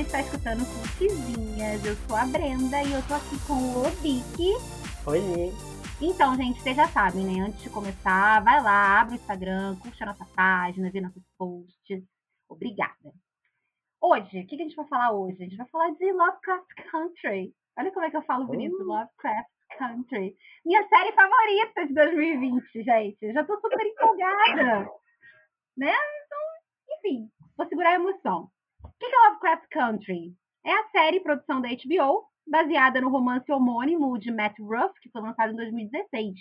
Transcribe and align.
Você 0.00 0.06
está 0.06 0.20
escutando 0.22 0.64
Cultizinhas. 0.64 1.84
Eu 1.84 1.94
sou 1.94 2.16
a 2.16 2.24
Brenda 2.24 2.82
e 2.82 2.90
eu 2.90 3.06
tô 3.06 3.12
aqui 3.12 3.36
com 3.46 3.52
o 3.52 3.86
Obique. 3.86 4.56
Oi. 5.06 5.52
Então, 6.00 6.34
gente, 6.36 6.58
vocês 6.58 6.74
já 6.74 6.88
sabem, 6.88 7.22
né? 7.22 7.44
Antes 7.44 7.60
de 7.60 7.68
começar, 7.68 8.42
vai 8.42 8.62
lá, 8.62 9.02
abre 9.02 9.16
o 9.16 9.16
Instagram, 9.16 9.76
curte 9.76 10.02
a 10.02 10.06
nossa 10.06 10.24
página, 10.34 10.90
vê 10.90 11.02
nossos 11.02 11.22
posts. 11.36 12.02
Obrigada. 12.48 13.12
Hoje, 14.00 14.40
o 14.40 14.46
que 14.46 14.54
a 14.54 14.58
gente 14.58 14.74
vai 14.74 14.86
falar 14.86 15.12
hoje? 15.12 15.36
A 15.42 15.44
gente 15.44 15.58
vai 15.58 15.68
falar 15.68 15.90
de 15.90 16.12
Lovecraft 16.12 16.90
Country. 16.90 17.54
Olha 17.78 17.92
como 17.92 18.06
é 18.06 18.10
que 18.10 18.16
eu 18.16 18.22
falo 18.22 18.46
bonito, 18.46 18.80
uh. 18.80 18.84
Lovecraft 18.84 19.50
Country. 19.78 20.34
Minha 20.64 20.88
série 20.88 21.12
favorita 21.12 21.86
de 21.86 21.92
2020, 21.92 22.82
gente. 22.82 23.18
Eu 23.20 23.34
já 23.34 23.44
tô 23.44 23.54
super 23.60 23.86
empolgada. 23.86 24.90
né? 25.76 25.92
Então, 26.24 26.96
enfim, 26.96 27.30
vou 27.54 27.68
segurar 27.68 27.90
a 27.90 27.96
emoção. 27.96 28.50
O 29.00 29.02
que 29.02 29.06
é 29.06 29.28
Lovecraft 29.28 29.66
Country? 29.70 30.34
É 30.62 30.70
a 30.70 30.88
série 30.90 31.20
produção 31.20 31.58
da 31.58 31.70
HBO, 31.70 32.28
baseada 32.46 33.00
no 33.00 33.08
romance 33.08 33.50
homônimo 33.50 34.18
de 34.18 34.30
Matt 34.30 34.58
Ruff, 34.58 34.92
que 35.00 35.08
foi 35.08 35.22
lançado 35.22 35.54
em 35.54 35.56
2016. 35.56 36.34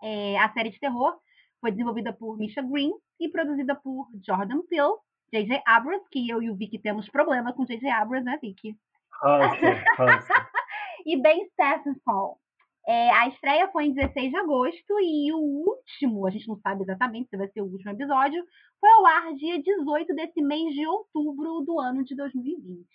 É, 0.00 0.38
a 0.38 0.48
série 0.52 0.70
de 0.70 0.78
terror 0.78 1.18
foi 1.60 1.72
desenvolvida 1.72 2.12
por 2.12 2.38
Misha 2.38 2.62
Green 2.62 2.92
e 3.18 3.28
produzida 3.28 3.74
por 3.74 4.06
Jordan 4.24 4.62
Peele, 4.68 4.94
J.J. 5.32 5.60
Abrams, 5.66 6.08
que 6.08 6.30
eu 6.30 6.40
e 6.40 6.48
o 6.48 6.54
Vicky 6.54 6.78
temos 6.78 7.08
problema 7.08 7.52
com 7.52 7.66
J.J. 7.66 7.90
Abrams, 7.90 8.24
né, 8.24 8.38
Vicky? 8.40 8.78
e 11.04 11.20
Ben 11.20 11.48
Stephenson. 11.48 12.38
É, 12.88 13.10
a 13.10 13.28
estreia 13.28 13.68
foi 13.72 13.86
em 13.86 13.92
16 13.92 14.30
de 14.30 14.36
agosto 14.36 14.94
e 15.00 15.32
o 15.32 15.38
último, 15.38 16.24
a 16.24 16.30
gente 16.30 16.46
não 16.46 16.56
sabe 16.60 16.84
exatamente 16.84 17.28
se 17.28 17.36
vai 17.36 17.48
ser 17.48 17.60
o 17.60 17.66
último 17.66 17.90
episódio, 17.90 18.44
foi 18.80 18.90
ao 18.90 19.06
ar 19.06 19.34
dia 19.34 19.60
18 19.60 20.14
desse 20.14 20.40
mês 20.40 20.72
de 20.72 20.86
outubro 20.86 21.62
do 21.62 21.80
ano 21.80 22.04
de 22.04 22.14
2020. 22.14 22.86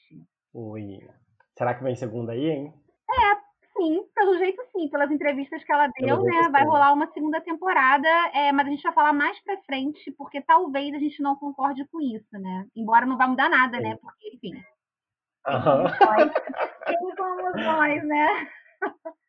Ui. 0.53 0.99
Será 1.57 1.75
que 1.75 1.83
vem 1.83 1.95
segunda 1.97 2.31
aí, 2.31 2.49
hein? 2.49 2.73
É, 3.09 3.35
sim, 3.75 4.05
pelo 4.16 4.38
jeito 4.38 4.63
sim, 4.71 4.89
pelas 4.89 5.11
entrevistas 5.11 5.61
que 5.61 5.73
ela 5.73 5.89
deu, 5.99 6.23
né? 6.23 6.49
Vai 6.49 6.63
rolar 6.63 6.94
uma 6.94 7.11
segunda 7.11 7.41
temporada, 7.41 8.07
é, 8.33 8.53
mas 8.53 8.67
a 8.67 8.69
gente 8.69 8.83
vai 8.83 8.94
falar 8.94 9.11
mais 9.11 9.38
pra 9.44 9.61
frente, 9.63 10.09
porque 10.11 10.41
talvez 10.41 10.94
a 10.94 10.99
gente 10.99 11.21
não 11.21 11.35
concorde 11.35 11.85
com 11.91 11.99
isso, 11.99 12.31
né? 12.31 12.66
Embora 12.73 13.05
não 13.05 13.17
vá 13.17 13.27
mudar 13.27 13.49
nada, 13.49 13.77
né? 13.77 13.83
sim. 13.83 13.89
né? 13.89 13.97
Porque, 14.01 14.35
enfim. 14.35 14.63
Uhum. 15.47 17.16
Somos 17.17 17.66
nós, 17.66 18.03
né? 18.05 18.47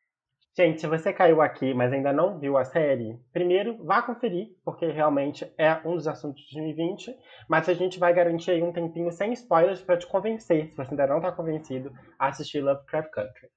Gente, 0.54 0.82
se 0.82 0.86
você 0.86 1.14
caiu 1.14 1.40
aqui, 1.40 1.72
mas 1.72 1.90
ainda 1.94 2.12
não 2.12 2.38
viu 2.38 2.58
a 2.58 2.64
série, 2.66 3.18
primeiro 3.32 3.82
vá 3.82 4.02
conferir, 4.02 4.54
porque 4.62 4.84
realmente 4.84 5.50
é 5.56 5.80
um 5.82 5.94
dos 5.94 6.06
assuntos 6.06 6.42
de 6.42 6.54
2020, 6.56 7.16
mas 7.48 7.70
a 7.70 7.72
gente 7.72 7.98
vai 7.98 8.12
garantir 8.12 8.50
aí 8.50 8.62
um 8.62 8.70
tempinho 8.70 9.10
sem 9.10 9.32
spoilers 9.32 9.80
para 9.80 9.96
te 9.96 10.06
convencer, 10.06 10.68
se 10.68 10.76
você 10.76 10.90
ainda 10.90 11.06
não 11.06 11.16
está 11.16 11.32
convencido, 11.32 11.90
a 12.18 12.28
assistir 12.28 12.60
Lovecraft 12.60 13.08
Country. 13.12 13.48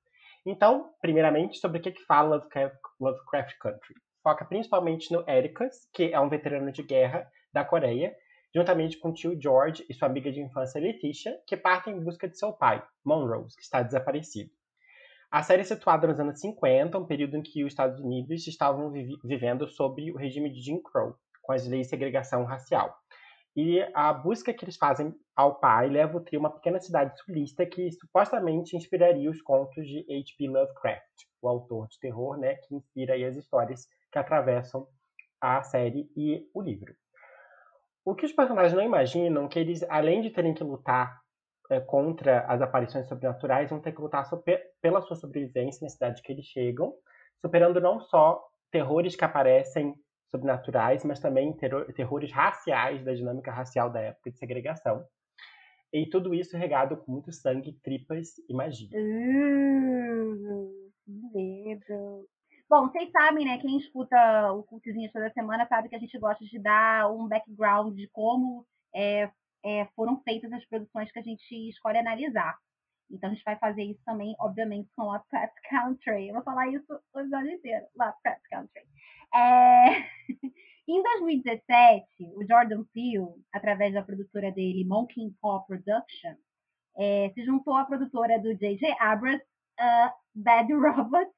Então, 0.46 0.94
primeiramente, 1.02 1.58
sobre 1.58 1.80
o 1.80 1.82
que, 1.82 1.92
que 1.92 2.06
fala 2.06 2.42
Lovecraft, 2.98 3.58
Country. 3.60 3.96
Foca 4.24 4.46
principalmente 4.46 5.12
no 5.12 5.30
Ericus, 5.30 5.90
que 5.94 6.14
é 6.14 6.20
um 6.22 6.30
veterano 6.30 6.72
de 6.72 6.82
guerra 6.82 7.30
da 7.52 7.66
Coreia, 7.66 8.16
juntamente 8.56 8.98
com 9.00 9.10
o 9.10 9.14
tio 9.14 9.38
George 9.38 9.86
e 9.90 9.94
sua 9.94 10.08
amiga 10.08 10.32
de 10.32 10.40
infância 10.40 10.80
Letitia, 10.80 11.38
que 11.46 11.58
partem 11.58 11.98
em 11.98 12.00
busca 12.02 12.26
de 12.26 12.40
seu 12.40 12.54
pai, 12.54 12.82
Monrose, 13.04 13.54
que 13.58 13.64
está 13.64 13.82
desaparecido. 13.82 14.50
A 15.32 15.44
série 15.44 15.62
é 15.62 15.66
situada 15.66 16.08
nos 16.08 16.20
anos 16.20 16.40
50, 16.40 16.98
um 16.98 17.06
período 17.06 17.38
em 17.38 17.42
que 17.42 17.64
os 17.64 17.74
Estados 17.74 18.00
Unidos 18.00 18.48
estavam 18.48 18.92
vi 18.92 19.18
vivendo 19.24 19.68
sob 19.68 20.12
o 20.12 20.18
regime 20.18 20.50
de 20.50 20.62
Jim 20.62 20.82
Crow, 20.82 21.16
com 21.42 21.52
as 21.52 21.68
leis 21.68 21.88
de 21.88 21.90
segregação 21.90 22.44
racial. 22.46 22.96
E 23.56 23.82
a 23.94 24.12
busca 24.12 24.54
que 24.54 24.66
eles 24.66 24.76
fazem 24.76 25.14
ao 25.36 25.60
pai 25.60 25.90
leva 25.90 26.18
o 26.18 26.22
trio 26.22 26.40
a 26.40 26.44
uma 26.44 26.54
pequena 26.54 26.80
cidade 26.80 27.18
sulista 27.22 27.66
que 27.66 27.90
supostamente 27.92 28.76
inspiraria 28.76 29.30
os 29.30 29.42
contos 29.42 29.88
de 29.88 30.00
H.P. 30.00 30.50
Lovecraft, 30.50 31.04
o 31.42 31.48
autor 31.48 31.88
de 31.88 32.00
terror, 32.00 32.38
né, 32.38 32.56
que 32.56 32.76
inspira 32.76 33.16
as 33.16 33.36
histórias 33.36 33.88
que 34.12 34.20
atravessam 34.20 34.88
a 35.40 35.62
série 35.64 36.10
e 36.18 36.50
o 36.54 36.62
livro. 36.62 36.94
O 38.04 38.14
que 38.14 38.26
os 38.26 38.32
personagens 38.32 38.74
não 38.74 38.84
imaginam 38.84 39.46
é 39.46 39.48
que 39.48 39.58
eles, 39.58 39.84
além 39.90 40.22
de 40.22 40.30
terem 40.30 40.54
que 40.54 40.64
lutar 40.64 41.22
é, 41.70 41.80
contra 41.80 42.42
as 42.48 42.62
aparições 42.62 43.08
sobrenaturais 43.08 43.70
vão 43.70 43.80
ter 43.80 43.92
que 43.92 44.02
lutar 44.02 44.28
pela 44.82 45.02
sua 45.02 45.16
sobrevivência 45.16 45.84
na 45.84 45.90
cidade 45.90 46.22
que 46.22 46.32
eles 46.32 46.46
chegam, 46.46 46.94
superando 47.42 47.82
não 47.82 48.00
só 48.00 48.44
terrores 48.72 49.16
que 49.16 49.26
aparecem 49.26 49.96
sobrenaturais, 50.30 51.04
mas 51.04 51.20
também 51.20 51.54
terror, 51.54 51.92
terrores 51.94 52.32
raciais 52.32 53.04
da 53.04 53.14
dinâmica 53.14 53.52
racial 53.52 53.90
da 53.90 54.02
época 54.02 54.32
de 54.32 54.38
segregação. 54.38 55.06
E 55.94 56.10
tudo 56.10 56.34
isso 56.34 56.58
regado 56.58 56.98
com 56.98 57.12
muito 57.12 57.32
sangue, 57.32 57.80
tripas 57.82 58.38
e 58.50 58.54
magia. 58.54 58.90
Uh, 59.00 60.92
medo. 61.08 62.28
Bom, 62.70 62.88
vocês 62.88 63.10
sabem, 63.12 63.46
né? 63.46 63.60
Quem 63.60 63.78
escuta 63.78 64.52
o 64.52 64.64
Cultizinho 64.64 65.12
toda 65.12 65.30
semana 65.32 65.68
sabe 65.68 65.88
que 65.88 65.96
a 65.96 66.00
gente 66.00 66.18
gosta 66.18 66.44
de 66.44 66.60
dar 66.60 67.12
um 67.12 67.28
background 67.28 67.96
de 67.96 68.10
como 68.12 68.66
é, 68.94 69.30
é, 69.66 69.86
foram 69.96 70.22
feitas 70.22 70.54
as 70.54 70.64
produções 70.66 71.12
que 71.12 71.18
a 71.18 71.24
gente 71.24 71.70
escolhe 71.70 71.98
analisar. 71.98 72.56
Então 73.10 73.30
a 73.30 73.34
gente 73.34 73.44
vai 73.44 73.58
fazer 73.58 73.84
isso 73.84 74.02
também, 74.06 74.36
obviamente, 74.40 74.90
com 74.96 75.04
Lovecraft 75.04 75.56
Country. 75.70 76.28
Eu 76.28 76.36
vou 76.36 76.44
falar 76.44 76.68
isso 76.68 76.86
o 77.14 77.20
episódio 77.20 77.52
inteiro, 77.52 77.86
Lovecraft 77.98 78.42
Country. 78.50 78.84
É... 79.34 80.06
em 80.88 81.02
2017, 81.02 82.06
o 82.36 82.46
Jordan 82.48 82.84
Peele, 82.94 83.44
através 83.52 83.94
da 83.94 84.04
produtora 84.04 84.52
dele, 84.52 84.86
Monkey 84.86 85.34
Paw 85.42 85.66
Production, 85.66 86.36
é, 86.98 87.32
se 87.34 87.44
juntou 87.44 87.76
à 87.76 87.86
produtora 87.86 88.40
do 88.40 88.56
J.J. 88.56 88.96
Abrams, 89.00 89.44
Bad 90.34 90.74
Robot, 90.74 91.30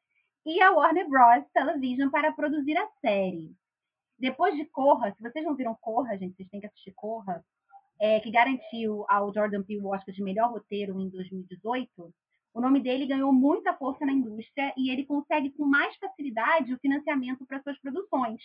e 0.46 0.62
a 0.62 0.72
Warner 0.72 1.10
Bros. 1.10 1.46
Television 1.54 2.10
para 2.10 2.32
produzir 2.32 2.78
a 2.78 2.88
série. 3.02 3.54
Depois 4.20 4.56
de 4.56 4.66
Corra, 4.66 5.14
se 5.14 5.22
vocês 5.22 5.44
não 5.44 5.56
viram 5.56 5.76
Corra, 5.82 6.18
gente, 6.18 6.36
vocês 6.36 6.50
têm 6.50 6.60
que 6.60 6.68
assistir 6.68 6.94
Corra, 6.94 7.44
é, 8.00 8.20
que 8.20 8.32
garantiu 8.32 9.06
ao 9.10 9.34
Jordan 9.34 9.64
Peele 9.64 9.82
o 9.82 9.94
Oscar 9.94 10.14
de 10.14 10.24
melhor 10.24 10.52
roteiro 10.52 11.00
em 11.00 11.10
2018, 11.10 12.14
o 12.54 12.62
nome 12.62 12.80
dele 12.80 13.06
ganhou 13.06 13.32
muita 13.32 13.74
força 13.76 14.04
na 14.06 14.12
indústria 14.12 14.74
e 14.76 14.90
ele 14.90 15.06
consegue 15.06 15.52
com 15.52 15.64
mais 15.66 15.96
facilidade 15.98 16.74
o 16.74 16.80
financiamento 16.80 17.46
para 17.46 17.62
suas 17.62 17.80
produções. 17.80 18.42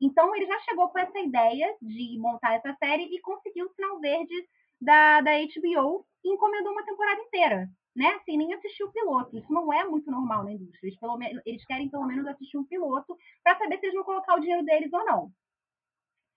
Então 0.00 0.34
ele 0.36 0.46
já 0.46 0.60
chegou 0.60 0.88
com 0.88 0.98
essa 0.98 1.18
ideia 1.18 1.74
de 1.80 2.18
montar 2.18 2.54
essa 2.54 2.74
série 2.74 3.04
e 3.04 3.20
conseguiu 3.22 3.66
o 3.66 3.72
sinal 3.74 3.98
verde 4.00 4.34
da, 4.78 5.22
da 5.22 5.30
HBO 5.32 6.04
e 6.22 6.34
encomendou 6.34 6.72
uma 6.72 6.84
temporada 6.84 7.22
inteira, 7.22 7.68
né? 7.96 8.20
Sem 8.26 8.36
nem 8.36 8.52
assistir 8.52 8.84
o 8.84 8.92
piloto. 8.92 9.36
Isso 9.36 9.50
não 9.50 9.72
é 9.72 9.84
muito 9.84 10.10
normal 10.10 10.44
na 10.44 10.52
indústria. 10.52 10.88
Eles, 10.88 10.98
pelo 10.98 11.16
menos, 11.16 11.42
eles 11.46 11.64
querem 11.64 11.88
pelo 11.88 12.06
menos 12.06 12.26
assistir 12.26 12.58
um 12.58 12.64
piloto 12.64 13.16
para 13.42 13.56
saber 13.56 13.78
se 13.78 13.86
eles 13.86 13.94
vão 13.94 14.04
colocar 14.04 14.34
o 14.34 14.40
dinheiro 14.40 14.64
deles 14.64 14.92
ou 14.92 15.04
não. 15.06 15.32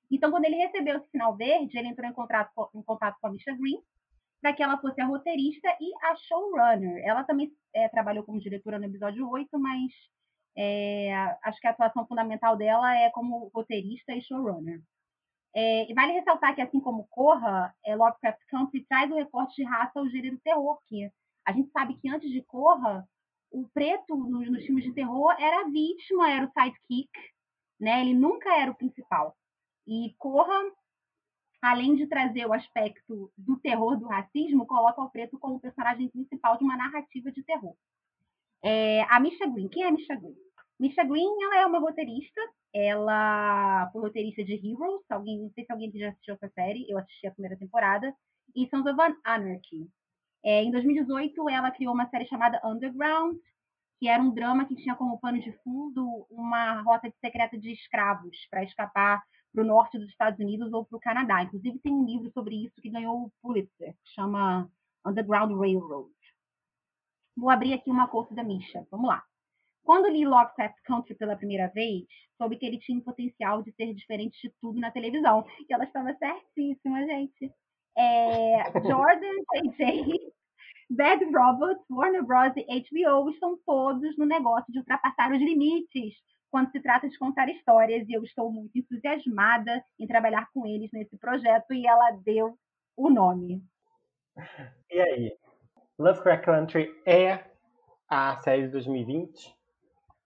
Então, 0.09 0.31
quando 0.31 0.45
ele 0.45 0.55
recebeu 0.55 0.97
esse 0.97 1.09
sinal 1.09 1.35
verde, 1.35 1.77
ele 1.77 1.89
entrou 1.89 2.09
em 2.09 2.13
contato 2.13 2.51
com, 2.55 2.79
em 2.79 2.83
contato 2.83 3.17
com 3.19 3.27
a 3.27 3.31
Misha 3.31 3.55
Green 3.55 3.81
para 4.41 4.53
que 4.53 4.63
ela 4.63 4.77
fosse 4.77 5.01
a 5.01 5.05
roteirista 5.05 5.67
e 5.81 5.91
a 6.05 6.15
showrunner. 6.15 7.03
Ela 7.05 7.23
também 7.23 7.51
é, 7.73 7.89
trabalhou 7.89 8.23
como 8.23 8.39
diretora 8.39 8.79
no 8.79 8.85
episódio 8.85 9.27
8, 9.29 9.59
mas 9.59 9.91
é, 10.55 11.13
acho 11.43 11.59
que 11.59 11.67
a 11.67 11.71
atuação 11.71 12.05
fundamental 12.07 12.55
dela 12.55 12.95
é 12.95 13.09
como 13.09 13.51
roteirista 13.53 14.13
e 14.13 14.21
showrunner. 14.21 14.81
É, 15.55 15.89
e 15.89 15.93
vale 15.93 16.13
ressaltar 16.13 16.53
que, 16.53 16.61
assim 16.61 16.79
como 16.79 17.07
Corra, 17.09 17.73
é, 17.83 17.95
Lovecraft 17.95 18.41
Country 18.47 18.85
traz 18.87 19.09
o 19.11 19.15
recorte 19.15 19.55
de 19.55 19.63
raça 19.63 19.99
ao 19.99 20.07
gênero 20.07 20.37
terror, 20.43 20.79
que 20.87 21.09
a 21.45 21.51
gente 21.51 21.71
sabe 21.71 21.95
que 21.95 22.09
antes 22.09 22.29
de 22.29 22.43
Corra, 22.43 23.07
o 23.51 23.67
preto 23.69 24.15
nos, 24.15 24.49
nos 24.51 24.65
filmes 24.65 24.83
de 24.83 24.93
terror 24.93 25.35
era 25.39 25.61
a 25.61 25.69
vítima, 25.69 26.29
era 26.29 26.45
o 26.45 26.51
sidekick, 26.51 27.09
né? 27.79 28.01
Ele 28.01 28.13
nunca 28.13 28.55
era 28.59 28.69
o 28.69 28.75
principal. 28.75 29.35
E 29.87 30.13
Corra, 30.17 30.59
além 31.61 31.95
de 31.95 32.07
trazer 32.07 32.45
o 32.45 32.53
aspecto 32.53 33.31
do 33.37 33.57
terror 33.57 33.97
do 33.97 34.05
racismo, 34.05 34.65
coloca 34.65 35.01
o 35.01 35.09
preto 35.09 35.39
como 35.39 35.59
personagem 35.59 36.09
principal 36.09 36.57
de 36.57 36.63
uma 36.63 36.75
narrativa 36.75 37.31
de 37.31 37.41
terror. 37.43 37.75
É, 38.61 39.03
a 39.09 39.19
Misha 39.19 39.47
Green, 39.47 39.69
quem 39.69 39.83
é 39.83 39.87
a 39.87 39.91
Misha 39.91 40.15
Green? 40.15 40.35
Misha 40.79 41.03
Green, 41.03 41.43
ela 41.43 41.57
é 41.57 41.65
uma 41.65 41.79
roteirista, 41.79 42.41
ela 42.73 43.89
foi 43.91 44.01
roteirista 44.01 44.43
de 44.43 44.53
Heroes, 44.53 45.09
alguém, 45.09 45.39
não 45.39 45.51
sei 45.51 45.65
se 45.65 45.71
alguém 45.71 45.91
já 45.95 46.09
assistiu 46.09 46.35
essa 46.35 46.49
série, 46.49 46.85
eu 46.89 46.97
assisti 46.97 47.25
a 47.25 47.31
primeira 47.31 47.57
temporada, 47.57 48.13
e 48.55 48.67
Sons 48.69 48.85
of 48.85 48.99
Anarchy. 49.23 49.89
É, 50.43 50.63
em 50.63 50.71
2018, 50.71 51.49
ela 51.49 51.71
criou 51.71 51.93
uma 51.93 52.07
série 52.09 52.27
chamada 52.27 52.61
Underground, 52.63 53.37
que 53.99 54.07
era 54.07 54.21
um 54.21 54.33
drama 54.33 54.65
que 54.65 54.75
tinha 54.75 54.95
como 54.95 55.19
pano 55.19 55.39
de 55.39 55.51
fundo 55.63 56.27
uma 56.29 56.81
rota 56.81 57.11
secreta 57.19 57.57
de 57.57 57.71
escravos 57.71 58.47
para 58.49 58.63
escapar 58.63 59.23
para 59.57 59.63
o 59.63 59.67
norte 59.67 59.97
dos 59.97 60.09
Estados 60.09 60.39
Unidos 60.39 60.71
ou 60.71 60.85
para 60.85 60.97
o 60.97 61.01
Canadá. 61.01 61.41
Inclusive, 61.41 61.79
tem 61.79 61.91
um 61.91 62.05
livro 62.05 62.29
sobre 62.31 62.63
isso 62.63 62.79
que 62.79 62.91
ganhou 62.91 63.23
o 63.23 63.31
Pulitzer, 63.41 63.93
que 64.03 64.13
chama 64.13 64.69
Underground 65.03 65.51
Railroad. 65.57 66.13
Vou 67.35 67.49
abrir 67.49 67.73
aqui 67.73 67.89
uma 67.89 68.07
coisa 68.07 68.35
da 68.35 68.43
Misha. 68.43 68.85
Vamos 68.91 69.07
lá. 69.07 69.23
Quando 69.83 70.09
li 70.09 70.25
Lovecraft 70.25 70.77
Country 70.83 71.15
pela 71.15 71.35
primeira 71.35 71.69
vez, 71.69 72.05
soube 72.37 72.57
que 72.57 72.67
ele 72.67 72.77
tinha 72.77 72.99
o 72.99 73.03
potencial 73.03 73.63
de 73.63 73.71
ser 73.71 73.95
diferente 73.95 74.39
de 74.43 74.53
tudo 74.61 74.79
na 74.79 74.91
televisão. 74.91 75.43
E 75.67 75.73
ela 75.73 75.85
estava 75.85 76.13
certíssima, 76.13 77.03
gente. 77.05 77.51
É, 77.97 78.63
Jordan, 78.73 79.37
JJ, 79.55 80.19
Bad 80.91 81.25
Robots, 81.25 81.83
Warner 81.89 82.23
Bros. 82.23 82.53
e 82.55 82.63
HBO 82.63 83.31
estão 83.31 83.57
todos 83.65 84.15
no 84.17 84.25
negócio 84.25 84.71
de 84.71 84.77
ultrapassar 84.77 85.31
os 85.31 85.39
limites 85.39 86.13
quando 86.49 86.71
se 86.71 86.79
trata 86.79 87.07
de 87.07 87.17
contar 87.17 87.49
histórias 87.49 88.07
e 88.07 88.13
eu 88.13 88.23
estou 88.23 88.51
muito 88.51 88.77
entusiasmada 88.77 89.83
em 89.99 90.07
trabalhar 90.07 90.49
com 90.53 90.65
eles 90.65 90.91
nesse 90.91 91.17
projeto 91.17 91.73
e 91.73 91.85
ela 91.85 92.11
deu 92.11 92.57
o 92.95 93.09
nome. 93.09 93.63
E 94.89 95.01
aí? 95.01 95.37
Lovecraft 95.99 96.45
Country 96.45 97.01
é 97.05 97.43
a 98.09 98.39
série 98.41 98.63
de 98.63 98.69
2020? 98.69 99.53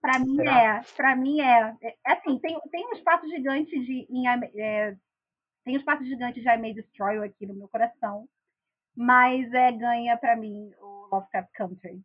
Para 0.00 0.18
mim 0.18 0.36
Será? 0.36 0.76
é, 0.76 0.80
para 0.96 1.16
mim 1.16 1.40
é. 1.40 1.76
é. 1.82 1.96
Assim, 2.06 2.38
tem, 2.38 2.60
tem 2.70 2.86
um 2.86 2.92
espaço 2.92 3.26
gigante 3.28 3.70
de 3.70 4.06
em, 4.08 4.28
é, 4.28 4.96
tem 5.64 5.74
um 5.74 5.78
espaço 5.78 6.04
gigante 6.04 6.40
de 6.40 6.48
I 6.48 6.58
May 6.58 6.74
Destroy 6.74 7.18
aqui 7.18 7.46
no 7.46 7.54
meu 7.54 7.68
coração, 7.68 8.28
mas 8.96 9.52
é 9.52 9.72
ganha 9.72 10.16
para 10.16 10.36
mim 10.36 10.70
o 10.80 11.08
Lovecraft 11.12 11.50
Country. 11.54 12.00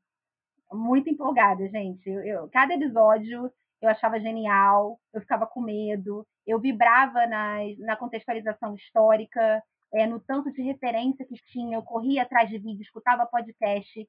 Muito 0.72 1.10
empolgada, 1.10 1.68
gente. 1.70 2.10
Eu, 2.10 2.24
eu, 2.24 2.50
cada 2.50 2.74
episódio 2.74 3.52
eu 3.82 3.90
achava 3.90 4.20
genial, 4.20 5.00
eu 5.14 5.22
ficava 5.22 5.46
com 5.46 5.62
medo, 5.62 6.26
eu 6.46 6.60
vibrava 6.60 7.26
na, 7.28 7.58
na 7.80 7.96
contextualização 7.96 8.76
histórica, 8.76 9.64
é, 9.94 10.06
no 10.06 10.20
tanto 10.20 10.52
de 10.52 10.62
referência 10.62 11.26
que 11.26 11.36
tinha, 11.52 11.78
eu 11.78 11.84
corria 11.84 12.24
atrás 12.24 12.50
de 12.50 12.58
vídeo, 12.58 12.82
escutava 12.82 13.26
podcast. 13.26 14.08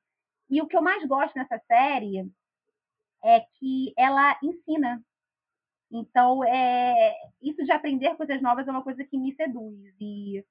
E 0.51 0.63
o 0.63 0.67
que 0.67 0.77
eu 0.77 0.83
mais 0.83 1.07
gosto 1.07 1.37
nessa 1.37 1.59
série 1.67 2.31
é 3.23 3.41
que 3.41 3.93
ela 3.97 4.39
ensina. 4.43 5.03
Então, 5.91 6.45
é, 6.45 7.15
isso 7.43 7.65
de 7.65 7.73
aprender 7.73 8.17
coisas 8.17 8.41
novas 8.41 8.67
é 8.67 8.71
uma 8.71 8.83
coisa 8.83 9.05
que 9.05 9.19
me 9.19 9.35
seduz. 9.35 9.95
E 10.01 10.45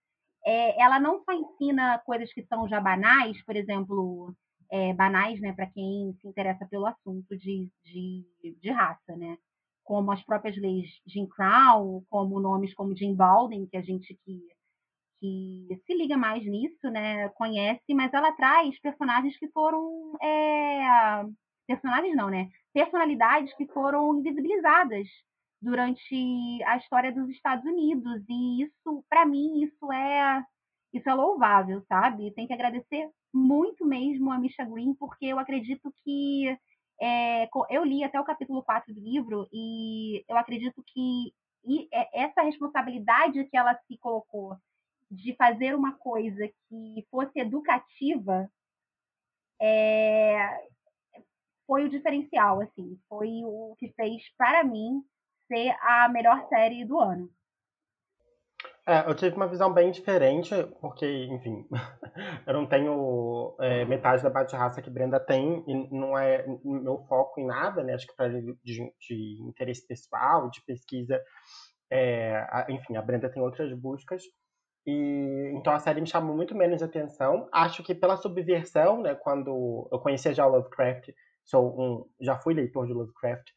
é, 0.46 0.82
ela 0.82 1.00
não 1.00 1.24
só 1.24 1.34
ensina 1.34 2.00
coisas 2.00 2.32
que 2.34 2.44
são 2.44 2.68
já 2.68 2.80
banais, 2.80 3.44
por 3.44 3.56
exemplo, 3.56 4.34
é, 4.70 4.94
banais, 4.94 5.40
né, 5.40 5.54
para 5.54 5.68
quem 5.68 6.14
se 6.20 6.28
interessa 6.28 6.66
pelo 6.66 6.86
assunto 6.86 7.38
de, 7.38 7.70
de, 7.84 8.26
de, 8.62 8.72
raça, 8.72 9.16
né? 9.16 9.38
Como 9.84 10.12
as 10.12 10.24
próprias 10.24 10.58
leis 10.58 10.90
Jim 11.06 11.28
Crow, 11.28 12.06
como 12.10 12.40
nomes 12.40 12.74
como 12.74 12.96
Jim 12.96 13.16
Baldwin, 13.16 13.68
que 13.68 13.78
a 13.78 13.82
gente 13.82 14.18
que, 14.26 14.42
que 15.20 15.82
se 15.86 15.94
liga 15.94 16.18
mais 16.18 16.46
nisso, 16.46 16.90
né, 16.90 17.30
conhece, 17.30 17.94
mas 17.94 18.14
ela 18.14 18.34
traz 18.34 18.78
personagens 18.80 19.38
que 19.38 19.48
foram 19.50 20.18
é, 20.22 21.24
personagens 21.66 22.16
não, 22.16 22.30
né? 22.30 22.50
Personalidades 22.74 23.54
que 23.56 23.66
foram 23.68 24.20
invisibilizadas 24.20 25.08
durante 25.62 26.64
a 26.66 26.78
história 26.78 27.12
dos 27.12 27.30
Estados 27.30 27.66
Unidos 27.66 28.24
e 28.30 28.64
isso, 28.64 29.04
para 29.10 29.26
mim, 29.26 29.64
isso 29.64 29.92
é 29.92 30.44
isso 30.94 31.10
é 31.10 31.14
louvável, 31.14 31.82
sabe? 31.88 32.32
Tem 32.32 32.48
que 32.48 32.54
agradecer 32.54 33.10
muito 33.34 33.86
mesmo 33.86 34.32
a 34.32 34.40
Misha 34.40 34.64
Green, 34.66 34.94
porque 34.96 35.26
eu 35.26 35.40
acredito 35.40 35.94
que 36.04 36.58
é, 37.02 37.48
eu 37.70 37.84
li 37.84 38.04
até 38.04 38.20
o 38.20 38.26
capítulo 38.26 38.64
4 38.64 38.94
do 38.94 39.00
livro 39.00 39.48
e 39.52 40.24
eu 40.28 40.38
acredito 40.38 40.84
que 40.88 41.34
é, 41.92 42.24
essa 42.24 42.42
responsabilidade 42.42 43.44
que 43.46 43.58
ela 43.58 43.76
se 43.88 43.98
colocou 43.98 44.58
de 45.10 45.36
fazer 45.36 45.76
uma 45.76 45.94
coisa 45.98 46.48
que 46.48 47.06
fosse 47.10 47.40
educativa 47.40 48.50
é, 49.62 50.68
foi 51.66 51.86
o 51.86 51.90
diferencial, 51.90 52.62
assim, 52.62 52.98
foi 53.10 53.44
o 53.44 53.76
que 53.78 53.90
fez 53.94 54.24
para 54.38 54.64
mim 54.64 55.04
ser 55.48 55.76
a 55.82 56.10
melhor 56.10 56.48
série 56.50 56.86
do 56.86 57.00
ano. 57.00 57.30
É, 58.88 59.02
eu 59.06 59.14
tive 59.14 59.36
uma 59.36 59.50
visão 59.50 59.74
bem 59.74 59.92
diferente, 59.92 60.56
porque, 60.80 61.06
enfim, 61.26 61.68
eu 62.48 62.54
não 62.54 62.66
tenho 62.66 63.54
é, 63.60 63.84
metade 63.84 64.24
da 64.24 64.30
bate-raça 64.30 64.82
que 64.82 64.90
Brenda 64.90 65.20
tem, 65.20 65.62
e 65.68 65.94
não 65.94 66.18
é 66.18 66.46
meu 66.64 67.04
foco 67.10 67.42
em 67.42 67.46
nada, 67.46 67.84
né? 67.84 67.94
Acho 67.96 68.08
que 68.08 68.16
para 68.16 68.30
de, 68.30 68.56
de, 68.64 69.42
interesse 69.46 69.86
pessoal, 69.86 70.50
de 70.50 70.64
pesquisa, 70.66 71.22
é, 71.92 72.38
a, 72.50 72.66
enfim, 72.70 72.96
a 72.96 73.02
Brenda 73.02 73.30
tem 73.30 73.44
outras 73.44 73.74
buscas. 73.78 74.24
E, 74.86 75.52
então 75.54 75.74
a 75.74 75.80
série 75.80 76.00
me 76.00 76.08
chamou 76.08 76.34
muito 76.34 76.56
menos 76.56 76.82
atenção. 76.82 77.50
Acho 77.52 77.84
que 77.84 77.94
pela 77.94 78.16
subversão, 78.16 79.02
né? 79.02 79.16
Quando 79.16 79.90
eu 79.92 80.00
conhecia 80.00 80.34
já 80.34 80.48
o 80.48 80.50
Lovecraft, 80.50 81.10
sou 81.44 81.78
um, 81.78 82.06
já 82.22 82.38
fui 82.38 82.54
leitor 82.54 82.88
de 82.88 82.94
Lovecraft, 82.94 83.52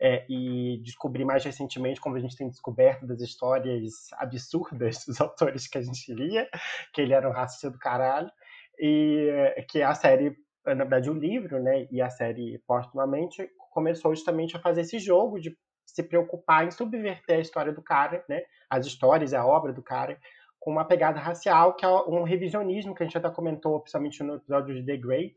é, 0.00 0.26
e 0.28 0.80
descobri 0.82 1.24
mais 1.24 1.44
recentemente, 1.44 2.00
como 2.00 2.16
a 2.16 2.20
gente 2.20 2.36
tem 2.36 2.48
descoberto 2.48 3.06
das 3.06 3.20
histórias 3.20 4.08
absurdas 4.14 5.04
dos 5.06 5.20
autores 5.20 5.66
que 5.66 5.78
a 5.78 5.82
gente 5.82 6.12
lia, 6.12 6.48
que 6.92 7.00
ele 7.00 7.14
era 7.14 7.28
um 7.28 7.32
racista 7.32 7.70
do 7.70 7.78
caralho, 7.78 8.30
e 8.78 9.64
que 9.68 9.82
a 9.82 9.94
série, 9.94 10.36
na 10.64 10.74
verdade 10.74 11.10
o 11.10 11.14
livro, 11.14 11.62
né, 11.62 11.86
e 11.90 12.02
a 12.02 12.10
série 12.10 12.58
postumamente, 12.66 13.48
começou 13.70 14.14
justamente 14.14 14.56
a 14.56 14.60
fazer 14.60 14.82
esse 14.82 14.98
jogo 14.98 15.40
de 15.40 15.56
se 15.86 16.02
preocupar 16.02 16.66
em 16.66 16.70
subverter 16.70 17.36
a 17.36 17.40
história 17.40 17.72
do 17.72 17.82
cara, 17.82 18.24
né, 18.28 18.42
as 18.68 18.86
histórias, 18.86 19.32
a 19.32 19.46
obra 19.46 19.72
do 19.72 19.82
cara, 19.82 20.18
com 20.60 20.72
uma 20.72 20.84
pegada 20.84 21.18
racial, 21.18 21.74
que 21.74 21.84
é 21.84 21.88
um 21.88 22.22
revisionismo 22.22 22.94
que 22.94 23.02
a 23.02 23.06
gente 23.06 23.16
até 23.16 23.30
comentou, 23.30 23.80
principalmente 23.80 24.22
no 24.22 24.34
episódio 24.34 24.74
de 24.74 24.84
The 24.84 24.96
Great, 24.96 25.34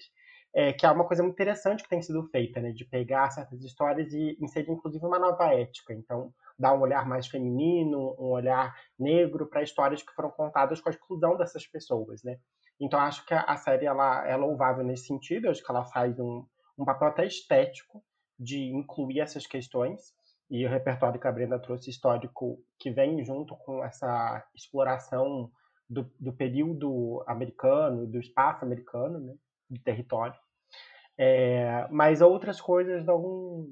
é, 0.54 0.74
que 0.74 0.86
é 0.86 0.92
uma 0.92 1.06
coisa 1.06 1.22
muito 1.22 1.36
interessante 1.36 1.84
que 1.84 1.90
tem 1.90 2.01
sido 2.01 2.24
feita, 2.30 2.60
né, 2.60 2.72
de 2.72 2.86
pegar 2.86 3.30
certas 3.30 3.63
histórias 3.63 4.12
e 4.13 4.38
inserir 4.42 4.72
inclusive 4.72 5.06
uma 5.06 5.19
nova 5.19 5.54
ética. 5.54 5.94
Então, 5.94 6.34
dar 6.57 6.74
um 6.74 6.81
olhar 6.81 7.07
mais 7.07 7.28
feminino, 7.28 8.16
um 8.19 8.31
olhar 8.31 8.75
negro 8.98 9.48
para 9.48 9.63
histórias 9.63 10.01
que 10.01 10.13
foram 10.13 10.31
contadas 10.31 10.81
com 10.81 10.90
a 10.90 10.92
exclusão 10.92 11.38
dessas 11.38 11.66
pessoas, 11.66 12.24
né? 12.24 12.38
Então, 12.80 13.00
acho 13.00 13.25
que 13.25 13.34
a 13.34 13.56
série 13.57 13.86
ela 13.86 14.25
é 14.28 14.36
louvável 14.36 14.86
nesse 14.86 15.07
sentido, 15.07 15.50
acho 15.50 15.63
que 15.63 15.69
ela 15.69 15.86
faz 15.86 16.18
um, 16.18 16.46
um 16.78 16.86
papel 16.86 17.10
até 17.10 17.25
estético 17.25 18.02
de 18.40 18.74
incluir 18.74 19.19
essas 19.19 19.45
questões 19.45 20.13
e 20.50 20.66
o 20.66 20.69
repertório 20.69 21.19
que 21.19 21.28
a 21.28 21.31
Brenda 21.31 21.60
trouxe 21.60 21.90
histórico 21.90 22.57
que 22.80 22.90
vem 22.90 23.24
junto 23.24 23.56
com 23.57 23.84
essa 23.84 24.44
exploração 24.56 25.52
do, 25.90 26.10
do 26.19 26.31
período 26.31 27.24
americano, 27.28 28.07
do 28.07 28.19
espaço 28.19 28.63
americano, 28.63 29.19
né? 29.19 29.36
De 29.69 29.80
território. 29.80 30.36
É, 31.21 31.86
mas 31.92 32.21
outras 32.21 32.61
coisas 32.61 33.06
não, 33.06 33.68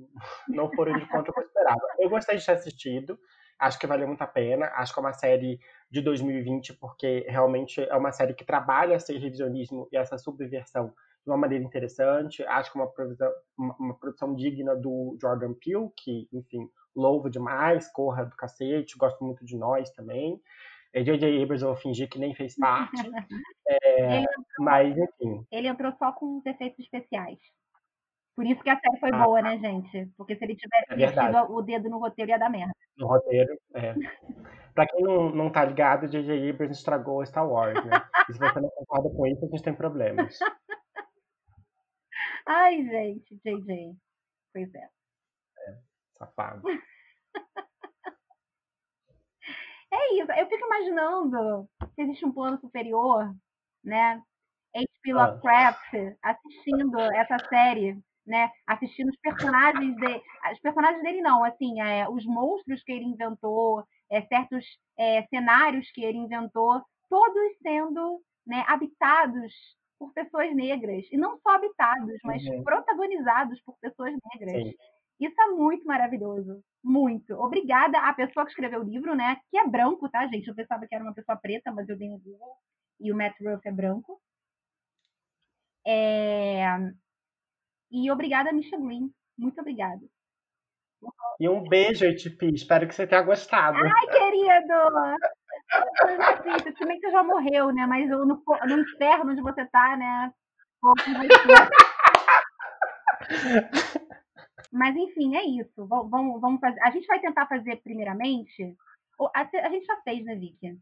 não 0.49 0.69
foram 0.71 0.97
de 0.99 1.07
conta 1.07 1.31
que 1.31 1.39
eu 1.39 1.43
esperava. 1.43 1.81
Eu 1.97 2.09
gostei 2.09 2.37
de 2.37 2.45
ter 2.45 2.51
assistido, 2.51 3.17
acho 3.57 3.79
que 3.79 3.87
valeu 3.87 4.05
muito 4.05 4.21
a 4.21 4.27
pena. 4.27 4.65
Acho 4.75 4.93
que 4.93 4.99
é 4.99 5.01
uma 5.01 5.13
série 5.13 5.59
de 5.89 6.01
2020, 6.01 6.73
porque 6.73 7.25
realmente 7.29 7.81
é 7.81 7.95
uma 7.95 8.11
série 8.11 8.33
que 8.33 8.43
trabalha 8.43 8.95
esse 8.95 9.17
revisionismo 9.17 9.87
e 9.93 9.97
essa 9.97 10.17
subversão 10.17 10.93
de 11.23 11.31
uma 11.31 11.37
maneira 11.37 11.63
interessante. 11.63 12.43
Acho 12.43 12.71
que 12.71 12.77
é 12.77 12.81
uma 12.81 12.91
produção, 12.91 13.31
uma, 13.57 13.97
produção 13.97 14.35
digna 14.35 14.75
do 14.75 15.17
Jordan 15.21 15.53
Peele, 15.53 15.89
que, 15.95 16.27
enfim, 16.33 16.69
louvo 16.93 17.29
demais, 17.29 17.89
corra 17.91 18.25
do 18.25 18.35
cacete, 18.35 18.97
gosto 18.97 19.23
muito 19.23 19.45
de 19.45 19.57
nós 19.57 19.89
também. 19.91 20.41
J.J. 20.93 21.43
Abrams 21.43 21.61
eu 21.61 21.69
vou 21.69 21.77
fingir 21.77 22.09
que 22.09 22.19
nem 22.19 22.33
fez 22.33 22.55
parte. 22.55 22.91
É, 23.69 24.19
entrou, 24.19 24.45
mas, 24.59 24.97
enfim. 24.97 25.45
Ele 25.51 25.67
entrou 25.67 25.91
só 25.99 26.13
com 26.13 26.37
os 26.37 26.45
efeitos 26.45 26.79
especiais. 26.79 27.37
Por 28.33 28.45
isso 28.45 28.63
que 28.63 28.69
a 28.69 28.79
série 28.79 28.99
foi 28.99 29.09
ah, 29.11 29.25
boa, 29.25 29.41
tá. 29.41 29.49
né, 29.49 29.57
gente? 29.57 30.09
Porque 30.15 30.37
se 30.37 30.45
ele 30.45 30.55
tivesse 30.55 30.93
é 30.93 30.95
metido 30.95 31.51
o 31.51 31.61
dedo 31.61 31.89
no 31.89 31.99
roteiro, 31.99 32.31
ia 32.31 32.37
dar 32.39 32.49
merda. 32.49 32.71
No 32.95 33.07
roteiro, 33.07 33.59
é. 33.73 33.93
pra 34.73 34.87
quem 34.87 35.03
não, 35.03 35.29
não 35.29 35.51
tá 35.51 35.65
ligado, 35.65 36.07
J.J. 36.07 36.49
Abrams 36.49 36.77
estragou 36.77 37.25
Star 37.25 37.49
Wars, 37.49 37.83
né? 37.83 38.01
E 38.29 38.33
se 38.33 38.39
você 38.39 38.61
não 38.61 38.69
concorda 38.69 39.09
com 39.09 39.27
isso, 39.27 39.43
a 39.43 39.47
gente 39.49 39.63
tem 39.63 39.73
problemas. 39.73 40.37
Ai, 42.47 42.83
gente, 42.83 43.35
J.J. 43.43 43.95
Pois 44.53 44.73
é. 44.73 44.89
É, 45.67 45.77
safado. 46.13 46.61
É 49.97 50.13
isso. 50.21 50.31
Eu 50.31 50.47
fico 50.47 50.65
imaginando 50.65 51.67
se 51.95 52.01
existe 52.01 52.25
um 52.25 52.31
plano 52.31 52.59
superior, 52.59 53.33
né? 53.83 54.21
H.P. 54.75 55.11
Ah. 55.11 55.25
Lovecraft 55.25 56.17
assistindo 56.21 56.99
essa 56.99 57.37
série, 57.49 57.97
né? 58.25 58.51
Assistindo 58.67 59.09
os 59.09 59.17
personagens 59.17 59.95
dele. 59.95 60.21
Os 60.51 60.59
personagens 60.59 61.01
dele 61.01 61.21
não, 61.21 61.43
assim, 61.43 61.81
é, 61.81 62.07
os 62.07 62.25
monstros 62.25 62.83
que 62.83 62.91
ele 62.91 63.05
inventou, 63.05 63.83
é, 64.09 64.21
certos 64.23 64.65
é, 64.97 65.25
cenários 65.27 65.89
que 65.91 66.03
ele 66.03 66.17
inventou, 66.17 66.81
todos 67.09 67.57
sendo 67.61 68.21
né, 68.45 68.63
habitados 68.67 69.53
por 69.97 70.13
pessoas 70.13 70.53
negras. 70.55 71.05
E 71.11 71.17
não 71.17 71.39
só 71.39 71.55
habitados, 71.55 72.17
mas 72.23 72.45
uhum. 72.45 72.63
protagonizados 72.63 73.59
por 73.61 73.75
pessoas 73.79 74.13
negras. 74.33 74.63
Sim. 74.63 74.73
Isso 75.19 75.41
é 75.41 75.47
muito 75.47 75.85
maravilhoso. 75.85 76.63
Muito. 76.83 77.33
Obrigada 77.33 77.97
à 77.99 78.13
pessoa 78.13 78.45
que 78.45 78.51
escreveu 78.51 78.81
o 78.81 78.83
livro, 78.83 79.15
né? 79.15 79.37
Que 79.49 79.57
é 79.57 79.67
branco, 79.67 80.07
tá, 80.09 80.27
gente? 80.27 80.47
Eu 80.47 80.55
pensava 80.55 80.85
que 80.87 80.93
era 80.93 81.03
uma 81.03 81.13
pessoa 81.13 81.37
preta, 81.37 81.71
mas 81.71 81.89
eu 81.89 81.97
dei 81.97 82.09
no 82.09 82.19
Google. 82.19 82.55
E 82.99 83.11
o 83.11 83.15
Matt 83.15 83.35
Ruff 83.41 83.67
é 83.67 83.71
branco. 83.71 84.21
É... 85.85 86.65
E 87.91 88.11
obrigada, 88.11 88.51
Misha 88.51 88.77
Green. 88.77 89.11
Muito 89.37 89.59
obrigada. 89.59 90.01
E 91.39 91.47
um 91.47 91.67
beijo, 91.67 92.05
HP. 92.05 92.51
Espero 92.53 92.87
que 92.87 92.95
você 92.95 93.07
tenha 93.07 93.21
gostado. 93.21 93.77
Ai, 93.77 94.07
querido! 94.07 94.73
Também 96.79 96.99
que 96.99 97.07
você 97.07 97.11
já 97.11 97.23
morreu, 97.23 97.71
né? 97.73 97.85
Mas 97.85 98.09
no, 98.09 98.25
no 98.25 98.79
inferno 98.79 99.31
onde 99.31 99.41
você 99.41 99.65
tá, 99.67 99.95
né? 99.97 100.31
Mas 104.71 104.95
enfim, 104.95 105.35
é 105.35 105.43
isso. 105.43 105.85
Vamos, 105.85 106.41
vamos 106.41 106.59
fazer. 106.59 106.79
A 106.81 106.91
gente 106.91 107.07
vai 107.07 107.19
tentar 107.19 107.47
fazer 107.47 107.77
primeiramente. 107.77 108.75
A, 109.33 109.41
a 109.41 109.69
gente 109.69 109.85
já 109.85 109.97
fez, 110.01 110.23
né, 110.25 110.35
Vicky? 110.35 110.77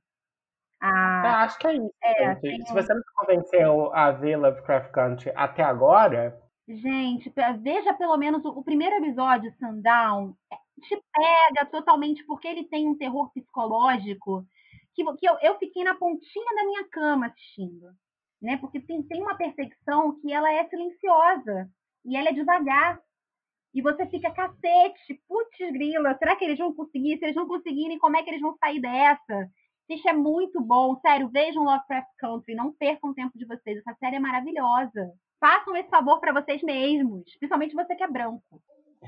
Ah, 0.81 1.43
acho 1.43 1.57
que 1.57 1.67
é 1.67 1.75
isso. 1.75 1.93
É, 2.03 2.35
Se 2.35 2.73
você 2.73 2.93
não 2.93 3.01
convenceu 3.15 3.93
a 3.93 4.11
ver 4.11 4.37
Lovecraft 4.37 4.91
Country 4.91 5.31
até 5.35 5.63
agora. 5.63 6.39
Gente, 6.67 7.31
veja 7.61 7.93
pelo 7.93 8.17
menos 8.17 8.43
o, 8.43 8.49
o 8.49 8.63
primeiro 8.63 8.95
episódio, 8.95 9.53
Sundown, 9.57 10.35
é, 10.51 10.55
te 10.81 11.01
pega 11.13 11.65
totalmente, 11.69 12.23
porque 12.25 12.47
ele 12.47 12.65
tem 12.65 12.87
um 12.87 12.97
terror 12.97 13.31
psicológico 13.31 14.45
que, 14.95 15.03
que 15.17 15.29
eu, 15.29 15.37
eu 15.41 15.57
fiquei 15.59 15.83
na 15.83 15.95
pontinha 15.95 16.55
da 16.55 16.63
minha 16.63 16.83
cama 16.89 17.27
assistindo. 17.27 17.87
Né? 18.41 18.57
Porque 18.57 18.79
tem, 18.79 19.03
tem 19.03 19.21
uma 19.21 19.35
perseguição 19.35 20.19
que 20.19 20.31
ela 20.31 20.51
é 20.51 20.67
silenciosa 20.67 21.69
e 22.05 22.15
ela 22.15 22.29
é 22.29 22.33
devagar. 22.33 22.99
E 23.75 23.81
você 23.81 24.05
fica, 24.07 24.31
cacete, 24.31 25.21
putz 25.27 25.57
grila, 25.73 26.17
será 26.17 26.37
que 26.37 26.45
eles 26.45 26.57
vão 26.57 26.73
conseguir? 26.73 27.17
Se 27.17 27.25
eles 27.25 27.35
não 27.35 27.45
conseguirem, 27.45 27.99
como 27.99 28.15
é 28.15 28.23
que 28.23 28.29
eles 28.29 28.39
vão 28.39 28.55
sair 28.57 28.79
dessa? 28.79 29.49
Isso 29.89 30.07
é 30.07 30.13
muito 30.13 30.61
bom, 30.61 30.95
sério, 31.01 31.29
vejam 31.29 31.63
Lovecraft 31.63 32.07
Country, 32.17 32.55
não 32.55 32.71
percam 32.71 33.09
o 33.09 33.13
tempo 33.13 33.37
de 33.37 33.45
vocês, 33.45 33.77
essa 33.77 33.93
série 33.99 34.15
é 34.15 34.19
maravilhosa. 34.19 35.11
Façam 35.41 35.75
esse 35.75 35.89
favor 35.89 36.21
para 36.21 36.31
vocês 36.31 36.63
mesmos, 36.63 37.23
principalmente 37.37 37.75
você 37.75 37.95
que 37.95 38.03
é 38.03 38.07
branco. 38.07 38.41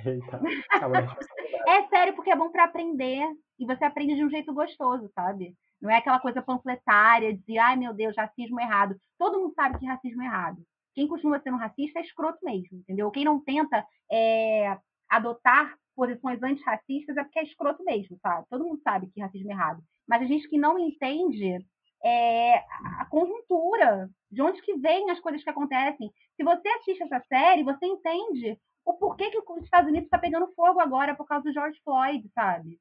Eita, 0.06 0.42
é 1.66 1.88
sério, 1.88 2.14
porque 2.14 2.30
é 2.30 2.36
bom 2.36 2.52
para 2.52 2.66
aprender 2.66 3.26
e 3.58 3.66
você 3.66 3.86
aprende 3.86 4.16
de 4.16 4.26
um 4.26 4.30
jeito 4.30 4.54
gostoso, 4.54 5.10
sabe? 5.16 5.56
Não 5.82 5.90
é 5.90 5.98
aquela 5.98 6.20
coisa 6.20 6.42
panfletária 6.42 7.36
de, 7.36 7.58
ai 7.58 7.78
meu 7.78 7.94
Deus, 7.94 8.16
racismo 8.18 8.60
errado. 8.60 8.96
Todo 9.18 9.40
mundo 9.40 9.54
sabe 9.56 9.80
que 9.80 9.86
racismo 9.86 10.22
é 10.22 10.26
errado. 10.26 10.58
Quem 11.06 11.42
ser 11.44 11.54
um 11.54 11.58
racista 11.58 12.00
é 12.00 12.01
escroto 12.01 12.39
mesmo, 12.44 12.80
entendeu? 12.80 13.12
Quem 13.12 13.24
não 13.24 13.39
tenta 13.39 13.86
é, 14.12 14.77
adotar 15.08 15.77
posições 15.96 16.42
antirracistas 16.42 17.16
é 17.18 17.24
porque 17.24 17.39
é 17.39 17.44
escroto 17.44 17.84
mesmo, 17.84 18.18
sabe? 18.22 18.48
Todo 18.50 18.66
mundo 18.66 18.82
sabe 18.82 19.08
que 19.08 19.22
racismo 19.22 19.51
é 19.51 19.54
errado 19.54 19.84
mas 20.08 20.22
a 20.22 20.25
gente 20.25 20.48
que 20.48 20.58
não 20.58 20.80
entende 20.80 21.60
é, 22.04 22.58
a 23.00 23.06
conjuntura, 23.10 24.10
de 24.32 24.42
onde 24.42 24.62
que 24.62 24.77
vêm 24.77 25.12
as 25.12 25.20
coisas 25.20 25.44
que 25.44 25.50
acontecem. 25.50 26.10
Se 26.36 26.44
você 26.44 26.68
assiste 26.70 27.04
essa 27.04 27.20
série, 27.27 27.63
você 27.63 27.86
entende 27.86 28.58
o 28.86 28.94
porquê 28.94 29.30
que 29.30 29.38
os 29.38 29.63
Estados 29.63 29.89
Unidos 29.89 30.06
está 30.06 30.18
pegando 30.18 30.54
fogo 30.54 30.80
agora 30.80 31.13
por 31.13 31.27
causa 31.27 31.44
do 31.44 31.54
George 31.54 31.80
Floyd, 31.84 32.25
sabe? 32.34 32.80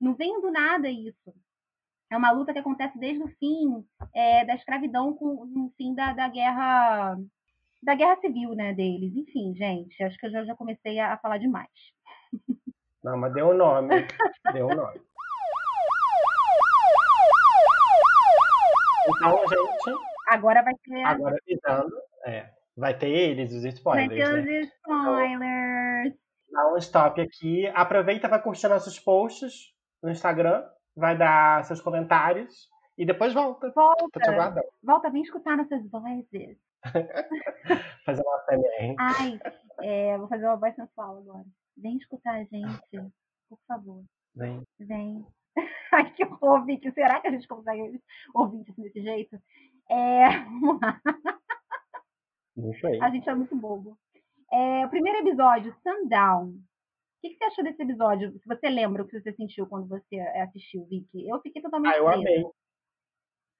Não 0.00 0.14
vem 0.14 0.40
do 0.40 0.50
nada 0.50 0.88
isso. 0.88 1.34
É 2.10 2.16
uma 2.16 2.30
luta 2.30 2.52
que 2.52 2.58
acontece 2.58 2.98
desde 2.98 3.22
o 3.22 3.28
fim 3.38 3.84
é, 4.14 4.44
da 4.44 4.54
escravidão 4.54 5.14
com 5.14 5.26
o 5.26 5.72
fim 5.76 5.94
da, 5.94 6.12
da 6.14 6.28
guerra 6.28 7.16
da 7.82 7.94
guerra 7.94 8.16
civil, 8.20 8.54
né, 8.54 8.72
deles. 8.72 9.14
Enfim, 9.14 9.54
gente, 9.54 10.02
acho 10.02 10.18
que 10.18 10.26
eu 10.26 10.30
já, 10.30 10.44
já 10.44 10.54
comecei 10.54 10.98
a, 10.98 11.12
a 11.12 11.18
falar 11.18 11.38
demais. 11.38 11.68
Não, 13.04 13.16
mas 13.16 13.32
deu 13.32 13.48
o 13.48 13.50
um 13.52 13.56
nome. 13.56 13.88
deu 14.52 14.66
o 14.66 14.72
um 14.72 14.74
nome. 14.74 15.00
Então, 19.08 19.38
gente. 19.48 19.98
Agora 20.28 20.62
vai 20.62 20.74
ter. 20.74 21.02
Agora 21.04 21.36
avisando, 21.40 21.96
é, 22.26 22.50
vai 22.76 22.98
ter 22.98 23.08
eles, 23.08 23.52
os 23.52 23.64
spoilers. 23.64 24.08
Vai 24.08 24.18
ter 24.18 24.38
os 24.38 24.44
né? 24.44 24.60
spoilers. 24.60 26.14
Então, 26.48 26.62
dá 26.64 26.72
um 26.72 26.76
stop 26.76 27.20
aqui. 27.20 27.66
Aproveita, 27.68 28.28
vai 28.28 28.42
curtir 28.42 28.68
nossos 28.68 28.98
posts 28.98 29.72
no 30.02 30.10
Instagram, 30.10 30.64
vai 30.98 31.16
dar 31.16 31.64
seus 31.64 31.80
comentários 31.80 32.68
e 32.96 33.06
depois 33.06 33.32
volta. 33.32 33.70
Volta. 33.70 34.08
Tô 34.12 34.20
te 34.20 34.28
aguardando. 34.28 34.66
Volta, 34.82 35.10
vem 35.10 35.22
escutar 35.22 35.56
nossas 35.56 35.88
vozes. 35.88 36.58
fazer 38.04 38.22
uma 38.22 38.38
CMR. 38.44 38.96
Ai, 38.98 39.40
é, 39.80 40.18
vou 40.18 40.28
fazer 40.28 40.46
uma 40.46 40.56
voz 40.56 40.74
sensual 40.74 41.18
agora. 41.18 41.44
Vem 41.76 41.96
escutar 41.96 42.34
a 42.34 42.44
gente, 42.44 43.12
por 43.48 43.58
favor. 43.66 44.02
Vem. 44.34 44.62
Vem. 44.80 45.24
Ai, 45.92 46.12
que 46.12 46.24
horror, 46.24 46.64
Vicky. 46.64 46.90
Será 46.92 47.20
que 47.20 47.28
a 47.28 47.30
gente 47.30 47.46
consegue 47.46 48.00
ouvir 48.34 48.62
isso 48.68 48.82
desse 48.82 49.00
jeito? 49.00 49.38
É, 49.88 50.28
vamos 50.44 50.80
lá. 50.80 51.00
A 53.00 53.10
gente 53.10 53.28
é 53.28 53.34
muito 53.34 53.56
bobo. 53.56 53.96
É, 54.52 54.84
o 54.84 54.88
primeiro 54.88 55.20
episódio, 55.20 55.74
Sundown. 55.82 56.54
O 57.18 57.20
que, 57.20 57.30
que, 57.30 57.36
você 57.38 57.44
achou 57.44 57.64
desse 57.64 57.82
episódio? 57.82 58.30
Se 58.38 58.46
você 58.46 58.68
lembra 58.68 59.02
o 59.02 59.06
que 59.06 59.20
você 59.20 59.32
sentiu 59.32 59.66
quando 59.66 59.88
você 59.88 60.20
assistiu, 60.20 60.86
Vicky? 60.86 61.28
Eu 61.28 61.40
fiquei 61.40 61.60
totalmente. 61.60 61.94
Ah, 61.94 61.98
eu 61.98 62.04
presa. 62.04 62.20
amei. 62.20 62.44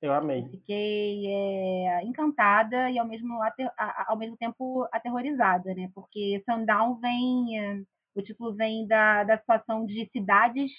Eu 0.00 0.12
amei. 0.12 0.48
Fiquei 0.48 1.26
é, 1.26 2.04
encantada 2.04 2.88
e 2.88 2.98
ao 3.00 3.06
mesmo, 3.06 3.42
ater, 3.42 3.68
ao 4.06 4.16
mesmo 4.16 4.36
tempo 4.36 4.86
aterrorizada, 4.92 5.74
né? 5.74 5.90
Porque 5.92 6.40
Sundown 6.48 7.00
vem. 7.00 7.58
É, 7.58 7.82
o 8.14 8.22
título 8.22 8.54
vem 8.54 8.86
da, 8.86 9.24
da 9.24 9.38
situação 9.38 9.84
de 9.84 10.08
cidades 10.12 10.70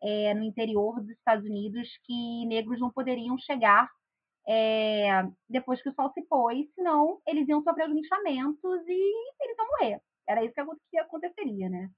é, 0.00 0.32
no 0.32 0.44
interior 0.44 1.00
dos 1.00 1.10
Estados 1.10 1.44
Unidos 1.44 1.88
que 2.04 2.46
negros 2.46 2.80
não 2.80 2.90
poderiam 2.90 3.36
chegar 3.38 3.88
depois 5.48 5.80
que 5.82 5.88
o 5.88 5.94
sol 5.94 6.10
se 6.12 6.22
pôs, 6.22 6.66
senão 6.74 7.20
eles 7.26 7.48
iam 7.48 7.62
sofrer 7.62 7.88
os 7.88 7.94
linchamentos 7.94 8.82
e 8.88 9.42
eles 9.42 9.56
iam 9.56 9.66
morrer. 9.68 10.00
Era 10.28 10.44
isso 10.44 10.54
que 10.90 10.98
aconteceria, 10.98 11.68
né? 11.68 11.88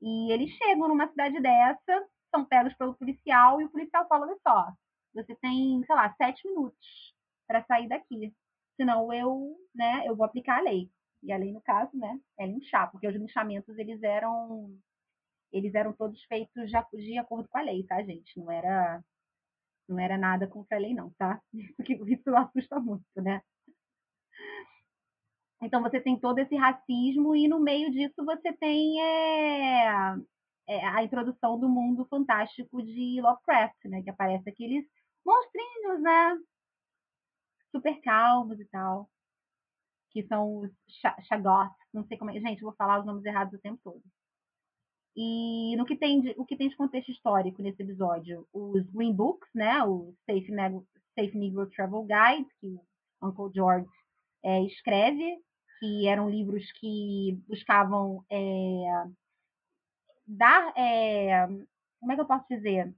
E 0.00 0.32
eles 0.32 0.50
chegam 0.52 0.88
numa 0.88 1.08
cidade 1.08 1.40
dessa, 1.40 2.08
são 2.34 2.44
pegos 2.44 2.74
pelo 2.74 2.94
policial 2.94 3.60
e 3.60 3.64
o 3.64 3.70
policial 3.70 4.06
fala: 4.08 4.26
olha 4.26 4.36
só, 4.46 4.72
você 5.14 5.34
tem, 5.36 5.82
sei 5.84 5.94
lá, 5.94 6.12
sete 6.14 6.46
minutos 6.46 7.14
para 7.46 7.64
sair 7.64 7.88
daqui, 7.88 8.32
senão 8.76 9.12
eu, 9.12 9.56
né, 9.74 10.06
eu 10.06 10.14
vou 10.16 10.26
aplicar 10.26 10.58
a 10.58 10.62
lei. 10.62 10.90
E 11.22 11.32
a 11.32 11.36
lei, 11.36 11.52
no 11.52 11.60
caso, 11.62 11.96
né, 11.96 12.20
é 12.38 12.46
linchar, 12.46 12.90
porque 12.92 13.08
os 13.08 13.14
linchamentos 13.16 13.76
eles 13.78 14.02
eram 14.02 14.78
eles 15.52 15.74
eram 15.74 15.92
todos 15.94 16.22
feitos 16.24 16.70
de, 16.70 17.18
acordo 17.18 17.48
com 17.48 17.58
a 17.58 17.62
lei, 17.62 17.82
tá, 17.84 18.02
gente? 18.02 18.38
Não 18.38 18.50
era 18.50 19.02
não 19.88 19.98
era 19.98 20.18
nada 20.18 20.46
contra 20.46 20.76
a 20.76 20.80
lei, 20.80 20.94
não, 20.94 21.10
tá? 21.18 21.40
Porque 21.76 21.94
isso 21.94 22.36
assusta 22.36 22.78
muito, 22.80 23.04
né? 23.16 23.42
Então 25.60 25.82
você 25.82 26.00
tem 26.00 26.18
todo 26.18 26.38
esse 26.38 26.54
racismo 26.56 27.34
e 27.34 27.48
no 27.48 27.58
meio 27.60 27.90
disso 27.90 28.24
você 28.24 28.52
tem 28.52 29.00
é, 29.02 30.14
é, 30.68 30.86
a 30.86 31.02
introdução 31.02 31.58
do 31.58 31.68
mundo 31.68 32.06
fantástico 32.06 32.82
de 32.82 33.20
Lovecraft, 33.20 33.84
né? 33.86 34.02
Que 34.02 34.10
aparece 34.10 34.48
aqueles 34.48 34.84
monstrinhos, 35.24 36.00
né? 36.02 36.38
Super 37.72 38.00
calmos 38.00 38.60
e 38.60 38.64
tal. 38.66 39.10
Que 40.10 40.24
são 40.26 40.60
os 40.60 40.70
Shaggoths, 41.26 41.76
não 41.92 42.04
sei 42.06 42.16
como 42.16 42.30
é. 42.30 42.40
Gente, 42.40 42.62
vou 42.62 42.74
falar 42.74 43.00
os 43.00 43.06
nomes 43.06 43.24
errados 43.24 43.54
o 43.54 43.60
tempo 43.60 43.80
todo. 43.82 44.02
E 45.16 45.76
no 45.76 45.84
que 45.84 45.96
tem 45.96 46.20
de, 46.20 46.34
o 46.38 46.44
que 46.44 46.56
tem 46.56 46.68
de 46.68 46.76
contexto 46.76 47.10
histórico 47.10 47.60
nesse 47.60 47.82
episódio? 47.82 48.46
Os 48.52 48.88
Green 48.90 49.12
Books, 49.12 49.48
né? 49.52 49.82
O 49.82 50.14
Safe, 50.24 50.52
Negro, 50.52 50.86
Safe 51.18 51.36
Negro 51.36 51.68
Travel 51.70 52.04
Guide, 52.04 52.48
que 52.60 52.68
o 52.68 52.80
Uncle 53.20 53.50
George 53.52 53.88
é, 54.44 54.62
escreve, 54.62 55.36
que 55.78 56.06
eram 56.08 56.30
livros 56.30 56.70
que 56.72 57.40
buscavam 57.48 58.24
é, 58.30 59.04
dar. 60.26 60.72
É, 60.76 61.46
como 62.00 62.12
é 62.12 62.14
que 62.14 62.20
eu 62.20 62.26
posso 62.26 62.46
dizer? 62.48 62.94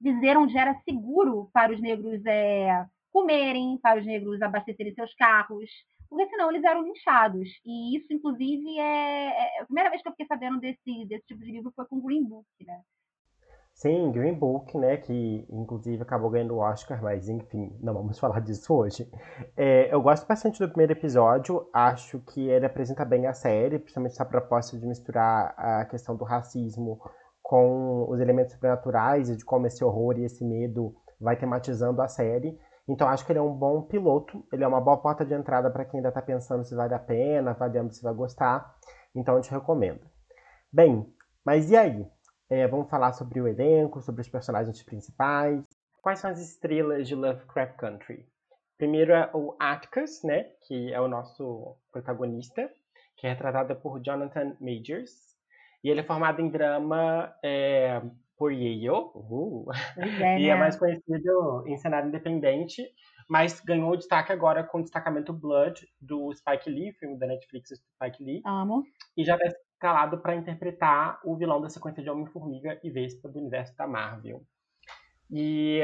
Dizer 0.00 0.36
onde 0.36 0.56
era 0.56 0.74
seguro 0.82 1.50
para 1.52 1.72
os 1.72 1.80
negros 1.80 2.24
é, 2.26 2.86
comerem, 3.12 3.78
para 3.78 4.00
os 4.00 4.06
negros 4.06 4.42
abastecerem 4.42 4.94
seus 4.94 5.14
carros, 5.14 5.70
porque 6.08 6.28
senão 6.28 6.50
eles 6.50 6.64
eram 6.64 6.82
linchados. 6.82 7.48
E 7.64 7.96
isso, 7.96 8.12
inclusive, 8.12 8.78
é, 8.78 9.58
é 9.58 9.60
a 9.62 9.64
primeira 9.66 9.90
vez 9.90 10.02
que 10.02 10.08
eu 10.08 10.12
fiquei 10.12 10.26
sabendo 10.26 10.58
desse, 10.60 11.06
desse 11.06 11.26
tipo 11.26 11.40
de 11.42 11.52
livro 11.52 11.72
foi 11.74 11.86
com 11.86 12.00
Green 12.00 12.24
Book, 12.24 12.46
né? 12.60 12.82
Sim, 13.74 14.12
Green 14.12 14.34
Book, 14.34 14.78
né, 14.78 14.96
que 14.96 15.46
inclusive 15.50 16.00
acabou 16.00 16.30
ganhando 16.30 16.54
o 16.54 16.58
Oscar, 16.58 17.02
mas 17.02 17.28
enfim, 17.28 17.76
não 17.82 17.92
vamos 17.92 18.18
falar 18.20 18.40
disso 18.40 18.72
hoje. 18.72 19.10
É, 19.56 19.92
eu 19.92 20.00
gosto 20.00 20.26
bastante 20.26 20.60
do 20.60 20.68
primeiro 20.68 20.92
episódio, 20.92 21.68
acho 21.72 22.20
que 22.20 22.48
ele 22.48 22.64
apresenta 22.64 23.04
bem 23.04 23.26
a 23.26 23.34
série, 23.34 23.80
principalmente 23.80 24.12
essa 24.12 24.24
proposta 24.24 24.78
de 24.78 24.86
misturar 24.86 25.54
a 25.58 25.84
questão 25.86 26.16
do 26.16 26.24
racismo 26.24 27.00
com 27.42 28.06
os 28.08 28.20
elementos 28.20 28.54
sobrenaturais 28.54 29.28
e 29.28 29.36
de 29.36 29.44
como 29.44 29.66
esse 29.66 29.84
horror 29.84 30.18
e 30.18 30.24
esse 30.24 30.44
medo 30.44 30.94
vai 31.20 31.36
tematizando 31.36 32.00
a 32.00 32.08
série. 32.08 32.56
Então 32.88 33.08
acho 33.08 33.26
que 33.26 33.32
ele 33.32 33.40
é 33.40 33.42
um 33.42 33.52
bom 33.52 33.82
piloto, 33.82 34.46
ele 34.52 34.62
é 34.62 34.68
uma 34.68 34.80
boa 34.80 34.98
porta 34.98 35.24
de 35.26 35.34
entrada 35.34 35.68
para 35.70 35.84
quem 35.84 35.98
ainda 35.98 36.10
está 36.10 36.22
pensando 36.22 36.64
se 36.64 36.74
vale 36.74 36.94
a 36.94 36.98
pena, 36.98 37.50
avaliando 37.50 37.92
se 37.92 38.02
vai 38.02 38.14
gostar. 38.14 38.76
Então 39.14 39.34
eu 39.34 39.42
te 39.42 39.50
recomendo. 39.50 40.00
Bem, 40.72 41.06
mas 41.44 41.70
e 41.70 41.76
aí? 41.76 42.13
É, 42.50 42.66
vamos 42.66 42.90
falar 42.90 43.12
sobre 43.12 43.40
o 43.40 43.48
elenco, 43.48 44.02
sobre 44.02 44.20
os 44.20 44.28
personagens 44.28 44.82
principais. 44.82 45.62
Quais 46.02 46.18
são 46.18 46.30
as 46.30 46.40
estrelas 46.40 47.08
de 47.08 47.14
Lovecraft 47.14 47.76
Country? 47.76 48.26
Primeiro 48.76 49.12
é 49.12 49.30
o 49.32 49.56
Atticus, 49.58 50.22
né, 50.22 50.50
que 50.66 50.92
é 50.92 51.00
o 51.00 51.08
nosso 51.08 51.76
protagonista, 51.90 52.70
que 53.16 53.26
é 53.26 53.30
retratado 53.30 53.74
por 53.76 54.00
Jonathan 54.02 54.56
Majors. 54.60 55.34
E 55.82 55.88
ele 55.88 56.00
é 56.00 56.04
formado 56.04 56.40
em 56.40 56.48
drama 56.50 57.34
é, 57.42 58.02
por 58.36 58.52
Yale, 58.52 58.90
uh, 58.90 59.66
é, 59.96 60.38
e 60.40 60.46
né? 60.46 60.48
é 60.48 60.56
mais 60.56 60.76
conhecido 60.76 61.64
em 61.66 61.76
cenário 61.76 62.08
independente, 62.08 62.82
mas 63.28 63.60
ganhou 63.60 63.96
destaque 63.96 64.32
agora 64.32 64.64
com 64.64 64.78
o 64.78 64.82
destacamento 64.82 65.32
Blood 65.32 65.86
do 66.00 66.32
Spike 66.34 66.68
Lee, 66.68 66.92
filme 66.92 67.18
da 67.18 67.26
Netflix 67.26 67.70
do 67.70 67.76
Spike 67.76 68.22
Lee. 68.22 68.42
Amo. 68.44 68.82
E 69.16 69.24
já 69.24 69.36
está 69.36 69.48
escalado 69.84 70.16
para 70.16 70.34
interpretar 70.34 71.20
o 71.22 71.36
vilão 71.36 71.60
da 71.60 71.68
sequência 71.68 72.02
de 72.02 72.08
Homem-Formiga 72.08 72.80
e 72.82 72.88
Vespa 72.88 73.28
do 73.28 73.38
universo 73.38 73.76
da 73.76 73.86
Marvel. 73.86 74.42
E 75.30 75.80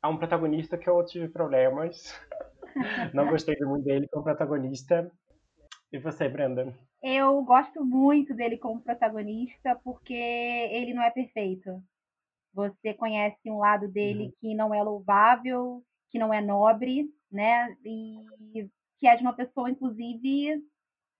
há 0.00 0.08
um 0.08 0.16
protagonista 0.16 0.78
que 0.78 0.88
eu 0.88 1.04
tive 1.04 1.28
problemas. 1.28 2.14
Não 3.12 3.28
gostei 3.28 3.56
muito 3.62 3.84
dele 3.84 4.06
como 4.12 4.22
protagonista. 4.22 5.10
E 5.92 5.98
você, 5.98 6.28
Brenda? 6.28 6.72
Eu 7.02 7.42
gosto 7.42 7.84
muito 7.84 8.32
dele 8.32 8.56
como 8.56 8.80
protagonista 8.80 9.74
porque 9.82 10.14
ele 10.14 10.94
não 10.94 11.02
é 11.02 11.10
perfeito. 11.10 11.82
Você 12.54 12.94
conhece 12.94 13.50
um 13.50 13.58
lado 13.58 13.88
dele 13.88 14.26
uhum. 14.26 14.32
que 14.40 14.54
não 14.54 14.72
é 14.72 14.80
louvável, 14.80 15.82
que 16.10 16.18
não 16.18 16.32
é 16.32 16.40
nobre, 16.40 17.12
né? 17.28 17.76
E 17.84 18.68
que 19.00 19.08
é 19.08 19.16
de 19.16 19.22
uma 19.22 19.32
pessoa, 19.32 19.68
inclusive, 19.68 20.62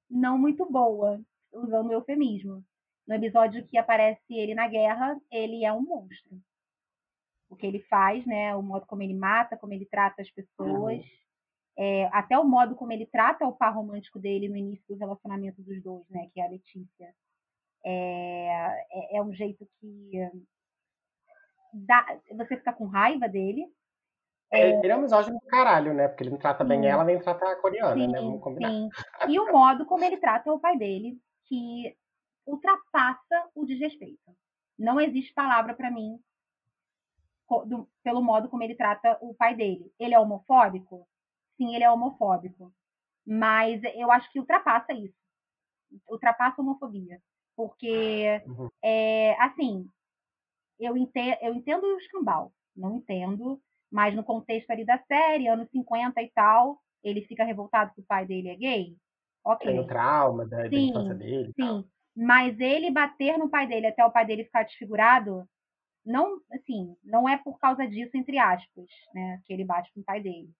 não 0.09 0.38
muito 0.38 0.70
boa, 0.70 1.20
usando 1.52 1.88
o 1.88 1.92
eufemismo. 1.92 2.64
No 3.07 3.14
episódio 3.14 3.66
que 3.66 3.76
aparece 3.76 4.23
ele 4.30 4.54
na 4.54 4.69
guerra, 4.69 5.19
ele 5.30 5.64
é 5.64 5.73
um 5.73 5.83
monstro. 5.83 6.38
O 7.49 7.57
que 7.57 7.66
ele 7.66 7.80
faz, 7.80 8.25
né? 8.26 8.54
O 8.54 8.62
modo 8.62 8.87
como 8.87 9.02
ele 9.02 9.14
mata, 9.14 9.57
como 9.57 9.73
ele 9.73 9.87
trata 9.87 10.23
as 10.23 10.30
pessoas. 10.30 10.99
Uhum 10.99 11.21
é, 11.83 12.11
até 12.12 12.38
o 12.38 12.45
modo 12.45 12.75
como 12.75 12.92
ele 12.92 13.07
trata 13.07 13.47
o 13.47 13.54
par 13.54 13.75
romântico 13.75 14.19
dele 14.19 14.50
no 14.50 14.57
início 14.57 14.85
do 14.87 14.99
relacionamento 14.99 15.62
dos 15.62 15.83
dois, 15.83 16.07
né, 16.11 16.28
que 16.33 16.38
é 16.38 16.45
a 16.45 16.50
Letícia. 16.50 17.14
É, 17.83 18.85
é, 18.92 19.16
é 19.16 19.23
um 19.23 19.33
jeito 19.33 19.66
que 19.80 20.30
dá, 21.73 22.04
você 22.37 22.59
fica 22.59 22.75
com 22.75 22.85
raiva 22.85 23.26
dele. 23.26 23.66
É, 24.52 24.78
ele 24.78 24.88
é 24.88 24.97
um 24.97 25.00
misógino 25.02 25.38
do 25.38 25.47
caralho, 25.47 25.95
né? 25.95 26.09
Porque 26.09 26.25
ele 26.25 26.30
não 26.30 26.38
trata 26.38 26.64
sim. 26.64 26.69
bem 26.69 26.87
ela, 26.87 27.02
nem 27.02 27.19
trata 27.19 27.50
a 27.50 27.57
coreana, 27.57 27.95
sim, 27.95 28.09
né? 28.09 28.21
Vamos 28.21 28.42
combinar. 28.42 28.69
Sim. 28.69 28.90
E 29.28 29.40
o 29.40 29.50
modo 29.50 29.87
como 29.87 30.04
ele 30.04 30.19
trata 30.19 30.52
o 30.52 30.61
pai 30.61 30.76
dele, 30.76 31.16
que 31.50 31.95
ultrapassa 32.47 33.50
o 33.54 33.66
desrespeito. 33.66 34.35
Não 34.78 34.99
existe 34.99 35.35
palavra 35.35 35.75
para 35.75 35.90
mim 35.90 36.19
do, 37.66 37.87
pelo 38.02 38.23
modo 38.23 38.49
como 38.49 38.62
ele 38.62 38.75
trata 38.75 39.19
o 39.21 39.35
pai 39.35 39.54
dele. 39.54 39.92
Ele 39.99 40.14
é 40.14 40.19
homofóbico? 40.19 41.07
sim, 41.61 41.75
ele 41.75 41.85
é 41.85 41.90
homofóbico. 41.90 42.73
Mas 43.26 43.83
eu 43.95 44.11
acho 44.11 44.33
que 44.33 44.40
ultrapassa 44.40 44.95
isso. 44.95 45.14
Ultrapassa 46.09 46.61
a 46.61 46.64
homofobia. 46.64 47.21
Porque, 47.54 48.42
uhum. 48.47 48.71
é, 48.83 49.37
assim, 49.42 49.87
eu 50.78 50.97
entendo, 50.97 51.37
eu 51.42 51.54
entendo 51.54 51.85
o 51.85 51.99
escambau. 51.99 52.52
Não 52.75 52.97
entendo. 52.97 53.61
Mas 53.90 54.14
no 54.14 54.25
contexto 54.25 54.71
ali 54.71 54.87
da 54.87 54.99
série, 55.04 55.49
anos 55.49 55.69
50 55.71 56.23
e 56.23 56.30
tal, 56.30 56.80
ele 57.04 57.23
fica 57.23 57.45
revoltado 57.45 57.92
que 57.92 58.00
o 58.00 58.07
pai 58.07 58.25
dele 58.25 58.49
é 58.49 58.57
gay. 58.57 58.97
Ok. 59.44 59.66
Tem 59.66 59.80
o 59.80 59.87
trauma 59.87 60.47
da, 60.47 60.64
sim, 60.64 60.70
da 60.70 60.78
infância 60.78 61.14
dele. 61.14 61.52
Sim. 61.54 61.85
Mas 62.16 62.59
ele 62.59 62.90
bater 62.90 63.38
no 63.38 63.49
pai 63.49 63.66
dele 63.66 63.87
até 63.87 64.04
o 64.04 64.11
pai 64.11 64.26
dele 64.26 64.44
ficar 64.44 64.64
desfigurado, 64.64 65.49
não, 66.04 66.40
assim, 66.52 66.97
não 67.04 67.28
é 67.28 67.37
por 67.37 67.59
causa 67.59 67.87
disso, 67.87 68.16
entre 68.16 68.38
aspas, 68.38 68.87
né, 69.14 69.40
que 69.44 69.52
ele 69.52 69.64
bate 69.64 69.90
no 69.97 70.02
pai 70.02 70.20
dele. 70.20 70.50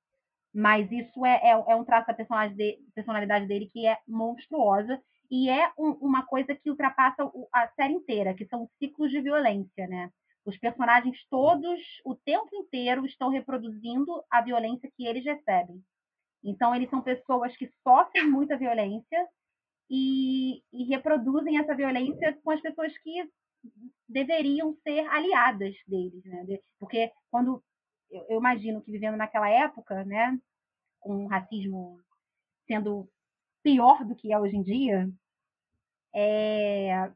Mas 0.53 0.91
isso 0.91 1.25
é, 1.25 1.37
é, 1.43 1.51
é 1.51 1.77
um 1.77 1.85
traço 1.85 2.09
da 2.09 2.15
personalidade, 2.15 2.57
de, 2.57 2.79
personalidade 2.95 3.47
dele 3.47 3.71
que 3.73 3.87
é 3.87 3.99
monstruosa 4.07 5.01
e 5.31 5.49
é 5.49 5.71
um, 5.79 5.91
uma 6.01 6.25
coisa 6.25 6.55
que 6.55 6.71
ultrapassa 6.71 7.31
a 7.53 7.69
série 7.69 7.95
inteira, 7.95 8.35
que 8.35 8.47
são 8.47 8.69
ciclos 8.79 9.11
de 9.11 9.21
violência, 9.21 9.87
né? 9.87 10.11
Os 10.45 10.59
personagens 10.59 11.19
todos, 11.31 11.81
o 12.05 12.15
tempo 12.15 12.49
inteiro, 12.53 13.07
estão 13.07 13.29
reproduzindo 13.29 14.25
a 14.31 14.41
violência 14.41 14.91
que 14.97 15.07
eles 15.07 15.25
recebem. 15.25 15.81
Então, 16.43 16.75
eles 16.75 16.89
são 16.89 17.03
pessoas 17.03 17.57
que 17.57 17.71
sofrem 17.83 18.29
muita 18.29 18.57
violência 18.57 19.29
e, 19.89 20.63
e 20.73 20.85
reproduzem 20.85 21.59
essa 21.59 21.75
violência 21.75 22.39
com 22.43 22.51
as 22.51 22.61
pessoas 22.61 22.97
que 22.99 23.29
deveriam 24.09 24.75
ser 24.83 25.07
aliadas 25.09 25.75
deles, 25.87 26.25
né? 26.25 26.59
Porque 26.79 27.13
quando 27.31 27.63
eu, 28.11 28.39
imagino 28.39 28.83
que 28.83 28.91
vivendo 28.91 29.17
naquela 29.17 29.49
época, 29.49 30.05
né, 30.05 30.39
com 30.99 31.25
o 31.25 31.27
racismo 31.27 32.01
sendo 32.67 33.09
pior 33.63 34.05
do 34.05 34.17
que 34.17 34.33
é 34.33 34.39
hoje 34.39 34.57
em 34.57 34.63
dia, 34.63 35.11
é, 36.15 37.11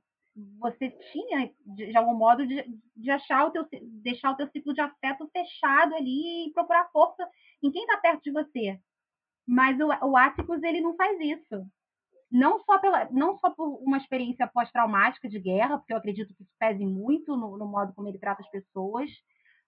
você 0.58 0.90
tinha, 1.12 1.50
de, 1.64 1.87
de 1.87 1.96
algum 1.96 2.14
modo, 2.14 2.46
de, 2.46 2.64
de, 2.96 3.10
achar 3.10 3.46
o 3.46 3.50
teu, 3.50 3.66
deixar 4.02 4.32
o 4.32 4.37
teu 4.37 4.48
ciclo 4.48 4.74
de 4.74 4.80
afeto 4.80 5.28
fechado 5.28 5.94
ali 5.94 6.48
e 6.48 6.52
procurar 6.52 6.90
força 6.90 7.28
em 7.62 7.70
quem 7.70 7.82
está 7.82 7.96
perto 7.98 8.22
de 8.22 8.32
você. 8.32 8.80
Mas 9.46 9.78
o, 9.80 9.87
o 10.07 10.16
Atticus, 10.16 10.62
ele 10.62 10.80
não 10.80 10.96
faz 10.96 11.18
isso. 11.20 11.66
Não 12.30 12.59
só, 12.61 12.78
pela, 12.78 13.09
não 13.11 13.38
só 13.38 13.50
por 13.50 13.78
uma 13.83 13.98
experiência 13.98 14.46
pós-traumática 14.46 15.28
de 15.28 15.38
guerra, 15.38 15.78
porque 15.78 15.92
eu 15.92 15.98
acredito 15.98 16.35
que 16.35 16.42
isso 16.42 16.52
pese 16.59 16.85
muito 16.85 17.37
no, 17.37 17.57
no 17.57 17.66
modo 17.66 17.92
como 17.94 18.09
ele 18.09 18.18
trata 18.18 18.42
as 18.42 18.50
pessoas, 18.50 19.11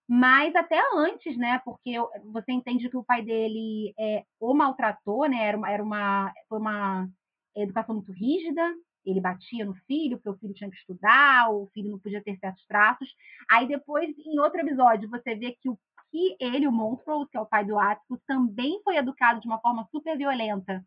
mas 0.09 0.55
até 0.55 0.81
antes, 0.95 1.37
né? 1.37 1.61
Porque 1.65 1.95
você 2.33 2.53
entende 2.53 2.89
que 2.89 2.97
o 2.97 3.05
pai 3.05 3.23
dele 3.23 3.93
é, 3.99 4.25
o 4.41 4.55
maltratou, 4.55 5.29
né? 5.29 5.45
Era 5.45 5.57
uma, 5.57 5.71
era 5.71 5.83
uma, 5.83 6.33
foi 6.49 6.59
uma 6.59 7.09
educação 7.57 7.95
muito 7.97 8.13
rígida. 8.13 8.63
Ele 9.05 9.21
batia 9.21 9.65
no 9.65 9.75
filho, 9.87 10.17
porque 10.17 10.31
o 10.31 10.39
filho 10.39 10.55
tinha 10.55 10.71
que 10.71 10.77
estudar, 10.77 11.51
o 11.51 11.69
filho 11.73 11.91
não 11.91 11.99
podia 11.99 12.23
ter 12.23 12.37
certos 12.39 12.65
traços. 12.67 13.09
Aí 13.49 13.67
depois, 13.67 14.11
em 14.19 14.39
outro 14.41 14.61
episódio, 14.61 15.09
você 15.09 15.35
vê 15.35 15.57
que 15.61 15.69
o 15.69 15.79
que 16.11 16.37
ele, 16.41 16.67
o 16.67 16.73
Montrose, 16.73 17.31
que 17.31 17.37
é 17.37 17.41
o 17.41 17.47
pai 17.47 17.65
do 17.65 17.79
Atticus, 17.79 18.21
também 18.27 18.81
foi 18.83 18.97
educado 18.97 19.41
de 19.41 19.47
uma 19.47 19.61
forma 19.61 19.87
super 19.91 20.17
violenta, 20.17 20.85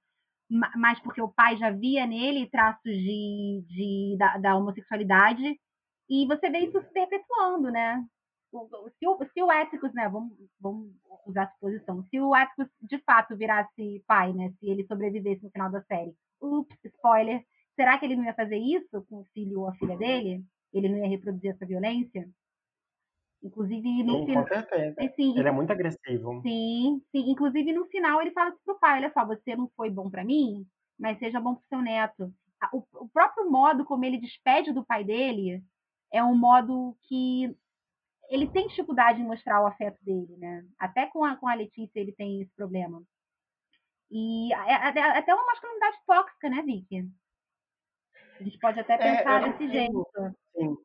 mas 0.50 1.00
porque 1.02 1.22
o 1.22 1.32
pai 1.32 1.58
já 1.58 1.70
via 1.70 2.08
nele 2.08 2.50
traços 2.50 2.92
de, 2.92 3.64
de 3.68 4.16
da, 4.18 4.38
da 4.38 4.56
homossexualidade. 4.56 5.60
E 6.10 6.26
você 6.26 6.50
vê 6.50 6.60
isso 6.60 6.82
se 6.82 6.92
perpetuando, 6.92 7.70
né? 7.72 8.04
se 8.98 9.08
o, 9.08 9.18
se 9.32 9.44
o 9.44 9.52
Éticos, 9.52 9.94
né, 9.94 10.10
vamos, 10.10 10.34
vamos 10.60 10.92
usar 11.26 11.44
a 11.44 11.52
suposição, 11.52 12.04
se 12.10 12.20
o 12.20 12.36
Éticos 12.36 12.68
de 12.82 12.98
fato 13.00 13.38
virasse 13.38 14.04
pai, 14.08 14.34
né, 14.34 14.52
se 14.60 14.68
ele 14.68 14.86
sobrevivesse 14.88 15.44
no 15.44 15.52
final 15.52 15.72
da 15.72 15.84
série, 15.84 16.16
ups, 16.42 16.78
spoiler, 16.84 17.46
será 17.76 17.98
que 17.98 18.06
ele 18.06 18.16
não 18.16 18.24
ia 18.24 18.34
fazer 18.34 18.58
isso 18.58 19.06
com 19.08 19.20
o 19.20 19.26
filho 19.34 19.62
ou 19.62 19.70
a 19.70 19.76
filha 19.76 19.96
dele? 19.98 20.44
Ele 20.74 20.90
não 20.90 20.98
ia 20.98 21.08
reproduzir 21.08 21.52
essa 21.52 21.66
violência? 21.66 22.28
Inclusive 23.42 24.04
no 24.04 24.26
final. 24.26 24.46
Sim, 25.16 25.40
ele 25.40 25.48
é 25.48 25.52
muito 25.52 25.72
agressivo. 25.72 26.42
Sim, 26.42 27.02
sim. 27.12 27.30
Inclusive 27.32 27.72
no 27.72 27.86
final 27.86 28.22
ele 28.22 28.32
fala 28.32 28.54
pro 28.66 28.80
pai: 28.80 29.00
olha 29.00 29.12
só, 29.14 29.26
você 29.26 29.56
não 29.56 29.70
foi 29.76 29.90
bom 29.90 30.10
para 30.10 30.26
mim, 30.26 30.66
mas 31.00 31.18
seja 31.20 31.40
bom 31.40 31.56
pro 31.56 31.68
seu 31.70 31.82
neto. 31.82 32.34
O, 32.74 32.84
o 32.94 33.10
próprio 33.10 33.50
modo 33.50 33.86
como 33.86 34.04
ele 34.04 34.18
despede 34.18 34.74
do 34.74 34.86
pai 34.86 35.06
dele 35.06 35.64
é 36.12 36.22
um 36.22 36.38
modo 36.38 36.98
que 37.04 37.56
ele 38.30 38.48
tem 38.48 38.68
dificuldade 38.68 39.22
em 39.22 39.26
mostrar 39.26 39.62
o 39.64 39.68
afeto 39.68 39.98
dele, 40.04 40.36
né? 40.38 40.66
Até 40.78 41.08
com 41.08 41.24
a, 41.24 41.38
com 41.38 41.48
a 41.48 41.54
Letícia 41.54 42.00
ele 42.00 42.12
tem 42.12 42.42
esse 42.42 42.54
problema. 42.56 43.02
E 44.12 44.54
é, 44.54 44.58
é, 44.58 45.00
é 45.00 45.18
até 45.18 45.34
uma 45.34 45.46
masculinidade 45.46 45.98
tóxica, 46.06 46.50
né, 46.50 46.62
Vicky? 46.62 47.10
A 48.40 48.44
gente 48.44 48.58
pode 48.60 48.80
até 48.80 48.98
pensar 48.98 49.42
é, 49.42 49.52
desse 49.52 49.72
jeito. 49.72 50.08
Sim. 50.56 50.78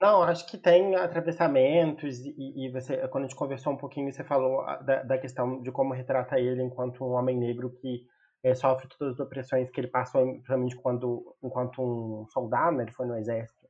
Não, 0.00 0.22
acho 0.22 0.46
que 0.46 0.58
tem 0.58 0.94
atravessamentos 0.94 2.18
e, 2.18 2.66
e, 2.66 2.70
você, 2.70 3.08
quando 3.08 3.24
a 3.24 3.26
gente 3.28 3.36
conversou 3.36 3.72
um 3.72 3.78
pouquinho, 3.78 4.12
você 4.12 4.22
falou 4.22 4.62
da, 4.84 5.02
da 5.02 5.18
questão 5.18 5.62
de 5.62 5.72
como 5.72 5.94
retrata 5.94 6.38
ele 6.38 6.62
enquanto 6.62 7.02
um 7.02 7.12
homem 7.12 7.38
negro 7.38 7.70
que 7.80 8.04
é, 8.44 8.54
sofre 8.54 8.88
todas 8.88 9.14
as 9.14 9.20
opressões 9.20 9.70
que 9.70 9.80
ele 9.80 9.88
passou, 9.88 10.24
principalmente 10.34 10.76
quando, 10.76 11.36
enquanto 11.42 11.80
um 11.80 12.26
soldado, 12.28 12.76
né, 12.76 12.84
ele 12.84 12.92
foi 12.92 13.06
no 13.06 13.16
exército 13.16 13.66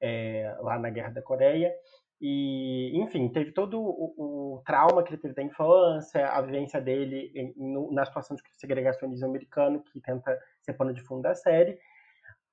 é, 0.00 0.56
lá 0.60 0.78
na 0.78 0.90
Guerra 0.90 1.10
da 1.10 1.22
Coreia. 1.22 1.74
E, 2.20 2.92
enfim, 3.02 3.28
teve 3.28 3.52
todo 3.52 3.78
o, 3.82 4.14
o, 4.56 4.62
trauma 4.64 5.02
que 5.02 5.10
ele 5.12 5.20
teve 5.20 5.34
da 5.34 5.42
infância, 5.42 6.26
a 6.28 6.40
vivência 6.40 6.80
dele 6.80 7.32
em, 7.34 7.52
no, 7.56 7.92
na 7.92 8.04
situação 8.04 8.36
de 8.36 8.42
segregacionismo 8.54 9.26
americano, 9.26 9.82
que 9.82 10.00
tenta 10.00 10.38
ser 10.62 10.72
pano 10.74 10.94
de 10.94 11.02
fundo 11.02 11.22
da 11.22 11.34
série. 11.34 11.78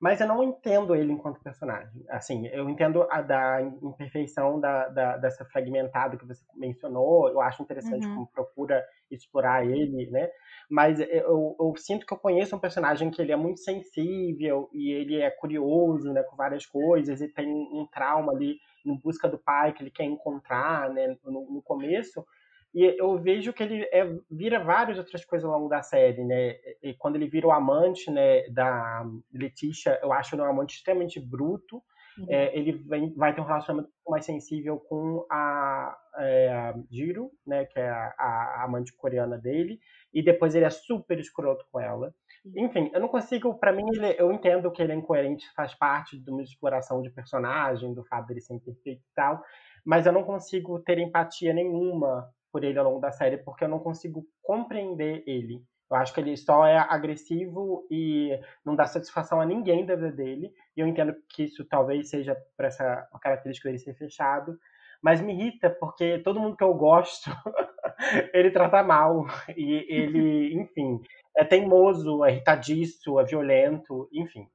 Mas 0.02 0.20
eu 0.20 0.28
não 0.28 0.42
entendo 0.44 0.96
ele 0.96 1.14
enquanto 1.14 1.44
personagem. 1.44 2.04
Assim, 2.10 2.48
eu 2.48 2.68
entendo 2.68 3.06
a 3.12 3.22
da 3.22 3.62
imperfeição 3.62 4.60
da, 4.60 4.88
da 4.88 5.18
dessa 5.18 5.46
fragmentada 5.46 6.18
que 6.18 6.26
você 6.26 6.44
mencionou. 6.56 7.30
Eu 7.30 7.40
acho 7.40 7.62
interessante 7.62 8.08
uhum. 8.08 8.16
como 8.16 8.28
procura 8.32 8.84
explorar 9.12 9.64
ele, 9.64 10.10
né? 10.10 10.28
Mas 10.68 11.00
eu, 11.00 11.56
eu, 11.60 11.74
sinto 11.78 12.06
que 12.08 12.14
eu 12.14 12.18
conheço 12.18 12.56
um 12.56 12.60
personagem 12.60 13.12
que 13.12 13.22
ele 13.22 13.32
é 13.32 13.36
muito 13.36 13.60
sensível 13.60 14.70
e 14.74 14.92
ele 14.92 15.22
é 15.22 15.30
curioso, 15.30 16.12
né, 16.12 16.24
com 16.24 16.36
várias 16.36 16.66
coisas 16.66 17.22
e 17.22 17.28
tem 17.28 17.48
um 17.48 17.86
trauma 17.92 18.32
ali 18.32 18.58
em 18.84 18.98
busca 18.98 19.30
do 19.30 19.38
pai 19.38 19.72
que 19.72 19.84
ele 19.84 19.92
quer 19.92 20.06
encontrar, 20.06 20.90
né, 20.90 21.16
no, 21.24 21.52
no 21.52 21.62
começo. 21.62 22.26
E 22.74 22.84
eu 22.98 23.18
vejo 23.20 23.52
que 23.52 23.64
ele 23.64 23.84
é, 23.92 24.08
vira 24.30 24.64
várias 24.64 24.98
outras 24.98 25.26
coisas 25.26 25.48
ao 25.48 25.58
longo 25.58 25.70
da 25.70 25.82
série, 25.82 26.24
né? 26.24 26.56
E 26.82 26.94
quando 26.94 27.18
ele 27.18 27.28
vira 27.28 27.48
o 27.48 27.52
amante, 27.52 28.10
né, 28.10 28.48
da 28.50 29.06
Letícia, 29.34 30.00
eu 30.02 30.14
acho 30.14 30.36
ele 30.36 30.42
um 30.42 30.46
amante 30.46 30.78
extremamente 30.78 31.20
bruto. 31.20 31.84
é, 32.30 32.58
ele 32.58 32.74
vem, 32.74 33.14
vai 33.14 33.34
ter 33.34 33.42
um 33.42 33.46
relacionamento 33.46 33.90
mais 34.08 34.26
sensível 34.26 34.78
com 34.78 35.26
a, 35.30 35.98
é, 36.18 36.50
a 36.50 36.76
Jiro, 36.90 37.32
né, 37.46 37.66
que 37.66 37.80
é 37.80 37.90
a, 37.90 38.14
a, 38.18 38.64
amante 38.66 38.94
coreana 38.96 39.38
dele, 39.38 39.80
e 40.14 40.22
depois 40.22 40.54
ele 40.54 40.66
é 40.66 40.70
super 40.70 41.20
escroto 41.20 41.66
com 41.72 41.80
ela. 41.80 42.14
Enfim, 42.56 42.90
eu 42.94 43.00
não 43.00 43.08
consigo, 43.08 43.58
para 43.58 43.72
mim, 43.72 43.86
ele, 43.94 44.16
eu 44.18 44.32
entendo 44.32 44.72
que 44.72 44.82
ele 44.82 44.92
é 44.92 44.96
incoerente, 44.96 45.46
faz 45.56 45.74
parte 45.74 46.18
de 46.18 46.30
uma 46.30 46.42
exploração 46.42 47.02
de 47.02 47.10
personagem, 47.10 47.94
do 47.94 48.04
fato 48.06 48.28
dele 48.28 48.42
ser 48.42 48.56
imperfeito 48.56 49.02
e 49.02 49.14
tal, 49.16 49.42
mas 49.86 50.06
eu 50.06 50.12
não 50.12 50.24
consigo 50.24 50.80
ter 50.80 50.98
empatia 51.00 51.54
nenhuma 51.54 52.30
por 52.52 52.64
ele 52.64 52.78
ao 52.78 52.86
longo 52.86 53.00
da 53.00 53.12
série, 53.12 53.38
porque 53.38 53.64
eu 53.64 53.70
não 53.70 53.80
consigo 53.80 54.26
compreender 54.42 55.24
ele. 55.26 55.64
Eu 55.90 55.98
acho 55.98 56.14
que 56.14 56.22
ele 56.22 56.38
só 56.38 56.66
é 56.66 56.78
agressivo 56.78 57.86
e 57.92 58.40
não 58.64 58.76
dá 58.76 58.86
satisfação 58.86 59.42
a 59.42 59.46
ninguém 59.46 59.86
da 59.86 59.96
vida 59.96 60.12
dele. 60.12 60.54
E 60.76 60.80
eu 60.80 60.88
entendo 60.88 61.14
que 61.28 61.44
isso 61.44 61.66
talvez 61.66 62.10
seja 62.10 62.34
por 62.56 62.66
essa 62.66 63.08
característica 63.22 63.68
dele 63.68 63.78
ser 63.78 63.94
fechado. 63.96 64.58
Mas 65.04 65.20
me 65.20 65.34
irrita 65.34 65.70
porque 65.70 66.20
todo 66.20 66.40
mundo 66.40 66.56
que 66.56 66.64
eu 66.64 66.74
gosto, 66.74 67.30
ele 68.34 68.52
trata 68.52 68.82
mal. 68.82 69.26
E 69.56 69.86
ele, 69.90 70.54
enfim, 70.62 71.02
é 71.36 71.44
teimoso, 71.44 72.24
é 72.24 72.32
irritadiço, 72.32 73.20
é 73.20 73.26
violento, 73.26 74.08
enfim. 74.14 74.48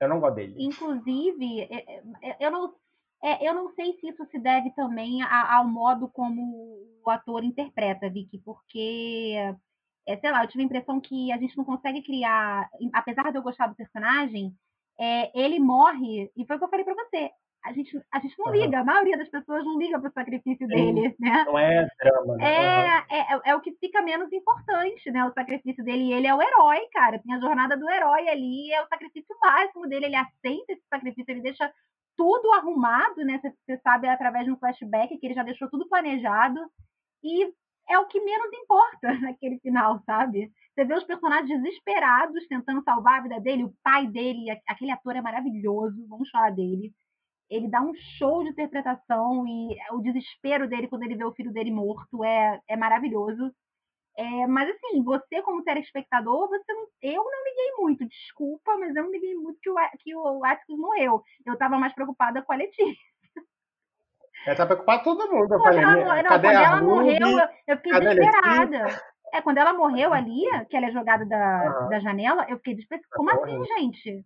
Eu 0.00 0.08
não 0.08 0.20
gosto 0.20 0.36
dele. 0.36 0.54
Inclusive, 0.58 1.62
é, 1.62 1.96
é, 2.22 2.36
eu 2.38 2.50
não, 2.52 2.72
é, 3.24 3.48
eu 3.48 3.54
não 3.54 3.72
sei 3.74 3.94
se 3.94 4.08
isso 4.08 4.24
se 4.26 4.38
deve 4.38 4.70
também 4.72 5.22
ao 5.22 5.66
modo 5.66 6.08
como 6.08 6.42
o 7.02 7.10
ator 7.10 7.42
interpreta, 7.42 8.10
Vicky, 8.10 8.38
porque 8.44 9.34
é, 10.06 10.16
sei 10.18 10.30
lá, 10.30 10.44
eu 10.44 10.48
tive 10.48 10.62
a 10.62 10.66
impressão 10.66 11.00
que 11.00 11.32
a 11.32 11.38
gente 11.38 11.56
não 11.56 11.64
consegue 11.64 12.02
criar, 12.02 12.68
apesar 12.92 13.30
de 13.30 13.38
eu 13.38 13.42
gostar 13.42 13.66
do 13.66 13.74
personagem, 13.74 14.54
é, 15.00 15.30
ele 15.38 15.58
morre, 15.58 16.30
e 16.36 16.46
foi 16.46 16.56
o 16.56 16.58
que 16.58 16.64
eu 16.66 16.68
falei 16.68 16.84
pra 16.84 16.94
você, 16.94 17.30
a 17.64 17.72
gente, 17.72 17.98
a 18.12 18.18
gente 18.18 18.38
não 18.38 18.52
liga, 18.52 18.80
a 18.80 18.84
maioria 18.84 19.16
das 19.16 19.30
pessoas 19.30 19.64
não 19.64 19.78
liga 19.78 19.98
pro 19.98 20.12
sacrifício 20.12 20.68
dele, 20.68 21.16
né? 21.18 21.44
Não 21.46 21.58
é 21.58 21.88
drama, 21.98 22.36
né? 22.36 22.44
É, 22.44 23.16
é, 23.16 23.40
é, 23.46 23.56
o 23.56 23.60
que 23.62 23.72
fica 23.80 24.02
menos 24.02 24.30
importante, 24.30 25.10
né? 25.10 25.24
O 25.24 25.32
sacrifício 25.32 25.82
dele. 25.82 26.04
E 26.04 26.12
ele 26.12 26.26
é 26.26 26.34
o 26.34 26.42
herói, 26.42 26.86
cara. 26.92 27.18
Tem 27.18 27.34
a 27.34 27.40
jornada 27.40 27.74
do 27.74 27.88
herói 27.88 28.28
ali, 28.28 28.70
é 28.70 28.82
o 28.82 28.88
sacrifício 28.88 29.34
máximo 29.42 29.88
dele. 29.88 30.04
Ele 30.04 30.16
aceita 30.16 30.72
esse 30.74 30.82
sacrifício, 30.90 31.32
ele 31.32 31.40
deixa 31.40 31.72
tudo 32.16 32.52
arrumado, 32.52 33.24
né? 33.24 33.40
Você 33.40 33.78
sabe 33.78 34.08
através 34.08 34.44
de 34.44 34.52
um 34.52 34.58
flashback 34.58 35.16
que 35.18 35.26
ele 35.26 35.34
já 35.34 35.42
deixou 35.42 35.68
tudo 35.68 35.88
planejado. 35.88 36.60
E 37.22 37.52
é 37.88 37.98
o 37.98 38.06
que 38.06 38.20
menos 38.20 38.52
importa 38.52 39.12
naquele 39.20 39.58
final, 39.60 40.02
sabe? 40.04 40.50
Você 40.74 40.84
vê 40.84 40.94
os 40.94 41.04
personagens 41.04 41.62
desesperados 41.62 42.46
tentando 42.48 42.82
salvar 42.82 43.20
a 43.20 43.22
vida 43.22 43.40
dele, 43.40 43.64
o 43.64 43.74
pai 43.82 44.06
dele, 44.06 44.50
aquele 44.66 44.90
ator 44.90 45.14
é 45.16 45.20
maravilhoso, 45.20 46.06
vamos 46.08 46.28
falar 46.30 46.50
dele. 46.50 46.92
Ele 47.48 47.68
dá 47.68 47.80
um 47.80 47.94
show 48.18 48.42
de 48.42 48.50
interpretação 48.50 49.46
e 49.46 49.76
o 49.92 50.00
desespero 50.00 50.68
dele 50.68 50.88
quando 50.88 51.02
ele 51.04 51.14
vê 51.14 51.24
o 51.24 51.34
filho 51.34 51.52
dele 51.52 51.70
morto 51.70 52.24
é, 52.24 52.60
é 52.68 52.76
maravilhoso. 52.76 53.52
É, 54.16 54.46
mas 54.46 54.70
assim, 54.70 55.02
você 55.02 55.42
como 55.42 55.64
telespectador, 55.64 56.48
você 56.48 56.72
não, 56.72 56.86
eu 57.02 57.24
não 57.24 57.44
liguei 57.44 57.72
muito, 57.78 58.06
desculpa, 58.06 58.76
mas 58.78 58.94
eu 58.94 59.02
não 59.02 59.10
liguei 59.10 59.34
muito 59.34 59.58
que 59.60 59.70
o, 59.70 59.74
que 59.98 60.14
o 60.14 60.44
Atticus 60.44 60.78
morreu. 60.78 61.22
Eu 61.44 61.58
tava 61.58 61.78
mais 61.78 61.92
preocupada 61.94 62.42
com 62.42 62.52
a 62.52 62.56
Letícia. 62.56 62.94
Ela 64.46 64.56
tá 64.56 64.66
preocupada 64.66 65.02
todo 65.02 65.30
mundo. 65.32 65.54
Eu 65.54 65.60
falei, 65.60 65.82
ela, 65.82 65.96
não, 65.96 66.28
quando 66.28 66.44
ela 66.44 66.82
morreu, 66.82 67.28
eu, 67.28 67.48
eu 67.66 67.76
fiquei 67.78 67.92
desesperada. 67.92 69.02
É, 69.32 69.42
quando 69.42 69.58
ela 69.58 69.72
morreu 69.72 70.12
ali, 70.12 70.44
que 70.68 70.76
ela 70.76 70.86
é 70.86 70.92
jogada 70.92 71.24
da, 71.26 71.80
uhum. 71.80 71.88
da 71.88 71.98
janela, 71.98 72.46
eu 72.48 72.56
fiquei 72.58 72.74
desesperada. 72.74 73.08
Como 73.10 73.30
assim, 73.30 73.64
gente? 73.64 74.24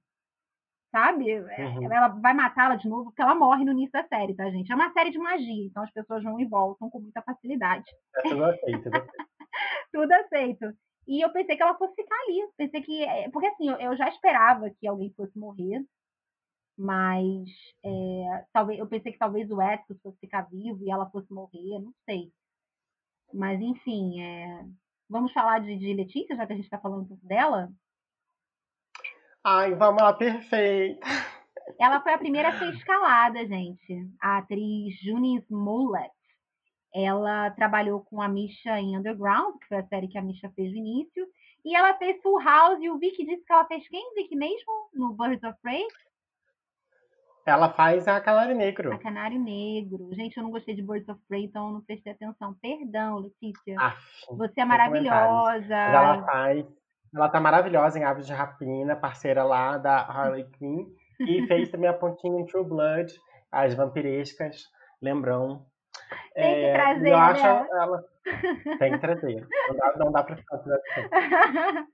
Sabe? 0.90 1.30
É, 1.30 1.66
uhum. 1.66 1.92
Ela 1.92 2.08
vai 2.08 2.34
matá-la 2.34 2.74
de 2.74 2.88
novo, 2.88 3.04
porque 3.04 3.22
ela 3.22 3.34
morre 3.34 3.64
no 3.64 3.72
início 3.72 3.92
da 3.92 4.04
série, 4.04 4.34
tá, 4.34 4.50
gente? 4.50 4.70
É 4.70 4.74
uma 4.74 4.92
série 4.92 5.10
de 5.10 5.18
magia, 5.18 5.66
então 5.66 5.82
as 5.82 5.92
pessoas 5.92 6.22
vão 6.22 6.40
e 6.40 6.46
voltam 6.46 6.90
com 6.90 6.98
muita 6.98 7.22
facilidade. 7.22 7.90
É 8.16 8.22
tudo 8.28 8.44
aceito, 8.44 8.82
tudo 8.82 8.96
aceito. 8.96 9.37
tudo 9.92 10.12
aceito. 10.12 10.72
E 11.06 11.24
eu 11.24 11.32
pensei 11.32 11.56
que 11.56 11.62
ela 11.62 11.76
fosse 11.78 11.94
ficar 11.94 12.16
ali. 12.22 12.48
Pensei 12.56 12.82
que. 12.82 13.04
É, 13.04 13.30
porque 13.30 13.46
assim, 13.48 13.68
eu, 13.68 13.76
eu 13.76 13.96
já 13.96 14.08
esperava 14.08 14.70
que 14.70 14.86
alguém 14.86 15.12
fosse 15.16 15.38
morrer 15.38 15.82
mas 16.78 17.50
é, 17.84 18.44
talvez 18.52 18.78
eu 18.78 18.86
pensei 18.86 19.10
que 19.10 19.18
talvez 19.18 19.50
o 19.50 19.60
Edson 19.60 19.96
fosse 20.00 20.16
ficar 20.20 20.42
vivo 20.42 20.78
e 20.80 20.90
ela 20.90 21.10
fosse 21.10 21.30
morrer, 21.32 21.80
não 21.80 21.92
sei. 22.04 22.32
Mas 23.34 23.60
enfim, 23.60 24.22
é, 24.22 24.64
vamos 25.10 25.32
falar 25.32 25.58
de, 25.58 25.76
de, 25.76 25.92
Letícia, 25.92 26.36
já 26.36 26.46
que 26.46 26.52
a 26.52 26.56
gente 26.56 26.66
está 26.66 26.78
falando 26.78 27.18
dela. 27.20 27.68
Ai, 29.42 29.74
vamos 29.74 30.00
lá, 30.00 30.12
perfeita. 30.12 31.04
Ela 31.80 32.00
foi 32.00 32.14
a 32.14 32.18
primeira 32.18 32.50
a 32.50 32.58
ser 32.58 32.72
escalada, 32.72 33.44
gente. 33.46 34.08
A 34.20 34.38
atriz 34.38 34.98
Juni 35.00 35.38
Smollett. 35.38 36.14
Ela 36.94 37.50
trabalhou 37.50 38.00
com 38.00 38.20
a 38.22 38.28
Misha 38.28 38.78
em 38.80 38.96
Underground, 38.96 39.56
que 39.60 39.68
foi 39.68 39.78
a 39.78 39.86
série 39.86 40.08
que 40.08 40.18
a 40.18 40.22
Misha 40.22 40.50
fez 40.56 40.70
no 40.72 40.78
início. 40.78 41.26
E 41.64 41.74
ela 41.74 41.94
fez 41.94 42.20
Full 42.22 42.40
House, 42.40 42.80
e 42.80 42.88
o 42.88 42.98
Vicky 42.98 43.24
disse 43.24 43.44
que 43.44 43.52
ela 43.52 43.66
fez 43.66 43.86
quem, 43.88 44.14
Vicky, 44.14 44.36
mesmo? 44.36 44.72
No 44.94 45.12
Birds 45.12 45.42
of 45.42 45.58
Prey? 45.60 45.84
Ela 47.44 47.70
faz 47.70 48.06
a 48.06 48.20
Canário 48.20 48.54
Negro. 48.54 48.92
A 48.92 48.98
Canário 48.98 49.40
Negro. 49.40 50.10
Gente, 50.12 50.36
eu 50.36 50.42
não 50.42 50.50
gostei 50.50 50.74
de 50.74 50.82
Birds 50.82 51.08
of 51.08 51.20
Prey, 51.26 51.44
então 51.44 51.68
eu 51.68 51.72
não 51.72 51.80
prestei 51.80 52.12
atenção. 52.12 52.54
Perdão, 52.60 53.18
Letícia. 53.18 53.76
Você 54.30 54.60
é 54.60 54.64
maravilhosa. 54.64 55.68
Mas 55.68 55.94
ela 55.94 56.24
faz. 56.24 56.66
Ela 57.14 57.28
tá 57.30 57.40
maravilhosa 57.40 57.98
em 57.98 58.04
Aves 58.04 58.26
de 58.26 58.34
Rapina, 58.34 58.94
parceira 58.94 59.42
lá 59.44 59.78
da 59.78 59.96
Harley 59.96 60.44
Quinn. 60.58 60.86
E 61.20 61.46
fez 61.46 61.70
também 61.70 61.88
a 61.88 61.94
pontinha 61.94 62.38
em 62.38 62.44
True 62.44 62.64
Blood, 62.64 63.12
as 63.50 63.74
vampirescas, 63.74 64.64
lembrão. 65.00 65.64
Tem 66.34 66.54
que 66.54 66.64
é, 66.64 66.72
trazer, 66.72 67.08
eu 67.08 67.16
acho 67.16 67.42
né? 67.42 67.68
ela. 67.72 68.04
Tem 68.78 68.92
que 68.92 68.98
trazer. 68.98 69.48
Não 69.68 69.76
dá, 69.76 69.96
não 69.96 70.12
dá 70.12 70.22
pra 70.22 70.36
ficar 70.36 70.58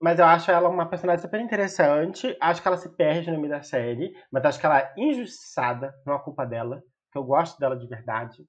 Mas 0.00 0.18
eu 0.18 0.24
acho 0.24 0.50
ela 0.50 0.68
uma 0.68 0.88
personagem 0.88 1.20
super 1.20 1.40
interessante. 1.40 2.34
Acho 2.40 2.62
que 2.62 2.68
ela 2.68 2.78
se 2.78 2.88
perde 2.96 3.30
no 3.30 3.38
meio 3.38 3.50
da 3.50 3.62
série, 3.62 4.14
mas 4.32 4.44
acho 4.44 4.58
que 4.58 4.64
ela 4.64 4.78
é 4.78 4.94
injustiçada, 4.96 5.94
não 6.06 6.14
é 6.14 6.18
culpa 6.18 6.46
dela, 6.46 6.82
que 7.12 7.18
eu 7.18 7.22
gosto 7.22 7.58
dela 7.58 7.76
de 7.76 7.86
verdade. 7.86 8.42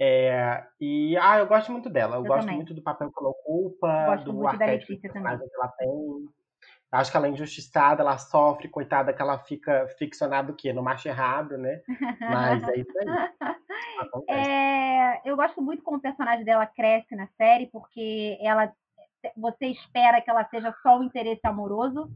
É, 0.00 0.64
e 0.80 1.16
ah, 1.16 1.38
eu 1.38 1.46
gosto 1.46 1.72
muito 1.72 1.90
dela. 1.90 2.16
Eu, 2.16 2.20
eu 2.20 2.28
gosto 2.28 2.42
também. 2.42 2.56
muito 2.56 2.74
do 2.74 2.82
papel 2.82 3.10
que 3.10 3.20
ela 3.20 3.30
ocupa, 3.30 4.16
do 4.24 4.46
arquétipo 4.46 5.00
que 5.00 5.18
ela 5.18 5.68
tem. 5.78 6.28
Acho 6.94 7.10
que 7.10 7.16
ela 7.16 7.26
é 7.26 7.30
injustiçada, 7.30 8.02
ela 8.02 8.16
sofre, 8.18 8.68
coitada, 8.68 9.12
que 9.12 9.20
ela 9.20 9.36
fica 9.38 9.88
ficcionada 9.98 10.52
o 10.52 10.54
quê? 10.54 10.72
No 10.72 10.82
macho 10.82 11.08
errado, 11.08 11.58
né? 11.58 11.80
Mas 12.20 12.62
é 12.68 12.78
isso 12.78 12.98
aí. 12.98 13.06
É, 14.28 15.28
eu 15.28 15.36
gosto 15.36 15.62
muito 15.62 15.82
como 15.82 15.98
o 15.98 16.00
personagem 16.00 16.44
dela 16.44 16.66
cresce 16.66 17.14
na 17.14 17.28
série, 17.36 17.68
porque 17.68 18.38
ela 18.40 18.72
você 19.36 19.66
espera 19.66 20.20
que 20.20 20.28
ela 20.28 20.44
seja 20.48 20.74
só 20.82 20.98
o 20.98 21.04
interesse 21.04 21.40
amoroso 21.44 22.10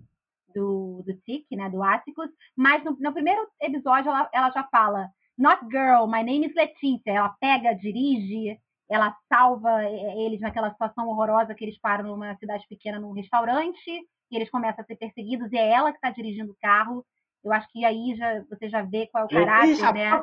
do, 0.54 1.02
do 1.06 1.14
Tic, 1.14 1.46
né, 1.52 1.70
do 1.70 1.82
Atticus, 1.82 2.30
mas 2.56 2.82
no, 2.84 2.96
no 2.98 3.12
primeiro 3.12 3.48
episódio 3.60 4.10
ela, 4.10 4.28
ela, 4.32 4.50
já 4.50 4.64
fala 4.64 5.08
Not 5.36 5.64
girl, 5.70 6.06
my 6.06 6.22
name 6.22 6.46
is 6.46 6.54
Letícia. 6.54 7.12
Ela 7.12 7.34
pega, 7.40 7.74
dirige, 7.74 8.58
ela 8.90 9.16
salva 9.28 9.84
eles 9.84 10.40
naquela 10.40 10.70
situação 10.70 11.08
horrorosa 11.08 11.54
que 11.54 11.64
eles 11.64 11.78
param 11.78 12.08
numa 12.08 12.36
cidade 12.36 12.66
pequena 12.68 12.98
num 12.98 13.12
restaurante 13.12 14.08
e 14.30 14.36
eles 14.36 14.50
começam 14.50 14.82
a 14.82 14.86
ser 14.86 14.96
perseguidos 14.96 15.52
e 15.52 15.56
é 15.56 15.70
ela 15.70 15.90
que 15.90 15.98
está 15.98 16.10
dirigindo 16.10 16.52
o 16.52 16.56
carro 16.60 17.04
eu 17.44 17.52
acho 17.52 17.68
que 17.70 17.84
aí 17.84 18.14
já, 18.16 18.42
você 18.50 18.68
já 18.68 18.82
vê 18.82 19.06
qual 19.06 19.22
é 19.22 19.26
o 19.26 19.28
caráter, 19.28 19.76
né? 19.92 20.22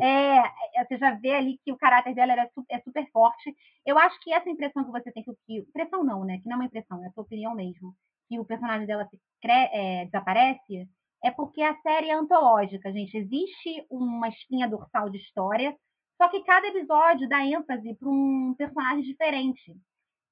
É, 0.00 0.80
é, 0.80 0.84
você 0.84 0.98
já 0.98 1.12
vê 1.14 1.34
ali 1.34 1.58
que 1.64 1.72
o 1.72 1.76
caráter 1.76 2.14
dela 2.14 2.34
é 2.34 2.48
super, 2.48 2.74
é 2.74 2.80
super 2.80 3.10
forte. 3.10 3.54
Eu 3.86 3.98
acho 3.98 4.18
que 4.20 4.32
essa 4.32 4.48
impressão 4.48 4.84
que 4.84 4.90
você 4.90 5.10
tem, 5.12 5.22
que, 5.22 5.32
que 5.46 5.58
impressão 5.58 6.04
não, 6.04 6.24
né? 6.24 6.38
Que 6.38 6.48
não 6.48 6.54
é 6.54 6.56
uma 6.56 6.64
impressão, 6.66 7.02
é 7.02 7.08
a 7.08 7.10
sua 7.12 7.24
opinião 7.24 7.54
mesmo. 7.54 7.94
Que 8.28 8.38
o 8.38 8.44
personagem 8.44 8.86
dela 8.86 9.08
se 9.08 9.18
é, 9.44 10.04
desaparece, 10.04 10.88
é 11.24 11.30
porque 11.30 11.62
a 11.62 11.74
série 11.80 12.10
é 12.10 12.14
antológica, 12.14 12.92
gente. 12.92 13.16
Existe 13.16 13.86
uma 13.90 14.28
espinha 14.28 14.68
dorsal 14.68 15.08
de 15.08 15.18
história, 15.18 15.74
só 16.20 16.28
que 16.28 16.44
cada 16.44 16.66
episódio 16.68 17.28
dá 17.28 17.44
ênfase 17.44 17.94
para 17.94 18.08
um 18.08 18.54
personagem 18.56 19.02
diferente. 19.02 19.74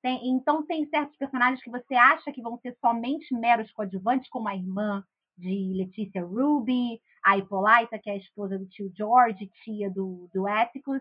Tem, 0.02 0.28
então 0.28 0.64
tem 0.64 0.86
certos 0.86 1.16
personagens 1.16 1.62
que 1.62 1.70
você 1.70 1.94
acha 1.94 2.32
que 2.32 2.40
vão 2.40 2.58
ser 2.58 2.76
somente 2.80 3.34
meros 3.34 3.70
coadjuvantes, 3.72 4.28
como 4.30 4.48
a 4.48 4.56
irmã, 4.56 5.04
de 5.40 5.72
Letícia 5.74 6.24
Ruby, 6.24 7.00
a 7.24 7.38
Hippolyta, 7.38 7.98
que 7.98 8.10
é 8.10 8.14
a 8.14 8.18
esposa 8.18 8.58
do 8.58 8.66
tio 8.66 8.92
George, 8.94 9.50
tia 9.64 9.90
do, 9.90 10.28
do 10.32 10.46
Atticus, 10.46 11.00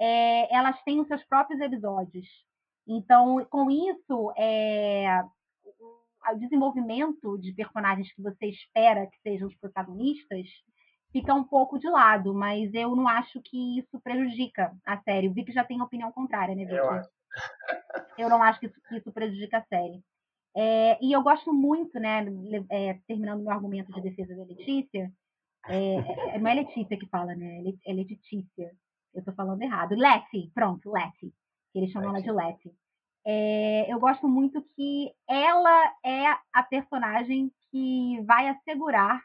é, 0.00 0.54
elas 0.54 0.80
têm 0.82 1.00
os 1.00 1.08
seus 1.08 1.22
próprios 1.24 1.60
episódios. 1.60 2.26
Então, 2.86 3.44
com 3.50 3.70
isso, 3.70 4.32
é, 4.36 5.22
o 6.32 6.34
desenvolvimento 6.38 7.38
de 7.38 7.52
personagens 7.52 8.12
que 8.12 8.22
você 8.22 8.46
espera 8.46 9.06
que 9.06 9.20
sejam 9.22 9.48
os 9.48 9.56
protagonistas 9.56 10.46
fica 11.12 11.34
um 11.34 11.44
pouco 11.44 11.78
de 11.78 11.88
lado, 11.88 12.32
mas 12.32 12.72
eu 12.72 12.94
não 12.94 13.08
acho 13.08 13.40
que 13.42 13.78
isso 13.78 14.00
prejudica 14.00 14.72
a 14.86 14.96
série. 15.02 15.28
O 15.28 15.32
Vic 15.32 15.52
já 15.52 15.64
tem 15.64 15.82
opinião 15.82 16.12
contrária, 16.12 16.54
né, 16.54 16.64
Vic? 16.64 16.76
Eu, 16.76 17.02
eu 18.18 18.28
não 18.28 18.42
acho 18.42 18.60
que 18.60 18.66
isso, 18.66 18.80
que 18.88 18.96
isso 18.96 19.12
prejudica 19.12 19.58
a 19.58 19.64
série. 19.64 20.02
É, 20.56 20.98
e 21.04 21.12
eu 21.12 21.22
gosto 21.22 21.52
muito, 21.52 21.98
né, 22.00 22.24
é, 22.70 22.94
terminando 23.06 23.42
meu 23.42 23.52
argumento 23.52 23.92
de 23.92 24.00
defesa 24.00 24.34
da 24.36 24.44
Letícia, 24.44 25.12
É, 25.68 25.96
é, 26.34 26.38
não 26.38 26.50
é 26.50 26.54
Letícia 26.54 26.98
que 26.98 27.06
fala, 27.08 27.34
né? 27.34 27.62
É 27.86 27.92
Letícia. 27.92 28.70
Eu 29.12 29.24
tô 29.24 29.32
falando 29.32 29.62
errado. 29.62 29.94
Letty, 29.94 30.50
pronto, 30.54 30.90
Letty. 30.90 31.32
Eles 31.74 31.90
chamam 31.90 32.12
Letty. 32.12 32.28
ela 32.28 32.40
de 32.40 32.46
Letty. 32.46 32.74
É, 33.26 33.92
eu 33.92 34.00
gosto 34.00 34.26
muito 34.26 34.62
que 34.74 35.12
ela 35.28 35.94
é 36.04 36.26
a 36.52 36.62
personagem 36.62 37.52
que 37.70 38.22
vai 38.22 38.48
assegurar 38.48 39.20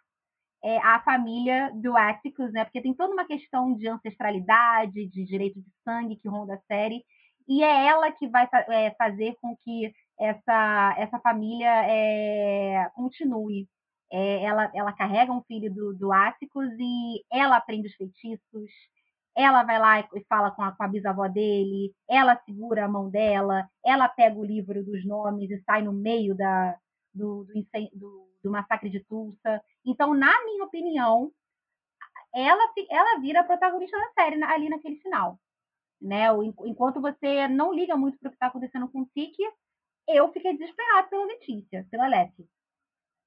é, 0.63 0.77
a 0.79 0.99
família 1.03 1.71
do 1.73 1.95
Atticus, 1.95 2.51
né? 2.51 2.65
Porque 2.65 2.81
tem 2.81 2.93
toda 2.93 3.13
uma 3.13 3.25
questão 3.25 3.73
de 3.73 3.87
ancestralidade, 3.87 5.07
de 5.07 5.23
direito 5.23 5.61
de 5.61 5.71
sangue 5.83 6.17
que 6.17 6.27
ronda 6.27 6.55
a 6.55 6.61
série, 6.67 7.03
e 7.47 7.63
é 7.63 7.87
ela 7.87 8.11
que 8.11 8.27
vai 8.27 8.47
é, 8.69 8.91
fazer 8.91 9.35
com 9.41 9.55
que 9.57 9.93
essa, 10.19 10.95
essa 10.97 11.19
família 11.19 11.69
é, 11.87 12.89
continue. 12.95 13.67
É, 14.11 14.43
ela, 14.43 14.71
ela 14.73 14.93
carrega 14.93 15.31
um 15.31 15.41
filho 15.43 15.73
do, 15.73 15.93
do 15.93 16.11
Atticus 16.13 16.69
e 16.79 17.23
ela 17.31 17.57
aprende 17.57 17.87
os 17.87 17.95
feitiços, 17.95 18.69
ela 19.35 19.63
vai 19.63 19.79
lá 19.79 19.99
e 19.99 20.23
fala 20.29 20.51
com 20.51 20.61
a, 20.61 20.71
com 20.71 20.83
a 20.83 20.87
bisavó 20.87 21.27
dele, 21.27 21.93
ela 22.07 22.39
segura 22.45 22.85
a 22.85 22.87
mão 22.87 23.09
dela, 23.09 23.67
ela 23.83 24.07
pega 24.07 24.37
o 24.37 24.45
livro 24.45 24.83
dos 24.83 25.05
nomes 25.05 25.49
e 25.49 25.61
sai 25.63 25.81
no 25.81 25.91
meio 25.91 26.35
da, 26.35 26.77
do, 27.13 27.45
do, 27.45 27.53
do, 27.93 28.29
do 28.43 28.51
massacre 28.51 28.89
de 28.89 29.01
Tulsa. 29.01 29.61
Então, 29.85 30.13
na 30.13 30.31
minha 30.45 30.63
opinião, 30.63 31.31
ela, 32.33 32.73
ela 32.89 33.19
vira 33.19 33.41
a 33.41 33.43
protagonista 33.43 33.97
da 33.97 34.09
série 34.13 34.41
ali 34.43 34.69
naquele 34.69 34.97
final. 34.97 35.39
Né? 36.01 36.25
Enquanto 36.65 37.01
você 37.01 37.47
não 37.47 37.73
liga 37.73 37.95
muito 37.95 38.17
para 38.19 38.27
o 38.27 38.31
que 38.31 38.35
está 38.35 38.47
acontecendo 38.47 38.87
com 38.89 39.01
o 39.01 39.05
Tiki, 39.07 39.43
eu 40.07 40.31
fiquei 40.31 40.55
desesperada 40.57 41.07
pela 41.07 41.25
Letícia, 41.25 41.87
pela 41.89 42.07
Letty. 42.07 42.47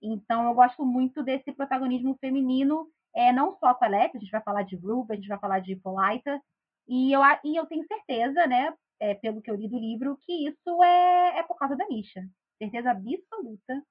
Então, 0.00 0.44
eu 0.46 0.54
gosto 0.54 0.85
muito 0.85 1.22
desse 1.22 1.52
protagonismo 1.52 2.16
feminino 2.20 2.88
é, 3.14 3.33
não 3.33 3.57
só 3.59 3.74
com 3.74 3.85
a 3.85 3.88
Alex, 3.88 4.14
a 4.14 4.18
gente 4.18 4.31
vai 4.31 4.42
falar 4.42 4.62
de 4.62 4.76
Ruby, 4.76 5.12
a 5.12 5.16
gente 5.16 5.28
vai 5.28 5.38
falar 5.38 5.61
de 5.61 5.74
Polita, 5.76 6.40
e 6.87 7.12
eu, 7.12 7.20
e 7.44 7.57
eu 7.57 7.66
tenho 7.66 7.85
certeza, 7.87 8.46
né, 8.46 8.72
é, 9.00 9.14
pelo 9.14 9.42
que 9.42 9.50
eu 9.50 9.57
li 9.57 9.68
do 9.68 9.78
livro, 9.78 10.18
que 10.22 10.48
isso 10.48 10.85
é, 10.85 11.38
é 11.38 11.42
por 11.42 11.57
causa 11.57 11.76
da 11.76 11.87
Misha. 11.88 12.24
Certeza 12.59 12.90
absoluta 12.90 13.83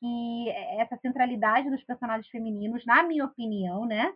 que 0.00 0.50
essa 0.78 0.96
centralidade 0.98 1.70
dos 1.70 1.84
personagens 1.84 2.28
femininos, 2.28 2.84
na 2.84 3.02
minha 3.02 3.24
opinião, 3.24 3.84
né, 3.86 4.12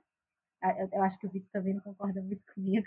eu, 0.78 0.88
eu 0.92 1.02
acho 1.02 1.18
que 1.18 1.26
o 1.26 1.30
Vitor 1.30 1.48
também 1.52 1.74
não 1.74 1.82
concorda 1.82 2.20
muito 2.22 2.42
comigo, 2.54 2.86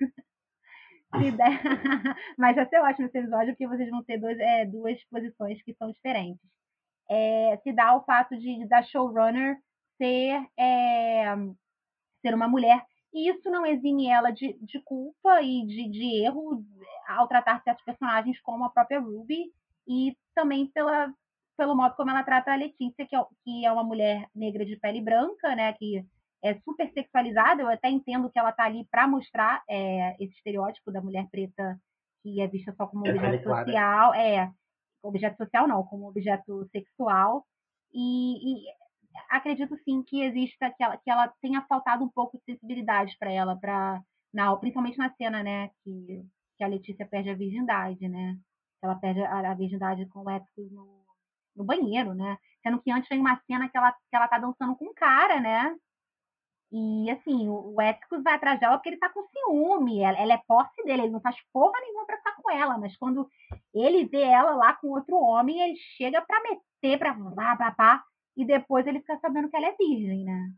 mas 2.38 2.56
vai 2.56 2.68
ser 2.68 2.80
ótimo 2.80 3.08
esse 3.08 3.18
episódio, 3.18 3.54
porque 3.54 3.68
vocês 3.68 3.90
vão 3.90 4.04
ter 4.04 4.18
dois, 4.18 4.38
é, 4.40 4.66
duas 4.66 5.04
posições 5.06 5.62
que 5.64 5.74
são 5.74 5.92
diferentes. 5.92 6.42
É, 7.10 7.58
se 7.64 7.74
dá 7.74 7.96
o 7.96 8.04
fato 8.04 8.38
de 8.38 8.68
da 8.68 8.84
showrunner 8.84 9.58
ser, 9.98 10.48
é, 10.58 11.36
ser 12.22 12.34
uma 12.34 12.48
mulher. 12.48 12.84
E 13.12 13.30
isso 13.30 13.50
não 13.50 13.66
exime 13.66 14.08
ela 14.08 14.30
de, 14.32 14.54
de 14.62 14.80
culpa 14.84 15.42
e 15.42 15.66
de, 15.66 15.90
de 15.90 16.24
erro 16.24 16.64
ao 17.08 17.28
tratar 17.28 17.62
certos 17.64 17.84
personagens 17.84 18.40
como 18.42 18.66
a 18.66 18.70
própria 18.70 19.00
Ruby 19.00 19.52
e 19.88 20.16
também 20.36 20.68
pela, 20.68 21.12
pelo 21.58 21.76
modo 21.76 21.96
como 21.96 22.12
ela 22.12 22.24
trata 22.24 22.54
a 22.54 22.56
Letícia, 22.56 23.08
que 23.08 23.16
é, 23.16 23.26
que 23.44 23.66
é 23.66 23.72
uma 23.72 23.84
mulher 23.84 24.30
negra 24.36 24.64
de 24.64 24.78
pele 24.78 25.02
branca, 25.02 25.56
né, 25.56 25.74
que 25.74 26.06
é 26.44 26.56
super 26.60 26.92
sexualizada. 26.94 27.62
Eu 27.62 27.70
até 27.70 27.90
entendo 27.90 28.30
que 28.30 28.40
ela 28.40 28.52
tá 28.52 28.66
ali 28.66 28.86
para 28.90 29.08
mostrar 29.08 29.64
é, 29.70 30.16
esse 30.24 30.34
estereótipo 30.36 30.92
da 30.92 31.02
mulher 31.02 31.28
preta 31.30 31.80
que 32.22 32.42
é 32.42 32.48
vista 32.48 32.74
só 32.74 32.86
como 32.86 33.08
é 33.08 33.12
objeto 33.12 33.44
social, 33.44 34.14
é 34.14 34.52
objeto 35.02 35.38
social 35.38 35.68
não, 35.68 35.84
como 35.84 36.08
objeto 36.10 36.68
sexual. 36.72 37.46
E, 37.94 38.68
e 38.68 38.68
acredito 39.30 39.76
sim 39.84 40.04
que 40.04 40.22
exista 40.22 40.72
que 40.72 40.84
ela, 40.84 40.98
que 40.98 41.10
ela 41.10 41.34
tenha 41.42 41.62
faltado 41.64 42.04
um 42.04 42.10
pouco 42.10 42.38
de 42.38 42.44
sensibilidade 42.44 43.16
para 43.18 43.32
ela, 43.32 43.56
para 43.56 44.02
principalmente 44.60 44.98
na 44.98 45.14
cena, 45.16 45.42
né, 45.42 45.70
que, 45.84 46.24
que 46.58 46.64
a 46.64 46.68
Letícia 46.68 47.08
perde 47.08 47.30
a 47.30 47.36
virgindade, 47.36 48.08
né? 48.08 48.38
Ela 48.82 48.96
perde 48.96 49.22
a, 49.22 49.52
a 49.52 49.54
virgindade 49.56 50.06
com 50.08 50.24
o 50.24 50.30
Exos 50.30 50.72
no, 50.72 51.04
no 51.56 51.64
banheiro, 51.64 52.14
né? 52.14 52.38
Sendo 52.62 52.82
que 52.82 52.92
antes 52.92 53.10
tem 53.10 53.20
uma 53.20 53.40
cena 53.48 53.68
que 53.70 53.78
ela, 53.78 53.92
que 53.92 54.16
ela 54.16 54.28
tá 54.28 54.38
dançando 54.38 54.76
com 54.76 54.86
um 54.86 54.94
cara, 54.94 55.40
né? 55.40 55.76
E 56.72 57.10
assim, 57.10 57.48
o, 57.50 57.74
o 57.74 58.24
vai 58.24 58.36
atrás 58.36 58.60
dela 58.60 58.78
porque 58.78 58.90
ele 58.90 58.98
tá 58.98 59.10
com 59.10 59.26
ciúme, 59.28 60.02
ela, 60.02 60.18
ela, 60.20 60.34
é 60.34 60.42
posse 60.48 60.84
dele, 60.84 61.04
ele 61.04 61.12
não 61.12 61.22
faz 61.22 61.36
porra 61.52 61.80
nenhuma 61.82 62.06
pra 62.06 62.18
ficar 62.18 62.36
com 62.36 62.52
ela, 62.52 62.78
mas 62.78 62.96
quando 62.98 63.28
ele 63.74 64.06
vê 64.06 64.22
ela 64.22 64.56
lá 64.56 64.74
com 64.76 64.90
outro 64.90 65.18
homem, 65.18 65.60
ele 65.62 65.76
chega 65.98 66.22
pra 66.22 66.42
meter, 66.44 67.00
pra 67.00 67.14
pá, 67.36 67.56
pá, 67.58 67.72
pá 67.72 68.04
e 68.38 68.46
depois 68.46 68.86
ele 68.88 69.00
fica 69.02 69.18
sabendo 69.20 69.50
que 69.50 69.58
ela 69.58 69.68
é 69.68 69.76
virgem, 69.76 70.24
né? 70.24 70.54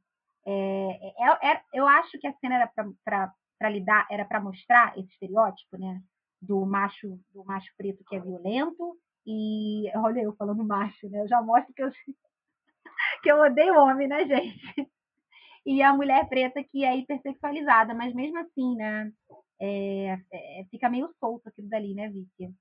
É, 0.45 1.13
é, 1.17 1.51
é, 1.53 1.61
eu 1.73 1.87
acho 1.87 2.19
que 2.19 2.27
a 2.27 2.33
cena 2.33 2.55
era 2.55 2.67
para 2.75 3.69
lidar, 3.69 4.07
era 4.11 4.25
para 4.25 4.39
mostrar 4.41 4.97
esse 4.97 5.09
estereótipo, 5.13 5.77
né? 5.77 6.01
Do 6.41 6.65
macho, 6.65 7.19
do 7.33 7.43
macho 7.45 7.71
preto 7.77 8.03
que 8.05 8.15
é 8.15 8.19
violento 8.19 8.97
e 9.25 9.91
olha 9.95 10.21
eu 10.21 10.35
falando 10.35 10.65
macho, 10.65 11.09
né? 11.09 11.21
Eu 11.21 11.27
já 11.27 11.41
mostro 11.41 11.73
que 11.73 11.83
eu 11.83 11.91
que 13.23 13.31
eu 13.31 13.39
odeio 13.41 13.75
homem, 13.79 14.07
né, 14.07 14.25
gente? 14.25 14.91
E 15.65 15.81
a 15.81 15.93
mulher 15.93 16.27
preta 16.27 16.63
que 16.63 16.83
é 16.83 16.97
hipersexualizada, 16.97 17.93
mas 17.93 18.13
mesmo 18.13 18.39
assim, 18.39 18.75
né? 18.75 19.11
É, 19.59 20.17
é, 20.33 20.63
fica 20.71 20.89
meio 20.89 21.09
solto 21.19 21.47
aquilo 21.47 21.69
dali, 21.69 21.93
né, 21.93 22.09
Vicky? 22.09 22.53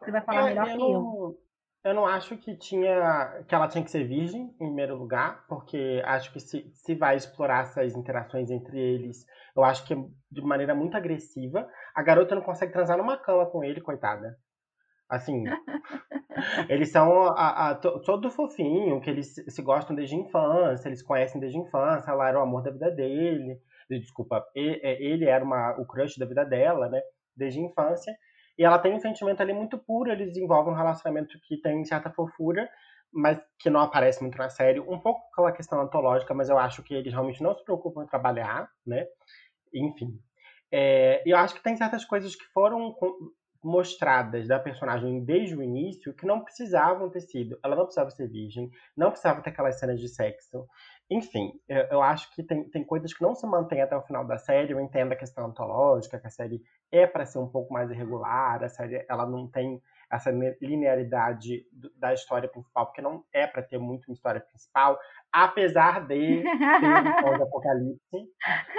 Você 0.00 0.10
vai 0.10 0.22
falar 0.22 0.42
é, 0.42 0.44
melhor 0.54 0.68
eu, 0.68 0.76
que 0.76 0.92
eu. 0.92 1.38
Eu 1.84 1.94
não 1.94 2.06
acho 2.06 2.38
que 2.38 2.56
tinha 2.56 3.44
que 3.46 3.54
ela 3.54 3.68
tinha 3.68 3.84
que 3.84 3.90
ser 3.90 4.08
virgem, 4.08 4.44
em 4.44 4.56
primeiro 4.56 4.96
lugar, 4.96 5.46
porque 5.46 6.02
acho 6.06 6.32
que 6.32 6.40
se, 6.40 6.70
se 6.72 6.94
vai 6.94 7.16
explorar 7.16 7.64
essas 7.64 7.94
interações 7.94 8.50
entre 8.50 8.80
eles, 8.80 9.26
eu 9.54 9.62
acho 9.62 9.86
que 9.86 9.92
é 9.92 9.96
de 10.30 10.40
maneira 10.40 10.74
muito 10.74 10.96
agressiva. 10.96 11.68
A 11.94 12.02
garota 12.02 12.34
não 12.34 12.42
consegue 12.42 12.72
transar 12.72 12.96
numa 12.96 13.18
cama 13.18 13.44
com 13.46 13.62
ele, 13.62 13.82
coitada. 13.82 14.34
Assim, 15.08 15.44
eles 16.68 16.90
são 16.90 17.28
a, 17.28 17.70
a, 17.70 17.74
todo 17.74 18.30
fofinho, 18.30 19.00
que 19.00 19.10
eles 19.10 19.34
se 19.34 19.62
gostam 19.62 19.94
desde 19.94 20.16
a 20.16 20.18
infância, 20.18 20.88
eles 20.88 21.02
conhecem 21.02 21.40
desde 21.40 21.58
a 21.58 21.62
infância, 21.62 22.10
ela 22.10 22.28
era 22.28 22.38
o 22.38 22.42
amor 22.42 22.62
da 22.62 22.70
vida 22.70 22.90
dele. 22.90 23.60
Desculpa, 23.88 24.44
é, 24.56 25.02
ele 25.02 25.26
era 25.26 25.44
uma, 25.44 25.72
o 25.78 25.86
crush 25.86 26.18
da 26.18 26.26
vida 26.26 26.44
dela, 26.44 26.88
né? 26.88 27.00
Desde 27.36 27.60
a 27.60 27.62
infância. 27.62 28.14
E 28.58 28.64
ela 28.64 28.78
tem 28.78 28.94
um 28.94 29.00
sentimento 29.00 29.40
ali 29.40 29.52
muito 29.52 29.76
puro, 29.76 30.10
eles 30.10 30.28
desenvolvem 30.28 30.72
um 30.72 30.76
relacionamento 30.76 31.38
que 31.42 31.60
tem 31.60 31.84
certa 31.84 32.10
fofura, 32.10 32.68
mas 33.12 33.38
que 33.58 33.68
não 33.68 33.80
aparece 33.80 34.22
muito 34.22 34.38
na 34.38 34.48
série. 34.48 34.80
Um 34.80 34.98
pouco 34.98 35.20
aquela 35.32 35.52
questão 35.52 35.80
antológica, 35.80 36.32
mas 36.34 36.48
eu 36.48 36.58
acho 36.58 36.82
que 36.82 36.94
eles 36.94 37.12
realmente 37.12 37.42
não 37.42 37.54
se 37.54 37.64
preocupam 37.64 38.04
em 38.04 38.06
trabalhar, 38.06 38.68
né? 38.86 39.06
Enfim. 39.72 40.18
É, 40.70 41.22
eu 41.26 41.36
acho 41.36 41.54
que 41.54 41.62
tem 41.62 41.76
certas 41.76 42.04
coisas 42.04 42.34
que 42.34 42.44
foram 42.46 42.94
mostradas 43.64 44.46
da 44.46 44.58
personagem 44.58 45.24
desde 45.24 45.56
o 45.56 45.62
início 45.62 46.12
que 46.12 46.26
não 46.26 46.44
precisavam 46.44 47.08
ter 47.08 47.22
sido. 47.22 47.58
Ela 47.64 47.74
não 47.74 47.84
precisava 47.84 48.10
ser 48.10 48.28
virgem, 48.28 48.70
não 48.96 49.10
precisava 49.10 49.40
ter 49.40 49.50
aquelas 49.50 49.78
cenas 49.78 49.98
de 49.98 50.08
sexo. 50.08 50.68
Enfim, 51.10 51.52
eu 51.68 52.02
acho 52.02 52.30
que 52.34 52.42
tem, 52.42 52.68
tem 52.68 52.84
coisas 52.84 53.12
que 53.12 53.22
não 53.22 53.34
se 53.34 53.46
mantêm 53.46 53.82
até 53.82 53.96
o 53.96 54.02
final 54.02 54.26
da 54.26 54.38
série. 54.38 54.72
Eu 54.72 54.80
entendo 54.80 55.12
a 55.12 55.16
questão 55.16 55.46
antológica, 55.46 56.18
que 56.18 56.26
a 56.26 56.30
série 56.30 56.62
é 56.92 57.06
para 57.06 57.24
ser 57.24 57.38
um 57.38 57.48
pouco 57.48 57.72
mais 57.72 57.90
irregular, 57.90 58.62
a 58.62 58.68
série 58.68 59.04
ela 59.08 59.26
não 59.26 59.48
tem 59.48 59.82
essa 60.14 60.30
linearidade 60.60 61.66
da 61.96 62.12
história 62.12 62.48
principal, 62.48 62.86
porque 62.86 63.02
não 63.02 63.24
é 63.32 63.46
para 63.46 63.62
ter 63.62 63.78
muito 63.78 64.06
uma 64.06 64.14
história 64.14 64.40
principal, 64.40 64.98
apesar 65.32 66.06
de 66.06 66.42
ter 66.42 66.44
um 66.44 67.42
apocalipse. 67.42 68.28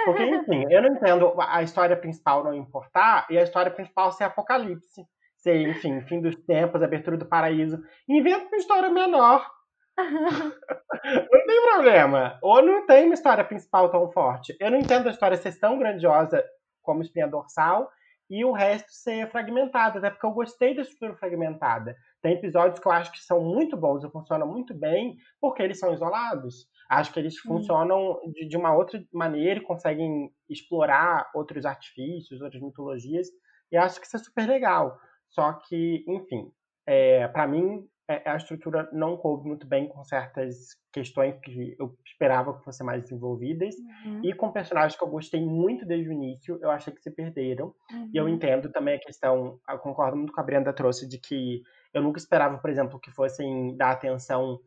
Porque, 0.04 0.24
enfim, 0.24 0.64
eu 0.70 0.82
não 0.82 0.94
entendo 0.94 1.34
a 1.38 1.62
história 1.62 1.96
principal 1.96 2.42
não 2.42 2.54
importar 2.54 3.26
e 3.30 3.38
a 3.38 3.42
história 3.42 3.70
principal 3.70 4.12
ser 4.12 4.24
apocalipse. 4.24 5.04
Ser, 5.36 5.68
enfim, 5.68 6.00
fim 6.02 6.20
dos 6.20 6.34
tempos, 6.44 6.82
abertura 6.82 7.16
do 7.16 7.26
paraíso. 7.26 7.80
Inventa 8.08 8.46
uma 8.46 8.56
história 8.56 8.88
menor. 8.88 9.46
não 9.98 11.46
tem 11.46 11.62
problema. 11.72 12.38
Ou 12.42 12.62
não 12.62 12.86
tem 12.86 13.04
uma 13.04 13.14
história 13.14 13.44
principal 13.44 13.90
tão 13.90 14.10
forte. 14.10 14.56
Eu 14.58 14.70
não 14.70 14.78
entendo 14.78 15.08
a 15.08 15.12
história 15.12 15.36
ser 15.36 15.58
tão 15.58 15.78
grandiosa 15.78 16.42
como 16.82 17.02
Espinha 17.02 17.28
Dorsal 17.28 17.90
e 18.28 18.44
o 18.44 18.52
resto 18.52 18.90
ser 18.90 19.30
fragmentado, 19.30 19.98
até 19.98 20.10
porque 20.10 20.26
eu 20.26 20.32
gostei 20.32 20.74
da 20.74 20.82
estrutura 20.82 21.14
fragmentada. 21.16 21.96
Tem 22.20 22.32
episódios 22.32 22.80
que 22.80 22.86
eu 22.86 22.92
acho 22.92 23.12
que 23.12 23.18
são 23.18 23.40
muito 23.40 23.76
bons 23.76 24.02
e 24.02 24.10
funcionam 24.10 24.46
muito 24.46 24.74
bem 24.74 25.16
porque 25.40 25.62
eles 25.62 25.78
são 25.78 25.92
isolados. 25.92 26.66
Acho 26.90 27.12
que 27.12 27.20
eles 27.20 27.38
funcionam 27.38 28.20
de, 28.32 28.48
de, 28.48 28.56
uma 28.56 28.74
outra 28.74 29.02
maneira 29.12 29.60
e 29.60 29.64
conseguem 29.64 30.30
explorar 30.48 31.30
outros 31.34 31.64
artifícios, 31.64 32.40
outras 32.40 32.62
mitologias, 32.62 33.28
e 33.70 33.76
acho 33.76 34.00
que 34.00 34.06
isso 34.06 34.16
é 34.16 34.20
super 34.20 34.48
legal. 34.48 34.98
Só 35.28 35.52
que, 35.54 36.04
enfim, 36.06 36.50
é, 36.86 37.26
para 37.28 37.46
mim, 37.46 37.84
a 38.08 38.36
estrutura 38.36 38.88
não 38.92 39.16
coube 39.16 39.48
muito 39.48 39.66
bem 39.66 39.88
com 39.88 40.04
certas 40.04 40.76
questões 40.92 41.34
que 41.40 41.74
eu 41.78 41.96
esperava 42.04 42.56
que 42.56 42.64
fossem 42.64 42.86
mais 42.86 43.02
desenvolvidas 43.02 43.74
uhum. 44.04 44.20
e 44.22 44.32
com 44.32 44.52
personagens 44.52 44.96
que 44.96 45.04
eu 45.04 45.08
gostei 45.08 45.44
muito 45.44 45.84
desde 45.84 46.08
o 46.08 46.12
início, 46.12 46.58
eu 46.62 46.70
achei 46.70 46.92
que 46.92 47.02
se 47.02 47.10
perderam. 47.10 47.74
Uhum. 47.90 48.10
E 48.14 48.16
eu 48.16 48.24
uhum. 48.24 48.30
entendo 48.30 48.70
também 48.70 48.94
a 48.94 49.00
questão, 49.00 49.58
eu 49.68 49.78
concordo 49.78 50.16
muito 50.16 50.32
com 50.32 50.40
a 50.40 50.44
Brenda 50.44 50.72
trouxe 50.72 51.08
de 51.08 51.18
que 51.18 51.62
eu 51.92 52.00
nunca 52.00 52.18
esperava, 52.18 52.58
por 52.58 52.70
exemplo, 52.70 53.00
que 53.00 53.10
fossem 53.10 53.76
dar 53.76 53.90
atenção 53.90 54.60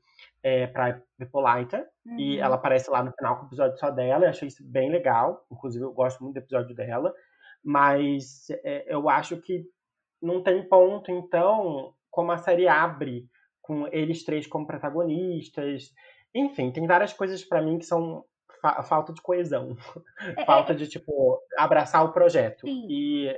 é, 0.43 0.67
pra 0.67 1.01
Hippolyta. 1.19 1.87
Uhum. 2.05 2.19
E 2.19 2.39
ela 2.39 2.55
aparece 2.55 2.89
lá 2.89 3.03
no 3.03 3.11
final 3.13 3.37
com 3.37 3.43
o 3.43 3.47
episódio 3.47 3.77
só 3.77 3.89
dela. 3.89 4.25
Eu 4.25 4.29
achei 4.29 4.47
isso 4.47 4.63
bem 4.65 4.89
legal. 4.89 5.45
Inclusive, 5.51 5.85
eu 5.85 5.93
gosto 5.93 6.23
muito 6.23 6.33
do 6.35 6.39
episódio 6.39 6.75
dela. 6.75 7.13
Mas 7.63 8.47
é, 8.63 8.93
eu 8.93 9.09
acho 9.09 9.37
que 9.37 9.63
não 10.21 10.43
tem 10.43 10.67
ponto, 10.67 11.11
então, 11.11 11.93
como 12.09 12.31
a 12.31 12.37
série 12.37 12.67
abre 12.67 13.27
com 13.61 13.87
eles 13.91 14.23
três 14.23 14.47
como 14.47 14.65
protagonistas. 14.65 15.93
Enfim, 16.33 16.71
tem 16.71 16.87
várias 16.87 17.13
coisas 17.13 17.43
para 17.43 17.61
mim 17.61 17.77
que 17.77 17.85
são 17.85 18.25
fa 18.61 18.83
falta 18.83 19.13
de 19.13 19.21
coesão. 19.21 19.75
É, 20.37 20.43
falta 20.45 20.73
é, 20.73 20.75
de, 20.75 20.87
tipo, 20.87 21.39
abraçar 21.57 22.03
o 22.03 22.11
projeto. 22.11 22.61
Sim. 22.61 22.87
E 22.89 23.35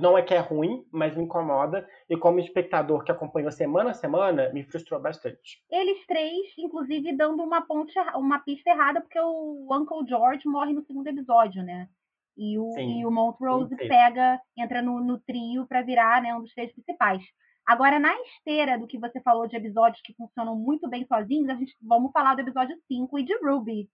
não 0.00 0.16
é 0.18 0.22
que 0.22 0.34
é 0.34 0.38
ruim, 0.38 0.84
mas 0.90 1.16
me 1.16 1.24
incomoda. 1.24 1.86
E 2.08 2.16
como 2.16 2.40
espectador 2.40 3.04
que 3.04 3.12
acompanhou 3.12 3.50
semana 3.50 3.90
a 3.90 3.94
semana, 3.94 4.50
me 4.52 4.64
frustrou 4.64 5.00
bastante. 5.00 5.62
Eles 5.70 6.04
três, 6.06 6.54
inclusive, 6.58 7.16
dando 7.16 7.42
uma 7.42 7.62
ponte, 7.62 7.94
uma 8.14 8.38
pista 8.40 8.70
errada, 8.70 9.00
porque 9.00 9.20
o 9.20 9.68
Uncle 9.72 10.06
George 10.08 10.48
morre 10.48 10.72
no 10.72 10.82
segundo 10.82 11.06
episódio, 11.06 11.62
né? 11.62 11.88
E 12.36 12.58
o, 12.58 12.78
e 12.78 13.06
o 13.06 13.10
Montrose 13.10 13.74
pega, 13.76 14.38
entra 14.58 14.82
no, 14.82 15.00
no 15.00 15.18
trio 15.18 15.66
para 15.66 15.80
virar 15.80 16.20
né, 16.20 16.34
um 16.34 16.42
dos 16.42 16.52
três 16.52 16.70
principais. 16.70 17.22
Agora, 17.66 17.98
na 17.98 18.14
esteira 18.22 18.78
do 18.78 18.86
que 18.86 18.98
você 18.98 19.20
falou 19.20 19.48
de 19.48 19.56
episódios 19.56 20.00
que 20.02 20.14
funcionam 20.14 20.54
muito 20.54 20.88
bem 20.88 21.04
sozinhos, 21.06 21.48
a 21.48 21.54
gente 21.54 21.74
vamos 21.82 22.12
falar 22.12 22.34
do 22.34 22.42
episódio 22.42 22.76
5 22.86 23.18
e 23.18 23.24
de 23.24 23.36
Ruby. 23.38 23.88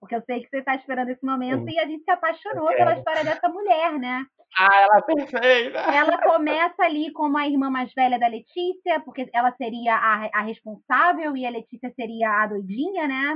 Porque 0.00 0.14
eu 0.14 0.22
sei 0.22 0.40
que 0.40 0.48
você 0.48 0.58
está 0.58 0.74
esperando 0.76 1.10
esse 1.10 1.24
momento 1.26 1.68
Sim. 1.68 1.74
e 1.74 1.78
a 1.78 1.86
gente 1.86 2.04
se 2.04 2.10
apaixonou 2.10 2.68
pela 2.68 2.96
história 2.96 3.24
dessa 3.24 3.48
mulher, 3.48 3.98
né? 3.98 4.24
Ah, 4.56 4.80
ela 4.80 4.98
é 4.98 5.02
perfeita! 5.02 5.78
Ela 5.78 6.18
começa 6.22 6.84
ali 6.84 7.12
como 7.12 7.36
a 7.36 7.46
irmã 7.46 7.68
mais 7.68 7.92
velha 7.92 8.18
da 8.18 8.28
Letícia, 8.28 9.00
porque 9.04 9.28
ela 9.34 9.52
seria 9.56 9.94
a, 9.94 10.30
a 10.32 10.42
responsável 10.42 11.36
e 11.36 11.44
a 11.44 11.50
Letícia 11.50 11.92
seria 11.94 12.30
a 12.30 12.46
doidinha, 12.46 13.08
né? 13.08 13.34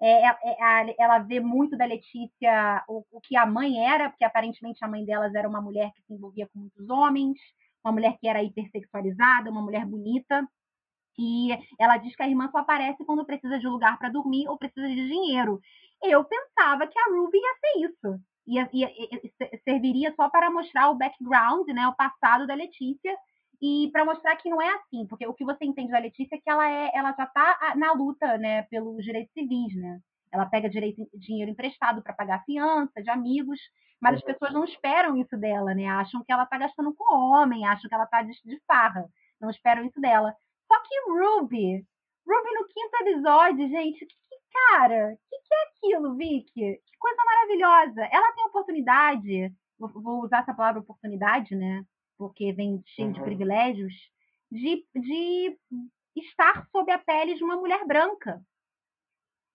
É, 0.00 0.26
é, 0.26 0.34
é 0.88 0.94
ela 0.98 1.18
vê 1.18 1.40
muito 1.40 1.76
da 1.76 1.84
Letícia 1.84 2.84
o, 2.88 3.04
o, 3.10 3.20
que 3.20 3.36
a 3.36 3.44
mãe 3.44 3.84
era, 3.84 4.08
porque 4.08 4.24
aparentemente 4.24 4.84
a 4.84 4.88
mãe 4.88 5.04
delas 5.04 5.34
era 5.34 5.48
uma 5.48 5.60
mulher 5.60 5.90
que 5.94 6.02
se 6.02 6.14
envolvia 6.14 6.48
com 6.52 6.60
muitos 6.60 6.88
homens, 6.88 7.38
uma 7.84 7.92
mulher 7.92 8.16
que 8.18 8.26
era 8.26 8.42
hipersexualizada, 8.42 9.50
uma 9.50 9.62
mulher 9.62 9.84
bonita. 9.84 10.46
E 11.18 11.50
ela 11.78 11.96
diz 11.96 12.16
que 12.16 12.22
a 12.22 12.28
irmã 12.28 12.48
só 12.50 12.58
aparece 12.58 13.04
quando 13.04 13.24
precisa 13.24 13.58
de 13.58 13.66
lugar 13.68 13.98
para 13.98 14.08
dormir 14.08 14.48
ou 14.48 14.58
precisa 14.58 14.88
de 14.88 15.08
dinheiro 15.08 15.60
eu 16.04 16.24
pensava 16.24 16.86
que 16.86 16.98
a 16.98 17.04
Ruby 17.10 17.38
ia 17.38 17.54
ser 17.60 17.86
isso. 17.86 18.20
Ia, 18.46 18.70
serviria 19.64 20.12
só 20.14 20.28
para 20.28 20.50
mostrar 20.50 20.90
o 20.90 20.96
background, 20.96 21.66
né, 21.68 21.86
o 21.88 21.96
passado 21.96 22.46
da 22.46 22.54
Letícia, 22.54 23.16
e 23.60 23.88
para 23.90 24.04
mostrar 24.04 24.36
que 24.36 24.50
não 24.50 24.60
é 24.60 24.68
assim, 24.74 25.06
porque 25.06 25.26
o 25.26 25.32
que 25.32 25.44
você 25.44 25.64
entende 25.64 25.90
da 25.90 25.98
Letícia 25.98 26.36
é 26.36 26.38
que 26.38 26.50
ela, 26.50 26.68
é, 26.68 26.90
ela 26.94 27.12
já 27.12 27.24
está 27.24 27.74
na 27.76 27.92
luta 27.92 28.36
né, 28.36 28.62
pelos 28.64 29.02
direitos 29.02 29.32
civis, 29.32 29.74
né? 29.74 29.98
Ela 30.34 30.46
pega 30.46 30.68
direito, 30.68 31.08
dinheiro 31.14 31.50
emprestado 31.50 32.02
para 32.02 32.12
pagar 32.12 32.44
fiança 32.44 33.00
de 33.02 33.08
amigos, 33.08 33.60
mas 34.00 34.16
as 34.16 34.20
uhum. 34.20 34.26
pessoas 34.26 34.52
não 34.52 34.64
esperam 34.64 35.16
isso 35.16 35.36
dela, 35.38 35.72
né? 35.74 35.86
Acham 35.86 36.22
que 36.24 36.32
ela 36.32 36.42
está 36.42 36.58
gastando 36.58 36.92
com 36.94 37.14
homem, 37.14 37.64
acham 37.66 37.88
que 37.88 37.94
ela 37.94 38.04
está 38.04 38.22
de, 38.22 38.32
de 38.44 38.60
farra, 38.66 39.06
não 39.40 39.48
esperam 39.48 39.84
isso 39.84 40.00
dela. 40.00 40.34
Só 40.66 40.80
que 40.80 41.10
Ruby, 41.10 41.86
Ruby 42.26 42.50
no 42.54 42.66
quinto 42.66 42.96
episódio, 43.02 43.68
gente, 43.68 44.06
Cara, 44.54 45.12
o 45.12 45.16
que, 45.28 45.38
que, 45.38 45.54
é 45.54 45.62
aquilo, 45.66 46.16
Vicky? 46.16 46.52
Que 46.54 46.98
coisa 46.98 47.22
maravilhosa. 47.26 48.08
Ela 48.10 48.32
tem 48.32 48.44
oportunidade, 48.44 49.52
vou, 49.78 49.88
vou 49.90 50.22
usar 50.22 50.42
essa 50.42 50.54
palavra 50.54 50.80
oportunidade, 50.80 51.56
né? 51.56 51.84
Porque 52.16 52.52
vem 52.52 52.82
cheio 52.86 53.08
uhum. 53.08 53.14
de 53.14 53.22
privilégios, 53.22 53.92
de, 54.50 54.86
de 54.94 55.58
estar 56.16 56.66
sob 56.70 56.90
a 56.92 56.98
pele 56.98 57.34
de 57.34 57.42
uma 57.42 57.56
mulher 57.56 57.84
branca. 57.84 58.40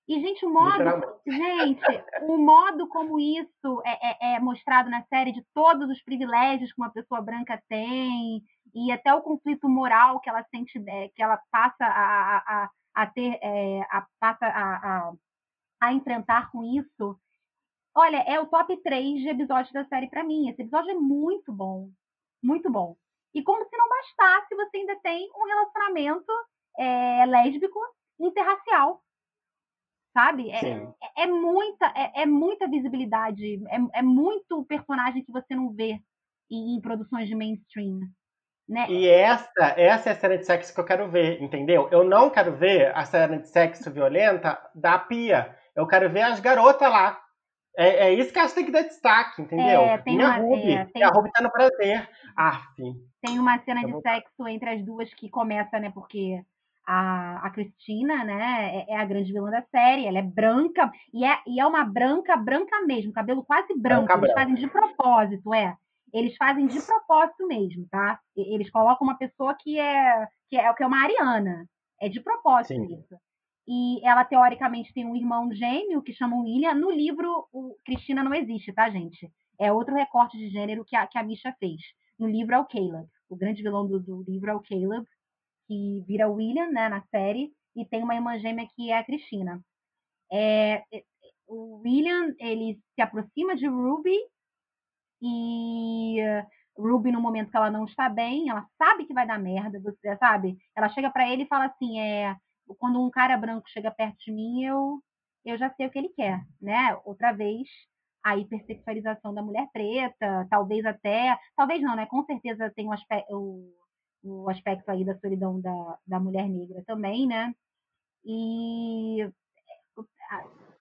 E, 0.09 0.19
gente, 0.21 0.43
o 0.43 0.49
modo. 0.49 1.19
Gente, 1.27 2.03
o 2.23 2.35
modo 2.35 2.87
como 2.87 3.19
isso 3.19 3.79
é, 3.85 3.91
é, 3.91 4.35
é, 4.35 4.39
mostrado 4.39 4.89
na 4.89 5.03
série 5.03 5.31
de 5.31 5.45
todos 5.53 5.87
os 5.87 6.01
privilégios 6.01 6.73
que 6.73 6.81
uma 6.81 6.91
pessoa 6.91 7.21
branca 7.21 7.61
tem, 7.69 8.43
e 8.73 8.91
até 8.91 9.13
o 9.13 9.21
conflito 9.21 9.69
moral 9.69 10.19
que 10.19 10.27
ela 10.27 10.43
sente, 10.49 10.83
é, 10.87 11.09
que 11.09 11.21
ela 11.21 11.39
passa 11.51 11.85
a, 11.85 12.37
a, 12.37 12.69
a 12.95 13.05
ter, 13.05 13.37
é, 13.43 13.81
a, 13.91 14.07
passa 14.19 14.47
a, 14.47 15.09
a, 15.09 15.13
a 15.79 15.93
enfrentar 15.93 16.49
com 16.49 16.63
isso. 16.63 17.15
Olha, 17.95 18.17
é 18.25 18.39
o 18.39 18.47
top 18.47 18.75
3 18.81 19.21
de 19.21 19.29
episódios 19.29 19.71
da 19.71 19.85
série 19.85 20.09
para 20.09 20.23
mim. 20.23 20.49
Esse 20.49 20.63
episódio 20.63 20.89
é 20.89 20.95
muito 20.95 21.53
bom. 21.53 21.87
Muito 22.41 22.67
bom. 22.71 22.97
E 23.31 23.43
como 23.43 23.63
se 23.63 23.77
não 23.77 23.87
bastasse, 23.87 24.55
você 24.55 24.77
ainda 24.77 24.99
tem 25.01 25.29
um 25.35 25.45
relacionamento 25.45 26.31
é, 26.79 27.25
lésbico 27.27 27.79
interracial. 28.19 29.03
Sabe? 30.19 30.51
É, 30.51 30.59
é, 30.59 31.23
é, 31.23 31.27
muita, 31.27 31.85
é, 31.95 32.23
é, 32.23 32.25
muita 32.25 32.67
visibilidade. 32.67 33.63
É, 33.69 33.99
é 33.99 34.01
muito 34.01 34.65
personagem 34.65 35.23
que 35.23 35.31
você 35.31 35.55
não 35.55 35.71
vê 35.71 35.97
em, 36.51 36.75
em 36.75 36.81
produções 36.81 37.29
de 37.29 37.35
mainstream. 37.35 38.01
Né? 38.67 38.85
E 38.89 39.07
essa, 39.07 39.73
essa 39.77 40.09
é 40.09 40.11
a 40.11 40.15
cena 40.15 40.37
de 40.37 40.45
sexo 40.45 40.73
que 40.73 40.79
eu 40.79 40.85
quero 40.85 41.09
ver, 41.09 41.41
entendeu? 41.41 41.87
Eu 41.89 42.03
não 42.03 42.29
quero 42.29 42.55
ver 42.55 42.95
a 42.95 43.05
cena 43.05 43.39
de 43.39 43.47
sexo 43.47 43.89
violenta 43.89 44.59
da 44.75 44.99
Pia. 44.99 45.55
Eu 45.73 45.87
quero 45.87 46.09
ver 46.09 46.23
as 46.23 46.41
garotas 46.41 46.91
lá. 46.91 47.17
É, 47.77 48.09
é 48.09 48.13
isso 48.13 48.33
que 48.33 48.39
acho 48.39 48.49
que 48.49 48.55
tem 48.55 48.65
que 48.65 48.71
dar 48.71 48.81
destaque, 48.81 49.41
entendeu? 49.41 49.81
É, 49.81 49.97
tem 49.99 50.17
Minha 50.17 50.27
uma, 50.27 50.37
Ruby. 50.37 50.71
É, 50.73 50.85
tem... 50.85 51.01
A 51.01 51.07
Ruby 51.07 51.31
tá 51.31 51.41
no 51.41 51.51
prazer. 51.51 52.09
Aff. 52.35 52.67
Tem 53.21 53.39
uma 53.39 53.57
cena 53.59 53.85
de 53.85 54.01
sexo 54.01 54.47
entre 54.49 54.69
as 54.69 54.83
duas 54.83 55.13
que 55.13 55.29
começa, 55.29 55.79
né? 55.79 55.89
Porque 55.91 56.43
a, 56.91 57.45
a 57.45 57.49
Cristina, 57.51 58.23
né, 58.23 58.85
é, 58.87 58.93
é, 58.93 58.97
a 58.97 59.05
grande 59.05 59.31
vilã 59.31 59.51
da 59.51 59.61
série, 59.61 60.07
ela 60.07 60.17
é 60.17 60.23
branca, 60.23 60.91
e 61.13 61.23
é, 61.23 61.39
e 61.45 61.59
é 61.59 61.65
uma 61.65 61.85
branca, 61.85 62.35
branca 62.35 62.81
mesmo, 62.81 63.13
cabelo 63.13 63.43
quase 63.43 63.77
branco, 63.77 64.07
branca, 64.07 64.13
eles 64.13 64.33
branca. 64.33 64.39
fazem 64.39 64.55
de 64.55 64.67
propósito, 64.67 65.53
é 65.53 65.77
eles 66.11 66.35
fazem 66.37 66.65
de 66.65 66.81
propósito 66.81 67.45
mesmo, 67.45 67.87
tá? 67.91 68.19
Eles 68.35 68.71
colocam 68.71 69.05
uma 69.05 69.15
pessoa 69.15 69.53
que 69.53 69.79
é 69.79 70.27
que 70.49 70.57
é, 70.57 70.73
que 70.73 70.81
é 70.81 70.87
uma 70.87 71.03
ariana. 71.03 71.69
É 72.01 72.09
de 72.09 72.19
propósito 72.19 72.73
Sim. 72.73 72.95
isso. 72.95 73.15
E 73.67 74.03
ela, 74.03 74.25
teoricamente, 74.25 74.91
tem 74.91 75.05
um 75.05 75.15
irmão 75.15 75.53
gêmeo 75.53 76.01
que 76.01 76.11
chama 76.11 76.41
William. 76.41 76.73
No 76.73 76.89
livro, 76.89 77.47
o 77.53 77.75
Cristina 77.85 78.23
não 78.23 78.33
existe, 78.33 78.73
tá, 78.73 78.89
gente? 78.89 79.31
É 79.59 79.71
outro 79.71 79.93
recorte 79.93 80.35
de 80.35 80.49
gênero 80.49 80.83
que 80.83 80.95
a, 80.95 81.05
que 81.05 81.19
a 81.19 81.23
Misha 81.23 81.53
fez. 81.59 81.79
No 82.17 82.27
livro 82.27 82.55
é 82.55 82.57
o 82.57 82.65
Caleb. 82.65 83.07
O 83.29 83.35
grande 83.35 83.61
vilão 83.61 83.85
do, 83.85 83.99
do 83.99 84.23
livro 84.27 84.49
é 84.49 84.55
o 84.55 84.61
Caleb, 84.61 85.05
que 85.69 86.03
vira 86.07 86.27
William, 86.27 86.71
né, 86.71 86.89
na 86.89 87.03
série. 87.11 87.53
E 87.75 87.85
tem 87.85 88.03
uma 88.03 88.15
irmã 88.15 88.39
gêmea 88.39 88.67
que 88.75 88.91
é 88.91 88.97
a 88.97 89.03
Cristina. 89.03 89.63
É, 90.31 90.83
o 91.47 91.81
William, 91.83 92.33
ele 92.39 92.79
se 92.95 93.01
aproxima 93.01 93.55
de 93.55 93.67
Ruby 93.67 94.17
e 95.21 96.17
Ruby, 96.77 97.11
no 97.11 97.21
momento 97.21 97.51
que 97.51 97.57
ela 97.57 97.69
não 97.69 97.85
está 97.85 98.09
bem, 98.09 98.49
ela 98.49 98.65
sabe 98.77 99.05
que 99.05 99.13
vai 99.13 99.27
dar 99.27 99.37
merda, 99.37 99.79
você 99.79 100.17
sabe? 100.17 100.57
Ela 100.75 100.89
chega 100.89 101.11
para 101.11 101.29
ele 101.29 101.43
e 101.43 101.47
fala 101.47 101.65
assim: 101.65 101.99
é, 101.99 102.35
quando 102.79 103.01
um 103.01 103.09
cara 103.11 103.37
branco 103.37 103.69
chega 103.69 103.91
perto 103.91 104.17
de 104.25 104.31
mim, 104.31 104.63
eu, 104.63 105.01
eu 105.45 105.57
já 105.57 105.69
sei 105.75 105.87
o 105.87 105.91
que 105.91 105.99
ele 105.99 106.09
quer, 106.09 106.41
né? 106.61 106.97
Outra 107.05 107.31
vez, 107.33 107.67
a 108.23 108.37
hipersexualização 108.37 109.33
da 109.33 109.41
mulher 109.41 109.67
preta, 109.73 110.47
talvez 110.49 110.85
até, 110.85 111.37
talvez 111.55 111.81
não, 111.81 111.95
né? 111.95 112.05
Com 112.05 112.23
certeza 112.25 112.71
tem 112.75 112.87
um 112.87 112.93
aspecto, 112.93 113.73
o, 114.23 114.49
aspecto 114.49 114.89
aí 114.89 115.05
da 115.05 115.17
solidão 115.19 115.59
da, 115.59 115.99
da 116.05 116.19
mulher 116.19 116.47
negra 116.47 116.83
também, 116.85 117.27
né? 117.27 117.53
E 118.25 119.29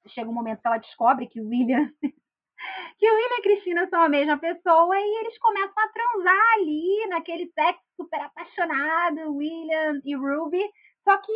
chega 0.09 0.31
um 0.31 0.35
momento 0.35 0.61
que 0.61 0.67
ela 0.67 0.79
descobre 0.79 1.27
que 1.27 1.41
o 1.41 1.49
William 1.49 1.93
que 2.99 3.09
o 3.09 3.15
William 3.15 3.37
e 3.37 3.39
a 3.39 3.43
Cristina 3.43 3.89
são 3.89 4.03
a 4.03 4.09
mesma 4.09 4.37
pessoa 4.39 4.99
e 4.99 5.21
eles 5.21 5.39
começam 5.39 5.75
a 5.77 5.89
transar 5.89 6.55
ali, 6.57 7.07
naquele 7.09 7.47
sexo 7.53 7.83
super 7.97 8.21
apaixonado, 8.21 9.35
William 9.35 10.01
e 10.05 10.15
Ruby. 10.17 10.63
Só 11.05 11.17
que 11.19 11.33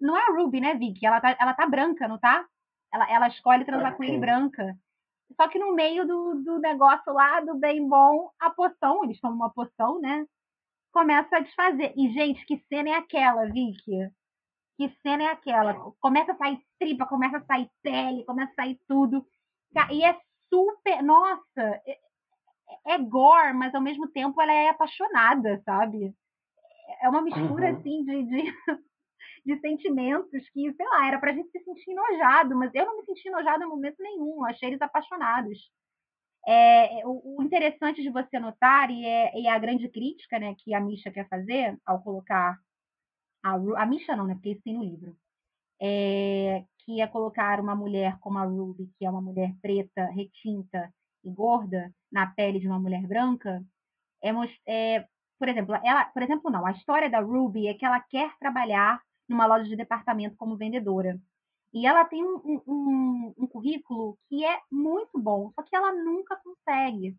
não 0.00 0.16
é 0.16 0.20
a 0.20 0.32
Ruby, 0.32 0.60
né, 0.60 0.74
Vicky? 0.74 1.06
Ela 1.06 1.20
tá, 1.20 1.36
ela 1.40 1.54
tá 1.54 1.66
branca, 1.66 2.06
não 2.06 2.18
tá? 2.18 2.46
Ela, 2.92 3.10
ela 3.10 3.28
escolhe 3.28 3.64
transar 3.64 3.96
com 3.96 4.04
ele 4.04 4.18
branca. 4.18 4.76
Só 5.34 5.48
que 5.48 5.58
no 5.58 5.74
meio 5.74 6.06
do, 6.06 6.34
do 6.42 6.58
negócio 6.58 7.12
lá, 7.12 7.40
do 7.40 7.56
bem 7.56 7.86
bom, 7.88 8.30
a 8.38 8.50
poção, 8.50 9.04
eles 9.04 9.20
tomam 9.20 9.36
uma 9.36 9.50
poção, 9.50 10.00
né? 10.00 10.26
Começa 10.96 11.36
a 11.36 11.40
desfazer. 11.40 11.92
E, 11.94 12.10
gente, 12.10 12.46
que 12.46 12.56
cena 12.70 12.88
é 12.88 12.94
aquela, 12.94 13.44
Vicky? 13.44 14.10
Que 14.78 14.88
cena 15.02 15.24
é 15.24 15.26
aquela? 15.26 15.74
Começa 16.00 16.32
a 16.32 16.36
sair 16.38 16.58
tripa, 16.78 17.04
começa 17.04 17.36
a 17.36 17.44
sair 17.44 17.68
pele, 17.82 18.24
começa 18.24 18.50
a 18.52 18.54
sair 18.54 18.80
tudo. 18.88 19.22
E 19.92 20.02
é 20.02 20.18
super. 20.48 21.02
Nossa, 21.02 21.82
é, 21.86 21.98
é 22.86 22.98
gore, 22.98 23.52
mas 23.52 23.74
ao 23.74 23.82
mesmo 23.82 24.08
tempo 24.08 24.40
ela 24.40 24.50
é 24.50 24.70
apaixonada, 24.70 25.60
sabe? 25.66 26.14
É 27.02 27.10
uma 27.10 27.20
mistura 27.20 27.72
uhum. 27.72 27.76
assim 27.76 28.02
de, 28.02 28.24
de, 28.24 28.54
de, 29.44 29.60
sentimentos 29.60 30.48
que, 30.48 30.72
sei 30.72 30.86
lá, 30.86 31.08
era 31.08 31.18
pra 31.18 31.34
gente 31.34 31.50
se 31.50 31.60
sentir 31.62 31.90
enojado, 31.90 32.56
mas 32.56 32.74
eu 32.74 32.86
não 32.86 32.96
me 32.96 33.04
senti 33.04 33.28
enojada 33.28 33.62
em 33.62 33.68
momento 33.68 33.96
nenhum, 34.00 34.46
achei 34.46 34.70
eles 34.70 34.80
apaixonados. 34.80 35.58
É, 36.46 37.06
o, 37.06 37.38
o, 37.38 37.42
interessante 37.42 38.02
de 38.02 38.10
você 38.10 38.38
notar, 38.38 38.90
e 38.90 39.04
é, 39.04 39.38
e 39.38 39.46
é, 39.46 39.50
a 39.50 39.58
grande 39.58 39.88
crítica 39.88 40.38
né, 40.38 40.54
que 40.58 40.74
a 40.74 40.80
Misha 40.80 41.10
quer 41.10 41.28
fazer 41.28 41.78
ao 41.84 42.02
colocar. 42.02 42.58
A, 43.44 43.54
a 43.54 43.86
Misha 43.86 44.16
não, 44.16 44.26
né? 44.26 44.34
Porque 44.34 44.50
isso 44.50 44.62
tem 44.62 44.74
no 44.74 44.84
livro. 44.84 45.16
é, 45.80 46.64
que 46.80 47.00
é 47.00 47.06
colocar 47.08 47.60
uma 47.60 47.74
mulher 47.74 48.18
como 48.20 48.38
a 48.38 48.44
Ruby, 48.44 48.92
que 48.98 49.04
é 49.04 49.10
uma 49.10 49.20
mulher 49.22 49.52
preta, 49.60 50.06
retinta 50.06 50.92
e 51.24 51.30
gorda, 51.30 51.92
na 52.12 52.26
pele 52.28 52.60
de 52.60 52.68
uma 52.68 52.78
mulher 52.78 53.06
branca, 53.06 53.64
é, 54.22 54.30
é 54.66 55.06
por 55.38 55.48
exemplo, 55.48 55.74
ela, 55.84 56.06
por 56.06 56.22
exemplo, 56.22 56.50
não, 56.50 56.66
a 56.66 56.72
história 56.72 57.10
da 57.10 57.20
Ruby 57.20 57.68
é 57.68 57.74
que 57.74 57.84
ela 57.84 58.00
quer 58.00 58.36
trabalhar 58.38 59.00
numa 59.28 59.46
loja 59.46 59.64
de 59.64 59.76
departamento 59.76 60.36
como 60.36 60.56
vendedora. 60.56 61.20
E 61.72 61.86
ela 61.86 62.04
tem 62.04 62.24
um, 62.24 62.62
um, 62.66 63.34
um, 63.38 63.46
currículo 63.46 64.18
que 64.28 64.44
é 64.44 64.60
muito 64.70 65.18
bom, 65.18 65.50
só 65.54 65.62
que 65.62 65.74
ela 65.76 65.92
nunca 65.92 66.36
consegue. 66.36 67.16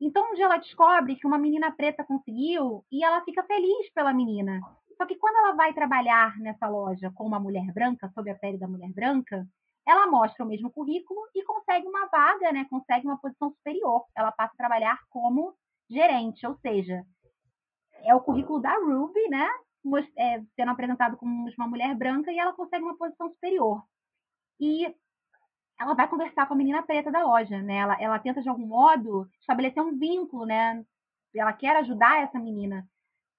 Então, 0.00 0.30
um 0.30 0.34
dia 0.34 0.46
ela 0.46 0.56
descobre 0.56 1.16
que 1.16 1.26
uma 1.26 1.38
menina 1.38 1.70
preta 1.72 2.04
conseguiu 2.04 2.84
e 2.90 3.04
ela 3.04 3.22
fica 3.22 3.42
feliz 3.44 3.90
pela 3.92 4.12
menina. 4.12 4.60
Só 4.96 5.06
que 5.06 5.16
quando 5.16 5.36
ela 5.36 5.54
vai 5.54 5.72
trabalhar 5.72 6.38
nessa 6.38 6.68
loja 6.68 7.10
com 7.14 7.24
uma 7.24 7.40
mulher 7.40 7.72
branca, 7.72 8.10
sob 8.14 8.30
a 8.30 8.34
pele 8.34 8.58
da 8.58 8.68
mulher 8.68 8.92
branca, 8.92 9.46
ela 9.86 10.06
mostra 10.06 10.44
o 10.44 10.48
mesmo 10.48 10.70
currículo 10.70 11.20
e 11.34 11.42
consegue 11.42 11.86
uma 11.86 12.06
vaga, 12.06 12.52
né? 12.52 12.66
Consegue 12.68 13.06
uma 13.06 13.18
posição 13.18 13.50
superior. 13.50 14.04
Ela 14.14 14.30
passa 14.32 14.52
a 14.54 14.56
trabalhar 14.56 14.98
como 15.08 15.54
gerente, 15.88 16.46
ou 16.46 16.54
seja, 16.56 17.04
é 18.04 18.14
o 18.14 18.20
currículo 18.20 18.60
da 18.60 18.74
Ruby, 18.74 19.28
né? 19.28 19.48
É, 20.16 20.42
sendo 20.56 20.70
apresentado 20.70 21.16
como 21.16 21.48
uma 21.56 21.66
mulher 21.66 21.94
branca 21.94 22.30
e 22.30 22.38
ela 22.38 22.52
consegue 22.52 22.84
uma 22.84 22.96
posição 22.96 23.30
superior. 23.30 23.82
E 24.60 24.94
ela 25.80 25.94
vai 25.94 26.06
conversar 26.06 26.46
com 26.46 26.52
a 26.54 26.56
menina 26.56 26.82
preta 26.82 27.10
da 27.10 27.24
loja, 27.24 27.62
né? 27.62 27.76
Ela, 27.76 27.96
ela 28.00 28.18
tenta 28.18 28.42
de 28.42 28.48
algum 28.48 28.66
modo 28.66 29.26
estabelecer 29.40 29.82
um 29.82 29.98
vínculo, 29.98 30.44
né? 30.44 30.84
Ela 31.34 31.52
quer 31.54 31.76
ajudar 31.76 32.22
essa 32.22 32.38
menina. 32.38 32.86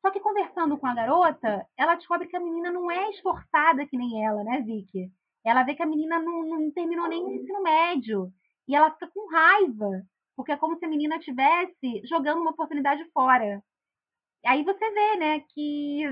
Só 0.02 0.10
que 0.10 0.20
conversando 0.20 0.78
com 0.78 0.88
a 0.88 0.96
garota, 0.96 1.68
ela 1.78 1.94
descobre 1.96 2.28
que 2.28 2.36
a 2.36 2.40
menina 2.40 2.72
não 2.72 2.90
é 2.90 3.12
esforçada 3.12 3.86
que 3.86 3.96
nem 3.96 4.26
ela, 4.26 4.44
né, 4.44 4.62
Vicky? 4.62 5.12
Ela 5.46 5.64
vê 5.64 5.76
que 5.76 5.84
a 5.84 5.86
menina 5.86 6.20
não, 6.20 6.44
não 6.44 6.72
terminou 6.72 7.08
nem 7.08 7.24
o 7.24 7.32
ensino 7.32 7.62
médio. 7.62 8.34
E 8.68 8.76
ela 8.76 8.92
fica 8.92 9.08
com 9.14 9.30
raiva, 9.30 10.04
porque 10.36 10.52
é 10.52 10.58
como 10.58 10.78
se 10.78 10.86
a 10.86 10.90
menina 10.90 11.18
estivesse 11.18 12.02
jogando 12.06 12.42
uma 12.42 12.52
oportunidade 12.52 13.04
fora. 13.12 13.64
Aí 14.46 14.64
você 14.64 14.92
vê, 14.92 15.16
né, 15.18 15.40
que 15.54 16.04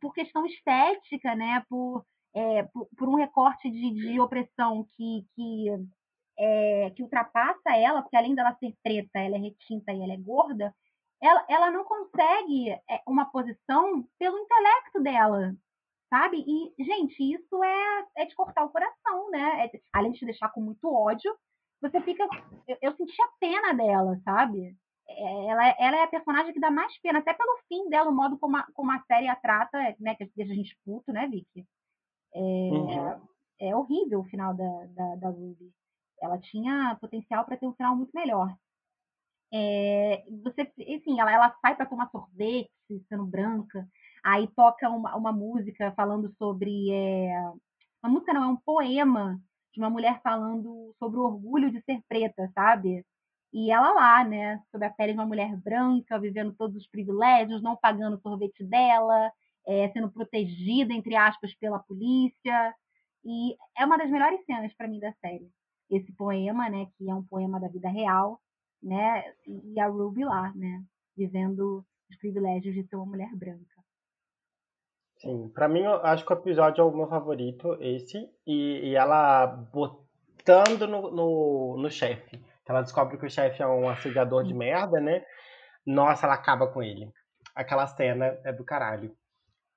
por 0.00 0.12
questão 0.12 0.46
estética, 0.46 1.34
né, 1.34 1.64
por, 1.68 2.04
é, 2.34 2.62
por, 2.64 2.88
por, 2.96 3.08
um 3.08 3.14
recorte 3.14 3.70
de, 3.70 3.94
de 3.94 4.20
opressão 4.20 4.86
que, 4.96 5.26
que, 5.34 5.66
é, 6.38 6.90
que 6.90 7.02
ultrapassa 7.02 7.76
ela, 7.76 8.02
porque 8.02 8.16
além 8.16 8.34
dela 8.34 8.56
ser 8.58 8.74
preta, 8.82 9.18
ela 9.18 9.36
é 9.36 9.40
retinta 9.40 9.92
e 9.92 10.02
ela 10.02 10.12
é 10.12 10.16
gorda, 10.16 10.74
ela, 11.22 11.44
ela 11.48 11.70
não 11.70 11.84
consegue 11.84 12.70
é, 12.70 13.02
uma 13.06 13.26
posição 13.26 14.04
pelo 14.18 14.38
intelecto 14.38 15.00
dela, 15.00 15.54
sabe? 16.10 16.44
E, 16.46 16.84
gente, 16.84 17.22
isso 17.22 17.62
é, 17.62 18.06
é 18.18 18.26
de 18.26 18.34
cortar 18.34 18.64
o 18.64 18.70
coração, 18.70 19.30
né? 19.30 19.66
É, 19.66 19.80
além 19.92 20.12
de 20.12 20.18
te 20.18 20.24
deixar 20.24 20.48
com 20.50 20.60
muito 20.60 20.92
ódio, 20.92 21.32
você 21.80 22.00
fica. 22.00 22.26
Eu, 22.66 22.76
eu 22.82 22.96
senti 22.96 23.20
a 23.22 23.28
pena 23.40 23.72
dela, 23.72 24.20
sabe? 24.24 24.76
É, 25.08 25.46
ela, 25.46 25.76
ela 25.78 25.96
é 25.98 26.02
a 26.04 26.08
personagem 26.08 26.52
que 26.52 26.60
dá 26.60 26.70
mais 26.70 26.96
pena, 27.00 27.18
até 27.18 27.34
pelo 27.34 27.58
fim 27.68 27.88
dela, 27.88 28.10
o 28.10 28.14
modo 28.14 28.38
como 28.38 28.56
a, 28.56 28.66
como 28.72 28.90
a 28.90 29.02
série 29.02 29.28
a 29.28 29.36
trata, 29.36 29.78
né? 30.00 30.14
Que 30.14 30.24
a 30.42 30.46
gente 30.46 30.76
puto, 30.84 31.12
né, 31.12 31.26
Vicky? 31.28 31.66
É, 32.34 32.40
uhum. 32.40 33.20
é 33.60 33.76
horrível 33.76 34.20
o 34.20 34.24
final 34.24 34.54
da, 34.54 34.86
da, 34.86 35.16
da 35.16 35.28
Ruby. 35.28 35.70
Ela 36.20 36.38
tinha 36.38 36.96
potencial 37.00 37.44
para 37.44 37.56
ter 37.56 37.66
um 37.66 37.74
final 37.74 37.96
muito 37.96 38.12
melhor. 38.14 38.54
É, 39.52 40.24
você, 40.42 40.72
enfim, 40.78 41.20
ela, 41.20 41.30
ela 41.30 41.54
sai 41.60 41.76
para 41.76 41.84
tomar 41.84 42.10
sorvete, 42.10 42.70
sendo 43.08 43.26
branca, 43.26 43.86
aí 44.24 44.48
toca 44.48 44.88
uma, 44.88 45.14
uma 45.14 45.32
música 45.32 45.92
falando 45.92 46.32
sobre. 46.38 46.90
É, 46.90 47.52
uma 48.02 48.12
música 48.12 48.32
não, 48.32 48.44
é 48.44 48.46
um 48.46 48.56
poema 48.56 49.38
de 49.72 49.80
uma 49.80 49.90
mulher 49.90 50.20
falando 50.22 50.94
sobre 50.98 51.18
o 51.18 51.24
orgulho 51.24 51.70
de 51.70 51.82
ser 51.82 52.00
preta, 52.08 52.50
sabe? 52.54 53.04
E 53.52 53.70
ela 53.70 53.92
lá, 53.92 54.24
né, 54.24 54.62
sob 54.70 54.84
a 54.84 54.90
pele 54.90 55.12
de 55.12 55.18
uma 55.18 55.26
mulher 55.26 55.54
branca, 55.56 56.18
vivendo 56.18 56.54
todos 56.54 56.74
os 56.74 56.88
privilégios, 56.88 57.62
não 57.62 57.76
pagando 57.76 58.16
o 58.16 58.20
sorvete 58.20 58.64
dela, 58.64 59.30
é, 59.66 59.90
sendo 59.90 60.10
protegida, 60.10 60.94
entre 60.94 61.14
aspas, 61.14 61.54
pela 61.54 61.78
polícia. 61.78 62.74
E 63.22 63.54
é 63.76 63.84
uma 63.84 63.98
das 63.98 64.10
melhores 64.10 64.42
cenas 64.46 64.72
para 64.74 64.88
mim 64.88 64.98
da 64.98 65.12
série. 65.14 65.50
Esse 65.90 66.10
poema, 66.12 66.70
né, 66.70 66.86
que 66.96 67.10
é 67.10 67.14
um 67.14 67.22
poema 67.22 67.60
da 67.60 67.68
vida 67.68 67.90
real, 67.90 68.40
né, 68.82 69.22
e 69.46 69.78
a 69.78 69.86
Ruby 69.86 70.24
lá, 70.24 70.50
né, 70.54 70.82
vivendo 71.14 71.84
os 72.10 72.16
privilégios 72.16 72.74
de 72.74 72.84
ser 72.84 72.96
uma 72.96 73.06
mulher 73.06 73.34
branca. 73.36 73.82
Sim, 75.18 75.50
para 75.50 75.68
mim 75.68 75.80
eu 75.80 76.04
acho 76.06 76.24
que 76.24 76.32
o 76.32 76.36
episódio 76.36 76.80
é 76.80 76.84
o 76.84 76.96
meu 76.96 77.06
favorito, 77.06 77.76
esse, 77.80 78.28
e, 78.46 78.88
e 78.88 78.94
ela 78.96 79.46
botando 79.46 80.88
no, 80.88 81.10
no, 81.10 81.76
no 81.76 81.90
chefe 81.90 82.40
ela 82.70 82.82
descobre 82.82 83.18
que 83.18 83.26
o 83.26 83.30
chefe 83.30 83.62
é 83.62 83.66
um 83.66 83.88
assediador 83.88 84.44
de 84.44 84.54
merda, 84.54 85.00
né? 85.00 85.24
Nossa, 85.86 86.26
ela 86.26 86.34
acaba 86.34 86.66
com 86.66 86.82
ele. 86.82 87.10
Aquela 87.54 87.86
cena 87.86 88.38
é 88.44 88.52
do 88.52 88.64
caralho. 88.64 89.14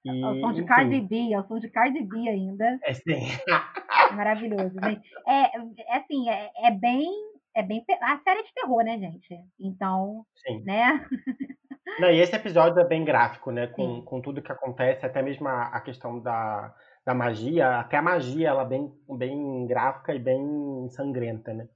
E, 0.05 0.23
é 0.23 0.27
o 0.27 0.39
som 0.39 0.53
de 0.53 0.59
enfim. 0.59 0.67
Cardi 0.67 1.01
B, 1.01 1.33
é 1.33 1.39
o 1.39 1.43
som 1.43 1.59
de 1.59 1.69
Cardi 1.69 2.03
B 2.03 2.29
ainda. 2.29 2.79
É 2.83 2.93
sim. 2.93 3.03
Maravilhoso, 4.15 4.75
gente. 4.83 5.09
É, 5.27 5.57
é 5.57 5.97
assim, 5.97 6.29
é, 6.29 6.51
é 6.67 6.71
bem. 6.71 7.09
É 7.55 7.63
bem. 7.63 7.83
A 8.01 8.17
série 8.19 8.41
é 8.41 8.43
de 8.43 8.53
terror, 8.53 8.83
né, 8.83 8.99
gente? 8.99 9.35
Então, 9.59 10.25
sim. 10.45 10.63
né? 10.63 11.05
Não, 11.99 12.11
e 12.11 12.19
esse 12.19 12.35
episódio 12.35 12.79
é 12.79 12.87
bem 12.87 13.05
gráfico, 13.05 13.51
né? 13.51 13.67
Com, 13.67 14.01
com 14.01 14.21
tudo 14.21 14.41
que 14.41 14.51
acontece, 14.51 15.05
até 15.05 15.21
mesmo 15.21 15.47
a, 15.47 15.67
a 15.67 15.81
questão 15.81 16.19
da, 16.19 16.73
da 17.05 17.13
magia, 17.13 17.79
até 17.79 17.97
a 17.97 18.01
magia 18.01 18.49
ela 18.49 18.63
é 18.63 18.67
bem, 18.67 18.91
bem 19.17 19.65
gráfica 19.65 20.13
e 20.13 20.19
bem 20.19 20.89
sangrenta, 20.89 21.53
né? 21.53 21.67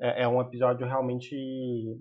É, 0.00 0.22
é, 0.22 0.28
um 0.28 0.40
episódio 0.40 0.86
realmente 0.86 1.36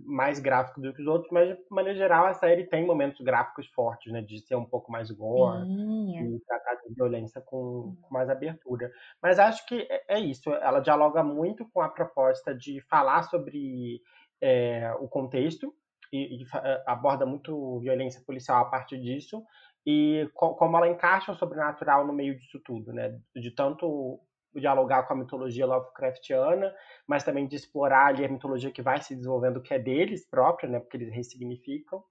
mais 0.05 0.39
gráfico 0.39 0.79
do 0.79 0.93
que 0.93 1.01
os 1.01 1.07
outros, 1.07 1.31
mas 1.31 1.49
de 1.49 1.57
maneira 1.69 1.97
geral 1.97 2.27
a 2.27 2.33
série 2.33 2.67
tem 2.67 2.85
momentos 2.85 3.19
gráficos 3.21 3.67
fortes, 3.67 4.11
né? 4.13 4.21
De 4.21 4.39
ser 4.39 4.55
um 4.55 4.65
pouco 4.65 4.91
mais 4.91 5.09
gore 5.09 5.65
Sim. 5.65 6.35
e 6.35 6.39
tratar 6.41 6.75
de 6.75 6.93
violência 6.93 7.41
com, 7.41 7.97
com, 7.99 8.13
mais 8.13 8.29
abertura. 8.29 8.91
Mas 9.21 9.39
acho 9.39 9.65
que 9.65 9.87
é, 9.89 10.17
é, 10.17 10.19
isso, 10.19 10.53
ela 10.53 10.79
dialoga 10.79 11.23
muito 11.23 11.67
com 11.73 11.81
a 11.81 11.89
proposta 11.89 12.53
de 12.53 12.79
falar 12.81 13.23
sobre 13.23 13.99
é, 14.39 14.93
o 14.99 15.07
contexto 15.07 15.73
e, 16.13 16.43
e, 16.43 16.45
é, 16.63 16.83
aborda 16.85 17.25
muito 17.25 17.79
violência 17.79 18.21
policial 18.25 18.61
a 18.61 18.69
partir 18.69 19.01
disso 19.01 19.43
e 19.83 20.29
co 20.35 20.53
como 20.53 20.77
ela 20.77 20.87
encaixa 20.87 21.31
o 21.31 21.35
sobrenatural 21.35 22.05
no 22.05 22.13
meio 22.13 22.37
disso 22.37 22.59
tudo, 22.63 22.93
né? 22.93 23.17
De 23.35 23.49
tanto 23.49 24.19
dialogar 24.55 25.03
com 25.03 25.13
a 25.13 25.17
mitologia 25.17 25.65
Lovecraftiana, 25.65 26.73
mas 27.05 27.23
também 27.23 27.47
de 27.47 27.55
explorar 27.55 28.07
ali 28.07 28.25
a 28.25 28.29
mitologia 28.29 28.71
que 28.71 28.81
vai 28.81 29.01
se 29.01 29.15
desenvolvendo, 29.15 29.61
que 29.61 29.73
é 29.73 29.79
deles 29.79 30.27
própria, 30.29 30.69
né, 30.69 30.79
porque 30.79 30.97
eles 30.97 31.13
ressignificam. 31.13 32.03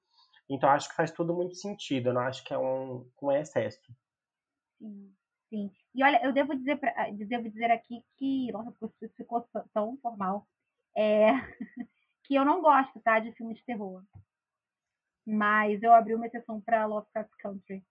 Então 0.49 0.71
acho 0.71 0.89
que 0.89 0.95
faz 0.95 1.11
tudo 1.11 1.35
muito 1.35 1.57
sentido, 1.57 2.09
eu 2.11 2.15
não 2.15 2.21
acho 2.21 2.45
que 2.45 2.55
é 2.55 2.59
um, 2.59 3.11
um 3.21 3.33
excesso. 3.33 3.93
Sim, 4.79 5.13
sim. 5.49 5.71
E 5.95 6.05
olha, 6.05 6.23
eu 6.25 6.33
devo 6.33 6.55
dizer, 6.55 6.77
pra, 6.77 6.93
ah, 6.97 7.11
devo 7.11 7.49
dizer 7.49 7.71
aqui 7.71 8.05
que, 8.17 8.53
nossa, 8.53 8.73
ficou 9.17 9.49
tão 9.73 9.97
formal, 9.99 10.47
é, 10.97 11.31
que 12.25 12.35
eu 12.35 12.45
não 12.45 12.61
gosto, 12.61 13.01
tá, 13.01 13.19
de 13.19 13.33
filmes 13.33 13.59
de 13.59 13.65
terror. 13.65 14.03
Mas 15.27 15.83
eu 15.83 15.93
abri 15.93 16.15
uma 16.15 16.27
exceção 16.27 16.61
para 16.61 16.87
Lovecraft 16.87 17.33
Country. 17.39 17.85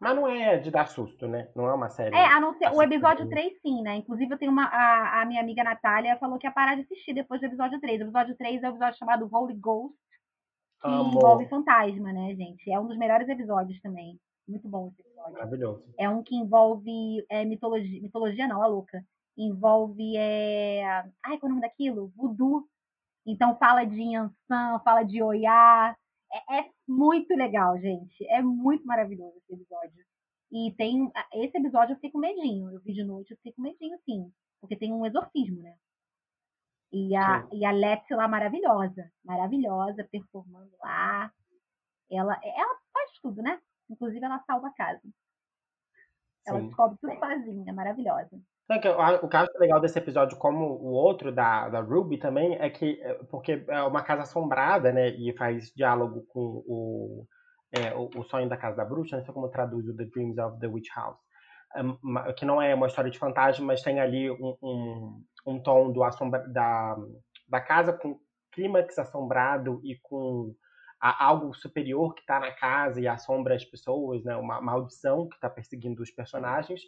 Mas 0.00 0.16
não 0.16 0.26
é 0.26 0.56
de 0.56 0.70
dar 0.70 0.86
susto, 0.88 1.28
né? 1.28 1.50
Não 1.54 1.68
é 1.68 1.74
uma 1.74 1.90
série. 1.90 2.16
É, 2.16 2.24
a 2.24 2.40
não 2.40 2.54
ser, 2.54 2.72
o 2.72 2.82
episódio 2.82 3.28
3, 3.28 3.60
sim, 3.60 3.82
né? 3.82 3.96
Inclusive, 3.96 4.32
eu 4.32 4.38
tenho 4.38 4.50
uma. 4.50 4.64
A, 4.64 5.20
a, 5.20 5.26
minha 5.26 5.42
amiga 5.42 5.62
Natália 5.62 6.16
falou 6.16 6.38
que 6.38 6.46
ia 6.46 6.50
parar 6.50 6.74
de 6.74 6.80
assistir 6.80 7.12
depois 7.12 7.38
do 7.38 7.46
episódio 7.46 7.78
3. 7.78 8.00
O 8.00 8.04
episódio 8.04 8.34
3 8.34 8.62
é 8.62 8.66
o 8.66 8.70
episódio 8.70 8.98
chamado 8.98 9.28
Holy 9.30 9.54
Ghost, 9.54 9.94
que 10.80 10.88
Amor. 10.88 11.12
envolve 11.12 11.48
fantasma, 11.48 12.14
né, 12.14 12.34
gente? 12.34 12.72
É 12.72 12.80
um 12.80 12.86
dos 12.86 12.96
melhores 12.96 13.28
episódios 13.28 13.78
também. 13.82 14.18
Muito 14.48 14.66
bom 14.66 14.88
esse 14.88 15.02
episódio. 15.02 15.34
Maravilhoso. 15.34 15.94
É 15.98 16.08
um 16.08 16.22
que 16.22 16.34
envolve 16.34 17.22
é, 17.28 17.44
mitologia. 17.44 18.00
Mitologia 18.00 18.48
não, 18.48 18.62
a 18.62 18.66
louca. 18.66 19.04
Envolve. 19.36 20.16
É... 20.16 20.82
Ai, 21.22 21.38
qual 21.38 21.42
é 21.42 21.44
o 21.44 21.48
nome 21.50 21.60
daquilo? 21.60 22.10
Voodoo. 22.16 22.64
Então 23.26 23.54
fala 23.58 23.84
de 23.84 24.00
Yansan, 24.00 24.80
fala 24.82 25.02
de 25.02 25.22
Oiá, 25.22 25.94
é, 26.32 26.60
é 26.60 26.70
muito 26.86 27.34
legal, 27.34 27.78
gente. 27.78 28.26
É 28.28 28.42
muito 28.42 28.86
maravilhoso 28.86 29.36
esse 29.38 29.54
episódio. 29.54 30.04
E 30.52 30.72
tem. 30.76 31.10
Esse 31.34 31.58
episódio 31.58 31.92
eu 31.92 31.96
fiquei 31.96 32.10
com 32.10 32.18
medinho. 32.18 32.70
Eu 32.70 32.80
vi 32.80 32.92
de 32.92 33.04
noite, 33.04 33.30
eu 33.30 33.36
fiquei 33.36 33.52
com 33.52 33.62
medinho, 33.62 33.98
sim. 34.04 34.32
Porque 34.60 34.76
tem 34.76 34.92
um 34.92 35.06
exorcismo, 35.06 35.62
né? 35.62 35.76
E 36.92 37.14
a, 37.14 37.46
e 37.52 37.64
a 37.64 37.70
Lexi 37.70 38.14
lá 38.14 38.26
maravilhosa. 38.26 39.10
Maravilhosa, 39.24 40.08
performando 40.10 40.72
lá. 40.80 41.32
Ela, 42.10 42.38
ela 42.42 42.78
faz 42.92 43.12
tudo, 43.22 43.42
né? 43.42 43.60
Inclusive 43.88 44.24
ela 44.24 44.42
salva 44.44 44.68
a 44.68 44.74
casa. 44.74 45.02
Ela 46.46 46.60
Sim. 46.60 46.66
descobre 46.66 46.98
tudo 47.00 47.18
sozinha, 47.18 47.72
maravilhosa. 47.72 48.40
O 48.70 48.78
que 48.78 48.86
eu 48.86 49.00
acho 49.00 49.58
legal 49.58 49.80
desse 49.80 49.98
episódio, 49.98 50.38
como 50.38 50.64
o 50.64 50.92
outro 50.92 51.32
da, 51.32 51.68
da 51.68 51.80
Ruby 51.80 52.18
também, 52.18 52.56
é 52.60 52.70
que, 52.70 53.00
é, 53.02 53.14
porque 53.28 53.64
é 53.66 53.82
uma 53.82 54.02
casa 54.02 54.22
assombrada, 54.22 54.92
né, 54.92 55.08
e 55.08 55.36
faz 55.36 55.72
diálogo 55.74 56.24
com 56.28 56.62
o, 56.66 57.26
é, 57.72 57.92
o, 57.96 58.08
o, 58.16 58.22
sonho 58.22 58.48
da 58.48 58.56
casa 58.56 58.76
da 58.76 58.84
bruxa, 58.84 59.16
não 59.16 59.24
sei 59.24 59.34
como 59.34 59.48
traduz 59.48 59.88
o 59.88 59.96
The 59.96 60.04
Dreams 60.04 60.38
of 60.38 60.60
the 60.60 60.68
Witch 60.68 60.88
House. 60.94 61.18
que 62.36 62.44
não 62.44 62.62
é 62.62 62.72
uma 62.72 62.86
história 62.86 63.10
de 63.10 63.18
fantasma, 63.18 63.66
mas 63.66 63.82
tem 63.82 63.98
ali 63.98 64.30
um, 64.30 64.56
um, 64.62 65.24
um 65.46 65.60
tom 65.60 65.90
do 65.90 66.04
assombra, 66.04 66.46
da, 66.48 66.96
da 67.48 67.60
casa 67.60 67.92
com 67.92 68.20
clímax 68.52 68.96
assombrado 69.00 69.80
e 69.82 69.98
com 70.00 70.54
algo 71.00 71.52
superior 71.54 72.14
que 72.14 72.20
está 72.20 72.38
na 72.38 72.52
casa 72.52 73.00
e 73.00 73.08
assombra 73.08 73.56
as 73.56 73.64
pessoas, 73.64 74.22
né? 74.22 74.36
uma 74.36 74.60
maldição 74.60 75.28
que 75.28 75.34
está 75.34 75.50
perseguindo 75.50 76.02
os 76.02 76.10
personagens. 76.12 76.82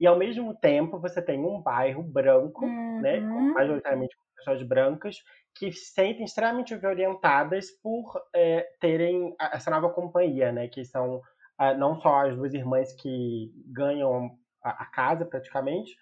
E 0.00 0.06
ao 0.06 0.16
mesmo 0.16 0.54
tempo 0.54 0.98
você 0.98 1.20
tem 1.20 1.38
um 1.44 1.60
bairro 1.60 2.02
branco, 2.02 2.64
uhum. 2.64 3.00
né, 3.02 3.20
majoritariamente 3.20 4.16
com 4.16 4.22
pessoas 4.36 4.62
brancas, 4.62 5.16
que 5.54 5.70
se 5.70 5.92
sentem 5.92 6.24
extremamente 6.24 6.74
violentadas 6.74 7.70
por 7.82 8.18
é, 8.34 8.66
terem 8.80 9.34
essa 9.38 9.70
nova 9.70 9.90
companhia, 9.90 10.50
né, 10.50 10.68
que 10.68 10.84
são 10.84 11.20
ah, 11.58 11.74
não 11.74 12.00
só 12.00 12.26
as 12.26 12.34
duas 12.34 12.54
irmãs 12.54 12.94
que 12.94 13.52
ganham 13.66 14.38
a, 14.64 14.84
a 14.84 14.86
casa 14.86 15.26
praticamente, 15.26 15.94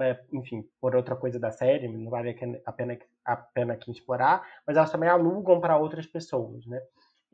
é, 0.00 0.18
enfim, 0.32 0.64
por 0.80 0.96
outra 0.96 1.14
coisa 1.14 1.38
da 1.38 1.52
série, 1.52 1.86
não 1.86 2.10
vale 2.10 2.30
a 2.30 2.72
pena, 2.72 2.98
a 3.24 3.36
pena 3.36 3.74
aqui 3.74 3.90
explorar, 3.90 4.42
mas 4.66 4.76
elas 4.76 4.90
também 4.90 5.08
alugam 5.08 5.60
para 5.60 5.76
outras 5.76 6.06
pessoas, 6.06 6.66
né? 6.66 6.80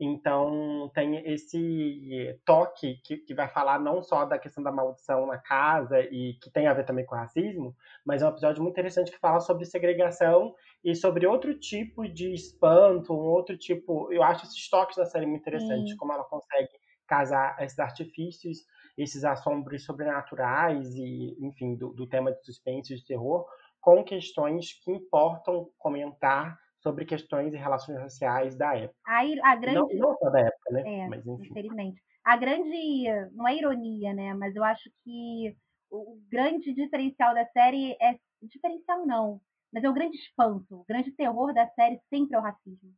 Então, 0.03 0.89
tem 0.95 1.17
esse 1.31 2.35
toque 2.43 2.99
que, 3.03 3.17
que 3.17 3.35
vai 3.35 3.47
falar 3.47 3.79
não 3.79 4.01
só 4.01 4.25
da 4.25 4.39
questão 4.39 4.63
da 4.63 4.71
maldição 4.71 5.27
na 5.27 5.37
casa 5.37 6.01
e 6.01 6.33
que 6.41 6.49
tem 6.49 6.65
a 6.65 6.73
ver 6.73 6.85
também 6.85 7.05
com 7.05 7.13
racismo, 7.13 7.75
mas 8.03 8.23
é 8.23 8.25
um 8.25 8.29
episódio 8.29 8.63
muito 8.63 8.73
interessante 8.73 9.11
que 9.11 9.19
fala 9.19 9.39
sobre 9.39 9.63
segregação 9.63 10.55
e 10.83 10.95
sobre 10.95 11.27
outro 11.27 11.53
tipo 11.53 12.07
de 12.09 12.33
espanto, 12.33 13.13
um 13.13 13.27
outro 13.27 13.55
tipo. 13.55 14.11
Eu 14.11 14.23
acho 14.23 14.43
esses 14.47 14.67
toques 14.71 14.97
da 14.97 15.05
série 15.05 15.27
muito 15.27 15.41
interessantes, 15.41 15.95
como 15.95 16.11
ela 16.11 16.23
consegue 16.23 16.71
casar 17.07 17.55
esses 17.59 17.77
artifícios, 17.77 18.65
esses 18.97 19.23
assombros 19.23 19.85
sobrenaturais 19.85 20.95
e, 20.95 21.37
enfim, 21.39 21.75
do, 21.75 21.93
do 21.93 22.07
tema 22.07 22.31
de 22.31 22.43
suspense 22.43 22.91
e 22.91 22.95
de 22.95 23.05
terror, 23.05 23.45
com 23.79 24.03
questões 24.03 24.73
que 24.83 24.91
importam 24.91 25.69
comentar 25.77 26.57
sobre 26.81 27.05
questões 27.05 27.53
e 27.53 27.57
relações 27.57 27.97
raciais 27.97 28.55
da 28.57 28.75
época. 28.75 28.99
A, 29.05 29.21
a 29.51 29.55
grande... 29.55 29.95
não, 29.95 30.09
não 30.09 30.17
só 30.17 30.29
da 30.29 30.39
época, 30.39 30.73
né? 30.73 30.83
É, 30.85 31.07
mas, 31.07 31.25
enfim. 31.25 31.47
infelizmente. 31.49 32.01
A 32.23 32.37
grande, 32.37 33.05
não 33.33 33.47
é 33.47 33.55
ironia, 33.55 34.13
né? 34.13 34.33
Mas 34.33 34.55
eu 34.55 34.63
acho 34.63 34.89
que 35.03 35.55
o 35.89 36.17
grande 36.29 36.73
diferencial 36.73 37.33
da 37.33 37.45
série 37.47 37.97
é 38.01 38.17
diferencial 38.41 39.05
não, 39.05 39.41
mas 39.71 39.83
é 39.83 39.89
o 39.89 39.93
grande 39.93 40.17
espanto, 40.17 40.81
o 40.81 40.85
grande 40.85 41.11
terror 41.11 41.53
da 41.53 41.67
série 41.69 41.99
sempre 42.09 42.35
é 42.35 42.39
o 42.39 42.41
racismo, 42.41 42.93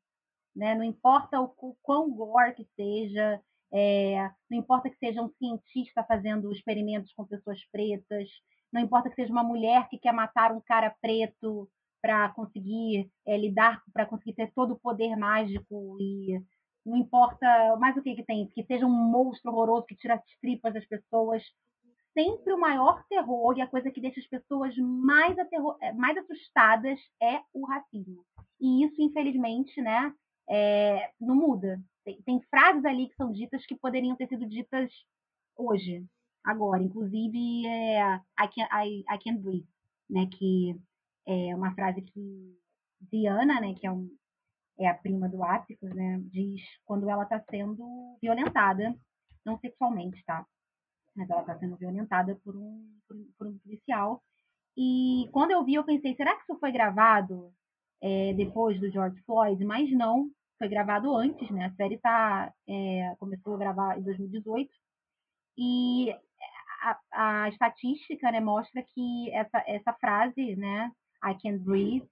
né? 0.56 0.76
Não 0.76 0.84
importa 0.84 1.42
o, 1.42 1.54
o 1.58 1.76
quão 1.82 2.12
gore 2.12 2.54
que 2.54 2.66
seja, 2.76 3.42
é, 3.74 4.30
não 4.50 4.58
importa 4.60 4.90
que 4.90 4.98
seja 4.98 5.22
um 5.22 5.30
cientista 5.38 6.04
fazendo 6.04 6.52
experimentos 6.52 7.12
com 7.14 7.26
pessoas 7.26 7.60
pretas, 7.72 8.30
não 8.72 8.82
importa 8.82 9.10
que 9.10 9.16
seja 9.16 9.32
uma 9.32 9.44
mulher 9.44 9.88
que 9.90 9.98
quer 9.98 10.14
matar 10.14 10.52
um 10.52 10.62
cara 10.62 10.96
preto 11.02 11.70
para 12.04 12.28
conseguir 12.34 13.10
é, 13.26 13.38
lidar, 13.38 13.82
para 13.94 14.06
conseguir 14.06 14.34
ter 14.34 14.52
todo 14.54 14.74
o 14.74 14.80
poder 14.80 15.16
mágico 15.16 15.96
e 16.02 16.38
não 16.86 16.98
importa 16.98 17.48
mais 17.80 17.96
o 17.96 18.02
que 18.02 18.14
que 18.14 18.26
tem, 18.26 18.46
que 18.50 18.62
seja 18.66 18.86
um 18.86 18.90
monstro 18.90 19.50
horroroso 19.50 19.86
que 19.86 19.96
tira 19.96 20.16
as 20.16 20.22
tripas 20.42 20.74
das 20.74 20.86
pessoas, 20.86 21.42
sempre 22.14 22.52
o 22.52 22.60
maior 22.60 23.02
terror 23.08 23.58
e 23.58 23.62
a 23.62 23.68
coisa 23.68 23.90
que 23.90 24.02
deixa 24.02 24.20
as 24.20 24.28
pessoas 24.28 24.76
mais, 24.78 25.40
aterror, 25.40 25.78
é, 25.82 25.94
mais 25.94 26.18
assustadas 26.18 27.00
é 27.22 27.40
o 27.54 27.66
racismo. 27.66 28.26
E 28.60 28.84
isso, 28.84 29.02
infelizmente, 29.02 29.82
né, 29.82 30.14
é, 30.50 31.10
não 31.22 31.36
muda. 31.36 31.82
Tem, 32.04 32.22
tem, 32.24 32.42
frases 32.50 32.84
ali 32.84 33.08
que 33.08 33.16
são 33.16 33.32
ditas 33.32 33.66
que 33.66 33.78
poderiam 33.78 34.18
ter 34.18 34.28
sido 34.28 34.46
ditas 34.46 34.92
hoje, 35.56 36.06
agora. 36.44 36.84
Inclusive, 36.84 37.66
é, 37.66 38.16
I, 38.16 38.48
can, 38.54 38.68
I, 38.84 39.06
I 39.10 39.18
Can't 39.24 39.40
Breathe, 39.40 39.68
né, 40.10 40.28
que 40.28 40.78
é 41.26 41.56
uma 41.56 41.74
frase 41.74 42.02
que 42.02 42.58
Diana, 43.12 43.60
né, 43.60 43.74
que 43.74 43.86
é, 43.86 43.92
um, 43.92 44.10
é 44.80 44.88
a 44.88 44.94
prima 44.94 45.28
do 45.30 45.44
Áticos, 45.44 45.94
né, 45.94 46.20
diz 46.32 46.62
quando 46.86 47.10
ela 47.10 47.24
está 47.24 47.44
sendo 47.50 48.18
violentada, 48.22 48.96
não 49.46 49.58
sexualmente, 49.60 50.24
tá? 50.26 50.46
Mas 51.16 51.30
ela 51.30 51.42
está 51.42 51.58
sendo 51.60 51.76
violentada 51.78 52.36
por 52.44 52.56
um, 52.56 53.00
por, 53.08 53.18
por, 53.38 53.48
um 53.48 53.58
policial. 53.60 54.24
E 54.76 55.30
quando 55.32 55.52
eu 55.52 55.64
vi, 55.64 55.76
eu 55.76 55.84
pensei, 55.84 56.16
será 56.16 56.36
que 56.36 56.44
isso 56.44 56.60
foi 56.60 56.72
gravado 56.72 57.54
é, 58.02 58.34
depois 58.34 58.80
do 58.80 58.90
George 58.90 59.22
Floyd? 59.24 59.64
Mas 59.64 59.92
não, 59.92 60.32
foi 60.58 60.68
gravado 60.70 61.16
antes, 61.16 61.50
né? 61.52 61.66
A 61.66 61.76
série 61.76 61.98
tá, 62.00 62.52
é, 62.68 63.16
começou 63.20 63.54
a 63.54 63.58
gravar 63.58 64.00
em 64.00 64.04
2018. 64.04 64.72
E 65.58 66.12
a, 66.82 67.00
a, 67.12 67.50
estatística 67.50 68.32
né, 68.32 68.40
mostra 68.40 68.82
que 68.82 69.32
essa, 69.32 69.64
essa 69.68 69.94
frase, 69.94 70.56
né, 70.56 70.92
I 71.24 71.36
Can't 71.42 71.60
Breathe, 71.60 72.08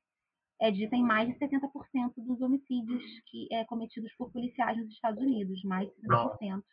é 0.61 0.69
dita 0.69 0.95
em 0.95 1.03
mais 1.03 1.27
de 1.27 1.35
70% 1.39 2.13
dos 2.17 2.39
homicídios 2.39 3.03
que 3.25 3.47
é 3.51 3.65
cometidos 3.65 4.13
por 4.15 4.31
policiais 4.31 4.77
nos 4.77 4.93
Estados 4.93 5.19
Unidos, 5.19 5.63
mais 5.63 5.89
de 5.89 5.95
70%. 6.07 6.63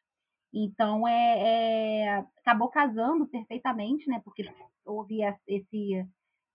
Então, 0.52 1.06
é, 1.06 1.38
é, 1.40 2.26
acabou 2.38 2.68
casando 2.68 3.26
perfeitamente, 3.26 4.08
né? 4.08 4.20
Porque 4.24 4.44
houve 4.84 5.20
esse 5.46 6.06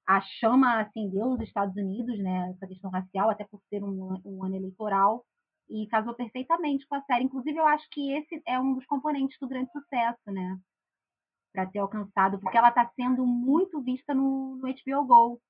a 0.06 0.20
chama 0.22 0.82
acendeu 0.82 1.30
nos 1.30 1.42
Estados 1.42 1.76
Unidos, 1.76 2.18
né? 2.20 2.52
Essa 2.52 2.68
questão 2.68 2.92
racial, 2.92 3.30
até 3.30 3.46
por 3.46 3.62
ser 3.70 3.84
um, 3.84 4.22
um 4.26 4.44
ano 4.44 4.56
eleitoral, 4.56 5.26
e 5.70 5.88
casou 5.88 6.14
perfeitamente 6.14 6.86
com 6.88 6.96
a 6.96 7.02
série. 7.04 7.24
Inclusive, 7.24 7.58
eu 7.58 7.66
acho 7.66 7.88
que 7.90 8.12
esse 8.12 8.42
é 8.46 8.60
um 8.60 8.76
dos 8.76 8.86
componentes 8.86 9.38
do 9.40 9.48
grande 9.48 9.72
sucesso, 9.72 10.22
né? 10.28 10.60
Para 11.54 11.68
ter 11.68 11.80
alcançado, 11.80 12.40
porque 12.40 12.58
ela 12.58 12.70
está 12.70 12.92
sendo 12.96 13.26
muito 13.26 13.82
vista 13.82 14.14
no, 14.14 14.56
no 14.58 14.68
HBO 14.68 15.06
Go 15.06 15.42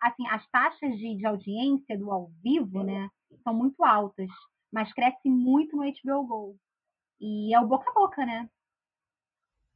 assim, 0.00 0.26
as 0.28 0.46
taxas 0.50 0.96
de, 0.98 1.16
de 1.16 1.26
audiência 1.26 1.98
do 1.98 2.10
ao 2.10 2.28
vivo, 2.42 2.82
né, 2.82 3.08
são 3.42 3.54
muito 3.54 3.82
altas, 3.84 4.28
mas 4.72 4.92
cresce 4.92 5.28
muito 5.28 5.76
no 5.76 5.82
HBO 5.82 6.26
Go. 6.26 6.56
E 7.20 7.54
é 7.54 7.60
o 7.60 7.66
boca 7.66 7.90
a 7.90 7.94
boca, 7.94 8.26
né, 8.26 8.48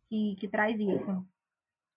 que, 0.08 0.36
que 0.36 0.48
traz 0.48 0.78
isso. 0.78 1.26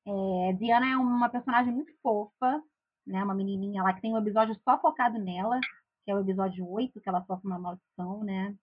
É, 0.05 0.53
Diana 0.53 0.87
é 0.93 0.97
uma 0.97 1.29
personagem 1.29 1.73
muito 1.73 1.93
fofa, 2.01 2.63
né, 3.05 3.23
uma 3.23 3.35
menininha 3.35 3.83
lá 3.83 3.93
que 3.93 4.01
tem 4.01 4.13
um 4.13 4.17
episódio 4.17 4.55
só 4.63 4.79
focado 4.79 5.17
nela, 5.19 5.59
que 6.03 6.11
é 6.11 6.15
o 6.15 6.21
episódio 6.21 6.67
8, 6.67 6.99
que 6.99 7.09
ela 7.09 7.23
sofre 7.25 7.47
uma 7.47 7.59
maldição, 7.59 8.23
né, 8.23 8.55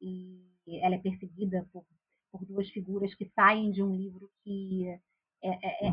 e 0.00 0.42
ela 0.82 0.94
é 0.94 0.98
perseguida 0.98 1.66
por, 1.72 1.84
por 2.30 2.44
duas 2.44 2.68
figuras 2.70 3.14
que 3.14 3.26
saem 3.34 3.70
de 3.70 3.82
um 3.82 3.94
livro 3.94 4.30
que 4.42 4.98
é, 5.42 5.86
é, 5.86 5.88
é 5.88 5.92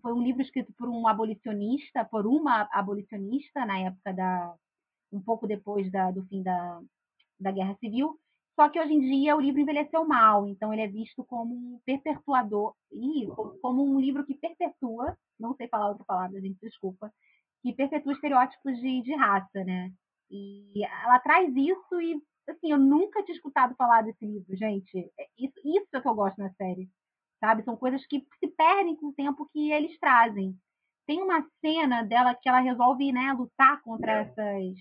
foi 0.00 0.12
um 0.12 0.22
livro 0.22 0.42
escrito 0.42 0.72
por 0.76 0.88
um 0.88 1.06
abolicionista, 1.08 2.04
por 2.04 2.26
uma 2.26 2.68
abolicionista 2.72 3.64
na 3.64 3.78
época 3.80 4.12
da 4.12 4.54
um 5.12 5.20
pouco 5.20 5.46
depois 5.46 5.90
da, 5.92 6.10
do 6.10 6.24
fim 6.26 6.42
da, 6.42 6.80
da 7.38 7.52
Guerra 7.52 7.76
Civil. 7.76 8.18
Só 8.56 8.68
que 8.68 8.80
hoje 8.80 8.92
em 8.92 9.00
dia 9.00 9.36
o 9.36 9.40
livro 9.40 9.60
envelheceu 9.60 10.06
mal, 10.06 10.46
então 10.46 10.72
ele 10.72 10.82
é 10.82 10.88
visto 10.88 11.24
como 11.24 11.54
um 11.54 11.80
perpetuador, 11.84 12.74
e 12.92 13.26
como 13.60 13.84
um 13.84 14.00
livro 14.00 14.24
que 14.24 14.34
perpetua, 14.34 15.16
não 15.38 15.54
sei 15.56 15.68
falar 15.68 15.88
outra 15.88 16.04
palavra, 16.04 16.40
gente, 16.40 16.58
desculpa, 16.60 17.12
que 17.62 17.72
perpetua 17.72 18.12
estereótipos 18.12 18.78
de, 18.78 19.02
de 19.02 19.14
raça, 19.14 19.64
né? 19.64 19.92
E 20.30 20.84
ela 20.84 21.18
traz 21.18 21.54
isso 21.56 22.00
e, 22.00 22.20
assim, 22.48 22.70
eu 22.70 22.78
nunca 22.78 23.22
tinha 23.24 23.34
escutado 23.34 23.74
falar 23.76 24.02
desse 24.02 24.24
livro, 24.24 24.56
gente. 24.56 24.98
É 25.18 25.26
isso, 25.36 25.54
isso 25.64 25.88
é 25.92 26.00
que 26.00 26.08
eu 26.08 26.14
gosto 26.14 26.38
na 26.38 26.50
série 26.54 26.88
sabe? 27.44 27.62
São 27.62 27.76
coisas 27.76 28.04
que 28.06 28.24
se 28.40 28.48
perdem 28.48 28.96
com 28.96 29.08
o 29.08 29.12
tempo 29.12 29.48
que 29.52 29.70
eles 29.70 29.98
trazem. 29.98 30.56
Tem 31.06 31.22
uma 31.22 31.46
cena 31.60 32.02
dela 32.02 32.34
que 32.34 32.48
ela 32.48 32.60
resolve, 32.60 33.12
né, 33.12 33.32
lutar 33.32 33.82
contra 33.82 34.12
essas 34.12 34.78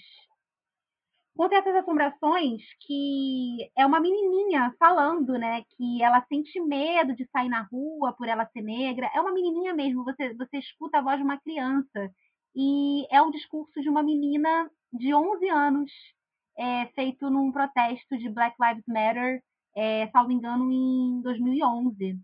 contra 1.35 1.57
essas 1.57 1.75
assombrações 1.75 2.61
que 2.79 3.57
é 3.75 3.83
uma 3.87 3.99
menininha 3.99 4.71
falando, 4.77 5.33
né, 5.33 5.63
que 5.75 6.03
ela 6.03 6.23
sente 6.27 6.61
medo 6.61 7.15
de 7.15 7.27
sair 7.31 7.49
na 7.49 7.63
rua 7.63 8.13
por 8.13 8.27
ela 8.27 8.45
ser 8.53 8.61
negra. 8.61 9.09
É 9.15 9.19
uma 9.19 9.33
menininha 9.33 9.73
mesmo, 9.73 10.05
você 10.05 10.33
você 10.35 10.57
escuta 10.57 10.99
a 10.99 11.01
voz 11.01 11.17
de 11.17 11.23
uma 11.23 11.39
criança 11.39 12.11
e 12.55 13.05
é 13.11 13.21
o 13.21 13.31
discurso 13.31 13.81
de 13.81 13.89
uma 13.89 14.03
menina 14.03 14.69
de 14.93 15.13
11 15.13 15.49
anos, 15.49 15.91
é, 16.57 16.85
feito 16.95 17.29
num 17.29 17.51
protesto 17.51 18.15
de 18.17 18.29
Black 18.29 18.55
Lives 18.61 18.85
Matter, 18.87 19.41
é, 19.75 20.07
salvo 20.11 20.31
engano, 20.31 20.71
em 20.71 21.21
2011. 21.23 22.19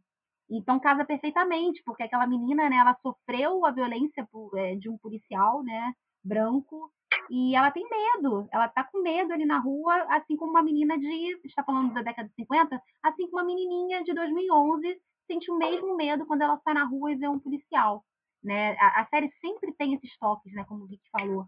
Então 0.50 0.80
casa 0.80 1.06
perfeitamente, 1.06 1.82
porque 1.86 2.04
aquela 2.04 2.26
menina, 2.26 2.70
né, 2.70 2.78
ela 2.78 2.97
sofreu 3.02 3.66
a 3.66 3.72
violência 3.72 4.28
é, 4.56 4.76
de 4.76 4.89
um 4.89 4.97
policial, 4.97 5.64
né, 5.64 5.93
branco, 6.24 6.91
e 7.30 7.56
ela 7.56 7.72
tem 7.72 7.88
medo, 7.88 8.47
ela 8.52 8.68
tá 8.68 8.84
com 8.84 9.02
medo 9.02 9.32
ali 9.32 9.45
na 9.45 9.60
rua, 9.60 9.95
assim 10.10 10.36
como 10.36 10.52
uma 10.52 10.64
menina 10.64 10.97
de, 10.97 11.39
está 11.45 11.64
falando 11.64 11.93
da 11.93 12.02
década 12.02 12.28
de 12.28 12.36
50, 12.36 12.82
assim 13.04 13.30
como 13.30 13.38
uma 13.38 13.45
menininha 13.45 14.04
de 14.04 14.14
2011 14.14 15.00
sente 15.28 15.52
o 15.52 15.58
mesmo 15.58 15.95
medo 15.95 16.26
quando 16.26 16.41
ela 16.41 16.60
sai 16.64 16.74
na 16.74 16.86
rua 16.86 17.12
e 17.12 17.16
vê 17.16 17.28
um 17.28 17.39
policial, 17.39 18.04
né? 18.43 18.76
A, 18.80 19.02
a 19.02 19.08
série 19.10 19.32
sempre 19.39 19.72
tem 19.74 19.93
esses 19.93 20.18
toques, 20.18 20.52
né, 20.54 20.66
como 20.66 20.84
o 20.84 20.88
Vicky 20.88 21.08
falou, 21.12 21.47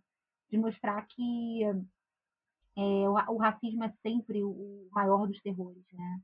de 0.52 0.58
mostrar 0.58 1.04
que 1.08 1.64
é, 2.78 3.10
o, 3.10 3.14
o, 3.34 3.38
racismo 3.38 3.84
é 3.84 3.92
sempre 4.04 4.44
o 4.44 4.88
maior 4.92 5.28
dos 5.28 5.42
terrores, 5.42 5.84
né? 5.92 6.22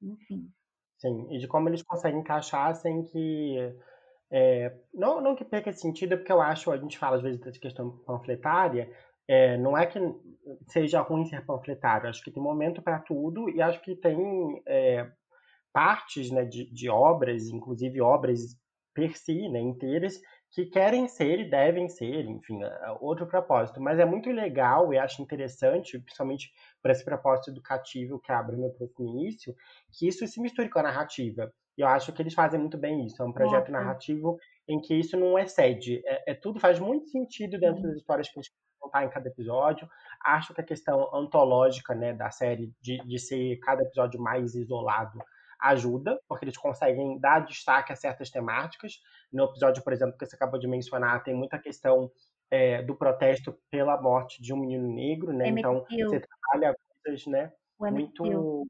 Enfim. 0.00 0.50
Sim, 0.98 1.28
e 1.30 1.38
de 1.38 1.46
como 1.46 1.68
eles 1.68 1.82
conseguem 1.82 2.20
encaixar 2.20 2.74
sem 2.74 3.04
que. 3.04 3.56
É, 4.30 4.76
não, 4.92 5.20
não 5.20 5.34
que 5.34 5.44
perca 5.44 5.72
sentido, 5.72 6.18
porque 6.18 6.32
eu 6.32 6.40
acho, 6.40 6.70
a 6.70 6.76
gente 6.76 6.98
fala 6.98 7.16
às 7.16 7.22
vezes 7.22 7.40
dessa 7.40 7.58
questão 7.58 7.90
panfletária, 8.04 8.92
é, 9.26 9.56
não 9.56 9.76
é 9.76 9.86
que 9.86 9.98
seja 10.66 11.00
ruim 11.00 11.24
ser 11.24 11.46
panfletário, 11.46 12.08
acho 12.08 12.22
que 12.22 12.30
tem 12.30 12.42
momento 12.42 12.82
para 12.82 12.98
tudo 12.98 13.48
e 13.48 13.62
acho 13.62 13.80
que 13.80 13.94
tem 13.94 14.62
é, 14.66 15.10
partes 15.72 16.30
né, 16.30 16.44
de, 16.44 16.70
de, 16.70 16.88
obras, 16.90 17.48
inclusive 17.48 18.00
obras 18.00 18.58
per 18.92 19.16
si, 19.16 19.48
né, 19.48 19.60
inteiras, 19.60 20.20
que 20.50 20.66
querem 20.66 21.06
ser 21.08 21.40
e 21.40 21.50
devem 21.50 21.88
ser, 21.88 22.24
enfim, 22.24 22.60
outro 23.00 23.26
propósito. 23.26 23.80
Mas 23.80 23.98
é 23.98 24.04
muito 24.04 24.30
legal 24.30 24.92
e 24.92 24.98
acho 24.98 25.22
interessante, 25.22 25.98
principalmente 25.98 26.50
por 26.82 26.90
esse 26.90 27.04
propósito 27.04 27.50
educativo 27.50 28.18
que 28.18 28.32
a 28.32 28.42
Bruna 28.42 28.70
trouxe 28.70 28.94
no 28.98 29.08
início, 29.08 29.54
que 29.92 30.08
isso 30.08 30.26
se 30.26 30.40
misture 30.40 30.68
com 30.68 30.78
a 30.78 30.84
narrativa. 30.84 31.52
E 31.76 31.82
eu 31.82 31.86
acho 31.86 32.12
que 32.12 32.22
eles 32.22 32.34
fazem 32.34 32.58
muito 32.58 32.78
bem 32.78 33.06
isso. 33.06 33.22
É 33.22 33.24
um 33.24 33.32
projeto 33.32 33.70
narrativo 33.70 34.36
em 34.66 34.80
que 34.80 34.94
isso 34.94 35.16
não 35.16 35.38
excede. 35.38 36.02
É, 36.04 36.32
é, 36.32 36.34
tudo 36.34 36.58
faz 36.58 36.80
muito 36.80 37.08
sentido 37.08 37.58
dentro 37.58 37.82
das 37.82 37.96
histórias 37.96 38.28
que 38.28 38.38
eles 38.38 38.48
contar 38.78 39.04
em 39.04 39.10
cada 39.10 39.28
episódio. 39.28 39.88
Acho 40.24 40.54
que 40.54 40.60
a 40.60 40.64
questão 40.64 41.14
antológica 41.14 41.94
né, 41.94 42.12
da 42.12 42.30
série, 42.30 42.72
de, 42.80 42.98
de 42.98 43.18
ser 43.18 43.58
cada 43.58 43.82
episódio 43.82 44.20
mais 44.20 44.54
isolado, 44.54 45.18
ajuda, 45.60 46.20
porque 46.28 46.44
eles 46.44 46.56
conseguem 46.56 47.18
dar 47.18 47.40
destaque 47.40 47.92
a 47.92 47.96
certas 47.96 48.30
temáticas. 48.30 49.00
No 49.32 49.44
episódio, 49.44 49.82
por 49.82 49.92
exemplo, 49.92 50.16
que 50.16 50.24
você 50.24 50.36
acabou 50.36 50.58
de 50.58 50.68
mencionar, 50.68 51.22
tem 51.22 51.34
muita 51.34 51.58
questão 51.58 52.10
é, 52.50 52.82
do 52.82 52.94
protesto 52.94 53.58
pela 53.70 54.00
morte 54.00 54.40
de 54.40 54.52
um 54.52 54.58
menino 54.58 54.88
negro, 54.88 55.32
né? 55.32 55.48
Então, 55.48 55.84
você 55.84 56.20
trabalha 56.20 56.76
coisas, 57.04 57.26
né? 57.26 57.52
Muito. 57.78 58.66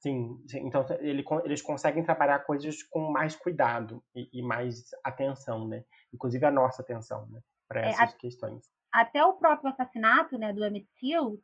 Sim, 0.00 0.42
sim, 0.48 0.66
então 0.66 0.84
ele, 0.98 1.24
eles 1.44 1.62
conseguem 1.62 2.02
trabalhar 2.02 2.40
coisas 2.40 2.82
com 2.82 3.12
mais 3.12 3.36
cuidado 3.36 4.02
e, 4.12 4.28
e, 4.32 4.42
mais 4.42 4.90
atenção, 5.04 5.68
né? 5.68 5.84
Inclusive 6.12 6.44
a 6.44 6.50
nossa 6.50 6.82
atenção, 6.82 7.24
né? 7.30 7.40
Para 7.68 7.82
essas 7.82 8.12
é, 8.12 8.16
questões. 8.16 8.68
Até 8.92 9.24
o 9.24 9.34
próprio 9.34 9.70
assassinato, 9.70 10.36
né, 10.36 10.52
do 10.52 10.64
Emmett 10.64 10.88
Till, 10.96 11.40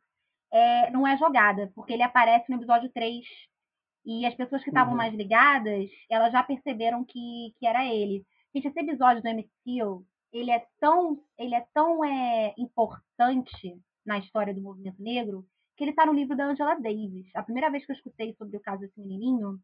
é, 0.51 0.91
não 0.91 1.07
é 1.07 1.15
jogada, 1.17 1.71
porque 1.73 1.93
ele 1.93 2.03
aparece 2.03 2.49
no 2.49 2.57
episódio 2.57 2.91
3 2.91 3.25
e 4.09 4.25
as 4.25 4.33
pessoas 4.33 4.63
que 4.63 4.71
estavam 4.71 4.93
uhum. 4.93 4.97
mais 4.97 5.13
ligadas, 5.13 5.87
elas 6.09 6.31
já 6.31 6.41
perceberam 6.41 7.05
que, 7.05 7.53
que 7.59 7.67
era 7.67 7.85
ele. 7.85 8.25
Gente, 8.53 8.67
esse 8.67 8.79
episódio 8.79 9.21
do 9.21 9.49
Till, 9.63 10.03
ele 10.33 10.49
é 10.49 10.65
tão, 10.79 11.23
ele 11.37 11.53
é 11.53 11.63
tão 11.75 12.03
é, 12.03 12.55
importante 12.57 13.79
na 14.03 14.17
história 14.17 14.51
do 14.51 14.61
movimento 14.61 14.99
negro 14.99 15.45
que 15.77 15.83
ele 15.83 15.91
está 15.91 16.07
no 16.07 16.13
livro 16.13 16.35
da 16.35 16.45
Angela 16.45 16.73
Davis. 16.73 17.27
A 17.35 17.43
primeira 17.43 17.69
vez 17.69 17.85
que 17.85 17.91
eu 17.91 17.95
escutei 17.95 18.33
sobre 18.33 18.57
o 18.57 18.59
caso 18.59 18.81
desse 18.81 18.99
menininho 18.99 19.59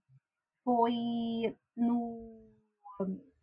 foi 0.63 0.93
no, 1.75 2.47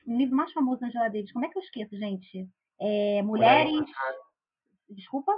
no 0.07 0.17
livro 0.17 0.37
mais 0.37 0.53
famoso 0.53 0.83
da 0.83 0.87
Angela 0.87 1.09
Davis. 1.09 1.33
Como 1.33 1.45
é 1.45 1.49
que 1.49 1.59
eu 1.59 1.63
esqueço, 1.63 1.97
gente? 1.97 2.49
É, 2.81 3.23
Mulheres... 3.23 3.73
Desculpa? 4.89 5.37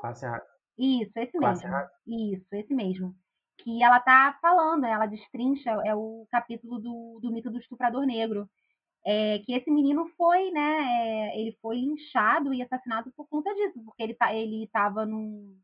Isso, 0.76 1.12
esse 1.16 1.38
mesmo. 1.38 1.70
Isso, 2.06 2.46
esse 2.52 2.74
mesmo 2.74 3.16
que 3.58 3.82
ela 3.82 4.00
tá 4.00 4.38
falando, 4.40 4.84
ela 4.84 5.06
destrincha, 5.06 5.70
é 5.84 5.94
o 5.94 6.26
capítulo 6.30 6.78
do, 6.78 7.18
do 7.20 7.32
mito 7.32 7.50
do 7.50 7.58
estuprador 7.58 8.04
negro. 8.04 8.48
É, 9.06 9.38
que 9.40 9.52
esse 9.52 9.70
menino 9.70 10.06
foi, 10.16 10.50
né, 10.50 11.30
é, 11.32 11.40
ele 11.40 11.56
foi 11.60 11.76
inchado 11.78 12.54
e 12.54 12.62
assassinado 12.62 13.12
por 13.14 13.28
conta 13.28 13.54
disso, 13.54 13.82
porque 13.84 14.02
ele, 14.02 14.14
tá, 14.14 14.34
ele 14.34 14.64
estava 14.64 15.04
num, 15.04 15.58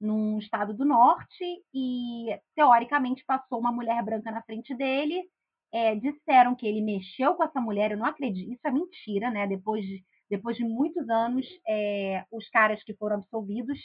num 0.00 0.38
estado 0.38 0.72
do 0.72 0.84
norte 0.84 1.44
e, 1.74 2.26
teoricamente, 2.54 3.24
passou 3.26 3.58
uma 3.58 3.72
mulher 3.72 4.02
branca 4.04 4.30
na 4.30 4.42
frente 4.42 4.72
dele, 4.74 5.28
é, 5.72 5.96
disseram 5.96 6.54
que 6.54 6.66
ele 6.66 6.80
mexeu 6.80 7.34
com 7.34 7.42
essa 7.42 7.60
mulher, 7.60 7.90
eu 7.90 7.98
não 7.98 8.06
acredito, 8.06 8.52
isso 8.52 8.66
é 8.66 8.70
mentira, 8.70 9.30
né, 9.30 9.48
depois 9.48 9.84
de, 9.84 10.04
depois 10.30 10.56
de 10.56 10.64
muitos 10.64 11.08
anos, 11.08 11.46
é, 11.66 12.24
os 12.30 12.48
caras 12.50 12.82
que 12.84 12.94
foram 12.94 13.16
absolvidos 13.16 13.80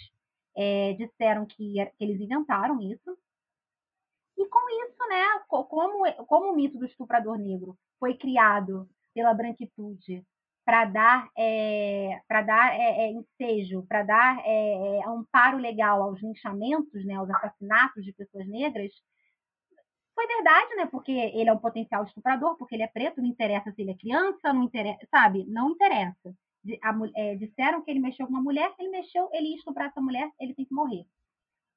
é, 0.55 0.93
disseram 0.93 1.45
que, 1.45 1.73
que 1.97 2.03
eles 2.03 2.19
inventaram 2.19 2.79
isso, 2.81 3.17
e 4.41 4.49
com 4.49 4.85
isso, 4.85 5.07
né, 5.09 5.25
como, 5.47 6.25
como 6.25 6.51
o 6.51 6.55
mito 6.55 6.77
do 6.77 6.85
estuprador 6.85 7.37
negro 7.37 7.77
foi 7.99 8.15
criado 8.15 8.89
pela 9.13 9.33
branquitude 9.33 10.25
para 10.65 10.85
dar, 10.85 11.29
é, 11.37 12.21
dar 12.29 12.73
é, 12.73 13.05
é, 13.05 13.11
ensejo, 13.11 13.85
para 13.87 14.03
dar 14.03 14.39
é, 14.45 14.99
é, 14.99 15.07
amparo 15.07 15.57
legal 15.57 16.01
aos 16.01 16.21
linchamentos, 16.21 17.05
né, 17.05 17.15
aos 17.15 17.29
assassinatos 17.29 18.03
de 18.03 18.13
pessoas 18.13 18.47
negras, 18.47 18.91
foi 20.13 20.27
verdade, 20.27 20.75
né? 20.75 20.85
Porque 20.85 21.11
ele 21.11 21.49
é 21.49 21.53
um 21.53 21.57
potencial 21.57 22.03
estuprador, 22.03 22.55
porque 22.57 22.75
ele 22.75 22.83
é 22.83 22.87
preto, 22.87 23.21
não 23.21 23.29
interessa 23.29 23.71
se 23.71 23.81
ele 23.81 23.91
é 23.91 23.97
criança, 23.97 24.53
não 24.53 24.63
interessa, 24.63 25.07
sabe? 25.09 25.45
Não 25.47 25.71
interessa. 25.71 26.35
A, 26.83 26.93
é, 27.15 27.35
disseram 27.35 27.81
que 27.81 27.89
ele 27.89 27.99
mexeu 27.99 28.27
com 28.27 28.33
uma 28.33 28.41
mulher, 28.41 28.71
ele 28.77 28.89
mexeu, 28.89 29.29
ele 29.33 29.49
ia 29.49 29.55
estuprar 29.55 29.87
essa 29.87 30.01
mulher, 30.01 30.29
ele 30.39 30.53
tem 30.53 30.65
que 30.65 30.73
morrer. 30.73 31.05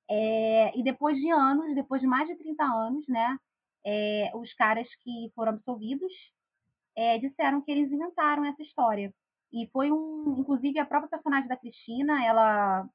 É, 0.08 0.78
e 0.78 0.82
depois 0.82 1.16
de 1.18 1.30
anos, 1.30 1.74
depois 1.74 2.00
de 2.00 2.06
mais 2.06 2.28
de 2.28 2.36
30 2.36 2.62
anos, 2.64 3.06
né, 3.08 3.38
é, 3.84 4.30
os 4.34 4.52
caras 4.54 4.88
que 5.02 5.30
foram 5.34 5.52
absolvidos 5.52 6.12
é, 6.96 7.18
disseram 7.18 7.62
que 7.62 7.70
eles 7.70 7.90
inventaram 7.90 8.44
essa 8.44 8.62
história. 8.62 9.12
E 9.52 9.68
foi 9.72 9.90
um, 9.90 10.36
inclusive 10.38 10.78
a 10.78 10.86
própria 10.86 11.10
personagem 11.10 11.48
da 11.48 11.56
Cristina, 11.56 12.24
ela 12.24 12.88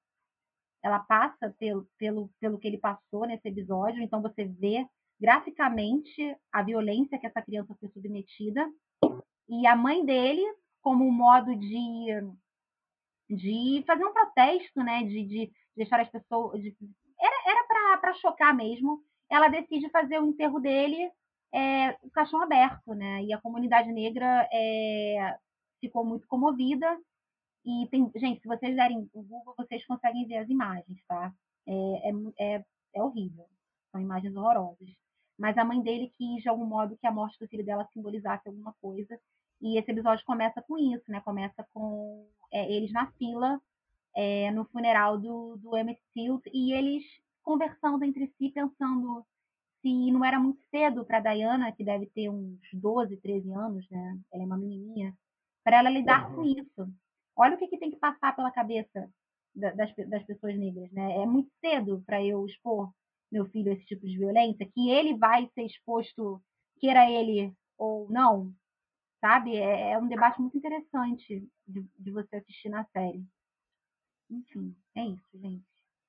ela 0.81 0.99
passa 0.99 1.53
pelo, 1.59 1.85
pelo, 1.97 2.29
pelo 2.39 2.57
que 2.57 2.67
ele 2.67 2.77
passou 2.77 3.25
nesse 3.25 3.49
episódio, 3.49 4.01
então 4.01 4.21
você 4.21 4.45
vê 4.45 4.87
graficamente 5.19 6.35
a 6.51 6.63
violência 6.63 7.19
que 7.19 7.27
essa 7.27 7.41
criança 7.41 7.75
foi 7.79 7.89
submetida. 7.89 8.65
E 9.49 9.67
a 9.67 9.75
mãe 9.75 10.05
dele, 10.05 10.41
como 10.81 11.05
um 11.05 11.11
modo 11.11 11.53
de, 11.55 12.07
de 13.29 13.83
fazer 13.85 14.05
um 14.05 14.13
protesto, 14.13 14.83
né, 14.83 15.03
de, 15.03 15.23
de 15.25 15.51
deixar 15.75 15.99
as 15.99 16.09
pessoas. 16.09 16.61
De, 16.61 16.75
era 17.19 17.97
para 17.97 18.13
chocar 18.13 18.55
mesmo. 18.55 19.01
Ela 19.29 19.47
decide 19.47 19.89
fazer 19.89 20.19
o 20.19 20.25
enterro 20.25 20.59
dele 20.59 21.11
é, 21.53 21.91
o 22.03 22.09
caixão 22.11 22.41
aberto, 22.41 22.93
né? 22.93 23.23
E 23.23 23.33
a 23.33 23.41
comunidade 23.41 23.91
negra 23.91 24.47
é, 24.51 25.37
ficou 25.79 26.05
muito 26.05 26.27
comovida. 26.27 26.97
E 27.65 27.87
tem, 27.89 28.09
gente, 28.15 28.41
se 28.41 28.47
vocês 28.47 28.75
derem 28.75 28.99
o 29.13 29.23
Google, 29.23 29.53
vocês 29.57 29.85
conseguem 29.85 30.25
ver 30.27 30.37
as 30.37 30.49
imagens, 30.49 31.03
tá? 31.07 31.33
É, 31.67 31.73
é, 32.09 32.55
é, 32.55 32.65
é 32.95 33.03
horrível. 33.03 33.45
São 33.91 34.01
imagens 34.01 34.35
horrorosas. 34.35 34.89
Mas 35.37 35.57
a 35.57 35.65
mãe 35.65 35.81
dele 35.81 36.11
quis, 36.17 36.43
de 36.43 36.49
algum 36.49 36.65
modo, 36.65 36.97
que 36.97 37.07
a 37.07 37.11
morte 37.11 37.37
do 37.39 37.47
filho 37.47 37.65
dela 37.65 37.87
simbolizasse 37.93 38.47
alguma 38.47 38.73
coisa. 38.81 39.19
E 39.61 39.77
esse 39.77 39.91
episódio 39.91 40.25
começa 40.25 40.61
com 40.61 40.77
isso, 40.77 41.03
né? 41.09 41.21
Começa 41.21 41.67
com 41.73 42.27
é, 42.51 42.71
eles 42.71 42.91
na 42.91 43.11
fila 43.13 43.61
é, 44.15 44.51
no 44.51 44.65
funeral 44.65 45.17
do, 45.17 45.57
do 45.57 45.77
Emmett 45.77 46.01
Till 46.13 46.41
e 46.53 46.73
eles 46.73 47.03
conversando 47.43 48.03
entre 48.03 48.27
si, 48.37 48.49
pensando 48.49 49.25
se 49.81 50.11
não 50.11 50.23
era 50.25 50.39
muito 50.39 50.61
cedo 50.69 51.05
para 51.05 51.19
Diana, 51.19 51.71
que 51.71 51.83
deve 51.83 52.05
ter 52.07 52.29
uns 52.29 52.59
12, 52.73 53.17
13 53.17 53.51
anos, 53.53 53.89
né? 53.89 54.19
Ela 54.31 54.43
é 54.43 54.45
uma 54.45 54.57
menininha, 54.57 55.17
para 55.63 55.79
ela 55.79 55.89
lidar 55.89 56.29
uhum. 56.29 56.35
com 56.35 56.43
isso. 56.45 56.93
Olha 57.35 57.55
o 57.55 57.57
que, 57.57 57.67
que 57.67 57.77
tem 57.77 57.89
que 57.89 57.97
passar 57.97 58.35
pela 58.35 58.51
cabeça 58.51 59.09
das, 59.55 59.95
das 60.07 60.23
pessoas 60.23 60.57
negras, 60.57 60.91
né? 60.91 61.21
É 61.21 61.25
muito 61.25 61.49
cedo 61.61 62.03
para 62.05 62.23
eu 62.23 62.45
expor 62.45 62.91
meu 63.31 63.45
filho 63.45 63.71
a 63.71 63.75
esse 63.75 63.85
tipo 63.85 64.05
de 64.05 64.17
violência, 64.17 64.69
que 64.73 64.89
ele 64.89 65.15
vai 65.15 65.49
ser 65.53 65.63
exposto, 65.63 66.41
queira 66.79 67.09
ele 67.09 67.53
ou 67.77 68.09
não, 68.09 68.51
sabe? 69.19 69.55
É, 69.55 69.91
é 69.91 69.97
um 69.97 70.07
debate 70.07 70.41
muito 70.41 70.57
interessante 70.57 71.47
de, 71.67 71.81
de 71.97 72.11
você 72.11 72.37
assistir 72.37 72.69
na 72.69 72.83
série. 72.85 73.25
Enfim, 74.29 74.75
é 74.95 75.05
isso, 75.05 75.39
gente. 75.39 75.65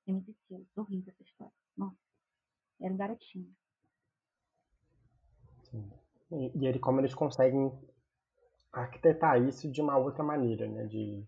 Eu 0.07 0.15
me 0.15 0.21
esqueci, 0.21 0.69
horrível 0.77 1.13
essa 1.13 1.23
história. 1.23 1.53
Nossa, 1.77 1.97
era 2.81 2.93
um 2.93 2.97
garotinho. 2.97 3.55
Sim. 5.65 5.91
E, 6.33 6.59
e 6.59 6.67
ele, 6.67 6.79
como 6.79 7.01
eles 7.01 7.15
conseguem 7.15 7.73
arquitetar 8.73 9.41
isso 9.43 9.71
de 9.71 9.81
uma 9.81 9.97
outra 9.97 10.23
maneira, 10.23 10.69
né? 10.69 10.87
De, 10.87 11.25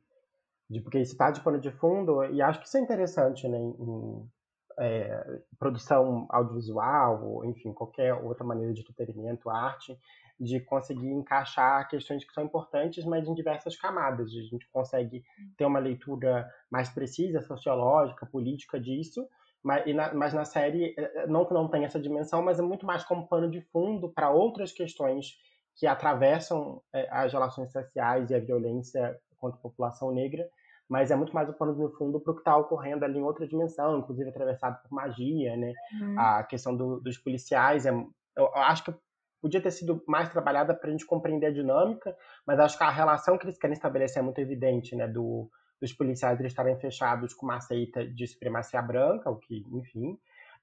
de 0.69 0.81
porque 0.81 1.01
isso 1.01 1.13
está 1.13 1.31
de 1.31 1.43
pano 1.43 1.61
de 1.61 1.71
fundo, 1.73 2.25
e 2.25 2.41
acho 2.41 2.61
que 2.61 2.67
isso 2.67 2.77
é 2.77 2.81
interessante, 2.81 3.49
né? 3.49 3.59
Em, 3.59 4.31
é, 4.79 5.41
produção 5.59 6.27
audiovisual, 6.29 7.25
ou 7.25 7.45
enfim, 7.45 7.73
qualquer 7.73 8.15
outra 8.15 8.45
maneira 8.45 8.73
de 8.73 8.81
entretenimento, 8.81 9.51
arte, 9.51 9.99
de 10.43 10.59
conseguir 10.61 11.09
encaixar 11.09 11.89
questões 11.89 12.25
que 12.25 12.33
são 12.33 12.45
importantes, 12.45 13.05
mas 13.05 13.29
em 13.29 13.35
diversas 13.35 13.77
camadas. 13.77 14.29
A 14.29 14.43
gente 14.43 14.69
consegue 14.73 15.23
ter 15.57 15.65
uma 15.65 15.79
leitura 15.79 16.51
mais 16.69 16.89
precisa, 16.89 17.41
sociológica, 17.41 18.27
política 18.27 18.81
disso, 18.81 19.25
mas, 19.63 19.95
na, 19.95 20.13
mas 20.13 20.35
na 20.35 20.45
série, 20.45 20.95
é, 20.99 21.23
é, 21.23 21.27
não 21.29 21.45
que 21.45 21.55
não 21.55 21.69
tenha 21.69 21.87
essa 21.87 22.01
dimensão, 22.01 22.43
mas 22.43 22.59
é 22.59 22.63
muito 22.63 22.85
mais 22.85 23.05
como 23.05 23.29
pano 23.29 23.49
de 23.49 23.61
fundo 23.61 24.09
para 24.09 24.31
outras 24.31 24.73
questões 24.73 25.39
que 25.77 25.87
atravessam 25.87 26.83
é, 26.93 27.09
as 27.11 27.33
relações 27.33 27.71
sociais 27.71 28.31
e 28.31 28.35
a 28.35 28.41
violência 28.41 29.17
contra 29.39 29.57
a 29.57 29.63
população 29.63 30.11
negra, 30.11 30.45
mas 30.89 31.13
é 31.13 31.17
muito 31.17 31.33
mais 31.33 31.49
o 31.49 31.53
pano 31.53 31.75
de 31.75 31.97
fundo 31.97 32.19
para 32.19 32.33
o 32.33 32.35
que 32.35 32.41
está 32.41 32.57
ocorrendo 32.57 33.05
ali 33.05 33.19
em 33.19 33.23
outra 33.23 33.47
dimensão, 33.47 33.99
inclusive 33.99 34.29
atravessado 34.29 34.83
por 34.83 34.93
magia, 34.93 35.57
né? 35.57 35.73
Uhum. 36.01 36.19
A 36.19 36.43
questão 36.43 36.77
do, 36.77 37.01
dos 37.01 37.17
policiais 37.17 37.87
é 37.87 37.91
Eu 38.37 38.55
acho 38.57 38.85
que 38.85 38.95
podia 39.43 39.61
ter 39.61 39.73
sido 39.73 40.03
mais 40.07 40.29
trabalhada 40.31 40.73
para 40.73 40.89
a 40.89 40.93
gente 40.93 41.05
compreender 41.05 41.47
a 41.47 41.53
dinâmica, 41.53 42.17
mas 42.47 42.61
acho 42.61 42.79
que 42.79 42.85
a 42.85 42.91
relação 42.91 43.37
que 43.37 43.45
eles 43.45 43.59
querem 43.59 43.75
estabelecer 43.75 44.21
é 44.21 44.25
muito 44.25 44.39
evidente, 44.39 44.95
né? 44.95 45.09
Do, 45.09 45.51
dos 45.81 45.93
policiais 45.93 46.39
eles 46.39 46.53
estarem 46.53 46.79
fechados 46.79 47.35
com 47.35 47.45
uma 47.45 47.61
seita 47.61 48.07
de 48.07 48.27
supremacia 48.27 48.81
branca, 48.81 49.29
o 49.29 49.37
que, 49.37 49.67
enfim, 49.73 50.17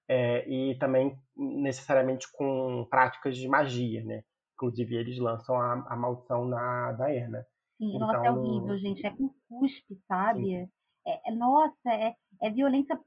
é, 0.07 0.49
e 0.49 0.75
também 0.80 1.19
necessariamente 1.36 2.25
com 2.32 2.88
práticas 2.89 3.38
de 3.38 3.47
magia, 3.49 4.03
né? 4.05 4.23
Inclusive 4.55 4.95
eles 4.95 5.19
lançam 5.19 5.55
a, 5.55 5.86
a 5.89 5.95
maldição 5.95 6.45
na 6.45 6.93
Diana. 6.93 7.45
Sim, 7.77 7.95
então... 7.95 8.07
nossa, 8.07 8.25
é 8.25 8.32
horrível, 8.32 8.77
gente. 8.77 9.05
É 9.05 9.09
com 9.09 9.30
cuspe, 9.47 9.95
sabe? 10.07 10.55
É, 10.55 11.30
é, 11.30 11.32
nossa, 11.36 11.89
é, 11.89 12.13
é 12.41 12.49
violência, 12.49 12.99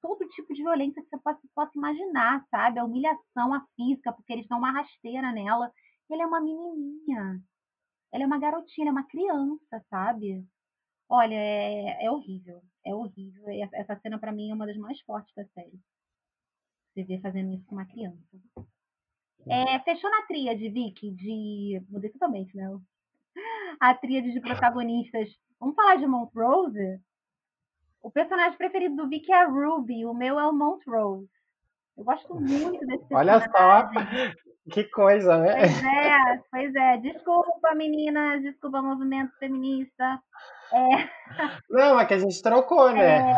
todo 0.00 0.28
tipo 0.30 0.52
de 0.54 0.62
violência 0.62 1.02
que 1.02 1.08
você 1.08 1.18
possa, 1.18 1.40
possa 1.54 1.72
imaginar, 1.76 2.44
sabe? 2.50 2.78
A 2.78 2.84
humilhação, 2.84 3.54
a 3.54 3.66
física, 3.76 4.12
porque 4.12 4.32
eles 4.32 4.48
dão 4.48 4.58
uma 4.58 4.72
rasteira 4.72 5.32
nela. 5.32 5.70
Ele 6.10 6.22
é 6.22 6.26
uma 6.26 6.40
menininha. 6.40 7.40
Ela 8.12 8.24
é 8.24 8.26
uma 8.26 8.38
garotinha, 8.38 8.88
é 8.88 8.92
uma 8.92 9.06
criança, 9.06 9.84
sabe? 9.90 10.46
Olha, 11.08 11.34
é, 11.34 12.04
é 12.04 12.10
horrível. 12.10 12.62
É 12.84 12.94
horrível. 12.94 13.44
Essa 13.72 13.96
cena, 14.00 14.18
para 14.18 14.32
mim, 14.32 14.50
é 14.50 14.54
uma 14.54 14.66
das 14.66 14.76
mais 14.76 15.00
fortes 15.02 15.34
da 15.34 15.44
série. 15.48 15.78
Você 16.92 17.04
vê 17.04 17.20
fazendo 17.20 17.52
isso 17.54 17.66
com 17.66 17.74
uma 17.74 17.86
criança. 17.86 18.18
É, 19.46 19.78
fechou 19.80 20.10
na 20.10 20.22
tríade, 20.22 20.68
Vicky, 20.68 21.10
de. 21.12 21.82
Mudei 21.88 22.10
totalmente, 22.10 22.56
né? 22.56 22.66
A 23.80 23.94
tríade 23.94 24.32
de 24.32 24.40
protagonistas. 24.40 25.30
Vamos 25.60 25.76
falar 25.76 25.96
de 25.96 26.06
Montrose? 26.06 27.00
O 28.02 28.10
personagem 28.10 28.56
preferido 28.56 28.96
do 28.96 29.08
Vicky 29.08 29.32
é 29.32 29.42
a 29.42 29.46
Ruby, 29.46 30.06
o 30.06 30.14
meu 30.14 30.38
é 30.38 30.46
o 30.46 30.52
Montrose. 30.52 31.28
Eu 31.96 32.04
gosto 32.04 32.34
muito 32.34 32.86
desse 32.86 33.04
personagem. 33.06 33.10
Olha 33.12 33.50
só, 33.50 33.90
que 34.70 34.84
coisa, 34.84 35.38
né? 35.38 35.52
Pois 35.52 35.84
é, 35.84 36.42
pois 36.50 36.74
é. 36.74 36.96
Desculpa, 36.98 37.74
meninas, 37.74 38.42
desculpa, 38.42 38.80
movimento 38.80 39.36
feminista. 39.38 40.20
É... 40.72 41.08
Não, 41.68 41.98
é 41.98 42.06
que 42.06 42.14
a 42.14 42.18
gente 42.18 42.40
trocou, 42.42 42.92
né? 42.92 43.32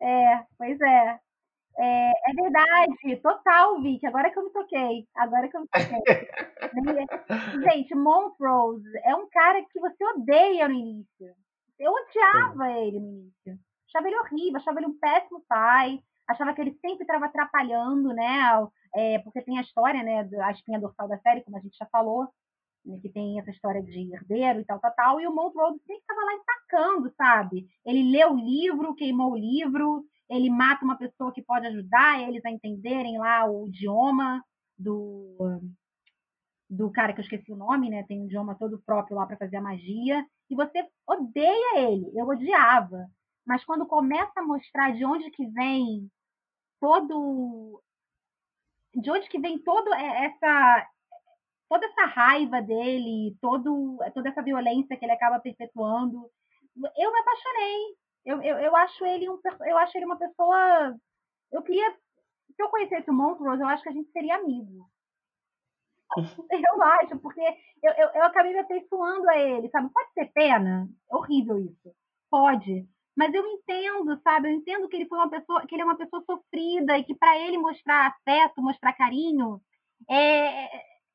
É, 0.00 0.32
é 0.32 0.44
pois 0.58 0.80
é. 0.80 1.20
É, 1.76 2.10
é, 2.10 2.34
verdade, 2.40 3.16
total, 3.20 3.80
Vicky. 3.82 4.06
Agora 4.06 4.30
que 4.30 4.38
eu 4.38 4.44
me 4.44 4.50
toquei. 4.50 5.06
Agora 5.16 5.48
que 5.48 5.56
eu 5.56 5.60
me 5.60 5.68
toquei. 5.68 6.28
Gente, 7.62 7.94
Montrose 7.94 8.88
é 9.04 9.14
um 9.14 9.28
cara 9.28 9.62
que 9.70 9.80
você 9.80 10.04
odeia 10.16 10.68
no 10.68 10.74
início. 10.74 11.34
Eu 11.78 11.92
odiava 11.92 12.66
Sim. 12.66 12.86
ele 12.86 13.00
no 13.00 13.08
início. 13.08 13.58
Achava 13.94 14.08
ele 14.08 14.18
horrível, 14.18 14.56
achava 14.56 14.78
ele 14.80 14.88
um 14.88 14.98
péssimo 14.98 15.44
pai. 15.48 16.00
Achava 16.26 16.52
que 16.52 16.60
ele 16.60 16.76
sempre 16.80 17.02
estava 17.02 17.26
atrapalhando, 17.26 18.12
né? 18.12 18.66
É, 18.94 19.18
porque 19.20 19.42
tem 19.42 19.58
a 19.58 19.62
história, 19.62 20.02
né? 20.02 20.28
A 20.42 20.50
espinha 20.50 20.80
dorsal 20.80 21.06
da 21.06 21.18
série, 21.18 21.42
como 21.42 21.56
a 21.56 21.60
gente 21.60 21.76
já 21.76 21.86
falou, 21.86 22.28
né, 22.84 22.98
que 23.00 23.08
tem 23.08 23.38
essa 23.38 23.50
história 23.50 23.82
de 23.82 24.12
herdeiro 24.12 24.60
e 24.60 24.64
tal, 24.64 24.80
tal, 24.80 24.94
tal. 24.94 25.20
E 25.20 25.26
o 25.26 25.34
Montrose 25.34 25.78
sempre 25.86 26.00
estava 26.00 26.20
lá 26.22 26.34
empacando, 26.34 27.14
sabe? 27.16 27.66
Ele 27.84 28.10
leu 28.10 28.32
o 28.32 28.36
livro, 28.36 28.94
queimou 28.94 29.32
o 29.32 29.36
livro, 29.36 30.04
ele 30.28 30.50
mata 30.50 30.84
uma 30.84 30.96
pessoa 30.96 31.32
que 31.32 31.42
pode 31.42 31.66
ajudar 31.66 32.20
eles 32.20 32.44
a 32.44 32.50
entenderem 32.50 33.18
lá 33.18 33.46
o 33.48 33.68
idioma 33.68 34.42
do 34.78 35.60
do 36.68 36.90
cara 36.90 37.12
que 37.12 37.20
eu 37.20 37.22
esqueci 37.22 37.52
o 37.52 37.56
nome, 37.56 37.88
né? 37.88 38.02
Tem 38.08 38.20
um 38.20 38.24
idioma 38.24 38.56
todo 38.56 38.82
próprio 38.84 39.16
lá 39.16 39.26
para 39.26 39.36
fazer 39.36 39.56
a 39.56 39.62
magia. 39.62 40.26
E 40.50 40.56
você 40.56 40.84
odeia 41.06 41.78
ele. 41.78 42.10
Eu 42.14 42.26
odiava. 42.26 43.06
Mas 43.46 43.64
quando 43.64 43.86
começa 43.86 44.32
a 44.36 44.44
mostrar 44.44 44.92
de 44.92 45.04
onde 45.04 45.30
que 45.30 45.46
vem 45.48 46.10
todo 46.80 47.82
de 48.94 49.10
onde 49.10 49.28
que 49.28 49.40
vem 49.40 49.58
toda 49.58 49.96
essa 49.96 50.86
toda 51.68 51.86
essa 51.86 52.06
raiva 52.06 52.62
dele, 52.62 53.36
todo, 53.40 53.98
toda 54.14 54.28
essa 54.28 54.42
violência 54.42 54.96
que 54.96 55.04
ele 55.04 55.12
acaba 55.12 55.40
perpetuando, 55.40 56.30
eu 56.96 57.12
me 57.12 57.18
apaixonei. 57.18 57.96
Eu, 58.24 58.42
eu, 58.42 58.58
eu 58.58 58.76
acho 58.76 59.04
ele 59.04 59.28
um, 59.28 59.38
eu 59.66 59.78
acho 59.78 59.96
ele 59.96 60.06
uma 60.06 60.18
pessoa. 60.18 60.94
Eu 61.52 61.62
queria. 61.62 61.90
Se 62.54 62.62
eu 62.62 62.68
conhecesse 62.68 63.10
o 63.10 63.14
Montrose, 63.14 63.60
eu 63.60 63.68
acho 63.68 63.82
que 63.82 63.88
a 63.88 63.92
gente 63.92 64.10
seria 64.12 64.36
amigo. 64.36 64.88
Eu 66.50 66.82
acho, 66.82 67.18
porque 67.18 67.40
eu, 67.82 67.92
eu, 67.92 68.08
eu 68.14 68.24
acabei 68.24 68.52
me 68.52 68.60
afeiçoando 68.60 69.28
a 69.28 69.36
ele, 69.36 69.68
sabe? 69.70 69.90
Pode 69.92 70.12
ser 70.12 70.30
pena, 70.32 70.88
é 71.10 71.16
horrível 71.16 71.58
isso. 71.58 71.92
Pode. 72.30 72.86
Mas 73.16 73.32
eu 73.32 73.46
entendo, 73.46 74.20
sabe? 74.22 74.48
Eu 74.48 74.54
entendo 74.54 74.88
que 74.88 74.96
ele 74.96 75.06
foi 75.06 75.18
uma 75.18 75.30
pessoa, 75.30 75.66
que 75.66 75.74
ele 75.74 75.82
é 75.82 75.84
uma 75.84 75.96
pessoa 75.96 76.22
sofrida 76.24 76.98
e 76.98 77.04
que 77.04 77.14
para 77.14 77.38
ele 77.38 77.58
mostrar 77.58 78.08
afeto, 78.08 78.62
mostrar 78.62 78.92
carinho, 78.92 79.60
é, 80.08 80.64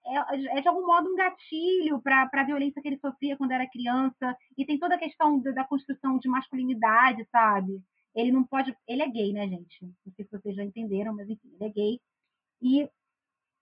é, 0.06 0.58
é 0.58 0.62
de 0.62 0.68
algum 0.68 0.86
modo 0.86 1.12
um 1.12 1.16
gatilho 1.16 2.02
para 2.02 2.30
a 2.32 2.44
violência 2.44 2.82
que 2.82 2.88
ele 2.88 3.00
sofria 3.00 3.38
quando 3.38 3.52
era 3.52 3.70
criança. 3.70 4.36
E 4.58 4.66
tem 4.66 4.80
toda 4.80 4.96
a 4.96 5.00
questão 5.00 5.40
da, 5.40 5.52
da 5.52 5.66
construção 5.66 6.18
de 6.20 6.30
masculinidade, 6.30 7.28
sabe? 7.32 7.82
Ele 8.16 8.32
não 8.32 8.44
pode. 8.44 8.76
Ele 8.88 9.02
é 9.04 9.10
gay, 9.10 9.34
né, 9.34 9.48
gente? 9.48 9.78
Não 9.82 10.14
sei 10.16 10.26
se 10.26 10.32
vocês 10.32 10.56
já 10.56 10.64
entenderam, 10.64 11.16
mas 11.16 11.30
enfim, 11.30 11.50
ele 11.54 11.64
é 11.64 11.70
gay. 11.70 12.02
E, 12.62 12.84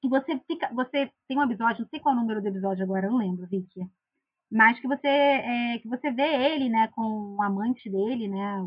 e 0.04 0.10
você 0.10 0.40
fica. 0.48 0.74
Você 0.74 1.12
tem 1.28 1.38
um 1.38 1.44
episódio, 1.44 1.82
não 1.82 1.90
sei 1.90 2.00
qual 2.00 2.16
é 2.16 2.18
o 2.18 2.22
número 2.22 2.42
do 2.42 2.48
episódio 2.48 2.84
agora, 2.84 3.08
eu 3.08 3.12
não 3.12 3.20
lembro, 3.20 3.48
Vicky. 3.48 3.82
Mas 4.52 4.80
que 4.80 4.88
você, 4.88 5.08
é, 5.08 5.80
que 5.80 5.88
você 5.88 6.10
vê 6.12 6.54
ele, 6.54 6.70
né, 6.70 6.88
com 6.96 7.36
o 7.36 7.42
amante 7.42 7.90
dele, 7.90 8.28
né? 8.28 8.66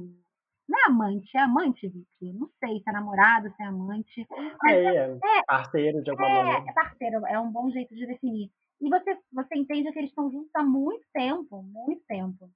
Não 0.69 0.79
é 0.79 0.85
amante, 0.87 1.37
é 1.37 1.41
amante, 1.41 1.89
Vicky. 1.89 2.33
Não 2.33 2.49
sei 2.61 2.79
se 2.79 2.89
é 2.89 2.93
namorado, 2.93 3.51
se 3.51 3.63
é 3.63 3.67
amante. 3.67 4.27
É, 4.67 4.73
é, 4.73 4.97
é, 5.11 5.43
parceiro 5.45 6.03
de 6.03 6.11
alguma 6.11 6.29
é, 6.29 6.45
maneira. 6.45 6.71
É 6.71 6.73
parceiro, 6.73 7.27
é 7.27 7.41
um 7.41 7.51
bom 7.51 7.71
jeito 7.71 7.95
de 7.95 8.07
definir. 8.07 8.51
E 8.81 8.89
você, 8.89 9.19
você 9.33 9.57
entende 9.57 9.91
que 9.91 9.99
eles 9.99 10.11
estão 10.11 10.31
juntos 10.31 10.51
há 10.55 10.63
muito 10.63 11.05
tempo, 11.13 11.63
muito 11.63 12.03
tempo. 12.07 12.51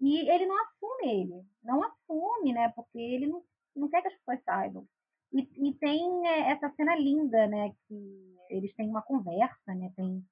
E 0.00 0.28
ele 0.28 0.46
não 0.46 0.56
assume 0.60 1.20
ele. 1.20 1.42
Não 1.62 1.82
assume, 1.84 2.52
né? 2.52 2.72
Porque 2.74 2.98
ele 2.98 3.26
não, 3.28 3.42
não 3.76 3.88
quer 3.88 4.02
que 4.02 4.08
as 4.08 4.14
pessoas 4.16 4.42
saibam. 4.42 4.84
E, 5.32 5.48
e 5.68 5.74
tem 5.74 6.26
é, 6.26 6.50
essa 6.50 6.68
cena 6.70 6.96
linda, 6.96 7.46
né? 7.46 7.72
Que 7.86 8.36
eles 8.50 8.74
têm 8.74 8.88
uma 8.88 9.02
conversa, 9.02 9.74
né? 9.74 9.92
Tem 9.96 10.24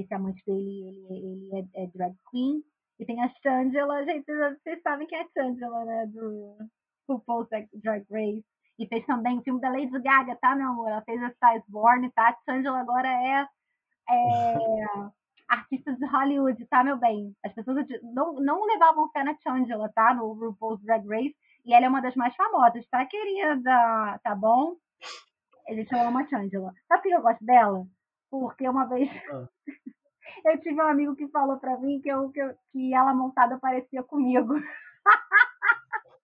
esse 0.00 0.12
amante 0.14 0.42
dele, 0.46 1.06
ele, 1.10 1.50
ele 1.52 1.68
é, 1.74 1.84
é 1.84 1.86
drag 1.88 2.14
queen. 2.30 2.62
E 2.98 3.04
tem 3.04 3.20
a 3.22 3.28
Shangela, 3.42 4.04
gente, 4.04 4.24
vocês 4.26 4.80
sabem 4.82 5.06
quem 5.06 5.18
é 5.18 5.22
a 5.22 5.28
Shangela, 5.28 5.84
né? 5.84 6.06
Do 6.06 6.56
RuPaul's 7.08 7.48
Drag 7.72 8.04
Race. 8.10 8.44
E 8.78 8.86
fez 8.86 9.04
também 9.06 9.38
o 9.38 9.42
filme 9.42 9.60
da 9.60 9.70
Lady 9.70 9.90
Gaga, 10.00 10.36
tá, 10.36 10.54
meu 10.54 10.68
amor? 10.68 10.88
Ela 10.88 11.02
fez 11.02 11.20
a 11.22 11.30
Size 11.30 11.64
Born, 11.68 12.10
tá? 12.12 12.28
A 12.28 12.52
Shangela 12.52 12.80
agora 12.80 13.08
é, 13.08 13.46
é 14.10 14.54
artista 15.48 15.92
de 15.94 16.06
Hollywood, 16.06 16.64
tá, 16.66 16.82
meu 16.82 16.98
bem? 16.98 17.34
As 17.44 17.52
pessoas 17.52 17.86
não, 18.02 18.34
não 18.34 18.64
levavam 18.64 19.10
fé 19.10 19.24
na 19.24 19.36
Shangela, 19.36 19.90
tá? 19.94 20.14
No 20.14 20.32
RuPaul's 20.32 20.82
Drag 20.82 21.06
Race. 21.08 21.36
E 21.64 21.72
ela 21.72 21.86
é 21.86 21.88
uma 21.88 22.02
das 22.02 22.14
mais 22.14 22.34
famosas, 22.36 22.86
tá, 22.88 23.04
querida? 23.06 24.20
Tá 24.22 24.34
bom? 24.34 24.76
A 25.68 25.74
gente 25.74 25.94
ama 25.94 26.22
a 26.22 26.26
Shangela. 26.26 26.72
Sabe 26.86 27.02
por 27.02 27.08
que 27.08 27.14
eu 27.14 27.22
gosto 27.22 27.44
dela? 27.44 27.86
Porque 28.40 28.68
uma 28.68 28.86
vez... 28.86 29.08
Ah. 29.32 29.48
Eu 30.44 30.60
tive 30.60 30.74
um 30.74 30.86
amigo 30.86 31.16
que 31.16 31.28
falou 31.28 31.58
pra 31.58 31.78
mim 31.78 32.00
que, 32.00 32.08
eu, 32.08 32.30
que, 32.30 32.40
eu, 32.40 32.54
que 32.70 32.94
ela 32.94 33.14
montada 33.14 33.58
parecia 33.58 34.02
comigo. 34.02 34.54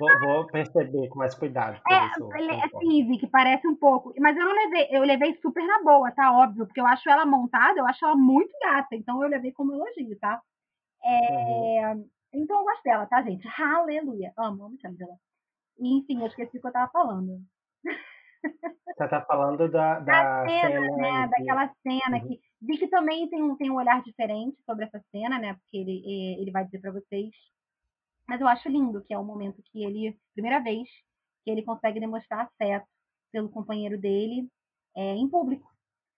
Vou, 0.00 0.20
vou, 0.20 0.46
perceber 0.46 1.08
com 1.08 1.18
mais 1.18 1.34
cuidado. 1.34 1.80
É, 1.88 2.38
ele, 2.38 2.52
é 2.52 2.68
sim, 2.80 3.18
que 3.18 3.26
parece 3.26 3.68
um 3.68 3.76
pouco. 3.76 4.12
Mas 4.18 4.36
eu 4.36 4.44
não 4.44 4.52
levei, 4.52 4.88
eu 4.90 5.02
levei 5.02 5.38
super 5.40 5.64
na 5.64 5.82
boa, 5.82 6.10
tá? 6.10 6.32
Óbvio, 6.32 6.66
porque 6.66 6.80
eu 6.80 6.86
acho 6.86 7.08
ela 7.08 7.26
montada, 7.26 7.78
eu 7.78 7.86
acho 7.86 8.04
ela 8.04 8.16
muito 8.16 8.50
gata, 8.60 8.96
então 8.96 9.22
eu 9.22 9.28
levei 9.28 9.52
como 9.52 9.74
elogio, 9.74 10.18
tá? 10.18 10.40
É, 11.04 11.94
uhum. 11.94 12.08
Então 12.32 12.58
eu 12.58 12.64
gosto 12.64 12.82
dela, 12.82 13.06
tá, 13.06 13.22
gente? 13.22 13.46
Aleluia. 13.60 14.32
Amo, 14.36 14.64
amo 14.64 14.78
Angela. 14.84 15.16
E, 15.78 15.98
enfim, 15.98 16.20
eu 16.20 16.26
esqueci 16.26 16.56
o 16.56 16.60
que 16.60 16.66
eu 16.66 16.72
tava 16.72 16.90
falando. 16.90 17.40
Você 18.42 19.08
tá 19.08 19.22
falando 19.22 19.70
da, 19.70 19.98
da, 20.00 20.42
da 20.42 20.48
cena, 20.48 20.80
cena, 20.80 20.96
né? 20.96 21.28
Daquela 21.28 21.74
cena 21.82 22.18
uhum. 22.18 22.28
que. 22.28 22.40
Vi 22.60 22.78
que 22.78 22.88
também 22.88 23.28
tem 23.28 23.42
um, 23.42 23.56
tem 23.56 23.70
um 23.70 23.76
olhar 23.76 24.02
diferente 24.02 24.56
sobre 24.64 24.84
essa 24.84 25.02
cena, 25.10 25.38
né? 25.38 25.54
Porque 25.54 25.76
ele, 25.76 26.02
ele 26.40 26.50
vai 26.50 26.64
dizer 26.64 26.80
para 26.80 26.92
vocês. 26.92 27.30
Mas 28.28 28.40
eu 28.40 28.46
acho 28.46 28.68
lindo 28.68 29.02
que 29.02 29.12
é 29.12 29.18
o 29.18 29.24
momento 29.24 29.62
que 29.64 29.82
ele, 29.82 30.16
primeira 30.32 30.60
vez, 30.60 30.88
que 31.44 31.50
ele 31.50 31.62
consegue 31.62 31.98
demonstrar 31.98 32.46
afeto 32.46 32.86
pelo 33.32 33.48
companheiro 33.48 33.98
dele 33.98 34.48
é, 34.96 35.14
em 35.14 35.28
público. 35.28 35.68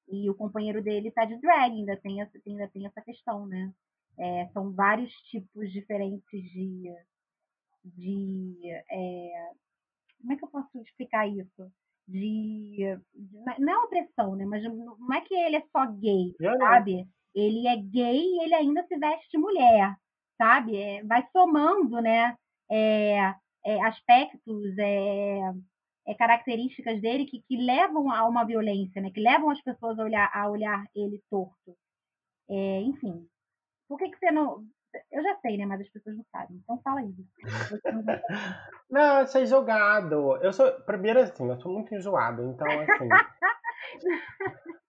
E 0.09 0.29
o 0.29 0.35
companheiro 0.35 0.83
dele 0.83 1.11
tá 1.11 1.25
de 1.25 1.41
drag, 1.41 1.73
ainda 1.73 1.97
tem 1.97 2.21
essa, 2.21 2.39
ainda 2.47 2.69
tem 2.69 2.87
essa 2.87 3.01
questão, 3.01 3.47
né? 3.47 3.73
É, 4.19 4.49
são 4.49 4.71
vários 4.73 5.13
tipos 5.31 5.73
diferentes 5.73 6.43
de. 6.53 6.95
de 7.85 8.71
é, 8.91 9.51
como 10.21 10.33
é 10.33 10.37
que 10.37 10.45
eu 10.45 10.49
posso 10.49 10.79
explicar 10.83 11.27
isso? 11.27 11.73
De, 12.07 12.99
de, 13.15 13.61
não 13.61 13.73
é 13.73 13.79
opressão, 13.85 14.37
né? 14.37 14.45
Mas 14.45 14.63
não 14.63 15.13
é 15.15 15.21
que 15.23 15.35
ele 15.35 15.57
é 15.57 15.63
só 15.73 15.87
gay, 15.87 16.35
é, 16.41 16.57
sabe? 16.59 17.09
Ele 17.35 17.67
é 17.67 17.77
gay 17.77 18.21
e 18.21 18.45
ele 18.45 18.55
ainda 18.55 18.85
se 18.87 18.97
veste 18.97 19.29
de 19.31 19.39
mulher, 19.39 19.95
sabe? 20.37 20.77
É, 20.77 21.03
vai 21.05 21.27
somando, 21.33 22.01
né? 22.01 22.37
É, 22.71 23.35
é, 23.65 23.83
aspectos, 23.87 24.79
é, 24.79 25.41
é, 26.07 26.15
características 26.15 27.01
dele 27.01 27.25
que, 27.27 27.43
que 27.49 27.57
levam 27.57 28.11
a 28.11 28.27
uma 28.27 28.45
violência, 28.45 29.01
né? 29.01 29.11
Que 29.11 29.21
levam 29.21 29.51
as 29.51 29.61
pessoas 29.63 29.99
a 29.99 30.05
olhar, 30.05 30.31
a 30.33 30.49
olhar 30.49 30.85
ele 30.95 31.23
torto. 31.31 31.77
É, 32.49 32.81
enfim, 32.83 33.27
por 33.89 33.99
que, 33.99 34.11
que 34.11 34.19
você 34.19 34.31
não. 34.31 34.65
Eu 35.11 35.23
já 35.23 35.37
sei, 35.37 35.57
né? 35.57 35.67
Mas 35.67 35.81
as 35.81 35.89
pessoas 35.89 36.17
não 36.17 36.25
sabem. 36.31 36.57
Então 36.57 36.81
fala 36.83 37.01
aí. 37.01 37.15
Não, 38.91 39.21
eu 39.21 39.27
sei 39.27 39.47
jogado. 39.47 40.37
Eu 40.37 40.53
sou. 40.53 40.71
Primeiro, 40.83 41.21
assim, 41.21 41.49
eu 41.49 41.59
sou 41.59 41.73
muito 41.73 41.95
enjoado. 41.95 42.43
Então, 42.43 42.67
assim. 42.69 43.09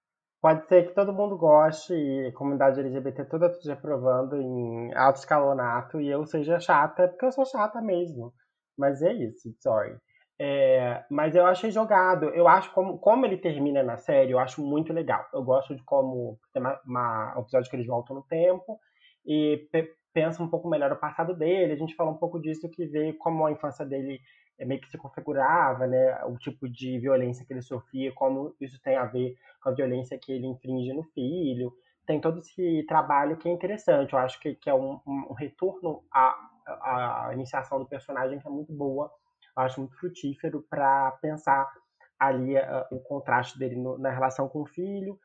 pode 0.45 0.67
ser 0.67 0.87
que 0.87 0.93
todo 0.93 1.11
mundo 1.11 1.35
goste 1.35 1.91
e 1.91 2.27
a 2.27 2.33
comunidade 2.33 2.79
LGBT 2.79 3.25
toda 3.25 3.47
esteja 3.47 3.73
aprovando 3.73 4.39
em 4.39 4.93
alto 4.93 5.15
escalonato 5.15 5.99
e 5.99 6.07
eu 6.07 6.23
seja 6.23 6.59
chata, 6.59 7.07
porque 7.07 7.25
eu 7.25 7.31
sou 7.31 7.45
chata 7.47 7.81
mesmo. 7.81 8.31
Mas 8.77 9.01
é 9.01 9.11
isso, 9.11 9.51
sorry. 9.59 9.97
É, 10.39 11.03
mas 11.09 11.33
eu 11.33 11.47
achei 11.47 11.71
jogado. 11.71 12.25
Eu 12.25 12.47
acho 12.47 12.71
como, 12.73 12.99
como 12.99 13.25
ele 13.25 13.37
termina 13.37 13.81
na 13.81 13.97
série, 13.97 14.33
eu 14.33 14.39
acho 14.39 14.63
muito 14.63 14.93
legal. 14.93 15.25
Eu 15.33 15.43
gosto 15.43 15.75
de 15.75 15.83
como 15.83 16.37
tem 16.53 16.61
uma, 16.61 16.79
uma, 16.85 17.37
um 17.37 17.41
episódio 17.41 17.69
que 17.69 17.75
eles 17.75 17.87
voltam 17.87 18.15
no 18.15 18.23
tempo 18.23 18.79
e 19.25 19.67
pe, 19.71 19.93
pensa 20.13 20.41
um 20.41 20.49
pouco 20.49 20.69
melhor 20.69 20.91
o 20.91 20.99
passado 20.99 21.33
dele. 21.35 21.73
A 21.73 21.77
gente 21.77 21.95
fala 21.95 22.11
um 22.11 22.17
pouco 22.17 22.39
disso 22.39 22.69
que 22.69 22.85
vê 22.85 23.13
como 23.13 23.45
a 23.45 23.51
infância 23.51 23.85
dele 23.85 24.19
é, 24.57 24.65
meio 24.65 24.81
que 24.81 24.89
se 24.89 24.97
configurava, 24.97 25.87
né? 25.87 26.23
O 26.25 26.37
tipo 26.37 26.69
de 26.69 26.99
violência 26.99 27.45
que 27.45 27.53
ele 27.53 27.61
sofria, 27.61 28.11
como 28.13 28.55
isso 28.59 28.81
tem 28.81 28.95
a 28.95 29.05
ver 29.05 29.35
com 29.61 29.69
a 29.69 29.73
violência 29.73 30.17
que 30.17 30.31
ele 30.31 30.47
infringe 30.47 30.93
no 30.93 31.03
filho. 31.03 31.73
Tem 32.05 32.21
todo 32.21 32.39
esse 32.39 32.83
trabalho 32.87 33.37
que 33.37 33.49
é 33.49 33.51
interessante. 33.51 34.13
Eu 34.13 34.19
acho 34.19 34.39
que, 34.39 34.55
que 34.55 34.69
é 34.69 34.73
um, 34.73 34.99
um 35.05 35.33
retorno 35.33 36.03
à, 36.13 36.35
à 36.67 37.29
iniciação 37.33 37.79
do 37.79 37.85
personagem 37.85 38.39
que 38.39 38.47
é 38.47 38.51
muito 38.51 38.71
boa 38.71 39.11
eu 39.55 39.63
acho 39.63 39.79
muito 39.79 39.95
frutífero 39.97 40.65
para 40.69 41.11
pensar 41.21 41.71
ali 42.19 42.57
uh, 42.57 42.85
o 42.91 42.99
contraste 42.99 43.57
dele 43.57 43.75
no, 43.75 43.97
na 43.97 44.09
relação 44.09 44.49
com 44.49 44.61
o 44.61 44.65
filho. 44.65 45.17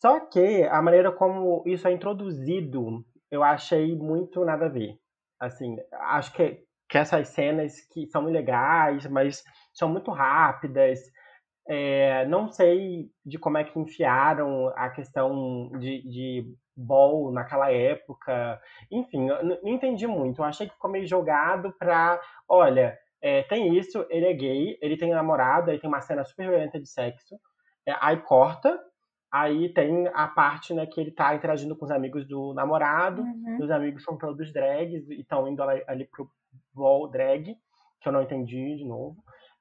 Só 0.00 0.20
que 0.20 0.64
a 0.64 0.82
maneira 0.82 1.10
como 1.12 1.62
isso 1.66 1.88
é 1.88 1.92
introduzido, 1.92 3.04
eu 3.30 3.42
achei 3.42 3.96
muito 3.96 4.44
nada 4.44 4.66
a 4.66 4.68
ver. 4.68 4.98
Assim, 5.40 5.76
acho 5.92 6.32
que, 6.32 6.62
que 6.88 6.98
essas 6.98 7.28
cenas 7.28 7.80
que 7.92 8.06
são 8.06 8.24
legais, 8.24 9.06
mas 9.06 9.42
são 9.72 9.88
muito 9.88 10.10
rápidas. 10.10 11.00
É, 11.66 12.26
não 12.26 12.50
sei 12.50 13.10
de 13.24 13.38
como 13.38 13.56
é 13.58 13.64
que 13.64 13.78
enfiaram 13.78 14.68
a 14.76 14.90
questão 14.90 15.70
de, 15.78 16.02
de 16.08 16.54
ball 16.76 17.32
naquela 17.32 17.70
época. 17.72 18.60
Enfim, 18.90 19.26
não 19.26 19.58
entendi 19.64 20.06
muito. 20.06 20.40
Eu 20.40 20.44
achei 20.44 20.66
que 20.66 20.74
ficou 20.74 20.90
meio 20.90 21.06
jogado 21.06 21.72
para, 21.78 22.20
olha, 22.48 22.98
é, 23.22 23.42
tem 23.44 23.76
isso, 23.76 24.04
ele 24.10 24.26
é 24.26 24.34
gay, 24.34 24.78
ele 24.82 24.96
tem 24.96 25.10
namorada, 25.10 25.70
ele 25.70 25.80
tem 25.80 25.88
uma 25.88 26.00
cena 26.02 26.24
super 26.24 26.48
violenta 26.48 26.78
de 26.78 26.86
sexo. 26.86 27.36
É, 27.86 27.94
aí 28.00 28.18
corta, 28.18 28.78
aí 29.34 29.68
tem 29.70 30.06
a 30.14 30.28
parte 30.28 30.72
né, 30.72 30.86
que 30.86 31.00
ele 31.00 31.10
tá 31.10 31.34
interagindo 31.34 31.74
com 31.74 31.84
os 31.84 31.90
amigos 31.90 32.24
do 32.24 32.54
namorado, 32.54 33.22
uhum. 33.22 33.58
os 33.60 33.68
amigos 33.68 34.04
são 34.04 34.16
todos 34.16 34.52
drags 34.52 35.10
e 35.10 35.22
estão 35.22 35.48
indo 35.48 35.60
ali, 35.60 35.82
ali 35.88 36.04
pro 36.04 36.30
ball 36.72 37.10
drag, 37.10 37.56
que 38.00 38.08
eu 38.08 38.12
não 38.12 38.22
entendi 38.22 38.76
de 38.76 38.84
novo. 38.84 39.16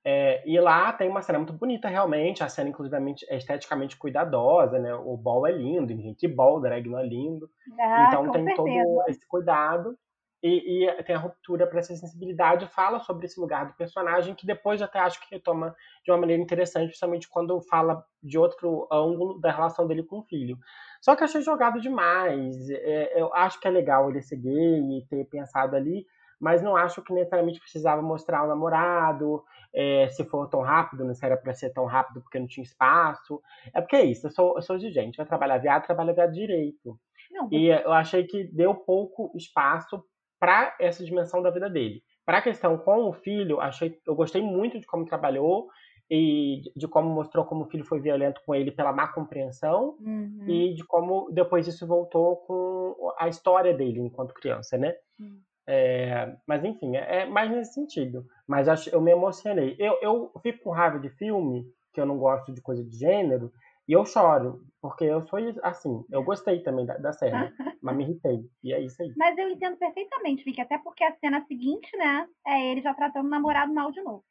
É, 0.06 0.48
e 0.48 0.60
lá 0.60 0.94
tem 0.94 1.10
uma 1.10 1.24
cena 1.24 1.40
muito 1.40 1.54
bonita, 1.54 1.88
realmente. 1.88 2.44
A 2.44 2.50
cena, 2.50 2.70
inclusive, 2.70 3.16
é 3.30 3.38
esteticamente 3.38 3.98
cuidadosa, 3.98 4.78
né? 4.78 4.94
O 4.94 5.18
ball 5.18 5.48
é 5.48 5.52
lindo, 5.52 5.88
gente. 5.88 6.20
Que 6.20 6.28
ball 6.28 6.62
drag 6.62 6.88
não 6.88 7.00
é 7.00 7.08
lindo. 7.08 7.50
Ah, 7.80 8.10
então 8.10 8.32
tem 8.32 8.44
certeza. 8.44 8.84
todo 8.84 9.10
esse 9.10 9.28
cuidado 9.28 9.98
e, 10.44 10.86
e, 10.86 11.04
tem 11.04 11.16
a 11.16 11.20
ruptura 11.20 11.66
para 11.66 11.80
essa 11.80 11.96
sensibilidade, 11.96 12.68
fala 12.68 13.00
sobre 13.00 13.26
esse 13.26 13.40
lugar 13.40 13.66
do 13.66 13.74
personagem, 13.76 14.36
que 14.36 14.46
depois 14.46 14.82
até 14.82 15.00
acho 15.00 15.22
que 15.22 15.34
retoma 15.34 15.74
de 16.04 16.12
uma 16.12 16.18
maneira 16.18 16.42
interessante, 16.42 16.88
principalmente 16.88 17.30
quando 17.30 17.62
fala 17.62 18.04
de 18.22 18.38
outro 18.38 18.86
ângulo 18.92 19.40
da 19.40 19.52
relação 19.52 19.88
dele 19.88 20.04
com 20.04 20.20
o 20.20 20.24
filho. 20.24 20.58
Só 21.02 21.16
que 21.16 21.24
achei 21.24 21.42
jogado 21.42 21.80
demais. 21.80 22.70
É, 22.70 23.22
eu 23.22 23.34
acho 23.34 23.58
que 23.58 23.68
é 23.70 23.72
legal 23.72 24.10
ele 24.10 24.22
ser 24.22 24.36
gay 24.36 24.98
e 24.98 25.06
ter 25.10 25.24
pensado 25.30 25.78
ali, 25.78 26.06
mas 26.38 26.62
não 26.62 26.76
acho 26.76 27.02
que 27.02 27.14
necessariamente 27.14 27.62
precisava 27.62 28.02
mostrar 28.02 28.44
o 28.44 28.48
namorado, 28.50 29.42
é, 29.74 30.10
se 30.10 30.26
for 30.26 30.50
tão 30.50 30.60
rápido, 30.60 31.06
não 31.06 31.14
era 31.24 31.38
para 31.38 31.54
ser 31.54 31.70
tão 31.70 31.86
rápido 31.86 32.22
porque 32.22 32.38
não 32.38 32.48
tinha 32.48 32.66
espaço. 32.66 33.42
É 33.74 33.80
porque 33.80 33.96
é 33.96 34.04
isso, 34.04 34.28
eu 34.28 34.32
sou, 34.32 34.56
eu 34.58 34.62
sou 34.62 34.78
de 34.78 34.92
gente, 34.92 35.16
vai 35.16 35.26
trabalhar 35.26 35.58
viado, 35.60 35.86
trabalha 35.86 36.14
viado 36.14 36.34
direito. 36.34 37.00
Não, 37.32 37.48
e 37.50 37.68
eu 37.68 37.94
achei 37.94 38.26
que 38.26 38.44
deu 38.44 38.76
pouco 38.76 39.32
espaço 39.36 40.04
para 40.44 40.76
essa 40.78 41.06
dimensão 41.06 41.42
da 41.42 41.50
vida 41.50 41.70
dele. 41.70 42.04
Para 42.26 42.40
a 42.40 42.42
questão 42.42 42.78
com 42.78 43.08
o 43.08 43.14
filho, 43.14 43.62
achei, 43.62 43.98
eu 44.06 44.14
gostei 44.14 44.42
muito 44.42 44.78
de 44.78 44.86
como 44.86 45.06
trabalhou 45.06 45.70
e 46.12 46.64
de 46.76 46.86
como 46.86 47.10
mostrou 47.10 47.46
como 47.46 47.64
o 47.64 47.70
filho 47.70 47.86
foi 47.86 48.02
violento 48.02 48.42
com 48.46 48.54
ele 48.54 48.70
pela 48.70 48.92
má 48.92 49.08
compreensão 49.08 49.96
uhum. 50.02 50.44
e 50.46 50.74
de 50.74 50.84
como 50.84 51.32
depois 51.32 51.66
isso 51.66 51.88
voltou 51.88 52.36
com 52.46 53.14
a 53.18 53.30
história 53.30 53.74
dele 53.74 54.02
enquanto 54.02 54.34
criança, 54.34 54.78
né? 54.78 54.94
Uhum. 55.18 55.40
É, 55.66 56.36
mas 56.46 56.62
enfim, 56.66 56.98
é, 56.98 57.22
é 57.22 57.26
mais 57.26 57.50
nesse 57.50 57.76
sentido. 57.76 58.26
Mas 58.46 58.68
acho, 58.68 58.90
eu 58.90 59.00
me 59.00 59.12
emocionei. 59.12 59.78
Eu, 59.80 59.98
eu 60.02 60.32
fico 60.42 60.66
com 60.66 60.72
raiva 60.72 61.00
de 61.00 61.08
filme, 61.12 61.66
que 61.94 62.02
eu 62.02 62.06
não 62.06 62.18
gosto 62.18 62.52
de 62.52 62.62
coisa 62.62 62.84
de 62.84 62.98
gênero, 62.98 63.50
e 63.88 63.94
eu 63.94 64.06
choro, 64.06 64.64
porque 64.82 65.04
eu 65.04 65.26
sou 65.28 65.40
assim. 65.62 66.06
Eu 66.10 66.24
gostei 66.24 66.62
também 66.64 66.86
da, 66.86 66.98
da 66.98 67.12
série, 67.12 67.32
mas 67.82 67.96
me 67.96 68.04
irritei. 68.04 68.40
E 68.64 68.74
é 68.74 68.82
isso 68.82 69.02
aí. 69.02 69.14
Mas 69.18 69.38
eu 69.38 69.50
entendo 69.50 69.78
perfeitamente, 69.78 70.44
Vicky, 70.44 70.62
até 70.62 70.78
porque 70.78 71.04
a 71.04 71.16
cena 71.18 71.46
seguinte, 71.46 71.96
né, 71.98 72.28
é 72.48 72.72
ele 72.72 72.82
já 72.82 72.94
tratando 72.94 73.26
o 73.26 73.30
namorado 73.30 73.74
mal 73.74 73.92
de 73.92 74.02
novo. 74.02 74.24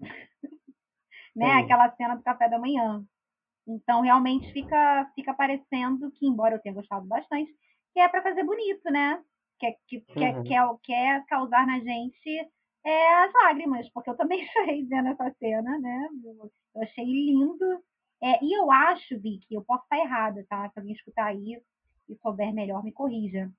né? 1.34 1.52
Aquela 1.52 1.90
cena 1.96 2.16
do 2.16 2.22
café 2.22 2.48
da 2.48 2.58
manhã. 2.58 3.04
Então, 3.66 4.00
realmente 4.00 4.52
fica, 4.52 5.10
fica 5.14 5.34
parecendo 5.34 6.10
que, 6.12 6.26
embora 6.26 6.56
eu 6.56 6.60
tenha 6.60 6.74
gostado 6.74 7.06
bastante, 7.06 7.52
que 7.92 8.00
é 8.00 8.08
para 8.08 8.22
fazer 8.22 8.44
bonito, 8.44 8.90
né? 8.90 9.22
Que, 9.58 9.76
que, 9.86 10.00
que, 10.00 10.24
uhum. 10.24 10.42
quer, 10.44 10.68
quer 10.82 11.24
causar 11.26 11.66
na 11.66 11.78
gente 11.78 12.50
é, 12.84 13.24
as 13.24 13.32
lágrimas, 13.34 13.88
porque 13.90 14.10
eu 14.10 14.16
também 14.16 14.46
chorei 14.52 14.86
vendo 14.86 15.08
essa 15.08 15.30
cena, 15.38 15.78
né? 15.78 16.08
Eu 16.74 16.82
achei 16.82 17.04
lindo 17.04 17.82
é, 18.22 18.44
e 18.44 18.52
eu 18.56 18.70
acho, 18.70 19.18
Vicky, 19.18 19.54
eu 19.54 19.62
posso 19.62 19.82
estar 19.84 19.98
errada, 19.98 20.44
tá? 20.48 20.68
Se 20.68 20.78
alguém 20.78 20.94
escutar 20.94 21.26
aí 21.26 21.60
e 22.08 22.16
souber 22.16 22.52
melhor, 22.52 22.84
me 22.84 22.92
corrija. 22.92 23.50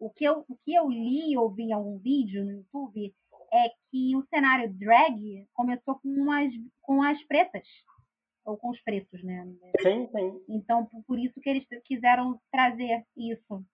O 0.00 0.10
que 0.10 0.24
eu, 0.24 0.44
o 0.48 0.56
que 0.64 0.74
eu 0.74 0.88
li 0.88 1.36
ou 1.36 1.50
vi 1.50 1.64
em 1.64 1.72
algum 1.72 1.98
vídeo 1.98 2.44
no 2.44 2.52
YouTube 2.52 3.14
é 3.52 3.68
que 3.90 4.16
o 4.16 4.22
cenário 4.26 4.72
drag 4.72 5.46
começou 5.54 5.98
com 6.00 6.30
as, 6.30 6.52
com 6.82 7.02
as 7.02 7.22
pretas, 7.24 7.66
ou 8.44 8.56
com 8.56 8.70
os 8.70 8.80
pretos, 8.80 9.22
né? 9.22 9.46
Sim, 9.80 10.08
sim. 10.08 10.44
Então, 10.48 10.88
por 11.06 11.18
isso 11.18 11.40
que 11.40 11.48
eles 11.48 11.66
quiseram 11.84 12.40
trazer 12.50 13.04
isso. 13.16 13.64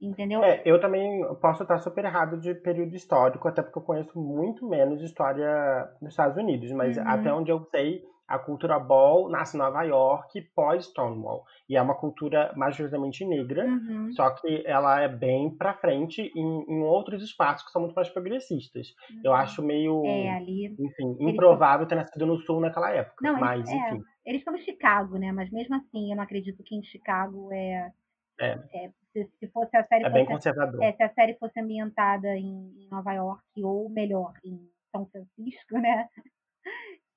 Entendeu? 0.00 0.42
É, 0.44 0.62
eu 0.64 0.80
também 0.80 1.22
posso 1.40 1.62
estar 1.64 1.78
super 1.78 2.04
errado 2.04 2.38
de 2.38 2.54
período 2.54 2.94
histórico, 2.94 3.48
até 3.48 3.62
porque 3.62 3.78
eu 3.78 3.82
conheço 3.82 4.18
muito 4.18 4.68
menos 4.68 5.02
história 5.02 5.92
dos 6.00 6.10
Estados 6.10 6.36
Unidos, 6.36 6.70
mas 6.72 6.96
uhum. 6.96 7.08
até 7.08 7.32
onde 7.32 7.50
eu 7.50 7.64
sei, 7.64 8.04
a 8.28 8.38
cultura 8.38 8.78
ball 8.78 9.30
nasce 9.30 9.56
em 9.56 9.60
Nova 9.60 9.82
York 9.82 10.42
pós 10.54 10.84
Stonewall 10.84 11.44
e 11.66 11.76
é 11.76 11.82
uma 11.82 11.94
cultura 11.94 12.52
majoritariamente 12.54 13.24
negra, 13.24 13.64
uhum. 13.64 14.12
só 14.12 14.30
que 14.30 14.62
ela 14.66 15.00
é 15.00 15.08
bem 15.08 15.50
para 15.56 15.72
frente 15.72 16.30
em, 16.36 16.64
em, 16.68 16.82
outros 16.82 17.22
espaços 17.22 17.64
que 17.64 17.72
são 17.72 17.80
muito 17.80 17.94
mais 17.94 18.10
progressistas. 18.10 18.88
Uhum. 19.10 19.20
Eu 19.24 19.32
acho 19.32 19.62
meio, 19.62 20.04
é, 20.04 20.36
ali, 20.36 20.66
enfim, 20.78 21.16
improvável 21.20 21.86
ter 21.86 21.94
nascido 21.94 22.26
no 22.26 22.38
sul 22.40 22.60
naquela 22.60 22.90
época. 22.90 23.16
Não, 23.22 23.40
mas 23.40 23.66
eles, 23.68 23.70
enfim. 23.70 24.04
É, 24.26 24.30
eles 24.30 24.40
estão 24.40 24.54
em 24.54 24.60
Chicago, 24.60 25.16
né? 25.16 25.32
Mas 25.32 25.50
mesmo 25.50 25.74
assim, 25.76 26.10
eu 26.10 26.16
não 26.16 26.22
acredito 26.22 26.62
que 26.62 26.76
em 26.76 26.82
Chicago 26.82 27.48
é, 27.50 27.90
é. 28.38 28.58
é 28.74 28.90
se, 29.12 29.24
se, 29.38 29.48
fosse 29.48 29.74
a 29.74 29.82
série 29.84 30.04
é 30.04 30.10
fosse, 30.10 30.14
bem 30.14 30.26
conservador. 30.26 30.82
É, 30.82 30.92
se 30.92 31.02
a 31.02 31.08
série 31.14 31.34
fosse 31.38 31.58
ambientada 31.58 32.36
em, 32.36 32.74
em 32.78 32.88
Nova 32.90 33.14
York 33.14 33.42
ou 33.62 33.88
melhor 33.88 34.34
em 34.44 34.70
São 34.92 35.06
Francisco, 35.06 35.78
né? 35.78 36.08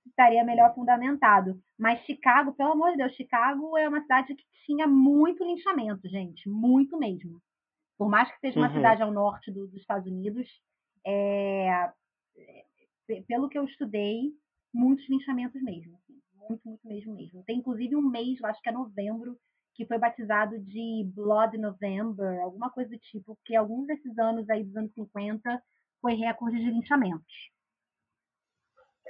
Estaria 0.10 0.44
melhor 0.44 0.74
fundamentado. 0.74 1.62
Mas 1.78 2.02
Chicago, 2.06 2.54
pelo 2.54 2.72
amor 2.72 2.92
de 2.92 2.98
Deus, 2.98 3.16
Chicago 3.16 3.78
é 3.78 3.88
uma 3.88 4.02
cidade 4.02 4.36
que 4.36 4.44
tinha 4.66 4.88
muito 4.88 5.44
linchamento, 5.44 6.08
gente, 6.08 6.48
muito 6.50 6.98
mesmo. 6.98 7.42
Por 7.98 8.10
mais 8.10 8.32
que 8.32 8.40
seja 8.40 8.60
uma 8.60 8.68
uhum. 8.68 8.74
cidade 8.76 9.02
ao 9.02 9.12
norte 9.12 9.52
do, 9.52 9.68
dos 9.68 9.80
Estados 9.80 10.08
Unidos, 10.08 10.48
é, 11.06 11.92
é, 12.38 13.22
pelo 13.28 13.50
que 13.50 13.58
eu 13.58 13.66
estudei, 13.66 14.32
muitos 14.74 15.08
linchamentos 15.10 15.62
mesmo. 15.62 15.98
Assim, 15.98 16.20
muito, 16.34 16.68
muito 16.68 16.88
mesmo 16.88 17.14
mesmo. 17.14 17.44
Tem 17.44 17.58
inclusive 17.58 17.96
um 17.96 18.02
mês, 18.02 18.44
acho 18.44 18.62
que 18.62 18.70
é 18.70 18.72
novembro, 18.72 19.38
que 19.76 19.86
foi 19.86 19.98
batizado 19.98 20.60
de 20.60 21.10
Blood 21.16 21.58
November, 21.58 22.42
alguma 22.42 22.70
coisa 22.70 22.90
do 22.90 23.00
tipo, 23.00 23.38
que 23.46 23.56
alguns 23.56 23.88
desses 23.88 24.18
anos 24.18 24.50
aí 24.50 24.64
dos 24.64 24.76
anos 24.76 24.94
50 24.94 25.62
foi 26.02 26.14
recorde 26.14 26.58
de 26.58 26.72
linchamentos. 26.72 27.52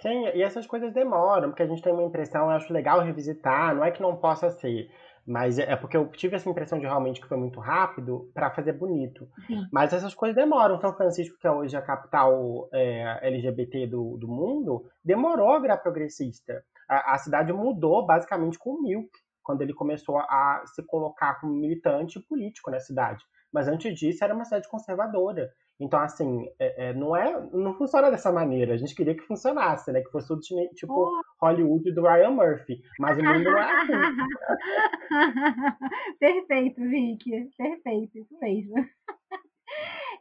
Sim, 0.01 0.25
e 0.33 0.41
essas 0.41 0.65
coisas 0.65 0.91
demoram, 0.93 1.49
porque 1.49 1.61
a 1.63 1.67
gente 1.67 1.81
tem 1.81 1.93
uma 1.93 2.03
impressão, 2.03 2.45
eu 2.45 2.51
acho 2.51 2.73
legal 2.73 3.01
revisitar, 3.01 3.75
não 3.75 3.85
é 3.85 3.91
que 3.91 4.01
não 4.01 4.15
possa 4.15 4.49
ser, 4.49 4.89
Mas 5.25 5.59
é, 5.59 5.73
é 5.73 5.75
porque 5.75 5.95
eu 5.95 6.07
tive 6.07 6.35
essa 6.35 6.49
impressão 6.49 6.79
de 6.79 6.85
realmente 6.85 7.21
que 7.21 7.27
foi 7.27 7.37
muito 7.37 7.59
rápido 7.59 8.31
para 8.33 8.49
fazer 8.49 8.73
bonito. 8.73 9.29
Sim. 9.45 9.67
Mas 9.71 9.93
essas 9.93 10.15
coisas 10.15 10.35
demoram. 10.35 10.79
São 10.79 10.93
Francisco, 10.95 11.37
que 11.39 11.45
é 11.45 11.51
hoje 11.51 11.77
a 11.77 11.81
capital 11.81 12.67
é, 12.73 13.27
LGBT 13.27 13.85
do, 13.85 14.17
do 14.17 14.27
mundo, 14.27 14.83
demorou 15.05 15.53
a 15.53 15.59
virar 15.59 15.77
progressista. 15.77 16.63
A, 16.89 17.13
a 17.13 17.17
cidade 17.19 17.53
mudou 17.53 18.03
basicamente 18.05 18.57
com 18.57 18.71
o 18.71 18.81
Milk, 18.81 19.11
quando 19.43 19.61
ele 19.61 19.73
começou 19.73 20.17
a 20.17 20.63
se 20.65 20.83
colocar 20.83 21.39
como 21.39 21.53
militante 21.53 22.19
político 22.19 22.71
na 22.71 22.79
cidade. 22.79 23.23
Mas 23.51 23.67
antes 23.67 23.93
disso 23.99 24.23
era 24.23 24.33
uma 24.33 24.45
cidade 24.45 24.67
conservadora. 24.67 25.51
Então, 25.81 25.99
assim, 25.99 26.47
é, 26.59 26.89
é, 26.89 26.93
não 26.93 27.15
é, 27.15 27.41
não 27.51 27.73
funciona 27.73 28.11
dessa 28.11 28.31
maneira. 28.31 28.75
A 28.75 28.77
gente 28.77 28.93
queria 28.93 29.15
que 29.15 29.23
funcionasse, 29.23 29.91
né? 29.91 30.01
Que 30.01 30.11
fosse 30.11 30.27
tudo 30.27 30.41
tipo 30.75 30.93
oh. 30.93 31.21
Hollywood 31.41 31.91
do 31.91 32.03
Ryan 32.03 32.29
Murphy. 32.29 32.79
Mas 32.99 33.17
o 33.17 33.23
mundo 33.23 33.43
não 33.43 33.57
é 33.57 33.81
assim. 33.81 33.93
Perfeito, 36.19 36.81
Vicky. 36.81 37.49
Perfeito, 37.57 38.19
isso 38.19 38.37
mesmo. 38.39 38.75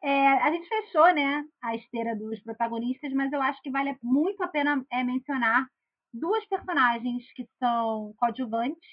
É, 0.02 0.28
a 0.28 0.50
gente 0.50 0.66
fechou, 0.66 1.12
né, 1.12 1.44
a 1.62 1.74
esteira 1.74 2.16
dos 2.16 2.40
protagonistas, 2.40 3.12
mas 3.12 3.30
eu 3.34 3.42
acho 3.42 3.60
que 3.60 3.70
vale 3.70 3.94
muito 4.02 4.42
a 4.42 4.48
pena 4.48 4.82
é, 4.90 5.04
mencionar 5.04 5.66
duas 6.10 6.42
personagens 6.46 7.30
que 7.34 7.46
são 7.58 8.14
coadjuvantes, 8.16 8.88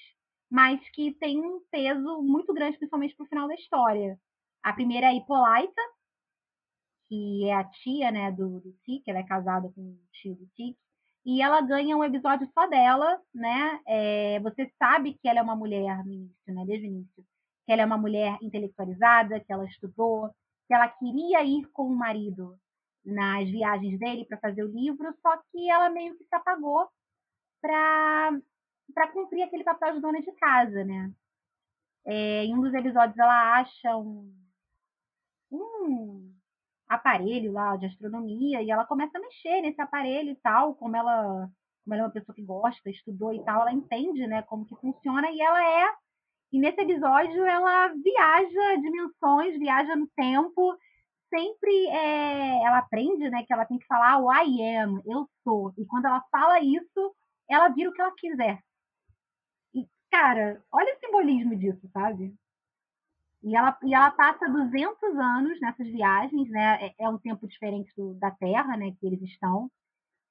mas 0.50 0.78
que 0.90 1.14
têm 1.14 1.40
um 1.40 1.60
peso 1.70 2.20
muito 2.20 2.52
grande, 2.52 2.76
principalmente 2.76 3.16
pro 3.16 3.24
final 3.24 3.48
da 3.48 3.54
história. 3.54 4.18
A 4.62 4.74
primeira 4.74 5.06
é 5.06 5.10
a 5.10 5.14
Hippolyta, 5.14 5.80
que 7.08 7.48
é 7.48 7.54
a 7.54 7.64
tia, 7.64 8.10
né, 8.10 8.30
do, 8.30 8.60
do 8.60 8.72
Tic, 8.84 9.06
ela 9.08 9.20
é 9.20 9.22
casada 9.22 9.70
com 9.74 9.80
o 9.80 9.98
tio 10.12 10.34
do 10.34 10.46
Tic, 10.54 10.76
e 11.24 11.42
ela 11.42 11.60
ganha 11.60 11.96
um 11.96 12.04
episódio 12.04 12.48
só 12.54 12.66
dela, 12.66 13.20
né? 13.34 13.80
É, 13.86 14.40
você 14.40 14.72
sabe 14.78 15.14
que 15.14 15.28
ela 15.28 15.40
é 15.40 15.42
uma 15.42 15.56
mulher 15.56 16.04
no 16.04 16.12
início, 16.12 16.54
né? 16.54 16.64
Desde 16.64 16.86
o 16.86 16.90
início. 16.90 17.24
Que 17.66 17.72
ela 17.72 17.82
é 17.82 17.84
uma 17.84 17.98
mulher 17.98 18.38
intelectualizada, 18.40 19.38
que 19.40 19.52
ela 19.52 19.66
estudou, 19.66 20.30
que 20.66 20.74
ela 20.74 20.88
queria 20.88 21.44
ir 21.44 21.66
com 21.72 21.84
o 21.84 21.94
marido 21.94 22.58
nas 23.04 23.48
viagens 23.50 23.98
dele 23.98 24.24
para 24.24 24.38
fazer 24.38 24.64
o 24.64 24.72
livro, 24.72 25.14
só 25.20 25.36
que 25.50 25.70
ela 25.70 25.90
meio 25.90 26.16
que 26.16 26.24
se 26.24 26.34
apagou 26.34 26.88
para 27.60 28.32
cumprir 29.12 29.42
aquele 29.42 29.64
papel 29.64 29.94
de 29.94 30.00
dona 30.00 30.20
de 30.20 30.32
casa, 30.32 30.84
né? 30.84 31.12
É, 32.06 32.44
em 32.44 32.54
um 32.54 32.62
dos 32.62 32.72
episódios 32.72 33.18
ela 33.18 33.60
acha 33.60 33.96
um, 33.96 34.32
um 35.50 36.27
aparelho 36.88 37.52
lá 37.52 37.76
de 37.76 37.86
astronomia 37.86 38.62
e 38.62 38.70
ela 38.70 38.86
começa 38.86 39.18
a 39.18 39.20
mexer 39.20 39.60
nesse 39.60 39.80
aparelho 39.80 40.30
e 40.30 40.36
tal, 40.36 40.74
como 40.74 40.96
ela, 40.96 41.48
como 41.84 41.94
ela 41.94 42.02
é 42.02 42.06
uma 42.06 42.12
pessoa 42.12 42.34
que 42.34 42.42
gosta, 42.42 42.90
estudou 42.90 43.32
e 43.32 43.44
tal, 43.44 43.62
ela 43.62 43.72
entende, 43.72 44.26
né, 44.26 44.42
como 44.42 44.64
que 44.64 44.74
funciona 44.76 45.30
e 45.30 45.40
ela 45.40 45.62
é 45.64 45.94
e 46.50 46.58
nesse 46.58 46.80
episódio 46.80 47.44
ela 47.44 47.88
viaja 47.88 48.76
dimensões, 48.80 49.58
viaja 49.58 49.94
no 49.94 50.08
tempo, 50.16 50.76
sempre 51.28 51.86
é, 51.88 52.64
ela 52.64 52.78
aprende, 52.78 53.28
né, 53.28 53.44
que 53.44 53.52
ela 53.52 53.66
tem 53.66 53.78
que 53.78 53.86
falar 53.86 54.18
o 54.18 54.32
I 54.32 54.76
am, 54.76 55.02
eu 55.04 55.28
sou. 55.44 55.74
E 55.76 55.84
quando 55.84 56.06
ela 56.06 56.24
fala 56.30 56.60
isso, 56.60 57.14
ela 57.48 57.68
vira 57.68 57.90
o 57.90 57.92
que 57.92 58.00
ela 58.00 58.14
quiser. 58.16 58.62
E 59.74 59.86
cara, 60.10 60.62
olha 60.72 60.94
o 60.94 60.98
simbolismo 61.00 61.54
disso, 61.54 61.86
sabe? 61.92 62.34
E 63.42 63.54
ela, 63.56 63.78
e 63.84 63.94
ela 63.94 64.10
passa 64.10 64.48
200 64.48 65.16
anos 65.16 65.60
nessas 65.60 65.86
viagens, 65.88 66.48
né? 66.50 66.86
É, 66.86 67.04
é 67.04 67.08
um 67.08 67.18
tempo 67.18 67.46
diferente 67.46 67.92
do, 67.96 68.14
da 68.14 68.30
Terra, 68.32 68.76
né? 68.76 68.92
Que 68.98 69.06
eles 69.06 69.22
estão. 69.22 69.70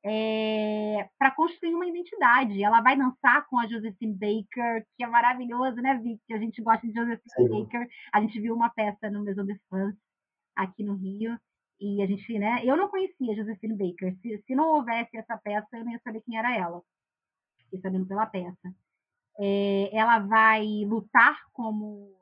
É, 0.04 1.10
para 1.18 1.32
construir 1.32 1.74
uma 1.74 1.88
identidade. 1.88 2.62
Ela 2.62 2.82
vai 2.82 2.98
dançar 2.98 3.46
com 3.48 3.60
a 3.60 3.68
Josephine 3.68 4.14
Baker, 4.14 4.86
que 4.96 5.04
é 5.04 5.08
maravilhoso, 5.08 5.78
né, 5.78 5.96
Vicky? 5.96 6.34
A 6.34 6.38
gente 6.38 6.62
gosta 6.62 6.88
de 6.88 6.94
Josephine 6.94 7.48
Sim. 7.48 7.64
Baker. 7.64 7.88
A 8.14 8.22
gente 8.22 8.40
viu 8.40 8.56
uma 8.56 8.70
peça 8.70 9.10
no 9.10 9.24
Maison 9.24 9.46
de 9.46 9.58
France, 9.70 9.98
aqui 10.56 10.84
no 10.84 10.96
Rio. 10.96 11.38
E 11.80 12.02
a 12.02 12.08
gente, 12.08 12.40
né? 12.40 12.62
Eu 12.64 12.76
não 12.76 12.90
conhecia 12.90 13.36
Josephine 13.36 13.76
Baker. 13.76 14.16
Se, 14.22 14.44
se 14.46 14.56
não 14.56 14.76
houvesse 14.76 15.16
essa 15.18 15.38
peça, 15.38 15.68
eu 15.74 15.86
não 15.86 15.92
ia 15.92 16.00
saber 16.04 16.22
quem 16.22 16.38
era 16.38 16.56
ela. 16.56 16.82
Fiquei 17.64 17.80
sabendo 17.80 18.06
pela 18.06 18.26
peça. 18.26 18.74
É, 19.40 19.96
ela 19.96 20.20
vai 20.20 20.64
lutar 20.86 21.38
como 21.54 22.16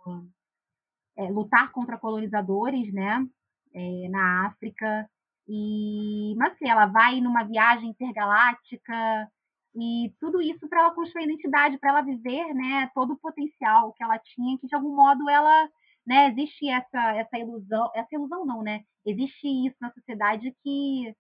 é, 1.18 1.30
lutar 1.30 1.72
contra 1.72 1.98
colonizadores, 1.98 2.94
né, 2.94 3.26
é, 3.74 4.10
na 4.10 4.48
África. 4.48 5.10
E, 5.48 6.34
mas 6.38 6.54
assim, 6.54 6.70
ela 6.70 6.88
vai 6.88 7.22
numa 7.22 7.44
viagem 7.44 7.90
intergaláctica 7.90 9.30
e 9.76 10.14
tudo 10.20 10.42
isso 10.42 10.68
para 10.70 10.82
ela 10.82 10.96
construir 10.96 11.26
identidade, 11.26 11.78
para 11.78 11.90
ela 11.90 12.02
viver, 12.02 12.54
né, 12.54 12.90
todo 12.96 13.14
o 13.14 13.18
potencial 13.20 13.94
que 13.94 14.04
ela 14.04 14.18
tinha, 14.20 14.58
que 14.58 14.68
de 14.68 14.76
algum 14.76 14.96
modo 14.96 15.30
ela, 15.30 15.70
né, 16.06 16.30
existe 16.30 16.70
essa 16.70 17.16
essa 17.16 17.38
ilusão, 17.38 17.92
essa 17.94 18.16
ilusão 18.16 18.46
não, 18.46 18.64
né? 18.64 18.84
Existe 19.06 19.48
isso 19.48 19.76
na 19.82 19.92
sociedade 19.92 20.56
que 20.64 21.16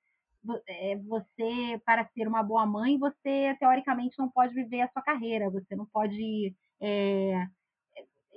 é, 0.67 0.95
você, 0.97 1.81
para 1.85 2.05
ser 2.13 2.27
uma 2.27 2.43
boa 2.43 2.65
mãe, 2.65 2.97
você 2.97 3.55
teoricamente 3.59 4.17
não 4.19 4.29
pode 4.29 4.53
viver 4.53 4.81
a 4.81 4.89
sua 4.89 5.01
carreira, 5.01 5.49
você 5.49 5.75
não 5.75 5.85
pode 5.85 6.55
é, 6.79 7.47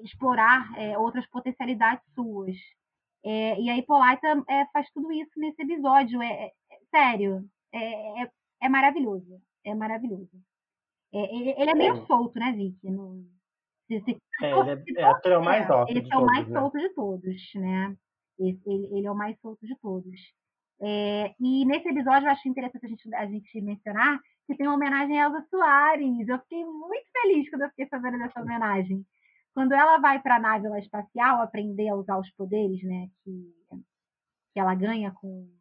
explorar 0.03 0.71
é, 0.79 0.99
outras 0.99 1.27
potencialidades 1.29 2.05
suas. 2.15 2.57
É, 3.25 3.61
e 3.61 3.69
a 3.69 3.77
Hippolyta 3.77 4.45
é, 4.49 4.67
faz 4.73 4.89
tudo 4.93 5.13
isso 5.13 5.33
nesse 5.37 5.63
episódio. 5.63 6.23
É, 6.23 6.47
é 6.47 6.53
sério, 6.91 7.45
é, 7.73 8.23
é, 8.23 8.31
é, 8.63 8.69
maravilhoso. 8.69 9.41
É 9.65 9.75
maravilhoso. 9.75 10.31
ele 11.13 11.71
é 11.71 11.75
meio 11.75 12.07
solto, 12.07 12.39
né, 12.39 12.53
Vicky? 12.53 12.91
No, 12.91 13.25
se, 13.89 14.01
se, 14.01 14.23
é, 14.43 14.51
ele 14.87 15.01
é, 15.01 15.13
é, 15.25 15.39
o 15.39 15.43
mais 15.43 15.67
solto. 15.67 15.91
Ele 15.91 16.09
é 16.11 16.17
o 16.17 16.27
mais 16.27 16.47
né? 16.47 16.61
solto 16.61 16.79
de 16.79 16.89
todos, 16.91 17.55
né? 17.55 17.97
Ele, 18.39 18.61
ele, 18.67 19.07
é 19.07 19.11
o 19.11 19.17
mais 19.17 19.39
solto 19.41 19.67
de 19.67 19.75
todos. 19.81 20.21
É, 20.81 21.35
e 21.41 21.65
nesse 21.65 21.89
episódio 21.89 22.27
eu 22.27 22.31
acho 22.31 22.49
interessante 22.49 22.85
a 22.85 22.89
gente, 22.89 23.15
a 23.15 23.27
gente 23.27 23.61
mencionar 23.61 24.21
que 24.47 24.55
tem 24.55 24.67
uma 24.67 24.77
homenagem 24.77 25.21
a 25.21 25.25
Elza 25.25 25.45
Soares. 25.51 26.29
Eu 26.29 26.39
fiquei 26.41 26.65
muito 26.65 27.07
feliz 27.13 27.51
quando 27.51 27.63
eu 27.63 27.69
fiquei 27.71 27.89
sabendo 27.89 28.19
dessa 28.19 28.41
homenagem. 28.41 29.05
Quando 29.59 29.73
ela 29.73 29.99
vai 29.99 30.23
para 30.23 30.37
a 30.37 30.39
nave 30.39 30.69
espacial 30.79 31.43
aprender 31.43 31.89
a 31.89 31.97
usar 31.97 32.17
os 32.17 32.31
poderes 32.31 32.81
né, 32.85 33.09
que, 33.25 33.53
que 34.53 34.61
ela 34.61 34.73
ganha 34.73 35.11
com, 35.11 35.53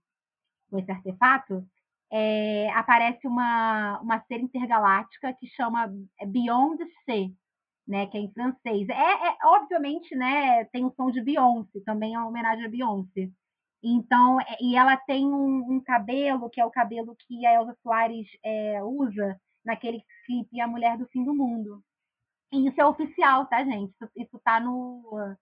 com 0.70 0.78
esse 0.78 0.92
artefato, 0.92 1.68
é, 2.12 2.70
aparece 2.76 3.26
uma, 3.28 4.00
uma 4.00 4.24
ser 4.28 4.40
intergaláctica 4.40 5.34
que 5.34 5.48
chama 5.48 5.92
Beyond 6.28 6.78
C, 7.06 7.34
né, 7.88 8.06
que 8.06 8.20
é 8.20 8.22
em 8.22 8.32
francês. 8.32 8.88
É, 8.88 9.30
é, 9.30 9.38
obviamente, 9.46 10.16
né, 10.16 10.66
tem 10.66 10.86
o 10.86 10.94
som 10.96 11.10
de 11.10 11.20
Beyoncé, 11.20 11.80
também 11.84 12.14
é 12.14 12.20
uma 12.20 12.28
homenagem 12.28 12.66
a 12.66 12.70
Beyoncé. 12.70 13.32
Então, 13.82 14.40
é, 14.42 14.58
e 14.62 14.76
ela 14.76 14.96
tem 14.96 15.26
um, 15.26 15.74
um, 15.74 15.82
cabelo, 15.84 16.52
que 16.52 16.62
é 16.62 16.66
o 16.66 16.70
cabelo 16.70 17.16
que 17.28 17.48
a 17.48 17.56
Elsa 17.56 17.76
Soares 17.82 18.28
é, 18.46 18.80
usa 18.84 19.42
naquele 19.66 20.04
clipe 20.28 20.62
A 20.62 20.68
Mulher 20.68 21.00
do 21.00 21.08
Fim 21.08 21.24
do 21.24 21.34
Mundo. 21.34 21.84
E 22.52 22.68
isso 22.68 22.80
é 22.80 22.86
oficial, 22.86 23.46
tá, 23.48 23.64
gente? 23.64 23.92
Isso, 23.92 24.12
isso 24.16 24.40
tá 24.44 24.60
no, 24.60 25.36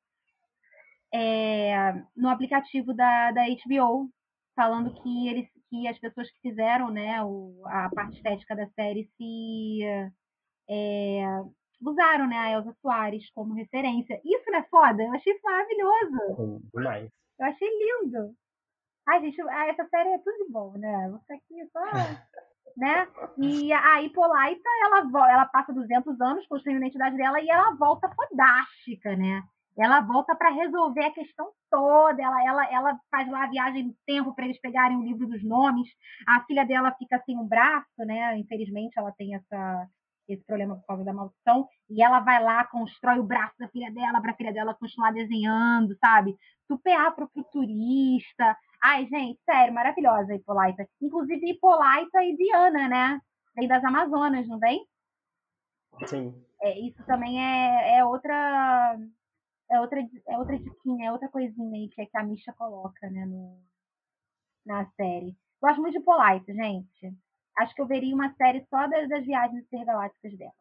é, 1.14 1.94
no 2.16 2.30
aplicativo 2.30 2.94
da, 2.94 3.32
da 3.32 3.44
HBO, 3.46 4.10
falando 4.56 4.94
que 5.02 5.28
eles 5.28 5.48
que 5.70 5.88
as 5.88 5.98
pessoas 6.00 6.30
que 6.32 6.40
fizeram 6.42 6.92
né, 6.92 7.24
o, 7.24 7.62
a 7.66 7.90
parte 7.90 8.16
estética 8.16 8.56
da 8.56 8.68
série 8.70 9.10
se 9.18 9.80
é, 10.70 11.24
usaram 11.82 12.28
né, 12.28 12.38
a 12.38 12.52
Elsa 12.52 12.76
Soares 12.82 13.30
como 13.32 13.54
referência. 13.54 14.20
Isso 14.24 14.50
não 14.50 14.60
é 14.60 14.64
foda? 14.64 15.04
Eu 15.04 15.14
achei 15.14 15.34
isso 15.34 15.42
maravilhoso. 15.44 16.62
Demais. 16.74 17.12
Eu 17.40 17.46
achei 17.46 17.68
lindo. 17.68 18.36
Ai, 19.08 19.22
gente, 19.22 19.40
essa 19.42 19.88
série 19.90 20.10
é 20.10 20.18
tudo 20.18 20.46
de 20.46 20.52
bom, 20.52 20.72
né? 20.78 21.10
Você 21.12 21.34
aqui 21.34 21.70
só 21.72 21.80
né? 22.76 23.08
E 23.38 23.72
a 23.72 24.02
Hippolyta, 24.02 24.70
ela, 24.86 25.30
ela 25.32 25.46
passa 25.46 25.74
200 25.74 26.20
anos 26.22 26.46
construindo 26.48 26.78
a 26.78 26.86
identidade 26.86 27.18
dela 27.18 27.40
e 27.42 27.50
ela 27.50 27.76
volta 27.76 28.10
fodástica, 28.10 29.16
né? 29.16 29.44
Ela 29.78 30.00
volta 30.02 30.34
para 30.36 30.50
resolver 30.52 31.04
a 31.04 31.14
questão 31.14 31.52
toda. 31.70 32.22
Ela, 32.22 32.46
ela, 32.46 32.72
ela 32.72 33.00
faz 33.12 33.30
lá 33.30 33.44
a 33.44 33.50
viagem 33.50 33.84
no 33.84 33.96
tempo 34.06 34.34
para 34.34 34.46
eles 34.46 34.60
pegarem 34.60 34.98
o 34.98 35.04
livro 35.04 35.28
dos 35.28 35.44
nomes. 35.44 35.90
A 36.28 36.42
filha 36.46 36.66
dela 36.66 36.96
fica 36.98 37.22
sem 37.26 37.38
um 37.38 37.46
braço, 37.46 37.86
né? 38.00 38.38
Infelizmente, 38.38 38.98
ela 38.98 39.12
tem 39.12 39.36
essa, 39.36 39.88
esse 40.30 40.44
problema 40.46 40.78
por 40.78 40.86
causa 40.86 41.04
da 41.04 41.14
maldição. 41.14 41.68
E 41.90 42.02
ela 42.02 42.22
vai 42.22 42.42
lá, 42.42 42.64
constrói 42.66 43.20
o 43.20 43.24
braço 43.24 43.56
da 43.60 43.68
filha 43.68 43.92
dela 43.92 44.22
para 44.22 44.32
a 44.32 44.36
filha 44.36 44.54
dela 44.54 44.74
continuar 44.74 45.12
desenhando, 45.12 45.94
sabe? 45.98 46.38
Super 46.68 46.96
afrofuturista. 46.96 48.58
Ai, 48.84 49.08
gente, 49.08 49.40
sério, 49.44 49.74
maravilhosa 49.74 50.34
a 50.34 50.36
Hippolyta. 50.36 50.88
Inclusive 51.02 51.52
Hippolyta 51.52 52.24
e 52.24 52.36
Diana, 52.36 52.88
né? 52.88 53.22
Vem 53.56 53.68
das 53.68 53.84
Amazonas, 53.84 54.48
não 54.48 54.60
vem? 54.60 54.86
Sim. 56.06 56.46
É, 56.62 56.80
isso 56.80 57.04
também 57.06 57.42
é, 57.42 57.98
é 57.98 58.06
outra 58.06 58.98
é 59.72 59.80
outra 59.80 60.00
é 60.28 60.38
outra 60.38 60.60
diquinha, 60.60 61.08
é 61.08 61.12
outra 61.12 61.30
coisinha 61.30 61.80
aí 61.80 61.90
que, 61.90 62.02
é 62.02 62.06
que 62.06 62.18
a 62.18 62.24
Misha 62.24 62.54
coloca, 62.54 63.10
né, 63.10 63.26
no, 63.26 63.60
na 64.66 64.86
série. 64.92 65.36
Gosto 65.62 65.82
muito 65.82 65.94
de 65.94 66.00
Hippolyta, 66.00 66.54
gente. 66.54 67.18
Acho 67.58 67.74
que 67.74 67.82
eu 67.82 67.88
veria 67.88 68.14
uma 68.14 68.34
série 68.36 68.66
só 68.70 68.88
das, 68.88 69.08
das 69.08 69.26
viagens 69.26 69.64
intergalácticas 69.64 70.38
dela. 70.38 70.54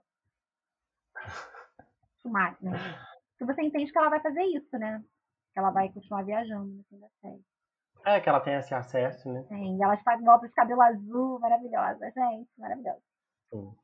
acostumar, 2.24 2.56
né? 2.60 2.72
Que 3.38 3.44
você 3.44 3.62
entende 3.62 3.92
que 3.92 3.98
ela 3.98 4.10
vai 4.10 4.20
fazer 4.20 4.42
isso, 4.44 4.78
né? 4.78 5.02
Que 5.52 5.58
ela 5.58 5.70
vai 5.70 5.92
continuar 5.92 6.24
viajando 6.24 6.72
no 6.72 6.84
fim 6.84 6.98
da 6.98 7.08
série. 7.20 7.44
É, 8.04 8.20
que 8.20 8.28
ela 8.28 8.40
tem 8.40 8.54
esse 8.54 8.74
acesso, 8.74 9.32
né? 9.32 9.44
Sim, 9.48 9.82
elas 9.82 10.00
fazem 10.02 10.24
volta 10.24 10.46
de 10.46 10.52
cabelo 10.54 10.82
azul, 10.82 11.38
maravilhosa, 11.40 12.04
gente, 12.10 12.50
maravilhosa. 12.58 13.00
Sim. 13.50 13.74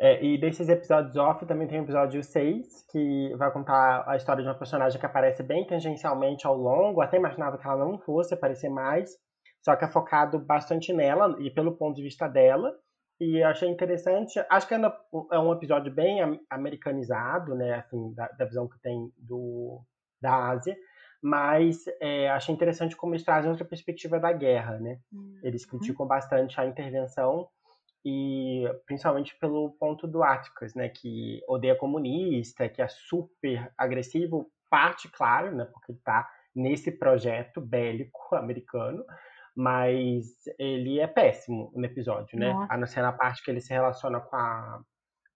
É, 0.00 0.24
e 0.24 0.36
desses 0.36 0.68
episódios 0.68 1.16
off 1.16 1.46
também 1.46 1.68
tem 1.68 1.78
o 1.78 1.84
episódio 1.84 2.24
6, 2.24 2.86
que 2.90 3.32
vai 3.36 3.52
contar 3.52 4.04
a 4.08 4.16
história 4.16 4.42
de 4.42 4.48
uma 4.48 4.58
personagem 4.58 4.98
que 4.98 5.06
aparece 5.06 5.42
bem 5.44 5.64
tangencialmente 5.64 6.46
ao 6.46 6.56
longo. 6.56 7.00
Até 7.00 7.18
imaginava 7.18 7.56
que 7.56 7.66
ela 7.66 7.84
não 7.84 7.98
fosse 7.98 8.34
aparecer 8.34 8.68
mais, 8.68 9.16
só 9.62 9.76
que 9.76 9.84
é 9.84 9.88
focado 9.88 10.40
bastante 10.40 10.92
nela 10.92 11.36
e 11.38 11.50
pelo 11.50 11.76
ponto 11.76 11.94
de 11.94 12.02
vista 12.02 12.26
dela. 12.26 12.74
E 13.20 13.40
achei 13.44 13.68
interessante. 13.68 14.44
Acho 14.50 14.66
que 14.66 14.74
é 14.74 15.38
um 15.38 15.52
episódio 15.52 15.92
bem 15.94 16.40
americanizado, 16.50 17.54
né? 17.54 17.74
Assim, 17.74 18.12
da, 18.14 18.26
da 18.26 18.44
visão 18.44 18.68
que 18.68 18.80
tem 18.80 19.12
do, 19.16 19.80
da 20.20 20.48
Ásia. 20.48 20.76
Mas 21.22 21.84
é, 22.00 22.28
achei 22.30 22.52
interessante 22.52 22.96
como 22.96 23.14
eles 23.14 23.24
trazem 23.24 23.48
outra 23.48 23.64
perspectiva 23.64 24.18
da 24.18 24.32
guerra, 24.32 24.78
né? 24.80 24.98
Uhum. 25.12 25.38
Eles 25.42 25.64
criticam 25.64 26.06
bastante 26.06 26.60
a 26.60 26.66
intervenção 26.66 27.48
e 28.04 28.64
principalmente 28.84 29.36
pelo 29.38 29.70
ponto 29.78 30.08
do 30.08 30.22
Atticus, 30.22 30.74
né, 30.74 30.88
que 30.88 31.40
odeia 31.46 31.76
comunista, 31.76 32.68
que 32.68 32.82
é 32.82 32.88
super 32.88 33.72
agressivo, 33.78 34.50
parte, 34.68 35.08
claro, 35.08 35.54
né, 35.54 35.64
porque 35.66 35.92
ele 35.92 35.98
está 35.98 36.28
nesse 36.54 36.90
projeto 36.90 37.60
bélico 37.60 38.18
americano, 38.34 39.04
mas 39.54 40.26
ele 40.58 40.98
é 40.98 41.06
péssimo 41.06 41.70
no 41.74 41.84
episódio, 41.84 42.38
né? 42.38 42.52
Nossa. 42.52 42.72
A 42.72 42.76
não 42.76 42.86
ser 42.86 43.02
na 43.02 43.12
parte 43.12 43.44
que 43.44 43.50
ele 43.50 43.60
se 43.60 43.72
relaciona 43.72 44.18
com 44.18 44.34
a, 44.34 44.82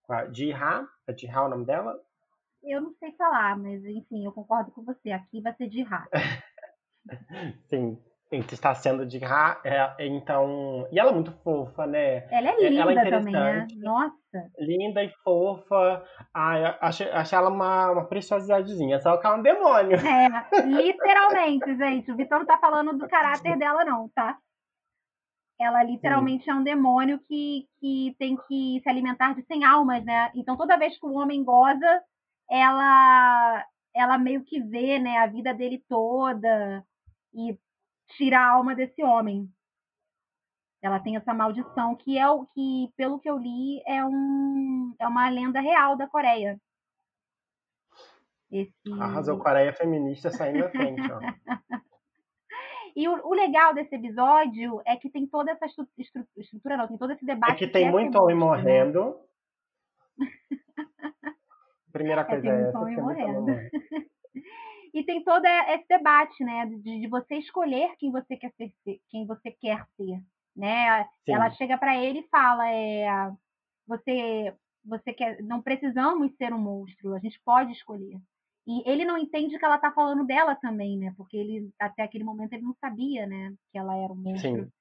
com 0.02 0.12
a 0.14 0.32
Jiha, 0.32 0.88
é 1.06 1.40
o 1.40 1.48
nome 1.48 1.66
dela? 1.66 1.94
Eu 2.66 2.80
não 2.80 2.92
sei 2.94 3.12
falar, 3.12 3.56
mas 3.56 3.84
enfim, 3.84 4.24
eu 4.24 4.32
concordo 4.32 4.72
com 4.72 4.82
você. 4.82 5.12
Aqui 5.12 5.40
vai 5.40 5.54
ser 5.54 5.70
Jiha. 5.70 6.06
Sim, 7.70 7.96
está 8.32 8.74
sendo 8.74 9.06
de 9.06 9.18
ra, 9.18 9.60
é, 9.64 10.06
então. 10.06 10.88
E 10.90 10.98
ela 10.98 11.10
é 11.10 11.14
muito 11.14 11.30
fofa, 11.44 11.86
né? 11.86 12.26
Ela 12.30 12.50
é 12.50 12.68
linda 12.68 12.82
ela 12.82 12.92
é 12.92 13.10
também, 13.10 13.32
né? 13.32 13.66
Nossa. 13.76 14.50
Linda 14.58 15.04
e 15.04 15.10
fofa. 15.22 16.04
Ai, 16.34 16.76
achei, 16.80 17.08
achei 17.10 17.38
ela 17.38 17.50
uma, 17.50 17.92
uma 17.92 18.04
preciosidadezinha, 18.04 18.98
só 18.98 19.16
que 19.16 19.26
ela 19.26 19.36
é 19.36 19.38
um 19.38 19.42
demônio. 19.42 19.96
É, 19.96 20.64
literalmente, 20.66 21.74
gente. 21.78 22.10
O 22.10 22.16
Vitor 22.16 22.40
não 22.40 22.46
tá 22.46 22.58
falando 22.58 22.98
do 22.98 23.08
caráter 23.08 23.56
dela, 23.56 23.84
não, 23.84 24.08
tá? 24.08 24.36
Ela 25.58 25.82
literalmente 25.84 26.44
Sim. 26.44 26.50
é 26.50 26.54
um 26.54 26.64
demônio 26.64 27.18
que, 27.20 27.66
que 27.80 28.14
tem 28.18 28.36
que 28.36 28.80
se 28.82 28.88
alimentar 28.88 29.34
de 29.34 29.42
sem 29.46 29.64
almas, 29.64 30.04
né? 30.04 30.30
Então 30.34 30.56
toda 30.56 30.76
vez 30.76 30.98
que 30.98 31.06
o 31.06 31.14
homem 31.14 31.42
goza, 31.42 32.02
ela 32.50 33.66
ela 33.94 34.18
meio 34.18 34.44
que 34.44 34.60
vê, 34.60 34.98
né, 34.98 35.18
a 35.18 35.26
vida 35.26 35.54
dele 35.54 35.82
toda 35.88 36.84
e 37.32 37.58
tira 38.08 38.38
a 38.38 38.50
alma 38.50 38.74
desse 38.74 39.02
homem. 39.02 39.50
Ela 40.82 41.00
tem 41.00 41.16
essa 41.16 41.32
maldição 41.32 41.96
que 41.96 42.18
é 42.18 42.28
o 42.28 42.44
que, 42.46 42.92
pelo 42.94 43.18
que 43.18 43.28
eu 43.28 43.38
li, 43.38 43.82
é 43.86 44.04
um 44.04 44.94
é 44.98 45.06
uma 45.06 45.28
lenda 45.30 45.60
real 45.60 45.96
da 45.96 46.06
Coreia. 46.06 46.60
Esse... 48.50 48.92
Arrasou 49.00 49.38
Coreia 49.38 49.72
feminista 49.72 50.30
saindo 50.30 50.60
da 50.60 50.70
frente, 50.70 51.02
ó. 51.10 51.18
E 52.94 53.06
o, 53.06 53.28
o, 53.28 53.34
legal 53.34 53.74
desse 53.74 53.94
episódio 53.94 54.80
é 54.86 54.96
que 54.96 55.10
tem 55.10 55.26
toda 55.26 55.50
essa 55.50 55.66
estru 55.66 55.86
estrutura, 56.34 56.78
não, 56.78 56.88
tem 56.88 56.96
todo 56.96 57.12
esse 57.12 57.26
debate. 57.26 57.52
É 57.52 57.54
que 57.54 57.68
tem 57.68 57.84
que 57.84 57.90
muito 57.92 58.18
homem 58.18 58.34
né? 58.34 58.40
morrendo. 58.42 59.20
Primeira 61.96 62.24
coisa 62.24 62.46
é, 62.46 62.50
tem 62.50 62.60
é 62.60 62.68
essa. 62.68 62.78
Homem 62.78 62.96
morrendo. 62.96 63.46
E 64.94 65.04
tem 65.04 65.22
todo 65.22 65.44
esse 65.44 65.86
debate, 65.86 66.42
né, 66.42 66.64
de, 66.64 67.00
de 67.00 67.06
você 67.06 67.34
escolher 67.34 67.94
quem 67.98 68.10
você 68.10 68.34
quer 68.34 68.50
ser, 68.56 68.72
quem 69.10 69.26
você 69.26 69.50
quer 69.50 69.84
ser, 69.94 70.22
né? 70.56 71.04
Sim. 71.04 71.34
Ela 71.34 71.50
chega 71.50 71.76
para 71.76 72.02
ele 72.02 72.20
e 72.20 72.28
fala, 72.30 72.66
é, 72.72 73.30
você, 73.86 74.54
você 74.82 75.12
quer, 75.12 75.42
não 75.42 75.60
precisamos 75.60 76.34
ser 76.36 76.50
um 76.54 76.58
monstro, 76.58 77.14
a 77.14 77.18
gente 77.18 77.38
pode 77.44 77.72
escolher. 77.72 78.18
E 78.66 78.90
ele 78.90 79.04
não 79.04 79.18
entende 79.18 79.58
que 79.58 79.64
ela 79.66 79.76
tá 79.76 79.92
falando 79.92 80.24
dela 80.24 80.54
também, 80.56 80.98
né? 80.98 81.12
Porque 81.14 81.36
ele 81.36 81.70
até 81.78 82.02
aquele 82.02 82.24
momento 82.24 82.54
ele 82.54 82.64
não 82.64 82.74
sabia, 82.80 83.26
né, 83.26 83.54
que 83.70 83.76
ela 83.76 83.98
era 83.98 84.10
um 84.10 84.16
monstro. 84.16 84.64
Sim. 84.64 84.72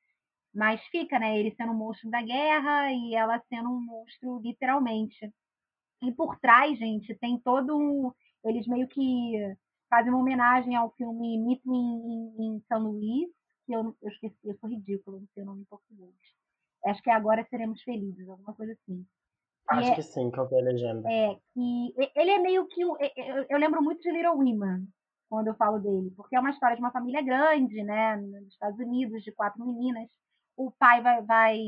Mas 0.53 0.81
fica, 0.85 1.19
né, 1.19 1.37
ele 1.37 1.53
sendo 1.57 1.73
um 1.73 1.77
monstro 1.77 2.09
da 2.09 2.21
guerra 2.21 2.89
e 2.89 3.13
ela 3.13 3.43
sendo 3.49 3.69
um 3.69 3.81
monstro 3.81 4.39
literalmente. 4.39 5.29
E 6.01 6.11
por 6.11 6.37
trás, 6.39 6.77
gente, 6.77 7.15
tem 7.15 7.39
todo 7.39 7.77
um 7.77 8.11
eles 8.43 8.67
meio 8.67 8.87
que 8.87 9.55
fazem 9.89 10.11
uma 10.11 10.21
homenagem 10.21 10.75
ao 10.75 10.91
filme 10.91 11.37
Meet 11.39 11.61
Me 11.65 11.77
em, 11.77 12.61
São 12.67 12.79
Luís, 12.83 13.29
que 13.65 13.73
eu, 13.73 13.95
eu 14.01 14.09
esqueci, 14.09 14.37
eu 14.43 14.55
sou 14.57 14.69
ridícula, 14.69 15.19
não 15.19 15.27
sei 15.33 15.43
o 15.43 15.45
nome 15.45 15.61
em 15.61 15.65
português. 15.65 16.13
Acho 16.85 17.01
que 17.01 17.09
é 17.09 17.13
Agora 17.13 17.45
Seremos 17.49 17.81
Felizes, 17.81 18.29
alguma 18.29 18.53
coisa 18.53 18.73
assim. 18.73 19.05
Acho 19.67 19.91
é, 19.91 19.95
que 19.95 20.01
sim, 20.03 20.29
que 20.29 20.39
eu 20.39 20.47
vi 20.47 20.59
a 20.59 20.63
legenda. 20.63 21.09
É, 21.09 21.35
que 21.53 21.93
ele 22.15 22.29
é 22.29 22.37
meio 22.37 22.67
que. 22.67 22.81
Eu, 22.81 22.95
eu 23.49 23.57
lembro 23.57 23.81
muito 23.81 24.01
de 24.01 24.11
Little 24.11 24.35
Women, 24.35 24.87
quando 25.27 25.47
eu 25.47 25.55
falo 25.55 25.79
dele, 25.79 26.11
porque 26.15 26.35
é 26.35 26.39
uma 26.39 26.51
história 26.51 26.75
de 26.75 26.81
uma 26.83 26.91
família 26.91 27.23
grande, 27.23 27.81
né, 27.83 28.15
nos 28.17 28.49
Estados 28.49 28.79
Unidos, 28.79 29.23
de 29.23 29.31
quatro 29.31 29.65
meninas. 29.65 30.07
O 30.55 30.71
pai 30.71 31.01
vai, 31.01 31.23
vai 31.23 31.59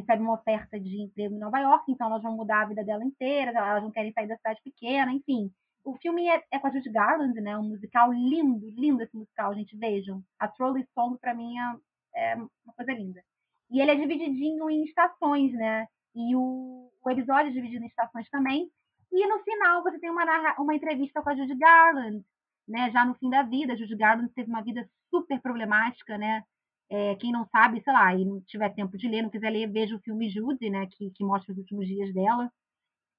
recebe 0.00 0.22
uma 0.22 0.34
oferta 0.34 0.78
de 0.78 1.02
emprego 1.02 1.34
em 1.34 1.38
Nova 1.38 1.58
York, 1.58 1.90
então 1.90 2.08
elas 2.08 2.22
vão 2.22 2.36
mudar 2.36 2.62
a 2.62 2.66
vida 2.66 2.84
dela 2.84 3.04
inteira, 3.04 3.50
elas 3.50 3.82
não 3.82 3.90
querem 3.90 4.12
sair 4.12 4.26
da 4.26 4.36
cidade 4.36 4.60
pequena, 4.62 5.12
enfim. 5.12 5.50
O 5.84 5.94
filme 5.98 6.28
é, 6.28 6.42
é 6.50 6.58
com 6.58 6.66
a 6.66 6.70
Judy 6.70 6.90
Garland, 6.90 7.40
né? 7.40 7.56
Um 7.56 7.68
musical 7.68 8.12
lindo, 8.12 8.68
lindo 8.76 9.02
esse 9.02 9.16
musical, 9.16 9.54
gente. 9.54 9.76
Vejam. 9.76 10.20
A 10.36 10.48
Trolley 10.48 10.84
Song, 10.92 11.16
para 11.16 11.32
mim, 11.32 11.56
é, 11.58 12.32
é 12.32 12.36
uma 12.36 12.74
coisa 12.76 12.92
linda. 12.92 13.22
E 13.70 13.80
ele 13.80 13.92
é 13.92 13.94
divididinho 13.94 14.68
em 14.68 14.84
estações, 14.84 15.52
né? 15.52 15.86
E 16.14 16.34
o, 16.34 16.90
o 17.04 17.10
episódio 17.10 17.50
é 17.50 17.52
dividido 17.52 17.84
em 17.84 17.88
estações 17.88 18.28
também. 18.30 18.68
E 19.12 19.26
no 19.28 19.38
final 19.44 19.82
você 19.84 19.98
tem 20.00 20.10
uma, 20.10 20.24
uma 20.58 20.74
entrevista 20.74 21.22
com 21.22 21.30
a 21.30 21.36
Judy 21.36 21.54
Garland, 21.54 22.24
né? 22.66 22.90
Já 22.90 23.04
no 23.04 23.14
fim 23.14 23.30
da 23.30 23.44
vida. 23.44 23.74
A 23.74 23.76
Judy 23.76 23.96
Garland 23.96 24.32
teve 24.34 24.50
uma 24.50 24.62
vida 24.62 24.88
super 25.08 25.40
problemática, 25.40 26.18
né? 26.18 26.42
É, 26.88 27.16
quem 27.16 27.32
não 27.32 27.44
sabe, 27.46 27.82
sei 27.82 27.92
lá, 27.92 28.14
e 28.14 28.24
não 28.24 28.40
tiver 28.42 28.72
tempo 28.74 28.96
de 28.96 29.08
ler, 29.08 29.22
não 29.22 29.30
quiser 29.30 29.50
ler, 29.50 29.66
veja 29.70 29.96
o 29.96 30.00
filme 30.00 30.28
Judy, 30.30 30.70
né? 30.70 30.86
Que, 30.86 31.10
que 31.10 31.24
mostra 31.24 31.52
os 31.52 31.58
últimos 31.58 31.86
dias 31.86 32.12
dela. 32.14 32.50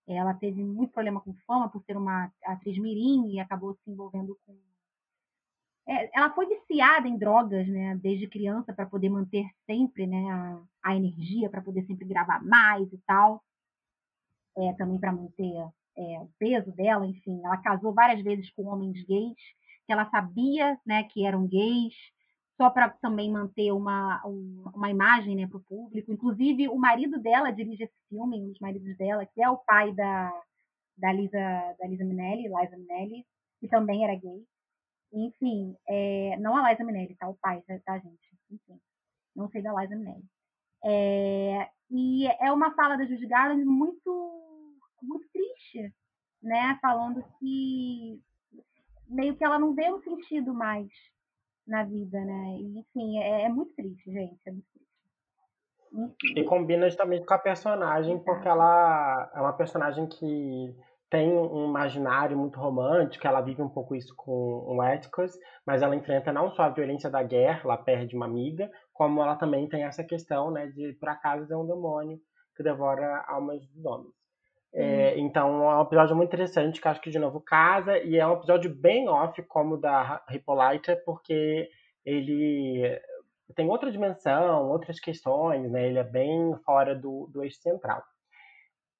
Ela 0.07 0.33
teve 0.33 0.63
muito 0.63 0.93
problema 0.93 1.19
com 1.19 1.33
fama 1.45 1.69
por 1.69 1.83
ser 1.83 1.97
uma 1.97 2.31
atriz 2.45 2.77
mirim 2.77 3.29
e 3.29 3.39
acabou 3.39 3.75
se 3.75 3.91
envolvendo 3.91 4.37
com. 4.45 4.57
É, 5.85 6.17
ela 6.17 6.33
foi 6.33 6.47
viciada 6.47 7.07
em 7.07 7.17
drogas, 7.17 7.67
né, 7.67 7.95
desde 7.95 8.27
criança 8.27 8.73
para 8.73 8.85
poder 8.85 9.09
manter 9.09 9.45
sempre, 9.65 10.05
né, 10.05 10.29
a, 10.29 10.61
a 10.83 10.95
energia 10.95 11.49
para 11.49 11.61
poder 11.61 11.85
sempre 11.85 12.05
gravar 12.05 12.43
mais 12.43 12.91
e 12.91 12.97
tal. 13.05 13.43
É, 14.57 14.73
também 14.73 14.99
para 14.99 15.11
manter 15.11 15.53
é, 15.97 16.19
o 16.19 16.29
peso 16.39 16.71
dela, 16.71 17.05
enfim. 17.05 17.41
Ela 17.43 17.57
casou 17.57 17.93
várias 17.93 18.21
vezes 18.23 18.49
com 18.51 18.65
homens 18.65 19.03
gays 19.05 19.35
que 19.85 19.93
ela 19.93 20.09
sabia, 20.09 20.79
né, 20.85 21.03
que 21.03 21.25
eram 21.25 21.47
gays 21.47 21.93
só 22.57 22.71
para 22.71 22.89
também 22.89 23.31
manter 23.31 23.71
uma, 23.71 24.21
uma 24.25 24.89
imagem 24.89 25.35
né, 25.35 25.47
para 25.47 25.57
o 25.57 25.63
público. 25.63 26.11
Inclusive, 26.11 26.67
o 26.67 26.75
marido 26.75 27.19
dela 27.19 27.51
dirige 27.51 27.83
esse 27.83 27.95
filme, 28.09 28.41
um 28.41 28.47
dos 28.49 28.59
maridos 28.59 28.97
dela, 28.97 29.25
que 29.27 29.41
é 29.41 29.49
o 29.49 29.57
pai 29.57 29.93
da, 29.93 30.33
da, 30.97 31.13
Lisa, 31.13 31.39
da 31.79 31.87
Lisa 31.87 32.03
Minelli, 32.03 32.47
Liza 32.47 32.75
Minelli, 32.75 33.25
que 33.59 33.67
também 33.67 34.03
era 34.03 34.15
gay. 34.15 34.43
Enfim, 35.13 35.77
é, 35.87 36.35
não 36.39 36.57
a 36.57 36.71
Liza 36.71 36.83
Minelli, 36.83 37.15
tá? 37.15 37.29
O 37.29 37.35
pai, 37.35 37.61
tá, 37.61 37.79
tá 37.85 37.99
gente? 37.99 38.37
Enfim, 38.49 38.81
não 39.35 39.47
sei 39.49 39.61
da 39.61 39.79
Liza 39.79 39.95
Minelli. 39.95 40.25
É, 40.83 41.69
e 41.91 42.27
é 42.27 42.51
uma 42.51 42.73
fala 42.73 42.97
da 42.97 43.05
Judy 43.05 43.27
Garland 43.27 43.63
muito, 43.63 44.81
muito 45.01 45.27
triste, 45.31 45.93
né? 46.41 46.77
Falando 46.81 47.23
que 47.37 48.19
meio 49.07 49.37
que 49.37 49.43
ela 49.43 49.59
não 49.59 49.75
vê 49.75 49.91
um 49.93 50.01
sentido 50.01 50.53
mais 50.55 50.89
na 51.67 51.83
vida, 51.83 52.19
né? 52.19 52.57
E, 52.59 52.79
enfim, 52.79 53.19
é, 53.19 53.43
é 53.43 53.49
muito 53.49 53.73
triste, 53.75 54.11
gente. 54.11 54.39
É 54.45 54.51
muito 54.51 54.65
triste. 54.73 54.87
Enfim. 55.93 56.39
E 56.39 56.43
combina 56.43 56.89
também 56.95 57.23
com 57.25 57.33
a 57.33 57.37
personagem, 57.37 58.19
porque 58.19 58.47
ela 58.47 59.31
é 59.33 59.39
uma 59.39 59.53
personagem 59.53 60.07
que 60.07 60.75
tem 61.09 61.31
um 61.31 61.69
imaginário 61.69 62.37
muito 62.37 62.59
romântico, 62.59 63.25
ela 63.25 63.41
vive 63.41 63.61
um 63.61 63.69
pouco 63.69 63.95
isso 63.95 64.13
com 64.15 64.65
o 64.67 64.81
Atticus, 64.81 65.31
mas 65.65 65.81
ela 65.81 65.95
enfrenta 65.95 66.33
não 66.33 66.51
só 66.51 66.63
a 66.63 66.69
violência 66.69 67.09
da 67.09 67.23
guerra, 67.23 67.61
ela 67.63 67.77
perde 67.77 68.15
uma 68.15 68.25
amiga, 68.25 68.69
como 68.91 69.21
ela 69.21 69.37
também 69.37 69.69
tem 69.69 69.83
essa 69.83 70.03
questão, 70.03 70.51
né, 70.51 70.67
de 70.67 70.93
por 70.99 71.07
acaso 71.07 71.51
é 71.51 71.55
um 71.55 71.65
demônio 71.65 72.19
que 72.55 72.63
devora 72.63 73.23
almas 73.27 73.65
dos 73.67 73.85
homens. 73.85 74.16
É, 74.79 75.17
então 75.17 75.63
é 75.71 75.77
um 75.79 75.81
episódio 75.81 76.15
muito 76.15 76.29
interessante 76.29 76.79
que 76.79 76.87
acho 76.87 77.01
que 77.01 77.09
de 77.09 77.17
novo 77.17 77.41
casa 77.41 77.97
e 77.97 78.15
é 78.17 78.27
um 78.27 78.33
episódio 78.33 78.69
bem 78.69 79.09
off 79.09 79.41
como 79.43 79.73
o 79.73 79.77
da 79.77 80.23
Hippolyta 80.29 80.95
porque 81.03 81.67
ele 82.05 83.01
tem 83.55 83.67
outra 83.67 83.91
dimensão, 83.91 84.69
outras 84.69 84.99
questões, 84.99 85.71
né? 85.71 85.87
Ele 85.87 85.97
é 85.97 86.03
bem 86.03 86.55
fora 86.63 86.93
do, 86.93 87.27
do 87.33 87.43
eixo 87.43 87.59
central. 87.59 88.03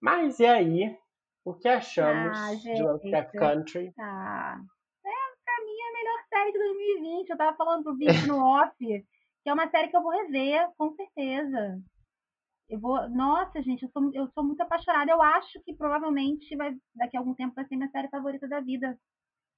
Mas 0.02 0.40
e 0.40 0.46
aí 0.48 0.98
O 1.46 1.54
que 1.54 1.68
achamos 1.68 2.38
Ah, 2.38 2.56
de 2.56 2.82
Lovecraft 2.82 3.32
gente. 3.32 3.40
Country? 3.40 3.94
Ah, 4.00 4.58
é, 5.06 5.10
pra 5.46 5.64
mim 5.64 5.78
é 5.80 5.90
a 5.90 5.94
melhor 5.94 6.20
série 6.28 6.52
de 6.52 6.58
2020. 6.58 7.30
Eu 7.30 7.38
tava 7.38 7.56
falando 7.56 7.84
pro 7.84 7.96
Vic 7.96 8.28
no 8.28 8.44
off, 8.44 8.76
que 8.80 9.50
é 9.50 9.54
uma 9.54 9.70
série 9.70 9.90
que 9.90 9.96
eu 9.96 10.02
vou 10.02 10.12
rever, 10.12 10.68
com 10.76 10.92
certeza. 10.92 11.80
Eu 12.70 12.80
vou. 12.80 13.10
Nossa, 13.10 13.62
gente, 13.62 13.84
eu 13.84 13.90
sou, 13.90 14.12
eu 14.14 14.28
sou 14.34 14.44
muito 14.44 14.62
apaixonada. 14.62 15.12
Eu 15.12 15.22
acho 15.22 15.62
que 15.64 15.74
provavelmente 15.74 16.56
vai, 16.56 16.76
daqui 16.96 17.16
a 17.16 17.20
algum 17.20 17.34
tempo 17.34 17.56
vai 17.56 17.66
ser 17.66 17.76
minha 17.76 17.90
série 17.90 18.10
favorita 18.10 18.48
da 18.48 18.60
vida. 18.60 19.00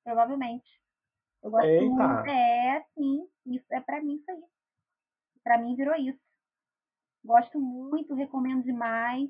Provavelmente. 0.03 0.69
Eu 1.43 1.51
gosto 1.51 1.67
Eita. 1.67 1.85
muito. 1.85 2.29
É, 2.29 2.85
sim. 2.93 3.27
Isso 3.47 3.65
é 3.71 3.81
pra 3.81 4.01
mim 4.01 4.15
isso 4.15 4.31
aí. 4.31 4.43
Pra 5.43 5.57
mim 5.57 5.75
virou 5.75 5.95
isso. 5.95 6.19
Gosto 7.23 7.59
muito, 7.59 8.13
recomendo 8.13 8.63
demais. 8.63 9.29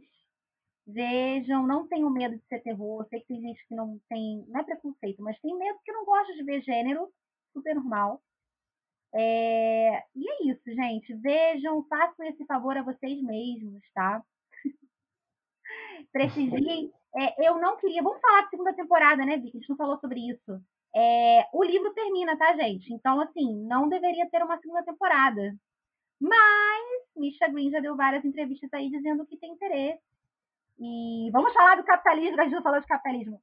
Vejam, 0.86 1.66
não 1.66 1.88
tenham 1.88 2.10
medo 2.10 2.36
de 2.36 2.46
ser 2.48 2.62
terror. 2.62 3.06
Sei 3.10 3.22
que 3.22 3.28
tem 3.28 3.42
gente 3.42 3.66
que 3.68 3.76
não 3.76 4.00
tem, 4.10 4.46
não 4.48 4.60
é 4.60 4.64
preconceito, 4.64 5.22
mas 5.22 5.40
tem 5.40 5.56
medo 5.58 5.80
que 5.86 5.92
não 5.92 6.04
gosta 6.04 6.34
de 6.34 6.44
ver 6.44 6.62
gênero, 6.62 7.10
super 7.54 7.76
normal. 7.76 8.22
É, 9.14 10.04
E 10.16 10.30
é 10.30 10.52
isso, 10.52 10.64
gente. 10.66 11.14
Vejam, 11.16 11.84
façam 11.88 12.26
esse 12.28 12.46
favor 12.46 12.78
a 12.78 12.84
vocês 12.84 13.22
mesmos, 13.22 13.82
tá? 13.94 14.24
Prestigiem. 16.12 16.92
É, 17.16 17.48
eu 17.48 17.60
não 17.60 17.78
queria. 17.78 18.04
Vamos 18.04 18.22
falar 18.22 18.44
de 18.44 18.50
segunda 18.52 18.74
temporada, 18.74 19.26
né, 19.26 19.38
Vicky? 19.38 19.58
A 19.58 19.60
gente 19.60 19.70
não 19.70 19.78
falou 19.78 20.00
sobre 20.00 20.20
isso. 20.30 20.62
É, 20.96 21.48
o 21.54 21.64
livro 21.64 21.94
termina, 21.94 22.38
tá, 22.38 22.56
gente? 22.56 22.94
Então, 22.94 23.20
assim, 23.22 23.56
não 23.68 23.90
deveria 23.90 24.30
ter 24.30 24.44
uma 24.44 24.60
segunda 24.60 24.84
temporada. 24.84 25.56
Mas 26.20 26.84
Misha 27.16 27.48
Green 27.48 27.72
já 27.72 27.80
deu 27.80 27.96
várias 27.96 28.26
entrevistas 28.26 28.70
aí 28.74 28.90
dizendo 28.90 29.26
que 29.26 29.38
tem 29.38 29.52
interesse. 29.52 30.02
E 30.80 31.30
vamos 31.32 31.54
falar 31.54 31.76
do 31.76 31.84
capitalismo, 31.84 32.40
a 32.40 32.44
gente 32.44 32.54
não 32.56 32.64
falou 32.64 32.80
de 32.80 32.88
capitalismo. 32.88 33.42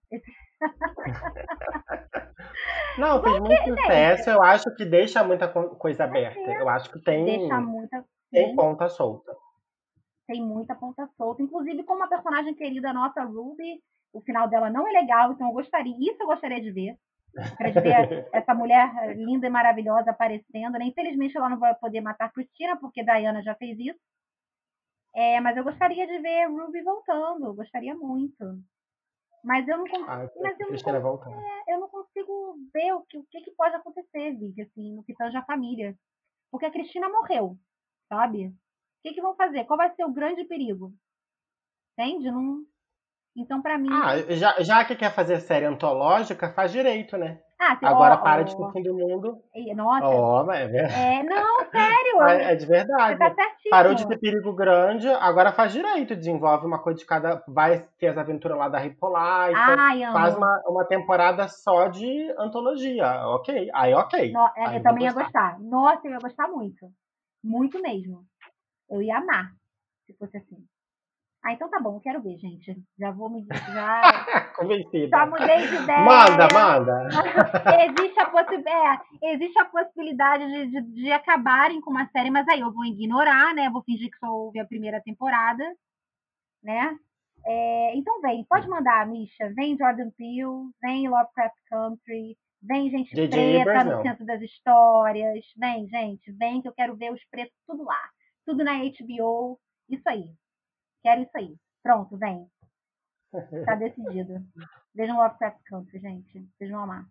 Não, 2.99 3.23
fez 3.23 3.39
muito 3.41 3.65
sucesso. 3.65 4.31
Eu 4.31 4.43
acho 4.43 4.75
que 4.75 4.85
deixa 4.85 5.23
muita 5.23 5.49
co- 5.49 5.77
coisa 5.77 6.05
aberta. 6.05 6.35
certeza. 6.35 6.59
Eu 6.59 6.69
acho 6.69 6.91
que 6.91 6.99
tem, 7.01 7.25
Deixa 7.25 7.61
muita. 7.61 8.05
tem 8.31 8.57
ponta 8.57 8.89
solta. 8.89 9.37
tem 10.27 10.43
muita 10.43 10.75
ponta 10.75 11.07
solta. 11.17 11.43
Inclusive, 11.43 11.85
como 11.85 12.01
uma 12.01 12.09
personagem 12.09 12.55
querida 12.55 12.93
nossa, 12.93 13.23
Ruby, 13.23 13.83
o 14.13 14.21
final 14.23 14.49
dela 14.49 14.71
não 14.71 14.89
é 14.89 14.93
legal, 14.93 15.33
então 15.33 15.49
eu 15.49 15.53
gostaria, 15.53 15.95
isso 15.99 16.23
eu 16.23 16.27
gostaria 16.27 16.61
de 16.61 16.71
ver. 16.71 16.97
De 17.61 17.81
ver 17.81 18.29
essa 18.33 18.55
mulher 18.55 19.15
linda 19.17 19.47
e 19.47 19.51
maravilhosa 19.51 20.11
aparecendo. 20.11 20.79
Né? 20.79 20.87
Infelizmente, 20.87 21.37
ela 21.37 21.51
não 21.51 21.59
vai 21.59 21.75
poder 21.75 22.01
matar 22.01 22.33
Cristina, 22.33 22.77
porque 22.79 23.05
Diana 23.05 23.43
já 23.43 23.55
fez 23.55 23.79
isso. 23.79 23.99
É, 25.15 25.39
mas 25.41 25.57
eu 25.57 25.65
gostaria 25.65 26.07
de 26.07 26.19
ver 26.19 26.47
Ruby 26.47 26.83
voltando, 26.83 27.55
gostaria 27.55 27.95
muito. 27.95 28.59
Mas 29.47 29.67
eu 29.69 29.79
não, 29.79 29.85
con- 29.87 30.05
Ah, 30.09 30.29
mas 30.43 30.59
eu 30.59 30.67
não, 30.67 30.67
Cristina 30.71 30.99
voltando. 30.99 31.37
eu 31.69 31.79
não 31.79 31.89
consigo 31.89 32.59
ver 32.75 32.93
o 32.95 33.03
que, 33.03 33.17
o 33.17 33.25
que, 33.31 33.41
que 33.43 33.53
pode 33.53 33.77
acontecer, 33.77 34.33
Vicky, 34.35 34.61
assim, 34.63 34.93
no 34.93 35.05
que 35.05 35.15
tange 35.15 35.37
a 35.37 35.45
família. 35.45 35.97
Porque 36.51 36.67
a 36.67 36.71
Cristina 36.73 37.09
morreu, 37.09 37.57
sabe? 38.09 38.49
O 38.49 38.53
que, 39.05 39.15
que 39.15 39.23
vão 39.23 39.37
fazer? 39.37 39.65
Qual 39.65 39.77
vai 39.77 39.95
ser 39.95 40.05
o 40.05 40.13
grande 40.13 40.45
perigo? 40.47 40.93
Entende? 41.93 42.29
Não... 42.29 42.67
Então, 43.37 43.61
pra 43.61 43.77
mim. 43.77 43.89
Ah, 43.93 44.17
já, 44.31 44.55
já 44.61 44.85
que 44.85 44.97
quer 44.97 45.13
fazer 45.15 45.41
série 45.41 45.67
antológica, 45.67 46.51
faz 46.53 46.73
direito, 46.73 47.17
né? 47.19 47.39
Ah, 47.59 47.75
se- 47.77 47.87
Agora 47.87 48.15
ó, 48.15 48.19
para 48.19 48.43
ó, 48.43 48.45
de 48.45 48.55
fim 48.73 48.83
do 48.83 48.95
mundo. 48.95 49.39
Nossa, 49.75 50.07
Ó, 50.07 50.45
mas 50.45 50.61
é 50.61 50.67
ver- 50.69 50.91
é, 50.93 51.23
não, 51.23 51.59
sério. 51.71 52.23
é 52.23 52.55
de 52.55 52.61
Você 52.67 52.67
verdade. 52.67 53.19
tá. 53.19 53.35
Parou 53.71 53.95
de 53.95 54.07
ter 54.07 54.19
perigo 54.19 54.53
grande, 54.55 55.09
agora 55.09 55.53
faz 55.53 55.73
direito. 55.73 56.15
Desenvolve 56.15 56.67
uma 56.67 56.79
coisa 56.83 56.99
de 56.99 57.07
cada. 57.07 57.43
Vai 57.49 57.87
ter 57.99 58.09
as 58.09 58.19
aventuras 58.19 58.59
lá 58.59 58.69
da 58.69 58.79
Ripolar. 58.79 59.51
Então 59.51 60.13
faz 60.13 60.37
uma, 60.37 60.63
uma 60.67 60.85
temporada 60.85 61.49
só 61.49 61.89
de 61.89 62.31
antologia. 62.39 63.27
Ok. 63.29 63.71
Aí, 63.75 63.95
ok. 63.95 64.33
No- 64.33 64.51
é, 64.57 64.67
Aí 64.67 64.77
eu 64.77 64.83
também 64.83 65.05
ia 65.05 65.13
gostar. 65.13 65.53
gostar. 65.53 65.59
Nossa, 65.61 66.07
eu 66.07 66.13
ia 66.13 66.19
gostar 66.19 66.49
muito. 66.49 66.87
Muito 67.43 67.81
mesmo. 67.81 68.23
Eu 68.91 69.01
ia 69.01 69.17
amar, 69.17 69.51
se 70.07 70.13
fosse 70.19 70.37
assim. 70.37 70.59
Ah, 71.47 71.53
então 71.53 71.71
tá 71.71 71.79
bom, 71.79 72.01
quero 72.01 72.21
ver, 72.21 72.37
gente. 72.39 72.77
Já 72.99 73.13
vou 73.13 73.31
me. 73.31 73.47
Já, 73.73 74.03
Convencida. 74.57 75.17
já 75.17 75.27
mudei 75.27 75.69
de 75.69 75.77
ideia. 75.77 76.05
Manda, 76.05 76.49
manda. 76.53 77.09
existe, 77.87 78.19
a 78.19 78.27
possi- 78.29 78.65
é, 78.67 79.33
existe 79.33 79.57
a 79.61 79.65
possibilidade 79.65 80.45
de, 80.45 80.67
de, 80.73 80.83
de 81.05 81.13
acabarem 81.13 81.81
com 81.81 81.91
uma 81.93 82.09
série, 82.09 82.31
mas 82.31 82.49
aí 82.49 82.59
eu 82.61 82.73
vou 82.73 82.85
ignorar, 82.85 83.55
né? 83.55 83.71
Vou 83.71 83.81
fingir 83.85 84.11
que 84.11 84.19
só 84.19 84.27
houve 84.27 84.59
a 84.59 84.67
primeira 84.67 85.01
temporada, 85.01 85.63
né? 86.65 86.99
É, 87.45 87.97
então 87.97 88.21
vem, 88.21 88.45
pode 88.49 88.67
mandar, 88.69 89.07
Misha. 89.07 89.49
Vem 89.55 89.79
Jordan 89.79 90.11
Peele, 90.19 90.69
vem 90.83 91.09
Lovecraft 91.09 91.55
Country, 91.71 92.37
vem 92.61 92.91
gente 92.91 93.15
preta 93.63 93.85
no 93.85 94.03
centro 94.03 94.27
das 94.27 94.43
histórias. 94.43 95.45
Vem, 95.57 95.87
gente, 95.87 96.33
vem 96.33 96.61
que 96.61 96.67
eu 96.67 96.73
quero 96.75 96.97
ver 96.97 97.13
os 97.13 97.25
pretos 97.31 97.55
tudo 97.65 97.85
lá. 97.85 98.01
Tudo 98.45 98.65
na 98.65 98.73
HBO. 98.79 99.61
Isso 99.89 100.09
aí. 100.09 100.25
Quero 101.07 101.23
isso 101.23 101.37
aí. 101.37 101.57
Pronto, 101.85 102.19
vem. 102.19 102.51
Tá 103.65 103.77
decidido. 103.77 104.45
Vejam 104.93 105.17
Lovecraft 105.19 105.63
Country, 105.67 106.01
gente. 106.01 106.51
Vocês 106.59 106.69
vão 106.69 106.83
amar. 106.83 107.07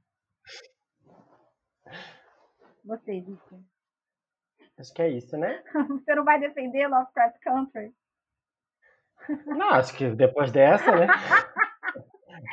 Você, 2.83 3.21
Vicky. 3.21 3.65
Acho 4.77 4.93
que 4.93 5.01
é 5.01 5.07
isso, 5.11 5.37
né? 5.37 5.63
Você 6.03 6.13
não 6.13 6.25
vai 6.25 6.41
defender 6.41 6.89
Lovecraft 6.89 7.39
Country? 7.39 7.95
Não, 9.45 9.69
acho 9.69 9.95
que 9.95 10.09
depois 10.09 10.51
dessa, 10.51 10.93
né? 10.93 11.07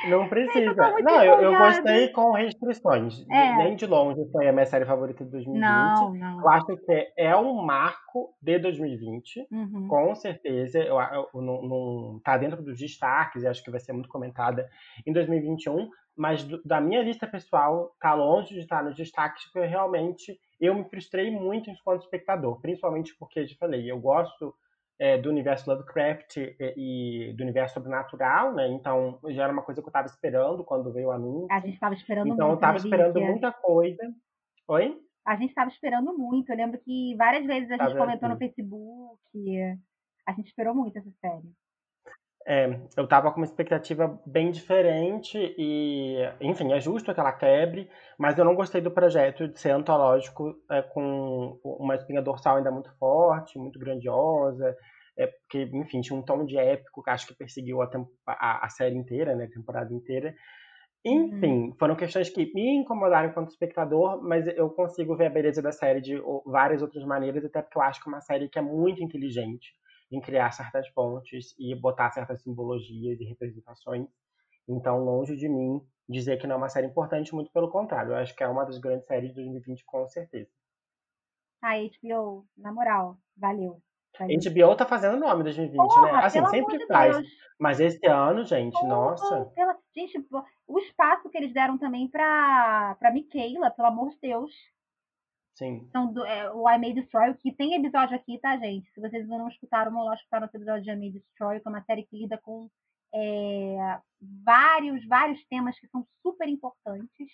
Não 0.09 0.27
precisa. 0.29 0.83
Eu 0.97 1.03
Não, 1.03 1.23
eu, 1.23 1.41
eu 1.41 1.57
gostei 1.57 2.07
com 2.09 2.31
restrições. 2.31 3.25
É. 3.29 3.55
Nem 3.57 3.75
de 3.75 3.85
longe 3.85 4.21
foi 4.31 4.47
a 4.47 4.51
minha 4.53 4.65
série 4.65 4.85
favorita 4.85 5.23
de 5.23 5.31
2020. 5.31 5.61
Não, 5.61 6.13
não. 6.13 6.41
Eu 6.41 6.49
acho 6.49 6.77
que 6.77 7.13
é 7.17 7.35
um 7.35 7.61
marco 7.63 8.33
de 8.41 8.59
2020, 8.59 9.47
Uhum. 9.51 9.87
com 9.87 10.15
certeza. 10.15 10.79
Eu, 10.79 10.97
eu, 10.99 11.41
não, 11.41 11.61
não 11.63 12.19
tá 12.23 12.37
dentro 12.37 12.61
dos 12.61 12.77
destaques, 12.77 13.43
e 13.43 13.47
acho 13.47 13.63
que 13.63 13.71
vai 13.71 13.79
ser 13.79 13.93
muito 13.93 14.09
comentada 14.09 14.67
em 15.05 15.13
2021. 15.13 15.89
Mas 16.15 16.43
do- 16.43 16.61
da 16.63 16.79
minha 16.79 17.01
lista 17.01 17.25
pessoal, 17.25 17.91
tá 17.99 18.13
longe 18.13 18.53
de 18.53 18.59
estar 18.59 18.83
nos 18.83 18.95
destaques, 18.95 19.45
porque 19.51 19.67
realmente 19.67 20.37
eu 20.61 20.75
me 20.75 20.83
frustrei 20.85 21.31
muito 21.31 21.71
enquanto 21.71 22.03
espectador. 22.03 22.61
Principalmente 22.61 23.15
porque, 23.17 23.39
eu 23.39 23.47
te 23.47 23.57
falei, 23.57 23.89
eu 23.91 23.99
gosto 23.99 24.53
é, 24.99 25.17
do 25.17 25.29
universo 25.29 25.69
Lovecraft 25.69 26.37
e, 26.37 26.55
e 27.29 27.33
do 27.33 27.43
universo 27.43 27.75
sobrenatural, 27.75 28.53
né? 28.53 28.67
Então 28.67 29.19
já 29.29 29.43
era 29.43 29.53
uma 29.53 29.61
coisa 29.61 29.81
que 29.81 29.87
eu 29.87 29.91
tava 29.91 30.07
esperando 30.07 30.63
quando 30.63 30.91
veio 30.91 31.07
o 31.07 31.11
anúncio. 31.11 31.47
A 31.51 31.59
gente 31.59 31.73
estava 31.73 31.93
esperando 31.93 32.27
Então 32.33 32.47
eu 32.47 32.51
muito. 32.51 32.61
tava 32.61 32.73
né, 32.73 32.79
esperando 32.79 33.21
muita 33.21 33.51
coisa. 33.51 34.13
Oi? 34.67 34.99
A 35.25 35.35
gente 35.35 35.49
estava 35.49 35.69
esperando 35.69 36.17
muito. 36.17 36.49
Eu 36.51 36.57
lembro 36.57 36.79
que 36.79 37.15
várias 37.15 37.45
vezes 37.45 37.71
a 37.71 37.77
gente 37.77 37.97
comentou 37.97 38.29
no 38.29 38.37
Facebook. 38.37 39.77
A 40.25 40.31
gente 40.33 40.47
esperou 40.47 40.75
muito 40.75 40.97
essa 40.97 41.11
série. 41.21 41.51
É, 42.45 42.77
eu 42.97 43.07
tava 43.07 43.31
com 43.31 43.37
uma 43.39 43.45
expectativa 43.45 44.19
bem 44.25 44.51
diferente 44.51 45.37
e, 45.57 46.17
enfim, 46.41 46.73
é 46.73 46.79
justo 46.79 47.13
que 47.13 47.19
ela 47.19 47.31
quebre, 47.31 47.89
mas 48.17 48.37
eu 48.37 48.43
não 48.43 48.53
gostei 48.53 48.81
do 48.81 48.91
projeto 48.91 49.47
de 49.47 49.57
ser 49.57 49.71
antológico 49.71 50.53
é, 50.69 50.81
com 50.81 51.57
uma 51.63 51.95
espinha 51.95 52.21
dorsal 52.21 52.57
ainda 52.57 52.69
muito 52.69 52.91
forte, 52.97 53.57
muito 53.57 53.79
grandiosa, 53.79 54.75
é, 55.17 55.27
porque, 55.27 55.69
enfim, 55.73 56.01
tinha 56.01 56.19
um 56.19 56.21
tom 56.21 56.43
de 56.45 56.57
épico 56.57 57.01
que 57.01 57.09
acho 57.09 57.27
que 57.27 57.35
perseguiu 57.35 57.81
a, 57.81 57.89
a- 58.27 58.65
a 58.65 58.69
série 58.69 58.95
inteira, 58.95 59.33
né, 59.35 59.45
a 59.45 59.49
temporada 59.49 59.93
inteira. 59.93 60.35
Enfim, 61.05 61.73
foram 61.77 61.95
questões 61.95 62.29
que 62.29 62.51
me 62.53 62.75
incomodaram 62.77 63.29
enquanto 63.29 63.49
espectador, 63.49 64.21
mas 64.23 64.47
eu 64.47 64.69
consigo 64.69 65.15
ver 65.17 65.27
a 65.27 65.29
beleza 65.29 65.61
da 65.61 65.71
série 65.71 66.01
de 66.01 66.21
várias 66.45 66.81
outras 66.81 67.03
maneiras, 67.05 67.43
até 67.45 67.61
porque 67.61 67.77
eu 67.77 67.81
acho 67.81 68.01
que 68.01 68.09
é 68.09 68.13
uma 68.13 68.21
série 68.21 68.49
que 68.49 68.59
é 68.59 68.61
muito 68.61 69.03
inteligente 69.03 69.73
em 70.13 70.21
criar 70.21 70.51
certas 70.51 70.87
pontes 70.91 71.55
e 71.57 71.73
botar 71.75 72.11
certas 72.11 72.41
simbologias 72.43 73.19
e 73.19 73.25
representações. 73.25 74.07
Então, 74.67 75.03
longe 75.03 75.35
de 75.35 75.49
mim 75.49 75.81
dizer 76.07 76.37
que 76.37 76.45
não 76.45 76.55
é 76.55 76.57
uma 76.57 76.69
série 76.69 76.87
importante, 76.87 77.33
muito 77.33 77.51
pelo 77.51 77.69
contrário. 77.71 78.11
Eu 78.11 78.17
acho 78.17 78.35
que 78.35 78.43
é 78.43 78.47
uma 78.47 78.63
das 78.63 78.77
grandes 78.77 79.07
séries 79.07 79.29
de 79.29 79.35
2020, 79.35 79.83
com 79.85 80.07
certeza. 80.07 80.49
A 81.61 81.75
HBO, 81.77 82.45
na 82.57 82.71
moral, 82.71 83.17
valeu. 83.35 83.81
valeu. 84.19 84.37
HBO 84.37 84.75
tá 84.75 84.85
fazendo 84.85 85.17
nome 85.17 85.41
em 85.41 85.43
2020, 85.45 85.77
Porra, 85.77 86.01
né? 86.01 86.11
Assim, 86.23 86.45
sempre 86.47 86.85
faz. 86.87 87.17
Deus. 87.17 87.27
Mas 87.59 87.79
esse 87.79 88.05
ano, 88.05 88.43
gente, 88.45 88.73
Porra, 88.73 88.87
nossa. 88.87 89.45
pela- 89.55 89.77
Gente, 89.95 90.27
o 90.67 90.79
espaço 90.79 91.29
que 91.29 91.37
eles 91.37 91.53
deram 91.53 91.77
também 91.77 92.07
pra, 92.07 92.95
pra 92.99 93.11
Michaela, 93.11 93.71
pelo 93.71 93.87
amor 93.87 94.09
de 94.09 94.17
Deus. 94.21 94.51
Sim. 95.55 95.85
Então, 95.87 96.11
do, 96.11 96.25
é, 96.25 96.51
o 96.51 96.67
I 96.69 96.77
May 96.79 96.93
Destroy, 96.93 97.33
que 97.35 97.51
tem 97.51 97.75
episódio 97.75 98.15
aqui, 98.15 98.39
tá, 98.39 98.57
gente? 98.57 98.91
Se 98.91 98.99
vocês 98.99 99.27
não 99.27 99.47
escutaram, 99.47 99.91
vão 99.91 100.03
lá 100.03 100.15
escutar 100.15 100.41
nosso 100.41 100.57
episódio 100.57 100.83
de 100.83 100.89
I 100.89 100.95
May 100.95 101.11
Destroy, 101.11 101.59
que 101.59 101.67
é 101.67 101.69
uma 101.69 101.83
série 101.83 102.05
que 102.05 102.17
lida 102.17 102.37
com 102.39 102.69
é, 103.13 103.99
vários, 104.43 105.05
vários 105.05 105.43
temas 105.45 105.77
que 105.79 105.87
são 105.87 106.07
super 106.21 106.47
importantes. 106.49 107.29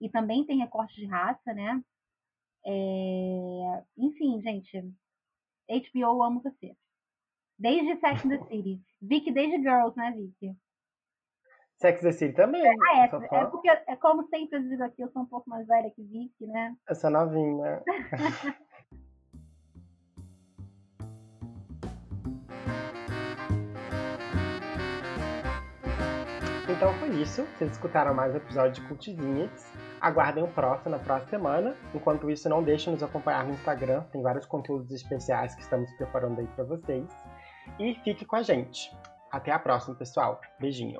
E 0.00 0.08
também 0.08 0.44
tem 0.44 0.58
recortes 0.58 0.96
de 0.96 1.06
raça, 1.06 1.52
né? 1.52 1.80
É, 2.64 3.84
enfim, 3.96 4.40
gente. 4.42 4.92
HBO, 5.68 6.22
amo 6.22 6.40
você. 6.42 6.76
Desde 7.58 8.00
Sex 8.00 8.24
and 8.24 8.28
the 8.30 8.44
City. 8.48 8.80
Vicky, 9.00 9.30
desde 9.30 9.58
Girls, 9.58 9.96
né, 9.96 10.10
Vicky? 10.12 10.56
Sex 11.82 12.04
and 12.04 12.12
City 12.12 12.32
também. 12.32 12.62
Ah, 12.64 12.98
é, 13.00 13.04
é 13.06 13.44
porque, 13.46 13.68
é 13.68 13.96
como 13.96 14.22
sempre 14.28 14.56
eu 14.56 14.62
digo 14.62 14.84
aqui, 14.84 15.02
eu 15.02 15.10
sou 15.10 15.22
um 15.22 15.26
pouco 15.26 15.50
mais 15.50 15.66
velha 15.66 15.90
que 15.90 16.02
Vicky, 16.04 16.46
né? 16.46 16.76
Eu 16.88 16.94
sou 16.94 17.10
novinha. 17.10 17.82
Então 26.68 26.94
foi 26.94 27.10
isso. 27.20 27.44
Vocês 27.44 27.70
escutaram 27.72 28.12
mais 28.14 28.32
um 28.32 28.38
episódio 28.38 28.82
de 28.82 28.88
Cultizinhas. 28.88 29.72
Aguardem 30.00 30.42
o 30.42 30.48
próximo 30.48 30.90
na 30.90 30.98
próxima 30.98 31.30
semana. 31.30 31.76
Enquanto 31.94 32.28
isso, 32.28 32.48
não 32.48 32.62
deixem 32.62 32.92
nos 32.92 33.02
acompanhar 33.02 33.44
no 33.44 33.52
Instagram. 33.52 34.02
Tem 34.10 34.20
vários 34.20 34.46
conteúdos 34.46 34.90
especiais 34.90 35.54
que 35.54 35.60
estamos 35.60 35.92
preparando 35.92 36.40
aí 36.40 36.46
para 36.48 36.64
vocês. 36.64 37.06
E 37.78 37.94
fique 38.02 38.24
com 38.24 38.36
a 38.36 38.42
gente. 38.42 38.90
Até 39.30 39.52
a 39.52 39.58
próxima, 39.58 39.94
pessoal. 39.94 40.40
Beijinho. 40.58 40.98